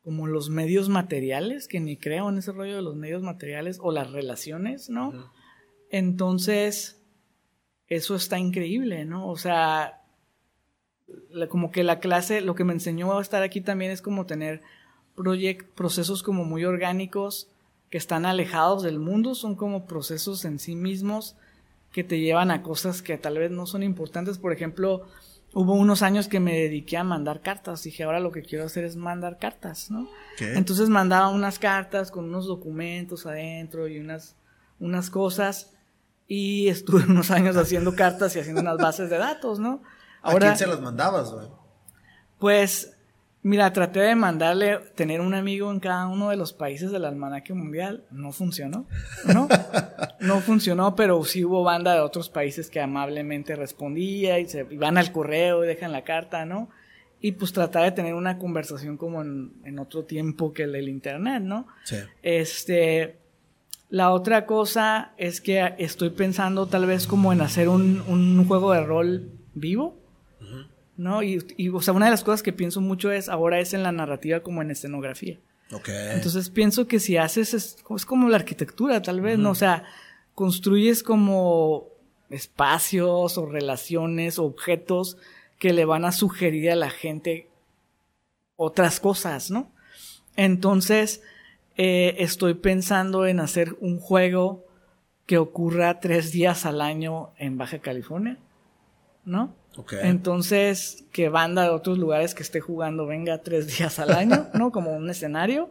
como 0.05 0.27
los 0.27 0.51
medios 0.51 0.89
materiales, 0.89 1.69
que 1.69 1.81
ni 1.81 1.97
creo 1.97 2.29
en 2.29 2.39
ese 2.39 2.53
rollo 2.53 2.77
de 2.77 2.83
los 2.83 2.97
medios 2.97 3.23
materiales 3.23 3.79
o 3.83 3.93
las 3.93 4.11
relaciones, 4.11 4.89
¿no? 4.89 5.31
Entonces, 5.91 7.03
eso 7.89 8.15
está 8.15 8.39
increíble, 8.39 9.05
¿no? 9.05 9.29
O 9.29 9.37
sea, 9.37 10.01
como 11.49 11.71
que 11.71 11.83
la 11.83 12.01
clase, 12.01 12.41
lo 12.41 12.55
que 12.55 12.65
me 12.65 12.73
enseñó 12.73 13.19
a 13.19 13.23
estar 13.23 13.43
aquí 13.43 13.61
también 13.61 13.91
es 13.91 14.01
como 14.01 14.27
tener 14.27 14.63
procesos 15.75 16.23
como 16.23 16.45
muy 16.45 16.65
orgánicos 16.65 17.49
que 17.91 17.99
están 17.99 18.25
alejados 18.25 18.83
del 18.83 18.99
mundo, 18.99 19.35
son 19.35 19.55
como 19.55 19.87
procesos 19.87 20.45
en 20.45 20.59
sí 20.59 20.77
mismos 20.77 21.37
que 21.93 22.05
te 22.05 22.21
llevan 22.21 22.51
a 22.51 22.63
cosas 22.63 23.03
que 23.03 23.19
tal 23.19 23.37
vez 23.37 23.51
no 23.51 23.67
son 23.67 23.83
importantes, 23.83 24.39
por 24.39 24.53
ejemplo, 24.53 25.07
hubo 25.53 25.75
unos 25.75 26.03
años 26.03 26.29
que 26.29 26.41
me 26.41 26.55
dediqué 26.55 26.97
a 26.97 27.05
mandar 27.05 27.41
cartas. 27.41 27.83
Dije, 27.83 28.05
ahora 28.05 28.21
lo 28.21 28.33
que 28.33 28.43
quiero 28.43 28.65
hacer 28.65 28.85
es 28.85 28.97
mandar 28.97 29.39
cartas, 29.39 29.91
¿no? 29.91 30.09
Entonces 30.39 30.89
mandaba 30.89 31.29
unas 31.29 31.59
cartas 31.59 32.11
con 32.11 32.27
unos 32.27 32.47
documentos 32.47 33.27
adentro 33.27 33.89
y 33.89 33.99
unas, 33.99 34.37
unas 34.79 35.11
cosas. 35.11 35.73
Y 36.27 36.69
estuve 36.69 37.05
unos 37.09 37.31
años 37.31 37.57
haciendo 37.57 37.95
cartas 37.95 38.35
y 38.37 38.41
haciendo 38.41 38.61
unas 38.61 38.79
bases 38.79 39.11
de 39.11 39.19
datos, 39.19 39.59
¿no? 39.59 39.83
Ahora, 40.23 40.47
¿A 40.47 40.51
quién 40.51 40.59
se 40.59 40.67
las 40.67 40.81
mandabas, 40.81 41.33
güey? 41.33 41.49
Pues 42.39 42.97
Mira, 43.43 43.73
traté 43.73 44.01
de 44.01 44.15
mandarle, 44.15 44.81
tener 44.95 45.23
un 45.23 45.33
amigo 45.33 45.71
en 45.71 45.81
cada 45.81 46.07
uno 46.09 46.29
de 46.29 46.37
los 46.37 46.53
países 46.53 46.91
del 46.91 47.07
almanaque 47.07 47.55
mundial. 47.55 48.05
No 48.11 48.33
funcionó, 48.33 48.87
¿no? 49.25 49.49
no 50.21 50.41
funcionó, 50.41 50.95
pero 50.95 51.23
sí 51.25 51.45
hubo 51.45 51.63
banda 51.65 51.95
de 51.95 52.01
otros 52.01 52.29
países 52.29 52.71
que 52.71 52.81
amablemente 52.81 53.57
respondía 53.57 54.39
y 54.39 54.49
se 54.49 54.65
van 54.65 54.99
al 54.99 55.13
correo 55.13 55.65
y 55.65 55.67
dejan 55.67 55.93
la 55.93 56.05
carta, 56.05 56.45
¿no? 56.45 56.69
Y 57.21 57.33
pues 57.33 57.53
tratar 57.53 57.85
de 57.85 57.93
tener 57.93 58.15
una 58.15 58.39
conversación 58.39 58.97
como 58.97 59.23
en, 59.23 59.79
otro 59.79 60.05
tiempo 60.05 60.53
que 60.53 60.63
el 60.63 60.73
del 60.73 60.89
internet, 60.89 61.43
¿no? 61.43 61.67
Sí. 61.85 61.97
Este, 62.23 63.17
la 63.89 64.11
otra 64.11 64.47
cosa 64.47 65.13
es 65.19 65.41
que 65.41 65.75
estoy 65.79 66.11
pensando 66.11 66.67
tal 66.67 66.87
vez 66.87 67.07
como 67.07 67.33
en 67.33 67.41
hacer 67.41 67.69
un, 67.69 68.03
un 68.09 68.45
juego 68.47 68.73
de 68.73 68.85
rol 68.85 69.31
vivo 69.55 70.01
¿no? 71.01 71.23
Y, 71.23 71.71
o 71.73 71.81
sea, 71.81 71.95
una 71.95 72.05
de 72.05 72.11
las 72.11 72.23
cosas 72.23 72.43
que 72.43 72.53
pienso 72.53 72.83
mucho 72.83 73.11
es, 73.11 73.31
ahora 73.31 73.59
es 73.59 73.73
en 73.73 73.83
la 73.83 73.91
narrativa 73.91 74.41
como 74.41 74.61
en 74.61 74.71
escenografía. 74.71 75.39
Entonces 76.13 76.51
pienso 76.51 76.87
que 76.87 77.01
si 77.01 77.17
haces, 77.17 77.55
es, 77.55 77.77
como 78.05 78.29
la 78.29 78.37
arquitectura, 78.37 79.01
tal 79.01 79.23
vez, 79.23 79.39
¿no? 79.39 79.53
O 79.53 79.55
sea, 79.55 79.85
construyes 80.35 81.03
como 81.03 81.89
espacios 82.31 83.39
o 83.39 83.47
relaciones 83.47 84.39
o 84.39 84.45
objetos 84.45 85.17
que 85.59 85.73
le 85.73 85.85
van 85.85 86.05
a 86.05 86.13
sugerir 86.13 86.71
a 86.71 86.77
la 86.77 86.91
gente 86.91 87.49
otras 88.57 89.01
cosas, 89.01 89.51
¿no? 89.51 89.71
Entonces, 90.37 91.23
eh, 91.77 92.17
estoy 92.19 92.55
pensando 92.55 93.27
en 93.27 93.41
hacer 93.41 93.77
un 93.81 93.99
juego 93.99 94.65
que 95.27 95.39
ocurra 95.39 96.01
tres 96.01 96.33
días 96.33 96.67
al 96.67 96.81
año 96.81 97.31
en 97.39 97.59
Baja 97.59 97.79
California 97.79 98.39
¿no? 99.25 99.55
Entonces, 100.03 101.05
que 101.13 101.29
banda 101.29 101.63
de 101.63 101.71
otros 101.71 101.97
lugares 101.97 102.35
que 102.35 102.43
esté 102.43 102.61
jugando 102.61 103.07
venga 103.07 103.39
tres 103.39 103.67
días 103.79 103.99
al 103.99 104.13
año, 104.13 104.49
¿no? 104.53 104.73
Como 104.73 104.93
un 104.93 105.09
escenario, 105.09 105.71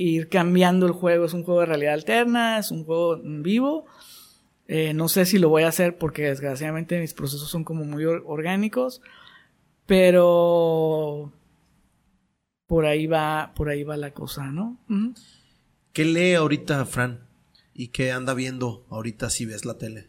ir 0.00 0.28
cambiando 0.28 0.86
el 0.86 0.92
juego. 0.92 1.26
Es 1.26 1.34
un 1.34 1.44
juego 1.44 1.60
de 1.60 1.66
realidad 1.66 1.94
alterna, 1.94 2.58
es 2.58 2.70
un 2.70 2.84
juego 2.84 3.16
en 3.16 3.42
vivo. 3.42 3.84
Eh, 4.66 4.94
no 4.94 5.08
sé 5.08 5.26
si 5.26 5.38
lo 5.38 5.48
voy 5.48 5.64
a 5.64 5.68
hacer 5.68 5.98
porque 5.98 6.22
desgraciadamente 6.22 7.00
mis 7.00 7.12
procesos 7.12 7.50
son 7.50 7.64
como 7.64 7.84
muy 7.84 8.04
orgánicos, 8.04 9.02
pero 9.86 11.32
por 12.66 12.86
ahí 12.86 13.06
va, 13.06 13.52
por 13.56 13.68
ahí 13.68 13.82
va 13.82 13.96
la 13.96 14.12
cosa, 14.12 14.46
¿no? 14.46 14.78
¿Qué 15.92 16.04
lee 16.04 16.34
ahorita, 16.34 16.86
Fran? 16.86 17.26
¿Y 17.74 17.88
qué 17.88 18.12
anda 18.12 18.32
viendo 18.32 18.86
ahorita 18.90 19.28
si 19.28 19.44
ves 19.44 19.64
la 19.64 19.76
tele? 19.76 20.08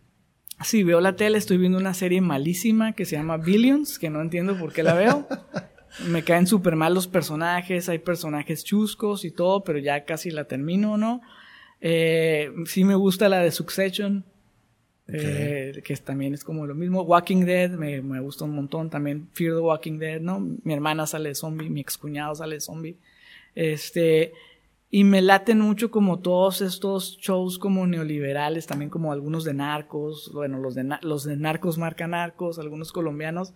Sí, 0.63 0.84
veo 0.84 1.01
la 1.01 1.15
tele, 1.15 1.39
estoy 1.39 1.57
viendo 1.57 1.80
una 1.80 1.95
serie 1.95 2.22
malísima 2.22 2.93
que 2.93 3.05
se 3.05 3.15
llama 3.15 3.38
Billions, 3.38 3.97
que 3.97 4.11
no 4.11 4.22
entiendo 4.22 4.57
por 4.59 4.73
qué 4.73 4.84
la 4.84 4.93
veo. 4.93 5.27
Me 6.07 6.23
caen 6.23 6.47
súper 6.47 6.76
mal 6.76 6.93
los 6.93 7.07
personajes, 7.07 7.89
hay 7.89 7.99
personajes 7.99 8.63
chuscos 8.63 9.26
y 9.26 9.31
todo, 9.31 9.63
pero 9.63 9.80
ya 9.80 10.05
casi 10.05 10.31
la 10.31 10.45
termino, 10.45 10.97
¿no? 10.97 11.22
Eh, 11.81 12.51
sí 12.65 12.84
me 12.84 12.95
gusta 12.95 13.27
la 13.27 13.39
de 13.39 13.51
Succession, 13.51 14.23
eh, 15.07 15.81
que 15.84 15.95
también 15.97 16.34
es 16.34 16.43
como 16.43 16.65
lo 16.65 16.76
mismo. 16.76 17.01
Walking 17.01 17.45
Dead 17.45 17.72
me, 17.72 18.01
me, 18.01 18.19
gusta 18.22 18.45
un 18.45 18.55
montón 18.55 18.89
también. 18.89 19.27
Fear 19.34 19.55
the 19.55 19.59
Walking 19.59 19.97
Dead, 19.97 20.22
¿no? 20.22 20.39
Mi 20.39 20.73
hermana 20.73 21.05
sale 21.07 21.30
de 21.30 21.35
zombie, 21.35 21.69
mi 21.69 21.81
excuñado 21.81 22.35
sale 22.35 22.55
de 22.55 22.61
zombie. 22.61 22.97
Este, 23.55 24.34
y 24.93 25.05
me 25.05 25.22
laten 25.22 25.59
mucho 25.59 25.89
como 25.89 26.19
todos 26.19 26.61
estos 26.61 27.18
shows 27.18 27.57
como 27.57 27.88
neoliberales, 27.88 28.68
también 28.68 28.89
como 28.89 29.13
algunos 29.13 29.45
de 29.45 29.53
narcos, 29.53 30.31
bueno, 30.34 30.59
los 30.59 30.76
de, 30.76 30.97
los 31.01 31.23
de 31.23 31.38
narcos 31.38 31.77
marca 31.77 32.07
narcos, 32.07 32.59
algunos 32.59 32.91
colombianos, 32.91 33.53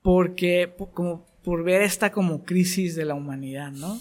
porque 0.00 0.74
como 0.94 1.26
por 1.48 1.64
ver 1.64 1.80
esta 1.80 2.12
como 2.12 2.44
crisis 2.44 2.94
de 2.94 3.06
la 3.06 3.14
humanidad, 3.14 3.72
¿no? 3.72 3.98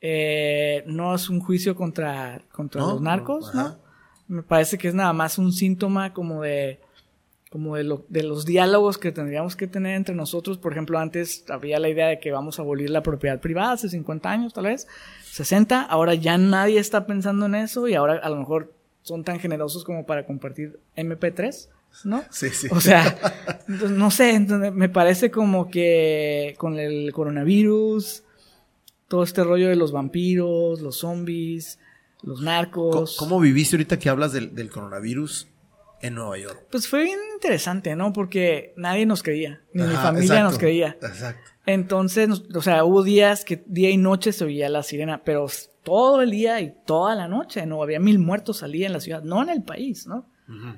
Eh, 0.00 0.82
no 0.88 1.14
es 1.14 1.28
un 1.28 1.38
juicio 1.38 1.76
contra, 1.76 2.42
contra 2.50 2.80
los 2.80 3.00
narcos, 3.00 3.54
¿no? 3.54 3.78
Me 4.26 4.42
parece 4.42 4.76
que 4.76 4.88
es 4.88 4.94
nada 4.94 5.12
más 5.12 5.38
un 5.38 5.52
síntoma 5.52 6.12
como 6.12 6.42
de 6.42 6.80
como 7.48 7.76
de, 7.76 7.84
lo, 7.84 8.04
de 8.08 8.24
los 8.24 8.44
diálogos 8.44 8.98
que 8.98 9.12
tendríamos 9.12 9.54
que 9.54 9.68
tener 9.68 9.94
entre 9.94 10.16
nosotros. 10.16 10.58
Por 10.58 10.72
ejemplo, 10.72 10.98
antes 10.98 11.44
había 11.48 11.78
la 11.78 11.88
idea 11.88 12.08
de 12.08 12.18
que 12.18 12.32
vamos 12.32 12.58
a 12.58 12.62
abolir 12.62 12.90
la 12.90 13.04
propiedad 13.04 13.38
privada 13.38 13.74
hace 13.74 13.88
50 13.88 14.28
años, 14.28 14.52
tal 14.52 14.64
vez, 14.64 14.88
60. 15.30 15.80
Ahora 15.80 16.14
ya 16.14 16.38
nadie 16.38 16.80
está 16.80 17.06
pensando 17.06 17.46
en 17.46 17.54
eso 17.54 17.86
y 17.86 17.94
ahora 17.94 18.14
a 18.14 18.28
lo 18.30 18.36
mejor 18.36 18.72
son 19.02 19.22
tan 19.22 19.38
generosos 19.38 19.84
como 19.84 20.06
para 20.06 20.26
compartir 20.26 20.80
MP3, 20.96 21.68
¿no? 22.04 22.22
Sí, 22.30 22.50
sí. 22.50 22.68
O 22.70 22.80
sea, 22.80 23.16
no 23.66 24.10
sé, 24.10 24.40
me 24.40 24.88
parece 24.88 25.30
como 25.30 25.70
que 25.70 26.54
con 26.58 26.78
el 26.78 27.12
coronavirus, 27.12 28.22
todo 29.08 29.22
este 29.22 29.44
rollo 29.44 29.68
de 29.68 29.76
los 29.76 29.92
vampiros, 29.92 30.80
los 30.80 30.98
zombies, 30.98 31.78
los 32.22 32.40
narcos. 32.40 33.16
¿Cómo, 33.18 33.38
viviste 33.40 33.76
ahorita 33.76 33.98
que 33.98 34.08
hablas 34.08 34.32
del, 34.32 34.54
del 34.54 34.70
coronavirus? 34.70 35.48
en 36.04 36.16
Nueva 36.16 36.36
York. 36.36 36.66
Pues 36.70 36.86
fue 36.86 37.04
bien 37.04 37.18
interesante, 37.32 37.96
¿no? 37.96 38.12
Porque 38.12 38.74
nadie 38.76 39.06
nos 39.06 39.22
creía, 39.22 39.62
ni 39.72 39.84
mi 39.84 39.94
familia 39.94 40.42
nos 40.42 40.58
creía. 40.58 40.98
Exacto. 41.00 41.50
Entonces, 41.64 42.28
o 42.54 42.60
sea, 42.60 42.84
hubo 42.84 43.02
días 43.02 43.46
que 43.46 43.62
día 43.66 43.88
y 43.88 43.96
noche 43.96 44.32
se 44.32 44.44
oía 44.44 44.68
la 44.68 44.82
sirena, 44.82 45.22
pero 45.24 45.46
todo 45.82 46.20
el 46.20 46.30
día 46.30 46.60
y 46.60 46.74
toda 46.84 47.14
la 47.14 47.26
noche, 47.26 47.64
¿no? 47.64 47.82
Había 47.82 48.00
mil 48.00 48.18
muertos 48.18 48.58
salía 48.58 48.86
en 48.86 48.92
la 48.92 49.00
ciudad, 49.00 49.22
no 49.22 49.42
en 49.42 49.48
el 49.48 49.62
país, 49.62 50.06
¿no? 50.06 50.26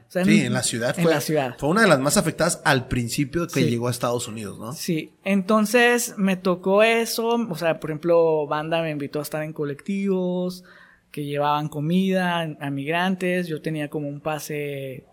Sí, 0.08 0.40
en 0.40 0.52
la 0.52 0.62
ciudad 0.62 0.94
fue, 0.94 1.10
la 1.10 1.20
ciudad. 1.20 1.56
fue 1.58 1.68
una 1.68 1.82
de 1.82 1.88
las 1.88 1.98
más 1.98 2.16
afectadas 2.16 2.60
al 2.64 2.88
principio 2.88 3.46
que 3.48 3.68
llegó 3.68 3.88
a 3.88 3.90
Estados 3.90 4.28
Unidos, 4.28 4.58
¿no? 4.58 4.72
Sí, 4.72 5.12
entonces 5.24 6.14
me 6.16 6.36
tocó 6.36 6.82
eso, 6.82 7.28
o 7.34 7.54
sea, 7.56 7.80
por 7.80 7.90
ejemplo, 7.90 8.46
banda 8.46 8.82
me 8.82 8.90
invitó 8.90 9.18
a 9.18 9.22
estar 9.22 9.42
en 9.42 9.52
colectivos 9.52 10.64
que 11.10 11.24
llevaban 11.24 11.68
comida 11.68 12.42
a 12.42 12.70
migrantes, 12.70 13.48
yo 13.48 13.62
tenía 13.62 13.88
como 13.88 14.08
un 14.08 14.20
pase 14.20 15.06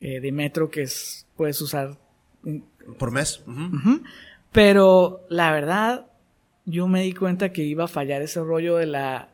eh, 0.00 0.20
de 0.20 0.32
metro 0.32 0.70
que 0.70 0.82
es, 0.82 1.26
puedes 1.34 1.58
usar. 1.62 1.98
Por 2.98 3.10
mes. 3.10 3.42
Pero 4.52 5.24
la 5.30 5.50
verdad, 5.50 6.08
yo 6.66 6.88
me 6.88 7.02
di 7.02 7.14
cuenta 7.14 7.52
que 7.52 7.62
iba 7.62 7.84
a 7.84 7.88
fallar 7.88 8.20
ese 8.20 8.40
rollo 8.40 8.76
de 8.76 8.84
la, 8.84 9.30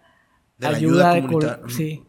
ayuda, 0.61 1.15
de 1.15 1.71
sí. 1.71 2.05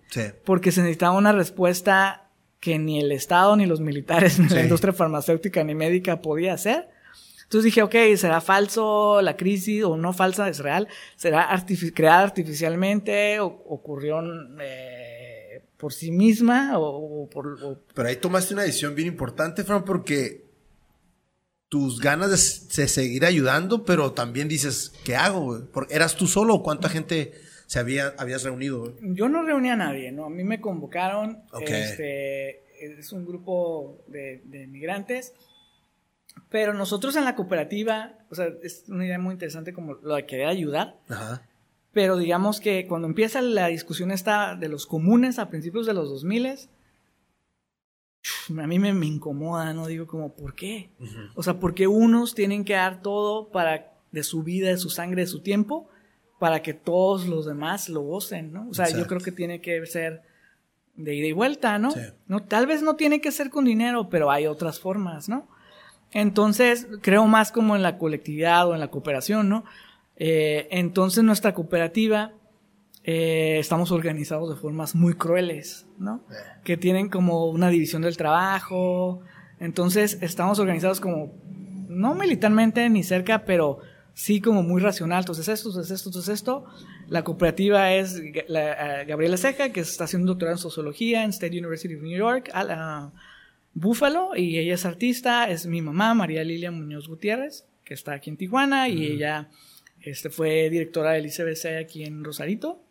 Porque 0.45 0.71
se 0.71 0.81
necesitaba 0.81 1.17
una 1.17 1.31
respuesta 1.31 2.29
que 2.59 2.77
ni 2.77 2.99
el 2.99 3.11
Estado, 3.11 3.55
ni 3.55 3.65
los 3.65 3.81
militares, 3.81 4.39
ni 4.39 4.47
la 4.49 4.61
industria 4.61 4.93
farmacéutica, 4.93 5.63
ni 5.63 5.75
médica 5.75 6.21
podía 6.21 6.53
hacer. 6.53 6.89
Entonces 7.43 7.65
dije, 7.65 7.81
ok, 7.81 7.95
¿será 8.15 8.39
falso 8.39 9.21
la 9.21 9.35
crisis 9.35 9.83
o 9.83 9.97
no 9.97 10.13
falsa? 10.13 10.47
¿Es 10.47 10.59
real? 10.59 10.87
¿Será 11.17 11.49
creada 11.93 12.23
artificialmente? 12.23 13.41
¿O 13.41 13.47
ocurrió 13.47 14.21
eh, 14.61 15.61
por 15.75 15.91
sí 15.91 16.11
misma 16.11 16.77
o, 16.77 17.29
por... 17.29 17.83
Pero 17.93 18.07
ahí 18.07 18.15
tomaste 18.15 18.53
una 18.53 18.63
decisión 18.63 18.95
bien 18.95 19.09
importante, 19.09 19.65
Fran, 19.65 19.83
porque 19.83 20.45
tus 21.67 21.99
ganas 21.99 22.69
de, 22.69 22.87
seguir 22.87 23.25
ayudando, 23.25 23.83
pero 23.83 24.13
también 24.13 24.47
dices, 24.47 24.93
¿qué 25.03 25.15
hago? 25.15 25.67
¿Eras 25.89 26.15
tú 26.15 26.27
solo 26.27 26.55
o 26.55 26.63
cuánta 26.63 26.87
gente 26.87 27.33
se 27.71 27.79
había, 27.79 28.13
habías 28.17 28.43
reunido? 28.43 28.93
Yo 28.99 29.29
no 29.29 29.43
reuní 29.43 29.69
a 29.69 29.77
nadie, 29.77 30.11
¿no? 30.11 30.25
A 30.25 30.29
mí 30.29 30.43
me 30.43 30.59
convocaron. 30.59 31.41
Este, 31.61 32.65
es 32.83 33.13
un 33.13 33.25
grupo 33.25 34.03
de, 34.07 34.41
de 34.43 34.67
migrantes. 34.67 35.33
Pero 36.49 36.73
nosotros 36.73 37.15
en 37.15 37.23
la 37.23 37.33
cooperativa, 37.33 38.19
o 38.29 38.35
sea, 38.35 38.47
es 38.61 38.83
una 38.89 39.05
idea 39.05 39.19
muy 39.19 39.31
interesante 39.31 39.71
como 39.71 39.93
lo 39.93 40.15
de 40.15 40.25
querer 40.25 40.47
ayudar. 40.47 40.99
Ajá. 41.07 41.47
Pero 41.93 42.17
digamos 42.17 42.59
que 42.59 42.87
cuando 42.87 43.07
empieza 43.07 43.41
la 43.41 43.67
discusión 43.67 44.11
esta 44.11 44.57
de 44.57 44.67
los 44.67 44.85
comunes 44.85 45.39
a 45.39 45.47
principios 45.47 45.85
de 45.85 45.93
los 45.93 46.09
2000 46.09 46.67
a 48.59 48.67
mí 48.67 48.79
me, 48.79 48.89
incomoda, 49.05 49.73
¿no? 49.73 49.87
Digo 49.87 50.07
como, 50.07 50.35
¿por 50.35 50.55
qué? 50.55 50.89
O 51.35 51.41
sea, 51.41 51.57
¿por 51.57 51.73
qué 51.73 51.87
unos 51.87 52.35
tienen 52.35 52.65
que 52.65 52.73
dar 52.73 53.01
todo 53.01 53.49
para, 53.49 53.93
de 54.11 54.23
su 54.23 54.43
vida, 54.43 54.67
de 54.67 54.77
su 54.77 54.89
sangre, 54.89 55.21
de 55.21 55.27
su 55.27 55.39
tiempo, 55.39 55.87
para 56.41 56.63
que 56.63 56.73
todos 56.73 57.27
los 57.27 57.45
demás 57.45 57.87
lo 57.87 58.01
gocen, 58.01 58.51
¿no? 58.51 58.67
O 58.67 58.73
sea, 58.73 58.89
yo 58.89 59.05
creo 59.05 59.21
que 59.21 59.31
tiene 59.31 59.61
que 59.61 59.85
ser 59.85 60.23
de 60.95 61.13
ida 61.13 61.27
y 61.27 61.33
vuelta, 61.33 61.77
¿no? 61.77 61.93
¿no? 62.25 62.39
Tal 62.39 62.65
vez 62.65 62.81
no 62.81 62.95
tiene 62.95 63.21
que 63.21 63.31
ser 63.31 63.51
con 63.51 63.63
dinero, 63.63 64.09
pero 64.09 64.31
hay 64.31 64.47
otras 64.47 64.79
formas, 64.79 65.29
¿no? 65.29 65.47
Entonces, 66.11 66.87
creo 67.03 67.27
más 67.27 67.51
como 67.51 67.75
en 67.75 67.83
la 67.83 67.99
colectividad 67.99 68.67
o 68.67 68.73
en 68.73 68.79
la 68.79 68.87
cooperación, 68.87 69.49
¿no? 69.49 69.65
Eh, 70.15 70.67
entonces 70.71 71.23
nuestra 71.23 71.53
cooperativa 71.53 72.31
eh, 73.03 73.57
estamos 73.59 73.91
organizados 73.91 74.49
de 74.49 74.55
formas 74.55 74.95
muy 74.95 75.13
crueles, 75.13 75.85
¿no? 75.99 76.23
Eh. 76.31 76.33
Que 76.63 76.75
tienen 76.75 77.09
como 77.09 77.51
una 77.51 77.69
división 77.69 78.01
del 78.01 78.17
trabajo. 78.17 79.21
Entonces 79.59 80.17
estamos 80.21 80.57
organizados 80.57 80.99
como, 81.01 81.35
no 81.87 82.15
militarmente 82.15 82.89
ni 82.89 83.03
cerca, 83.03 83.45
pero 83.45 83.77
sí 84.13 84.41
como 84.41 84.63
muy 84.63 84.81
racional. 84.81 85.19
Entonces 85.19 85.47
esto, 85.47 85.69
entonces 85.69 85.91
esto, 85.91 86.09
entonces 86.09 86.33
esto. 86.33 86.65
La 87.07 87.23
cooperativa 87.23 87.93
es 87.93 88.21
la, 88.47 89.03
Gabriela 89.03 89.37
Ceja, 89.37 89.71
que 89.71 89.81
está 89.81 90.05
haciendo 90.05 90.23
un 90.23 90.27
doctorado 90.27 90.57
en 90.57 90.61
sociología 90.61 91.23
en 91.23 91.31
State 91.31 91.57
University 91.57 91.95
of 91.95 92.01
New 92.01 92.17
York, 92.17 92.49
a 92.53 92.63
la 92.63 93.11
Buffalo, 93.73 94.35
y 94.35 94.57
ella 94.57 94.73
es 94.73 94.85
artista. 94.85 95.49
Es 95.49 95.65
mi 95.65 95.81
mamá, 95.81 96.13
María 96.13 96.43
Lilia 96.43 96.71
Muñoz 96.71 97.07
Gutiérrez, 97.07 97.65
que 97.83 97.93
está 97.93 98.13
aquí 98.13 98.29
en 98.29 98.37
Tijuana, 98.37 98.89
y 98.89 99.05
ella 99.05 99.49
este 100.01 100.29
fue 100.29 100.69
directora 100.69 101.11
del 101.11 101.27
ICBC 101.27 101.77
aquí 101.79 102.03
en 102.03 102.23
Rosarito, 102.23 102.81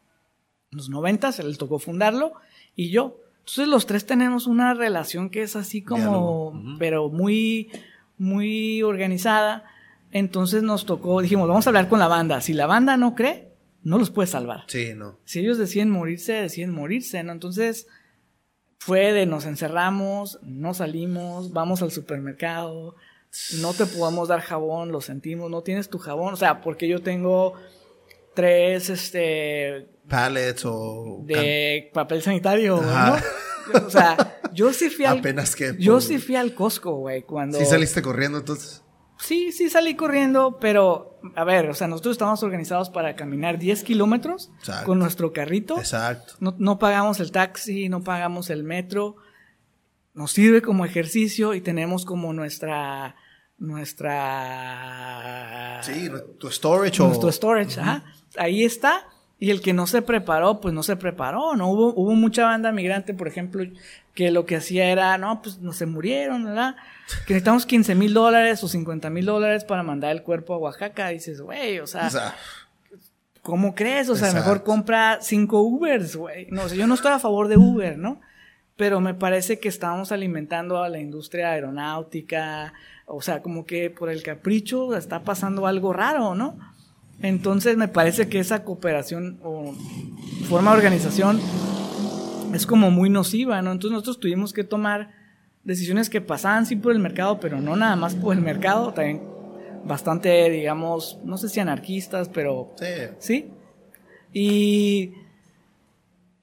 en 0.70 0.78
los 0.78 0.88
90, 0.88 1.32
se 1.32 1.42
le 1.42 1.56
tocó 1.56 1.78
fundarlo, 1.78 2.34
y 2.76 2.90
yo. 2.90 3.18
Entonces 3.40 3.68
los 3.68 3.86
tres 3.86 4.06
tenemos 4.06 4.46
una 4.46 4.74
relación 4.74 5.28
que 5.28 5.42
es 5.42 5.56
así 5.56 5.82
como, 5.82 6.76
pero 6.78 7.08
muy, 7.08 7.70
muy 8.16 8.82
organizada. 8.82 9.64
Entonces 10.12 10.62
nos 10.62 10.86
tocó, 10.86 11.22
dijimos, 11.22 11.48
vamos 11.48 11.66
a 11.66 11.70
hablar 11.70 11.88
con 11.88 11.98
la 11.98 12.08
banda. 12.08 12.40
Si 12.40 12.52
la 12.52 12.66
banda 12.66 12.96
no 12.96 13.14
cree, 13.14 13.52
no 13.82 13.98
los 13.98 14.10
puede 14.10 14.26
salvar. 14.26 14.64
Sí, 14.66 14.92
no. 14.94 15.18
Si 15.24 15.40
ellos 15.40 15.58
deciden 15.58 15.90
morirse, 15.90 16.32
deciden 16.32 16.70
morirse, 16.70 17.22
¿no? 17.22 17.32
Entonces 17.32 17.86
fue 18.78 19.12
de 19.12 19.26
nos 19.26 19.46
encerramos, 19.46 20.38
no 20.42 20.74
salimos, 20.74 21.52
vamos 21.52 21.82
al 21.82 21.90
supermercado, 21.90 22.96
no 23.60 23.74
te 23.74 23.86
podamos 23.86 24.28
dar 24.28 24.40
jabón, 24.40 24.90
lo 24.90 25.00
sentimos, 25.00 25.50
no 25.50 25.62
tienes 25.62 25.88
tu 25.88 25.98
jabón, 25.98 26.34
o 26.34 26.36
sea, 26.36 26.60
porque 26.62 26.88
yo 26.88 27.00
tengo 27.00 27.54
tres, 28.34 28.90
este... 28.90 29.88
Pallets 30.08 30.64
o... 30.64 31.20
De 31.24 31.90
papel 31.92 32.22
sanitario, 32.22 32.80
¿no? 32.80 33.16
O 33.86 33.90
sea, 33.90 34.40
yo 34.52 34.72
sí 34.72 34.90
fui 34.90 35.04
al... 35.04 35.18
Apenas 35.20 35.54
que... 35.54 35.76
Yo 35.78 36.00
sí 36.00 36.18
fui 36.18 36.36
al 36.36 36.54
Costco, 36.54 36.96
güey, 36.96 37.22
cuando... 37.22 37.58
¿Sí 37.58 37.66
saliste 37.66 38.02
corriendo 38.02 38.38
entonces? 38.38 38.82
Sí, 39.22 39.52
sí 39.52 39.70
salí 39.70 39.94
corriendo, 39.94 40.58
pero, 40.60 41.20
a 41.34 41.44
ver, 41.44 41.68
o 41.70 41.74
sea, 41.74 41.86
nosotros 41.88 42.12
estamos 42.12 42.42
organizados 42.42 42.90
para 42.90 43.16
caminar 43.16 43.58
10 43.58 43.84
kilómetros 43.84 44.50
con 44.84 44.98
nuestro 44.98 45.32
carrito. 45.32 45.78
Exacto. 45.78 46.34
No, 46.40 46.54
no 46.58 46.78
pagamos 46.78 47.20
el 47.20 47.30
taxi, 47.30 47.88
no 47.88 48.02
pagamos 48.02 48.50
el 48.50 48.64
metro 48.64 49.16
nos 50.14 50.32
sirve 50.32 50.60
como 50.62 50.84
ejercicio 50.84 51.54
y 51.54 51.60
tenemos 51.60 52.04
como 52.04 52.32
nuestra 52.32 53.16
nuestra 53.58 54.10
sí 55.82 56.08
tu 56.38 56.50
storage 56.50 57.02
nuestro 57.02 57.30
storage 57.30 57.80
ajá. 57.80 58.04
ahí 58.36 58.64
está 58.64 59.06
y 59.40 59.50
el 59.50 59.62
que 59.62 59.72
no 59.72 59.86
se 59.86 60.02
preparó 60.02 60.60
pues 60.60 60.72
no 60.72 60.82
se 60.84 60.94
preparó 60.94 61.56
no 61.56 61.68
hubo 61.68 61.94
hubo 61.94 62.12
mucha 62.12 62.44
banda 62.44 62.70
migrante 62.70 63.14
por 63.14 63.26
ejemplo 63.26 63.64
que 64.14 64.30
lo 64.30 64.44
que 64.46 64.56
hacía 64.56 64.90
era 64.90 65.16
no 65.18 65.42
pues 65.42 65.58
no 65.58 65.72
se 65.72 65.86
murieron 65.86 66.44
verdad 66.44 66.76
que 67.26 67.32
necesitamos 67.32 67.66
15 67.66 67.94
mil 67.96 68.14
dólares 68.14 68.62
o 68.62 68.68
50 68.68 69.08
mil 69.10 69.24
dólares 69.24 69.64
para 69.64 69.82
mandar 69.82 70.12
el 70.12 70.22
cuerpo 70.22 70.54
a 70.54 70.58
Oaxaca 70.58 71.10
y 71.10 71.14
dices 71.14 71.40
güey 71.40 71.80
o 71.80 71.86
sea, 71.86 72.06
o 72.06 72.10
sea 72.10 72.36
¿Cómo 73.42 73.74
crees? 73.74 74.10
O 74.10 74.16
sea, 74.16 74.32
mejor 74.32 74.62
compra 74.64 75.18
cinco 75.22 75.62
Ubers, 75.62 76.14
güey. 76.14 76.48
No, 76.50 76.64
o 76.64 76.68
sea, 76.68 76.76
yo 76.76 76.86
no 76.86 76.94
estoy 76.94 77.12
a 77.12 77.18
favor 77.18 77.48
de 77.48 77.56
Uber, 77.56 77.96
¿no? 77.96 78.20
Pero 78.76 79.00
me 79.00 79.14
parece 79.14 79.58
que 79.58 79.68
estamos 79.68 80.12
alimentando 80.12 80.82
a 80.82 80.90
la 80.90 81.00
industria 81.00 81.52
aeronáutica, 81.52 82.74
o 83.06 83.22
sea, 83.22 83.40
como 83.40 83.64
que 83.64 83.90
por 83.90 84.10
el 84.10 84.22
capricho 84.22 84.94
está 84.94 85.22
pasando 85.22 85.66
algo 85.66 85.92
raro, 85.92 86.34
¿no? 86.34 86.58
Entonces 87.22 87.76
me 87.76 87.88
parece 87.88 88.28
que 88.28 88.38
esa 88.38 88.64
cooperación 88.64 89.38
o 89.42 89.74
forma 90.48 90.72
de 90.72 90.78
organización 90.78 91.40
es 92.54 92.66
como 92.66 92.90
muy 92.90 93.10
nociva, 93.10 93.62
¿no? 93.62 93.72
Entonces 93.72 93.92
nosotros 93.92 94.20
tuvimos 94.20 94.52
que 94.52 94.64
tomar 94.64 95.12
decisiones 95.64 96.08
que 96.08 96.20
pasaban 96.20 96.66
sí 96.66 96.76
por 96.76 96.92
el 96.92 96.98
mercado, 96.98 97.38
pero 97.40 97.60
no 97.60 97.76
nada 97.76 97.96
más 97.96 98.14
por 98.14 98.34
el 98.34 98.42
mercado, 98.42 98.92
también 98.92 99.22
bastante, 99.84 100.50
digamos, 100.50 101.18
no 101.24 101.36
sé 101.38 101.48
si 101.48 101.60
anarquistas, 101.60 102.28
pero 102.28 102.74
sí. 102.78 102.86
¿sí? 103.18 103.50
Y 104.32 105.14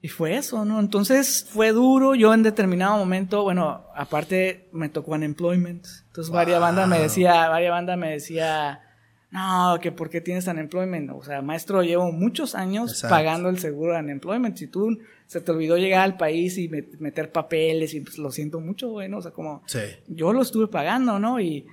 y 0.00 0.08
fue 0.08 0.36
eso, 0.36 0.64
¿no? 0.64 0.78
Entonces 0.78 1.46
fue 1.50 1.72
duro. 1.72 2.14
Yo 2.14 2.32
en 2.32 2.42
determinado 2.42 2.96
momento, 2.96 3.42
bueno, 3.42 3.84
aparte 3.96 4.68
me 4.72 4.88
tocó 4.88 5.12
unemployment. 5.12 5.84
Entonces 6.06 6.32
varias 6.32 6.60
bandas 6.60 6.88
me 6.88 7.00
decía, 7.00 7.48
varias 7.48 7.72
bandas 7.72 7.98
me 7.98 8.10
decía, 8.10 8.80
no, 9.30 9.78
que 9.80 9.92
por 9.92 10.08
qué 10.08 10.20
tienes 10.20 10.46
unemployment. 10.46 11.10
O 11.10 11.22
sea, 11.22 11.42
maestro, 11.42 11.82
llevo 11.82 12.10
muchos 12.12 12.54
años 12.54 13.02
pagando 13.08 13.48
el 13.48 13.58
seguro 13.58 13.94
de 13.94 14.00
unemployment. 14.00 14.56
Si 14.56 14.66
tú 14.66 14.98
se 15.26 15.40
te 15.40 15.52
olvidó 15.52 15.76
llegar 15.76 16.00
al 16.00 16.16
país 16.16 16.56
y 16.56 16.68
meter 16.68 17.30
papeles 17.30 17.92
y 17.94 18.00
pues 18.00 18.18
lo 18.18 18.30
siento 18.30 18.60
mucho, 18.60 18.88
güey, 18.88 19.08
¿no? 19.08 19.18
O 19.18 19.22
sea, 19.22 19.32
como 19.32 19.62
yo 20.06 20.32
lo 20.32 20.42
estuve 20.42 20.68
pagando, 20.68 21.18
¿no? 21.18 21.40
Y 21.40 21.66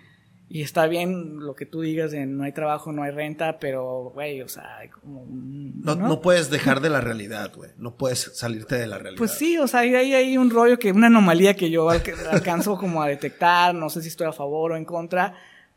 y 0.48 0.62
está 0.62 0.86
bien 0.86 1.40
lo 1.40 1.56
que 1.56 1.66
tú 1.66 1.82
digas 1.82 2.12
de 2.12 2.26
no 2.28 2.44
hay 2.44 2.52
trabajo, 2.52 2.92
no 2.92 3.02
hay 3.02 3.12
renta, 3.12 3.58
pero, 3.60 4.12
güey, 4.14 4.42
o 4.42 4.48
sea, 4.48 4.78
como... 4.94 5.26
No, 5.28 5.96
¿no? 5.96 6.22
puedes 6.22 6.52
dejar 6.52 6.82
de 6.82 6.92
la 6.92 7.02
realidad, 7.02 7.52
güey. 7.56 7.72
No 7.78 7.96
puedes 7.96 8.38
salirte 8.38 8.76
de 8.76 8.86
la 8.86 9.00
realidad. 9.00 9.18
Pues 9.18 9.32
sí, 9.32 9.58
o 9.58 9.68
sea, 9.68 9.80
hay, 9.80 9.96
hay 9.96 10.38
un 10.38 10.52
rollo 10.52 10.78
que, 10.78 10.92
una 10.92 11.08
anomalía 11.08 11.56
que 11.56 11.72
yo 11.72 11.90
alcanzo 12.30 12.78
como 12.78 13.02
a 13.02 13.08
detectar, 13.08 13.74
no 13.74 13.90
sé 13.90 14.04
si 14.04 14.10
estoy 14.10 14.28
a 14.28 14.34
favor 14.34 14.74
o 14.74 14.78
en 14.78 14.86
contra, 14.86 15.34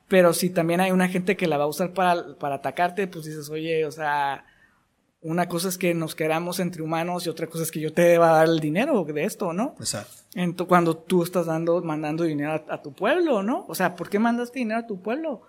pero 0.08 0.32
si 0.32 0.50
también 0.50 0.80
hay 0.80 0.90
una 0.90 1.08
gente 1.08 1.36
que 1.36 1.46
la 1.46 1.58
va 1.58 1.64
a 1.64 1.68
usar 1.68 1.92
para, 1.92 2.34
para 2.38 2.56
atacarte, 2.56 3.06
pues 3.06 3.26
dices, 3.26 3.50
oye, 3.50 3.84
o 3.84 3.92
sea, 3.92 4.44
una 5.20 5.48
cosa 5.48 5.68
es 5.68 5.78
que 5.78 5.94
nos 5.94 6.14
queramos 6.14 6.60
entre 6.60 6.82
humanos 6.82 7.26
y 7.26 7.28
otra 7.28 7.46
cosa 7.46 7.64
es 7.64 7.70
que 7.70 7.80
yo 7.80 7.92
te 7.92 8.02
deba 8.02 8.28
dar 8.28 8.46
el 8.46 8.60
dinero 8.60 9.04
de 9.04 9.24
esto, 9.24 9.52
¿no? 9.52 9.74
Exacto. 9.78 10.22
Entonces, 10.34 10.68
cuando 10.68 10.96
tú 10.96 11.22
estás 11.22 11.46
dando, 11.46 11.82
mandando 11.82 12.24
dinero 12.24 12.64
a, 12.68 12.82
tu 12.82 12.92
pueblo, 12.92 13.42
¿no? 13.42 13.66
O 13.68 13.74
sea, 13.74 13.96
¿por 13.96 14.08
qué 14.08 14.18
mandaste 14.18 14.60
dinero 14.60 14.80
a 14.80 14.86
tu 14.86 15.02
pueblo? 15.02 15.42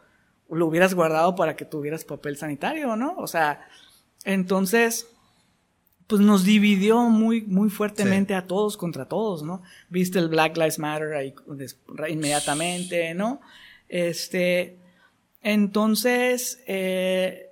Lo 0.49 0.65
hubieras 0.65 0.93
guardado 0.93 1.35
para 1.35 1.55
que 1.55 1.65
tuvieras 1.65 2.03
papel 2.03 2.35
sanitario, 2.35 2.95
¿no? 2.95 3.15
O 3.17 3.27
sea, 3.27 3.61
entonces, 4.25 5.07
pues 6.07 6.19
nos 6.21 6.43
dividió 6.43 7.03
muy, 7.03 7.43
muy 7.43 7.69
fuertemente 7.69 8.33
a 8.33 8.47
todos 8.47 8.75
contra 8.75 9.05
todos, 9.05 9.43
¿no? 9.43 9.61
Viste 9.89 10.17
el 10.17 10.29
Black 10.29 10.57
Lives 10.57 10.79
Matter 10.79 11.13
ahí 11.13 11.35
inmediatamente, 12.09 13.13
¿no? 13.13 13.39
Este, 13.89 14.77
entonces, 15.41 16.59
eh, 16.67 17.49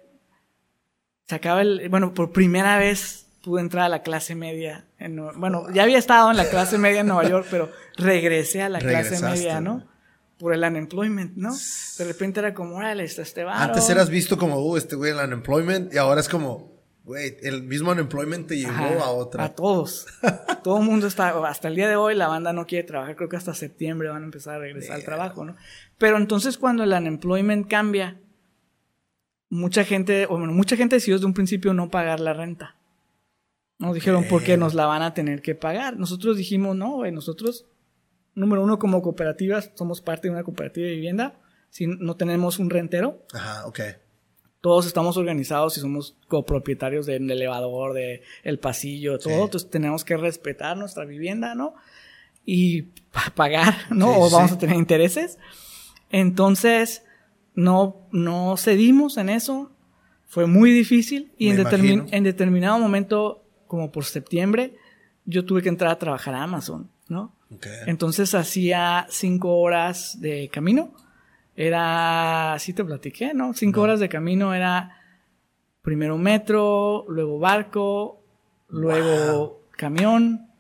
se 1.28 1.36
acaba 1.36 1.62
el, 1.62 1.90
bueno, 1.90 2.14
por 2.14 2.32
primera 2.32 2.78
vez 2.78 3.26
pude 3.44 3.62
entrar 3.62 3.86
a 3.86 3.90
la 3.90 4.04
clase 4.04 4.36
media. 4.36 4.86
En, 5.00 5.18
bueno, 5.40 5.66
ya 5.74 5.84
había 5.84 5.98
estado 5.98 6.32
en 6.32 6.38
la 6.38 6.50
clase 6.50 6.78
media 6.78 7.02
en 7.02 7.08
Nueva 7.08 7.28
York, 7.28 7.48
pero 7.50 7.72
regresé 7.96 8.62
a 8.62 8.70
la 8.70 8.80
clase 8.80 9.20
media, 9.22 9.60
¿no? 9.60 9.86
Por 10.38 10.54
el 10.54 10.64
unemployment, 10.64 11.36
¿no? 11.36 11.54
De 11.98 12.06
repente 12.06 12.40
era 12.40 12.54
como, 12.54 12.76
órale, 12.76 13.04
está 13.04 13.24
este 13.24 13.44
varo. 13.44 13.60
Antes 13.60 13.90
eras 13.90 14.10
visto 14.10 14.38
como, 14.38 14.60
uh, 14.60 14.78
este 14.78 14.96
güey 14.96 15.12
el 15.12 15.18
unemployment, 15.18 15.94
y 15.94 15.98
ahora 15.98 16.22
es 16.22 16.30
como, 16.30 16.77
güey, 17.08 17.38
el 17.42 17.64
mismo 17.64 17.92
unemployment 17.92 18.48
te 18.48 18.58
llevó 18.58 19.02
a 19.02 19.12
otra. 19.12 19.46
A 19.46 19.56
todos. 19.56 20.08
Todo 20.64 20.80
el 20.80 20.84
mundo 20.84 21.08
está, 21.08 21.30
hasta 21.48 21.70
el 21.70 21.76
día 21.76 21.88
de 21.88 21.96
hoy 21.96 22.16
la 22.16 22.28
banda 22.28 22.52
no 22.52 22.68
quiere 22.68 22.86
trabajar, 22.86 23.16
creo 23.16 23.30
que 23.30 23.38
hasta 23.38 23.54
septiembre 23.54 24.10
van 24.10 24.24
a 24.24 24.26
empezar 24.26 24.56
a 24.56 24.60
regresar 24.60 24.98
al 24.98 25.06
trabajo, 25.06 25.46
¿no? 25.46 25.56
Pero 25.98 26.18
entonces 26.18 26.58
cuando 26.58 26.84
el 26.84 26.92
unemployment 26.92 27.70
cambia, 27.70 28.20
mucha 29.50 29.86
gente, 29.86 30.26
o 30.26 30.38
bueno, 30.38 30.52
mucha 30.52 30.76
gente 30.76 30.98
decidió 30.98 31.16
desde 31.16 31.28
un 31.28 31.34
principio 31.34 31.74
no 31.74 31.90
pagar 31.90 32.20
la 32.20 32.34
renta. 32.34 32.76
Nos 33.80 33.96
dijeron, 33.96 34.26
¿por 34.26 34.44
qué 34.44 34.58
nos 34.58 34.74
la 34.74 34.86
van 34.86 35.02
a 35.02 35.14
tener 35.14 35.42
que 35.42 35.56
pagar? 35.56 35.96
Nosotros 35.98 36.36
dijimos, 36.36 36.76
no, 36.76 36.96
güey, 36.96 37.14
nosotros, 37.14 37.68
número 38.36 38.62
uno, 38.62 38.80
como 38.80 39.02
cooperativas, 39.02 39.72
somos 39.76 40.02
parte 40.02 40.28
de 40.28 40.34
una 40.34 40.44
cooperativa 40.44 40.88
de 40.88 40.96
vivienda, 40.96 41.40
si 41.70 41.88
no 41.88 42.18
tenemos 42.18 42.60
un 42.60 42.70
rentero. 42.70 43.26
Ajá, 43.34 43.66
ok. 43.66 43.80
Todos 44.62 44.88
estamos 44.88 45.18
organizados 45.18 45.78
y 45.78 45.82
somos 45.82 46.18
copropietarios 46.28 47.06
del 47.06 47.30
elevador, 47.30 47.94
del 47.94 48.22
el 48.44 48.60
pasillo, 48.60 49.20
todo. 49.20 49.46
Entonces 49.46 49.70
tenemos 49.70 50.04
que 50.04 50.18
respetar 50.18 50.76
nuestra 50.78 51.06
vivienda, 51.06 51.56
¿no? 51.56 51.76
Y 52.46 52.84
pagar, 53.36 53.76
¿no? 53.90 54.20
o 54.20 54.30
vamos 54.30 54.52
a 54.54 54.58
tener 54.58 54.76
intereses. 54.76 55.38
Entonces, 56.10 57.04
no, 57.56 58.08
no 58.12 58.56
cedimos 58.58 59.18
en 59.18 59.30
eso. 59.30 59.72
Fue 60.26 60.46
muy 60.46 60.72
difícil 60.72 61.32
y 61.38 61.50
en, 61.50 62.08
en, 62.12 62.24
determinado 62.24 62.80
momento, 62.80 63.44
como 63.66 63.92
por 63.92 64.06
septiembre, 64.06 64.76
yo 65.26 65.46
tuve 65.46 65.62
que 65.62 65.70
entrar 65.70 65.92
a 65.92 66.00
trabajar 66.00 66.36
a 66.36 66.44
Amazon, 66.44 66.90
¿no? 67.08 67.34
Entonces 67.86 68.34
hacía 68.36 69.08
cinco 69.10 69.58
horas 69.58 70.20
de 70.20 70.50
camino. 70.50 70.94
Era, 71.58 72.54
así 72.54 72.72
te 72.72 72.86
platiqué, 72.86 73.34
¿no? 73.34 73.52
Cinco 73.56 73.82
horas 73.82 74.00
de 74.00 74.08
camino 74.08 74.54
era 74.54 74.96
primero 75.82 76.16
metro, 76.20 77.06
luego 77.10 77.40
barco, 77.40 78.22
luego 78.70 79.64
camión 79.72 80.52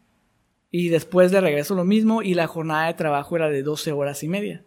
y 0.72 0.90
después 0.90 1.32
de 1.32 1.40
regreso 1.40 1.76
lo 1.76 1.86
mismo 1.86 2.24
y 2.24 2.34
la 2.34 2.48
jornada 2.48 2.88
de 2.88 2.95
trabajo 2.95 3.36
era 3.36 3.48
de 3.48 3.61
12 3.61 3.91
horas 3.91 4.24
y 4.24 4.28
media, 4.28 4.64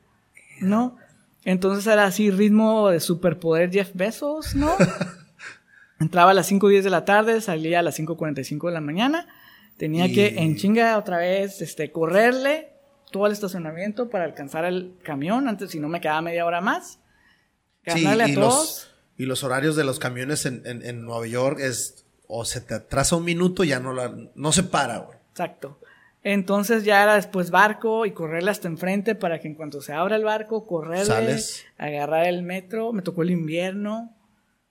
¿no? 0.61 0.97
Entonces 1.45 1.85
era 1.87 2.05
así, 2.05 2.31
ritmo 2.31 2.91
de 2.91 3.01
superpoder 3.01 3.73
Jeff 3.73 3.91
Bezos, 3.95 4.55
¿no? 4.55 4.71
Entraba 5.99 6.31
a 6.31 6.35
las 6.35 6.53
5.10 6.53 6.83
de 6.83 6.91
la 6.91 7.05
tarde, 7.05 7.41
salía 7.41 7.81
a 7.81 7.83
las 7.83 7.99
5.45 7.99 8.69
de 8.69 8.73
la 8.73 8.81
mañana. 8.81 9.27
Tenía 9.77 10.07
que 10.13 10.41
en 10.41 10.57
chinga 10.57 10.97
otra 10.97 11.19
vez 11.19 11.61
este, 11.61 11.91
correrle 11.91 12.69
todo 13.11 13.27
el 13.27 13.33
estacionamiento 13.33 14.09
para 14.09 14.25
alcanzar 14.25 14.65
el 14.65 14.95
camión, 15.03 15.49
antes 15.49 15.71
si 15.71 15.81
no 15.81 15.89
me 15.89 16.01
quedaba 16.01 16.23
media 16.23 16.47
hora 16.47 16.61
más. 16.61 16.99
Ganarle 17.85 18.25
a 18.25 18.35
todos. 18.35 18.37
Los, 18.37 18.91
y 19.17 19.27
los 19.27 19.45
horarios 19.45 19.77
de 19.77 19.85
los 19.85 19.99
camiones 19.99 20.47
en, 20.47 20.63
en, 20.65 21.05
Nueva 21.05 21.27
York 21.27 21.59
es 21.61 22.05
o 22.27 22.45
se 22.45 22.61
te 22.61 22.75
atrasa 22.75 23.17
un 23.17 23.25
minuto, 23.25 23.65
ya 23.65 23.81
no, 23.81 23.93
la, 23.93 24.15
no 24.35 24.53
se 24.53 24.63
para, 24.63 24.99
güey. 24.99 25.19
Exacto. 25.31 25.79
Entonces 26.23 26.85
ya 26.85 27.03
era 27.03 27.15
después 27.15 27.51
barco 27.51 28.05
y 28.05 28.13
correrle 28.13 28.51
hasta 28.51 28.69
enfrente 28.69 29.15
para 29.15 29.41
que 29.41 29.49
en 29.49 29.55
cuanto 29.55 29.81
se 29.81 29.93
abra 29.93 30.17
el 30.17 30.25
barco, 30.25 30.67
correrle, 30.67 31.39
agarrar 31.79 32.27
el 32.27 32.43
metro. 32.43 32.93
Me 32.93 33.03
tocó 33.03 33.23
el 33.23 33.31
invierno. 33.31 34.15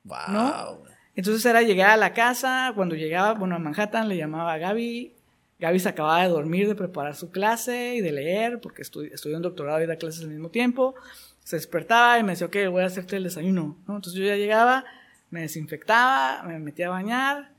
Wow. 0.04 0.84
Entonces 1.16 1.44
era 1.44 1.62
llegar 1.62 1.90
a 1.90 1.96
la 1.96 2.12
casa, 2.12 2.72
cuando 2.74 2.94
llegaba, 2.94 3.34
bueno, 3.34 3.56
a 3.56 3.58
Manhattan 3.58 4.08
le 4.08 4.16
llamaba 4.16 4.54
a 4.54 4.58
Gaby. 4.58 5.16
Gaby 5.60 5.78
se 5.78 5.90
acababa 5.90 6.22
de 6.22 6.28
dormir, 6.28 6.66
de 6.66 6.74
preparar 6.74 7.14
su 7.14 7.30
clase 7.30 7.94
y 7.94 8.00
de 8.00 8.12
leer, 8.12 8.60
porque 8.60 8.82
estudió 8.82 9.36
un 9.36 9.42
doctorado 9.42 9.82
y 9.82 9.86
da 9.86 9.96
clases 9.96 10.22
al 10.22 10.30
mismo 10.30 10.50
tiempo. 10.50 10.94
Se 11.44 11.56
despertaba 11.56 12.18
y 12.18 12.24
me 12.24 12.32
decía, 12.32 12.46
ok, 12.46 12.56
voy 12.70 12.82
a 12.82 12.86
hacerte 12.86 13.16
el 13.16 13.24
desayuno. 13.24 13.76
Entonces 13.80 14.14
yo 14.14 14.24
ya 14.24 14.36
llegaba, 14.36 14.84
me 15.28 15.42
desinfectaba, 15.42 16.42
me 16.44 16.58
metía 16.58 16.86
a 16.86 16.90
bañar, 16.90 17.52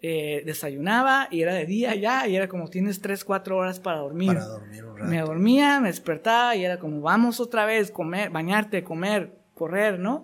eh, 0.00 0.44
desayunaba 0.46 1.26
y 1.32 1.42
era 1.42 1.54
de 1.54 1.66
día 1.66 1.96
ya 1.96 2.28
y 2.28 2.36
era 2.36 2.46
como 2.48 2.68
tienes 2.68 3.00
3, 3.00 3.24
4 3.24 3.56
horas 3.56 3.80
para 3.80 3.98
dormir. 3.98 4.34
Para 4.34 4.46
dormir 4.46 4.84
un 4.84 4.96
rato. 4.96 5.10
Me 5.10 5.20
dormía, 5.20 5.80
me 5.80 5.88
despertaba 5.88 6.54
y 6.54 6.64
era 6.64 6.78
como 6.78 7.00
vamos 7.00 7.40
otra 7.40 7.66
vez, 7.66 7.90
comer, 7.90 8.30
bañarte, 8.30 8.84
comer, 8.84 9.36
correr, 9.54 9.98
¿no? 9.98 10.22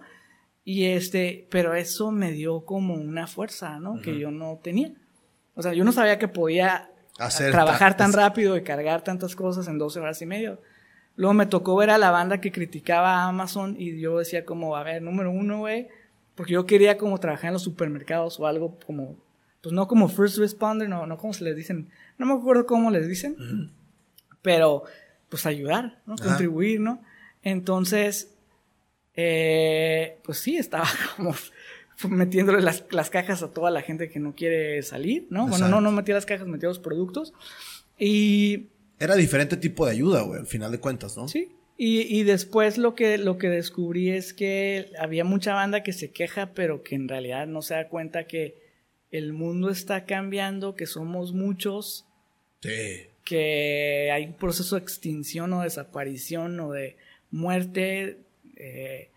Y 0.63 0.85
este, 0.85 1.49
pero 1.51 1.75
eso 1.75 2.13
me 2.13 2.31
dio 2.31 2.65
como 2.65 2.95
una 2.95 3.27
fuerza, 3.27 3.81
¿no? 3.81 4.01
Que 4.01 4.19
yo 4.19 4.31
no 4.31 4.61
tenía. 4.63 4.93
O 5.55 5.63
sea, 5.63 5.73
yo 5.73 5.85
no 5.85 5.93
sabía 5.93 6.19
que 6.19 6.29
podía 6.29 6.91
Hacer 7.19 7.53
trabajar 7.53 7.97
tan 7.97 8.13
rápido 8.13 8.57
y 8.57 8.63
cargar 8.63 9.03
tantas 9.03 9.37
cosas 9.37 9.69
en 9.69 9.79
12 9.79 10.01
horas 10.01 10.21
y 10.23 10.27
medio. 10.27 10.61
Luego 11.17 11.35
me 11.35 11.47
tocó 11.47 11.77
ver 11.77 11.91
a 11.91 11.99
la 11.99 12.11
banda 12.11 12.41
que 12.41 12.51
criticaba 12.51 13.17
a 13.17 13.29
Amazon 13.29 13.77
y 13.79 14.01
yo 14.01 14.19
decía 14.19 14.45
como, 14.45 14.77
a 14.77 14.83
ver, 14.83 15.01
número 15.01 15.31
uno, 15.31 15.59
güey, 15.59 15.89
porque 16.35 16.55
yo 16.55 16.67
quería 16.67 16.99
como 16.99 17.19
trabajar 17.19 17.49
en 17.49 17.53
los 17.55 17.63
supermercados 17.63 18.41
o 18.41 18.47
algo 18.47 18.79
como 18.85 19.17
pues 19.65 19.73
no 19.73 19.89
como 19.89 20.09
first 20.09 20.37
responder, 20.37 20.91
no, 20.91 21.07
no 21.07 21.17
como 21.17 21.33
se 21.33 21.43
les 21.43 21.57
dicen, 21.57 21.89
no 22.19 22.27
me 22.27 22.35
acuerdo 22.35 22.67
cómo 22.67 22.91
les 22.91 23.09
dicen, 23.09 23.73
pero 24.43 24.85
pues 25.31 25.47
ayudar, 25.47 26.03
¿no? 26.05 26.17
Contribuir, 26.17 26.81
¿no? 26.81 27.03
Entonces, 27.43 28.35
eh, 29.15 30.19
pues 30.23 30.39
sí, 30.39 30.59
estaba 30.59 30.87
como 31.17 31.35
metiéndole 32.09 32.61
las, 32.61 32.85
las, 32.91 33.11
cajas 33.11 33.43
a 33.43 33.53
toda 33.53 33.71
la 33.71 33.83
gente 33.83 34.11
que 34.11 34.19
no 34.19 34.35
quiere 34.35 34.83
salir, 34.83 35.27
¿no? 35.31 35.47
Bueno, 35.47 35.69
no, 35.69 35.81
no 35.81 35.93
metía 35.93 36.15
las 36.15 36.27
cajas, 36.27 36.47
metía 36.47 36.69
los 36.69 36.79
productos. 36.79 37.33
Y... 37.99 38.67
Era 38.99 39.17
diferente 39.17 39.57
tipo 39.57 39.87
de 39.87 39.93
ayuda, 39.93 40.23
güey, 40.23 40.41
al 40.41 40.47
final 40.47 40.73
de 40.73 40.79
cuentas, 40.79 41.17
¿no? 41.17 41.29
Sí. 41.29 41.51
Y, 41.77 42.03
y, 42.03 42.23
después 42.23 42.79
lo 42.79 42.95
que, 42.95 43.19
lo 43.19 43.37
que 43.37 43.49
descubrí 43.49 44.11
es 44.11 44.33
que 44.33 44.93
había 44.99 45.25
mucha 45.25 45.55
banda 45.55 45.83
que 45.83 45.93
se 45.93 46.13
queja, 46.13 46.53
pero 46.55 46.85
que 46.85 46.95
en 46.95 47.09
realidad 47.09 47.49
no 47.49 47.63
se 47.63 47.75
da 47.75 47.89
cuenta 47.89 48.29
que 48.29 48.63
el 49.11 49.33
mundo 49.33 49.71
está 49.71 50.05
cambiando, 50.05 50.77
que 50.77 50.87
somos 50.87 51.33
muchos. 51.33 52.07
Sí. 52.61 53.07
Que 53.25 54.11
hay 54.13 54.27
un 54.27 54.35
proceso 54.35 54.77
de 54.77 54.83
extinción 54.83 55.53
o 55.53 55.63
desaparición 55.63 56.59
o 56.61 56.71
de 56.71 56.97
muerte. 57.31 58.19
Eh, 58.57 59.11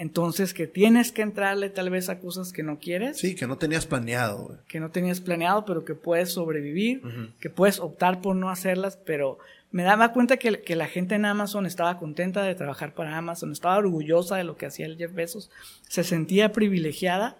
entonces, 0.00 0.54
que 0.54 0.66
tienes 0.66 1.12
que 1.12 1.20
entrarle 1.20 1.68
tal 1.68 1.90
vez 1.90 2.08
a 2.08 2.20
cosas 2.20 2.54
que 2.54 2.62
no 2.62 2.78
quieres. 2.78 3.18
Sí, 3.18 3.34
que 3.34 3.46
no 3.46 3.58
tenías 3.58 3.84
planeado. 3.84 4.58
Que 4.66 4.80
no 4.80 4.90
tenías 4.90 5.20
planeado, 5.20 5.66
pero 5.66 5.84
que 5.84 5.94
puedes 5.94 6.32
sobrevivir, 6.32 7.02
que 7.38 7.50
puedes 7.50 7.78
optar 7.80 8.22
por 8.22 8.34
no 8.34 8.48
hacerlas, 8.48 8.96
pero 8.96 9.38
me 9.70 9.82
daba 9.82 10.14
cuenta 10.14 10.38
que, 10.38 10.62
que, 10.62 10.74
la 10.74 10.86
gente 10.86 11.16
en 11.16 11.26
Amazon 11.26 11.66
estaba 11.66 11.98
contenta 11.98 12.42
de 12.42 12.54
trabajar 12.54 12.94
para 12.94 13.14
Amazon, 13.14 13.52
estaba 13.52 13.76
orgullosa 13.76 14.36
de 14.36 14.44
lo 14.44 14.56
que 14.56 14.64
hacía 14.64 14.86
el 14.86 14.96
Jeff 14.96 15.12
Bezos, 15.12 15.50
se 15.86 16.02
sentía 16.02 16.50
privilegiada 16.50 17.36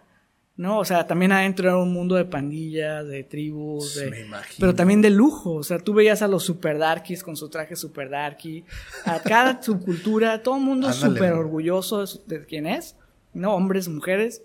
¿no? 0.60 0.78
O 0.78 0.84
sea, 0.84 1.06
también 1.06 1.32
adentro 1.32 1.70
era 1.70 1.78
un 1.78 1.90
mundo 1.90 2.16
de 2.16 2.26
pandillas, 2.26 3.08
de 3.08 3.24
tribus, 3.24 3.94
de, 3.94 4.10
Me 4.10 4.20
imagino. 4.20 4.56
pero 4.60 4.74
también 4.74 5.00
de 5.00 5.08
lujo. 5.08 5.54
O 5.54 5.62
sea, 5.62 5.78
tú 5.78 5.94
veías 5.94 6.20
a 6.20 6.28
los 6.28 6.42
super 6.42 6.76
darkies 6.76 7.22
con 7.22 7.34
su 7.34 7.48
traje 7.48 7.76
super 7.76 8.10
darky, 8.10 8.62
a 9.06 9.20
cada 9.20 9.62
subcultura, 9.62 10.42
todo 10.42 10.58
el 10.58 10.62
mundo 10.62 10.92
súper 10.92 11.32
orgulloso 11.32 12.04
de, 12.26 12.44
quién 12.44 12.66
es, 12.66 12.94
¿no? 13.32 13.54
Hombres, 13.54 13.88
mujeres, 13.88 14.42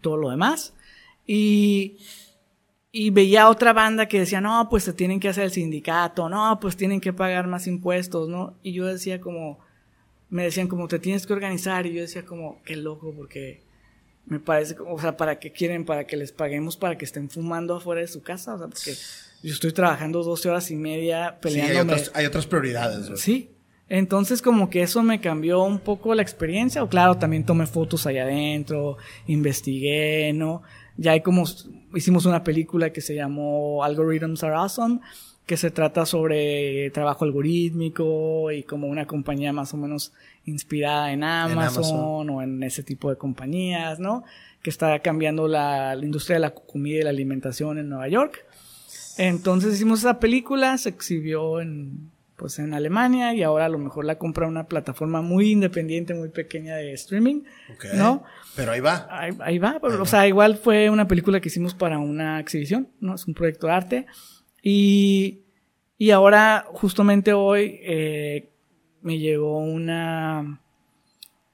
todo 0.00 0.16
lo 0.16 0.30
demás. 0.30 0.72
Y, 1.26 1.98
y 2.90 3.10
veía 3.10 3.50
otra 3.50 3.74
banda 3.74 4.08
que 4.08 4.20
decía, 4.20 4.40
no, 4.40 4.66
pues 4.70 4.84
se 4.84 4.94
tienen 4.94 5.20
que 5.20 5.28
hacer 5.28 5.44
el 5.44 5.50
sindicato, 5.50 6.30
no, 6.30 6.58
pues 6.58 6.74
tienen 6.74 7.02
que 7.02 7.12
pagar 7.12 7.48
más 7.48 7.66
impuestos, 7.66 8.30
¿no? 8.30 8.54
Y 8.62 8.72
yo 8.72 8.86
decía 8.86 9.20
como, 9.20 9.58
me 10.30 10.44
decían 10.44 10.68
como, 10.68 10.88
te 10.88 10.98
tienes 10.98 11.26
que 11.26 11.34
organizar, 11.34 11.84
y 11.84 11.92
yo 11.92 12.00
decía 12.00 12.24
como, 12.24 12.62
qué 12.64 12.76
loco, 12.76 13.12
porque 13.14 13.65
me 14.26 14.40
parece, 14.40 14.76
o 14.84 14.98
sea, 15.00 15.16
¿para 15.16 15.38
qué 15.38 15.52
quieren? 15.52 15.84
¿Para 15.84 16.06
que 16.06 16.16
les 16.16 16.32
paguemos 16.32 16.76
para 16.76 16.98
que 16.98 17.04
estén 17.04 17.30
fumando 17.30 17.76
afuera 17.76 18.00
de 18.00 18.08
su 18.08 18.22
casa? 18.22 18.54
O 18.54 18.58
sea, 18.58 18.66
porque 18.66 18.94
yo 19.42 19.52
estoy 19.52 19.72
trabajando 19.72 20.22
12 20.22 20.48
horas 20.50 20.70
y 20.70 20.76
media 20.76 21.38
peleando. 21.40 21.72
Sí, 21.72 21.78
hay 21.78 21.84
otras, 21.84 22.10
hay 22.14 22.26
otras 22.26 22.46
prioridades. 22.46 23.20
Sí. 23.20 23.50
Entonces 23.88 24.42
como 24.42 24.68
que 24.68 24.82
eso 24.82 25.02
me 25.04 25.20
cambió 25.20 25.62
un 25.62 25.78
poco 25.78 26.14
la 26.14 26.22
experiencia. 26.22 26.82
O 26.82 26.88
claro, 26.88 27.16
también 27.16 27.44
tomé 27.44 27.66
fotos 27.66 28.06
allá 28.06 28.24
adentro, 28.24 28.96
investigué, 29.28 30.32
¿no? 30.32 30.62
Ya 30.96 31.12
hay 31.12 31.20
como, 31.20 31.44
hicimos 31.94 32.26
una 32.26 32.42
película 32.42 32.90
que 32.90 33.00
se 33.00 33.14
llamó 33.14 33.84
Algorithms 33.84 34.42
Are 34.42 34.54
Awesome, 34.54 35.00
que 35.46 35.56
se 35.56 35.70
trata 35.70 36.04
sobre 36.06 36.90
trabajo 36.90 37.24
algorítmico 37.24 38.50
y 38.50 38.64
como 38.64 38.88
una 38.88 39.06
compañía 39.06 39.52
más 39.52 39.72
o 39.74 39.76
menos 39.76 40.12
inspirada 40.44 41.12
en 41.12 41.22
Amazon, 41.22 42.28
o 42.30 42.42
en 42.42 42.62
ese 42.64 42.82
tipo 42.82 43.10
de 43.10 43.16
compañías, 43.16 44.00
¿no? 44.00 44.24
Que 44.60 44.70
está 44.70 44.98
cambiando 44.98 45.46
la, 45.46 45.96
industria 46.02 46.34
de 46.34 46.40
la 46.40 46.50
comida 46.50 46.98
y 46.98 47.02
la 47.04 47.10
alimentación 47.10 47.78
en 47.78 47.88
Nueva 47.88 48.08
York. 48.08 48.44
Entonces 49.18 49.74
hicimos 49.74 50.00
esa 50.00 50.18
película, 50.18 50.76
se 50.78 50.88
exhibió 50.88 51.60
en, 51.60 52.10
pues 52.34 52.58
en 52.58 52.74
Alemania 52.74 53.32
y 53.32 53.44
ahora 53.44 53.66
a 53.66 53.68
lo 53.68 53.78
mejor 53.78 54.04
la 54.04 54.18
compra 54.18 54.48
una 54.48 54.66
plataforma 54.66 55.22
muy 55.22 55.52
independiente, 55.52 56.12
muy 56.12 56.28
pequeña 56.28 56.74
de 56.74 56.92
streaming, 56.92 57.42
¿no? 57.94 58.24
Pero 58.56 58.72
ahí 58.72 58.80
va. 58.80 59.06
Ahí, 59.10 59.58
va, 59.58 59.78
o 59.80 60.06
sea, 60.06 60.26
igual 60.26 60.56
fue 60.56 60.90
una 60.90 61.06
película 61.06 61.40
que 61.40 61.48
hicimos 61.48 61.72
para 61.72 61.98
una 61.98 62.40
exhibición, 62.40 62.88
¿no? 63.00 63.14
Es 63.14 63.28
un 63.28 63.34
proyecto 63.34 63.68
de 63.68 63.72
arte. 63.72 64.06
Y, 64.68 65.44
y 65.96 66.10
ahora, 66.10 66.66
justamente 66.72 67.32
hoy, 67.32 67.78
eh, 67.84 68.50
me 69.00 69.16
llegó 69.20 69.58
una, 69.58 70.60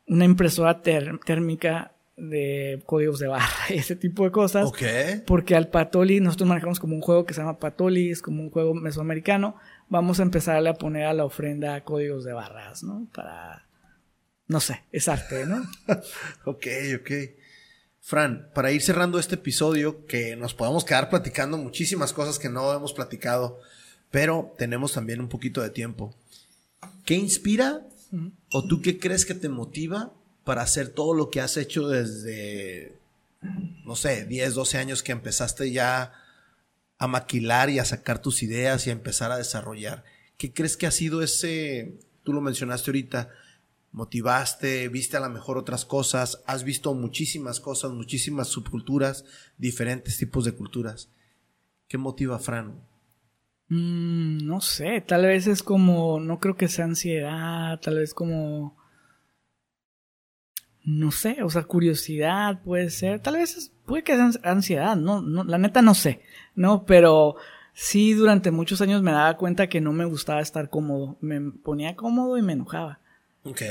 una 0.06 0.24
impresora 0.24 0.80
térmica 0.80 1.93
de 2.16 2.82
códigos 2.86 3.18
de 3.18 3.26
barra 3.26 3.52
y 3.68 3.74
ese 3.74 3.97
tipo 3.97 4.24
de 4.24 4.30
cosas. 4.30 4.64
Ok. 4.66 4.82
Porque 5.26 5.55
al 5.55 5.68
Patoli, 5.68 6.20
nosotros 6.20 6.48
manejamos 6.48 6.80
como 6.80 6.94
un 6.94 7.02
juego 7.02 7.26
que 7.26 7.34
se 7.34 7.43
llama 7.43 7.59
Patoli, 7.59 8.10
es 8.10 8.22
como 8.22 8.43
un 8.43 8.51
juego 8.51 8.72
mesoamericano. 8.72 9.56
Vamos 9.90 10.18
a 10.18 10.22
empezarle 10.22 10.70
a 10.70 10.74
poner 10.74 11.05
a 11.05 11.12
la 11.12 11.26
ofrenda 11.26 11.84
códigos 11.84 12.24
de 12.24 12.32
barras, 12.32 12.82
¿no? 12.82 13.10
Para. 13.14 13.66
No 14.48 14.59
sé, 14.59 14.84
es 14.90 15.09
arte, 15.09 15.44
¿no? 15.44 15.62
ok, 16.47 16.66
ok. 16.98 17.10
Fran, 18.05 18.51
para 18.53 18.73
ir 18.73 18.83
cerrando 18.83 19.20
este 19.20 19.37
episodio, 19.37 20.07
que 20.07 20.35
nos 20.35 20.55
podemos 20.55 20.85
quedar 20.85 21.09
platicando 21.09 21.57
muchísimas 21.57 22.12
cosas 22.12 22.41
que 22.41 22.49
no 22.49 22.74
hemos 22.74 22.93
platicado, 22.93 23.61
pero 24.11 24.53
tenemos 24.59 24.93
también 24.93 25.20
un 25.20 25.29
poquito 25.29 25.62
de 25.62 25.70
tiempo. 25.70 26.12
¿Qué 27.05 27.15
inspira 27.15 27.87
o 28.51 28.66
tú 28.66 28.83
qué 28.83 28.99
crees 28.99 29.24
que 29.24 29.35
te 29.35 29.49
motiva 29.49 30.12
para 30.43 30.62
hacer 30.62 30.89
todo 30.89 31.15
lo 31.15 31.31
que 31.31 31.41
has 31.41 31.57
hecho 31.57 31.87
desde, 31.89 32.99
no 33.85 33.95
sé, 33.95 34.27
10, 34.27 34.55
12 34.55 34.79
años 34.79 35.03
que 35.05 35.12
empezaste 35.12 35.70
ya 35.70 36.12
a 36.99 37.07
maquilar 37.07 37.70
y 37.70 37.79
a 37.79 37.85
sacar 37.85 38.20
tus 38.20 38.43
ideas 38.43 38.85
y 38.85 38.91
a 38.91 38.95
empezar 38.95 39.31
a 39.31 39.39
desarrollar? 39.39 40.03
¿Qué 40.39 40.53
crees 40.53 40.77
que 40.77 40.89
ha 40.89 40.91
sido 40.91 41.23
ese, 41.23 42.01
tú 42.24 42.33
lo 42.33 42.41
mencionaste 42.41 42.91
ahorita, 42.91 43.31
motivaste, 43.93 44.89
viste 44.89 45.19
a 45.19 45.20
lo 45.20 45.28
mejor 45.28 45.59
otras 45.59 45.85
cosas, 45.85 46.43
has 46.47 46.64
visto 46.64 46.94
muchísimas 46.94 47.60
cosas, 47.60 47.93
muchísimas 47.93 48.48
subculturas, 48.48 49.24
diferentes 49.59 50.16
tipos 50.16 50.44
de 50.44 50.52
culturas. 50.52 51.10
¿Qué 51.89 51.98
motiva 51.98 52.36
a 52.36 52.39
Fran? 52.39 52.81
Mm, 53.69 54.47
no 54.47 54.60
sé, 54.62 55.02
tal 55.02 55.27
vez 55.27 55.47
es 55.47 55.62
como, 55.62 56.20
no 56.20 56.40
creo 56.40 56.56
que 56.56 56.69
sea 56.69 56.86
ansiedad, 56.86 57.78
tal 57.81 57.98
vez 57.98 58.14
como, 58.14 58.77
no 60.85 61.10
sé, 61.10 61.43
o 61.43 61.51
sea, 61.51 61.64
curiosidad 61.64 62.62
puede 62.62 62.90
ser, 62.90 63.20
tal 63.20 63.35
vez 63.35 63.73
puede 63.85 64.05
que 64.05 64.16
sea 64.16 64.31
ansiedad, 64.44 64.97
no, 64.97 65.20
no, 65.20 65.44
la 65.44 65.59
neta 65.59 65.82
no 65.82 65.94
sé, 65.94 66.23
¿no? 66.55 66.85
Pero 66.86 67.36
sí 67.74 68.14
durante 68.14 68.51
muchos 68.51 68.81
años 68.81 69.02
me 69.02 69.12
daba 69.12 69.36
cuenta 69.36 69.69
que 69.69 69.81
no 69.81 69.93
me 69.93 70.06
gustaba 70.06 70.40
estar 70.40 70.70
cómodo, 70.70 71.19
me 71.20 71.40
ponía 71.40 71.94
cómodo 71.94 72.39
y 72.39 72.43
me 72.43 72.55
enojaba. 72.55 73.02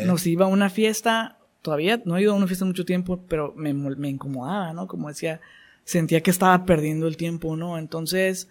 Nos 0.06 0.28
iba 0.28 0.46
a 0.46 0.50
una 0.50 0.70
fiesta, 0.70 1.38
todavía 1.62 2.02
no 2.06 2.18
he 2.18 2.24
ido 2.24 2.34
a 2.34 2.36
una 2.36 2.48
fiesta 2.48 2.66
mucho 2.66 2.86
tiempo, 2.86 3.24
pero 3.28 3.54
me, 3.56 3.74
me 3.74 4.10
incomodaba, 4.10 4.74
¿no? 4.74 4.88
Como 4.88 5.08
decía, 5.08 5.40
sentía 5.86 6.22
que 6.22 6.32
estaba 6.32 6.66
perdiendo 6.66 7.08
el 7.08 7.18
tiempo, 7.18 7.56
¿no? 7.56 7.78
Entonces, 7.78 8.50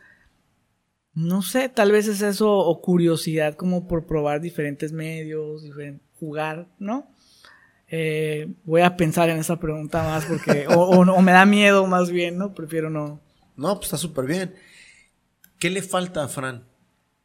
no 1.15 1.43
sé, 1.43 1.69
tal 1.69 1.93
vez 1.93 2.09
es 2.09 2.23
eso 2.23 2.51
o 2.51 2.81
curiosidad 2.81 3.55
como 3.55 3.87
por 3.87 4.07
probar 4.07 4.41
diferentes 4.41 4.93
medios, 4.93 5.65
jugar, 6.19 6.69
¿no? 6.79 7.11
Eh, 7.89 8.55
voy 8.65 8.83
a 8.83 8.97
pensar 8.97 9.29
en 9.31 9.39
esa 9.39 9.59
pregunta 9.59 10.03
más 10.05 10.25
porque, 10.25 10.67
o, 10.69 11.23
me 11.23 11.33
da 11.33 11.45
miedo 11.45 11.87
más 11.87 12.11
bien, 12.11 12.39
¿no? 12.39 12.55
Prefiero 12.55 12.89
no. 12.89 13.21
No, 13.57 13.75
pues 13.75 13.87
está 13.87 13.97
súper 13.97 14.27
bien. 14.27 14.55
¿Qué 15.59 15.69
le 15.69 15.83
falta 15.83 16.25
a 16.25 16.29
Fran 16.29 16.70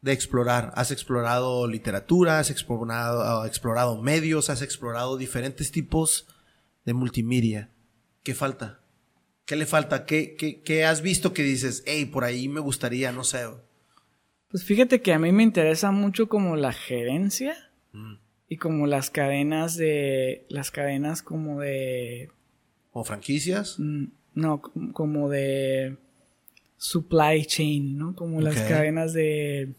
de 0.05 0.11
explorar? 0.11 0.71
¿Has 0.75 0.91
explorado 0.91 1.67
literatura? 1.67 2.37
¿Has 2.37 2.51
explorado, 2.51 3.43
explorado 3.43 3.99
medios? 3.99 4.51
¿Has 4.51 4.61
explorado 4.61 5.17
diferentes 5.17 5.71
tipos 5.71 6.27
de 6.85 6.93
multimedia? 6.93 7.71
¿Qué 8.21 8.35
falta? 8.35 8.81
¿Qué 9.45 9.55
le 9.55 9.65
falta? 9.65 10.05
¿Qué, 10.05 10.35
qué, 10.35 10.61
qué 10.61 10.85
has 10.85 11.01
visto 11.01 11.33
que 11.33 11.41
dices, 11.41 11.83
hey, 11.87 12.05
por 12.05 12.23
ahí 12.23 12.47
me 12.47 12.59
gustaría, 12.59 13.11
no 13.11 13.23
sé? 13.23 13.47
Pues 14.49 14.63
fíjate 14.63 15.01
que 15.01 15.11
a 15.11 15.17
mí 15.17 15.31
me 15.31 15.41
interesa 15.41 15.89
mucho 15.89 16.29
como 16.29 16.55
la 16.55 16.71
gerencia 16.71 17.55
mm. 17.91 18.13
y 18.49 18.57
como 18.57 18.85
las 18.85 19.09
cadenas 19.09 19.75
de. 19.75 20.45
Las 20.49 20.69
cadenas 20.69 21.23
como 21.23 21.61
de. 21.61 22.29
¿O 22.91 23.03
franquicias? 23.03 23.79
Mm, 23.79 24.05
no, 24.35 24.61
como 24.93 25.29
de 25.29 25.97
supply 26.77 27.43
chain, 27.47 27.97
¿no? 27.97 28.15
Como 28.15 28.39
las 28.39 28.61
cadenas 28.61 29.13
de 29.13 29.73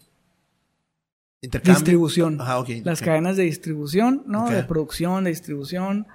distribución. 1.40 2.38
las 2.84 3.00
cadenas 3.00 3.36
de 3.36 3.44
distribución, 3.44 4.24
¿no? 4.26 4.48
De 4.50 4.62
producción, 4.64 5.24
de 5.24 5.30
distribución, 5.30 6.06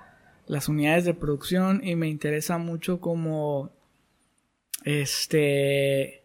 las 0.47 0.67
unidades 0.67 1.05
de 1.05 1.13
producción 1.13 1.81
y 1.83 1.95
me 1.95 2.09
interesa 2.09 2.57
mucho 2.57 2.99
como 2.99 3.71
este 4.83 6.21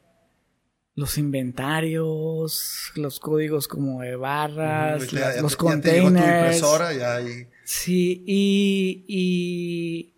los 0.95 1.19
inventarios, 1.19 2.91
los 2.95 3.21
códigos 3.21 3.69
como 3.69 4.01
de 4.01 4.17
barras, 4.17 5.13
los 5.43 5.55
containers. 5.57 6.57
Sí, 7.65 8.25
y, 8.27 9.05
y 9.07 10.15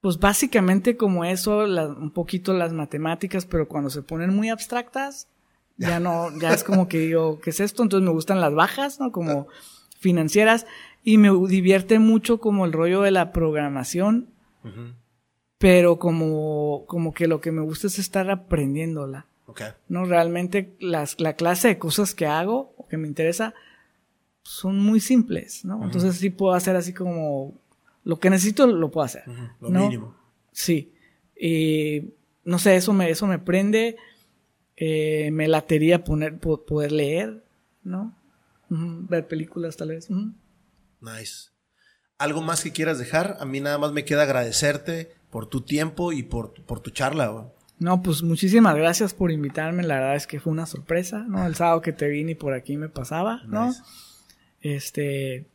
pues 0.00 0.18
básicamente 0.18 0.96
como 0.96 1.26
eso, 1.26 1.58
un 1.58 2.10
poquito 2.12 2.54
las 2.54 2.72
matemáticas, 2.72 3.44
pero 3.44 3.68
cuando 3.68 3.90
se 3.90 4.02
ponen 4.02 4.34
muy 4.34 4.48
abstractas, 4.48 5.28
Ya 5.76 6.00
no, 6.00 6.28
ya 6.38 6.52
es 6.52 6.64
como 6.64 6.88
que 6.88 6.98
digo, 6.98 7.40
¿qué 7.40 7.50
es 7.50 7.60
esto? 7.60 7.82
Entonces 7.82 8.06
me 8.06 8.12
gustan 8.12 8.40
las 8.40 8.54
bajas, 8.54 9.00
¿no? 9.00 9.10
Como 9.10 9.48
financieras. 9.98 10.66
Y 11.02 11.18
me 11.18 11.30
divierte 11.48 11.98
mucho 11.98 12.38
como 12.38 12.64
el 12.64 12.72
rollo 12.72 13.02
de 13.02 13.10
la 13.10 13.32
programación. 13.32 14.28
Pero 15.58 15.98
como, 15.98 16.84
como 16.86 17.12
que 17.12 17.26
lo 17.26 17.40
que 17.40 17.52
me 17.52 17.62
gusta 17.62 17.86
es 17.88 17.98
estar 17.98 18.30
aprendiéndola. 18.30 19.26
No, 19.88 20.04
realmente 20.04 20.74
las, 20.80 21.20
la 21.20 21.34
clase 21.34 21.68
de 21.68 21.78
cosas 21.78 22.14
que 22.14 22.26
hago 22.26 22.74
o 22.76 22.86
que 22.88 22.96
me 22.96 23.08
interesa 23.08 23.54
son 24.42 24.78
muy 24.78 25.00
simples, 25.00 25.64
¿no? 25.64 25.84
Entonces 25.84 26.16
sí 26.16 26.30
puedo 26.30 26.54
hacer 26.54 26.76
así 26.76 26.92
como 26.92 27.54
lo 28.04 28.18
que 28.18 28.30
necesito 28.30 28.66
lo 28.66 28.90
puedo 28.90 29.04
hacer. 29.04 29.24
Lo 29.60 29.70
mínimo. 29.70 30.16
Sí. 30.52 30.92
Y 31.38 32.14
no 32.44 32.58
sé, 32.58 32.76
eso 32.76 32.92
me, 32.92 33.10
eso 33.10 33.26
me 33.26 33.38
prende. 33.38 33.96
Eh, 34.76 35.30
me 35.32 35.48
latería 35.48 36.04
poner, 36.04 36.38
poder 36.38 36.92
leer, 36.92 37.44
¿no? 37.84 38.16
Ver 38.68 39.28
películas 39.28 39.76
tal 39.76 39.88
vez. 39.88 40.08
Nice. 41.00 41.50
¿Algo 42.18 42.40
más 42.40 42.62
que 42.62 42.72
quieras 42.72 42.98
dejar? 42.98 43.36
A 43.40 43.44
mí 43.44 43.60
nada 43.60 43.78
más 43.78 43.92
me 43.92 44.04
queda 44.04 44.22
agradecerte 44.22 45.12
por 45.30 45.46
tu 45.46 45.62
tiempo 45.62 46.12
y 46.12 46.22
por, 46.22 46.54
por 46.64 46.80
tu 46.80 46.90
charla. 46.90 47.50
No, 47.78 48.00
pues 48.00 48.22
muchísimas 48.22 48.76
gracias 48.76 49.12
por 49.12 49.32
invitarme. 49.32 49.82
La 49.82 49.96
verdad 49.96 50.16
es 50.16 50.26
que 50.26 50.38
fue 50.38 50.52
una 50.52 50.66
sorpresa, 50.66 51.24
¿no? 51.26 51.44
El 51.46 51.56
sábado 51.56 51.80
que 51.80 51.92
te 51.92 52.06
vi 52.08 52.22
ni 52.22 52.34
por 52.34 52.54
aquí 52.54 52.76
me 52.76 52.88
pasaba, 52.88 53.42
¿no? 53.46 53.74
Este, 54.60 55.46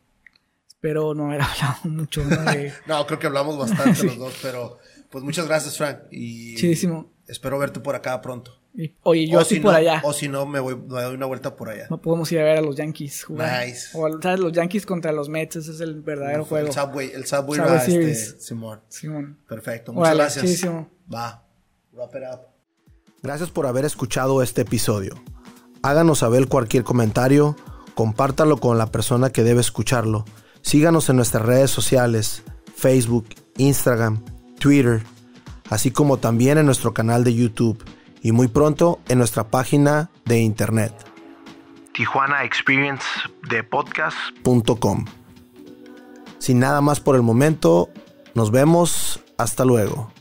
espero 0.66 1.14
no 1.14 1.26
haber 1.26 1.40
hablado 1.42 1.78
mucho, 1.84 2.22
¿no? 2.24 2.36
no, 2.86 3.06
creo 3.06 3.18
que 3.18 3.26
hablamos 3.26 3.56
bastante 3.56 4.02
los 4.04 4.18
dos, 4.18 4.38
pero 4.42 4.78
pues 5.10 5.24
muchas 5.24 5.46
gracias, 5.46 5.78
Frank. 5.78 6.00
Y 6.10 6.54
espero 7.26 7.58
verte 7.58 7.80
por 7.80 7.94
acá 7.94 8.20
pronto. 8.20 8.57
Oye, 9.02 9.26
yo 9.28 9.40
así 9.40 9.60
por 9.60 9.74
allá. 9.74 10.00
O 10.04 10.12
si 10.12 10.28
no, 10.28 10.46
me, 10.46 10.60
voy, 10.60 10.76
me 10.76 11.02
doy 11.02 11.14
una 11.14 11.26
vuelta 11.26 11.56
por 11.56 11.68
allá. 11.68 11.86
No 11.90 12.00
podemos 12.00 12.30
ir 12.32 12.40
a 12.40 12.44
ver 12.44 12.58
a 12.58 12.60
los 12.60 12.76
Yankees 12.76 13.24
jugar. 13.24 13.66
Nice. 13.66 13.88
O, 13.94 14.20
¿sabes? 14.22 14.40
Los 14.40 14.52
Yankees 14.52 14.86
contra 14.86 15.12
los 15.12 15.28
Mets, 15.28 15.56
ese 15.56 15.72
es 15.72 15.80
el 15.80 16.00
verdadero 16.00 16.44
juego. 16.44 16.68
El 16.68 16.72
Subway, 16.72 17.10
el 17.12 17.26
Subway, 17.26 17.60
va 17.60 17.76
este, 17.76 18.14
Simón. 18.14 18.80
Simón. 18.88 19.38
Perfecto, 19.48 19.92
muchas 19.92 20.14
gracias. 20.14 20.64
Va. 21.12 21.44
Wrap 21.92 22.14
it 22.14 22.22
up. 22.32 22.40
Gracias 23.22 23.50
por 23.50 23.66
haber 23.66 23.84
escuchado 23.84 24.42
este 24.42 24.62
episodio. 24.62 25.14
Háganos 25.82 26.20
saber 26.20 26.46
cualquier 26.46 26.84
comentario, 26.84 27.56
compártalo 27.94 28.58
con 28.58 28.78
la 28.78 28.86
persona 28.86 29.30
que 29.30 29.42
debe 29.42 29.60
escucharlo. 29.60 30.24
Síganos 30.62 31.08
en 31.08 31.16
nuestras 31.16 31.44
redes 31.44 31.70
sociales, 31.70 32.42
Facebook, 32.76 33.26
Instagram, 33.56 34.24
Twitter, 34.58 35.02
así 35.70 35.90
como 35.90 36.18
también 36.18 36.58
en 36.58 36.66
nuestro 36.66 36.94
canal 36.94 37.24
de 37.24 37.34
YouTube 37.34 37.82
y 38.22 38.32
muy 38.32 38.48
pronto 38.48 39.00
en 39.08 39.18
nuestra 39.18 39.48
página 39.48 40.10
de 40.24 40.40
internet. 40.40 40.92
Tijuana 41.92 42.44
Experience 42.44 43.04
de 43.48 43.64
podcast.com. 43.64 45.04
Sin 46.38 46.60
nada 46.60 46.80
más 46.80 47.00
por 47.00 47.16
el 47.16 47.22
momento, 47.22 47.88
nos 48.34 48.50
vemos. 48.50 49.20
Hasta 49.36 49.64
luego. 49.64 50.12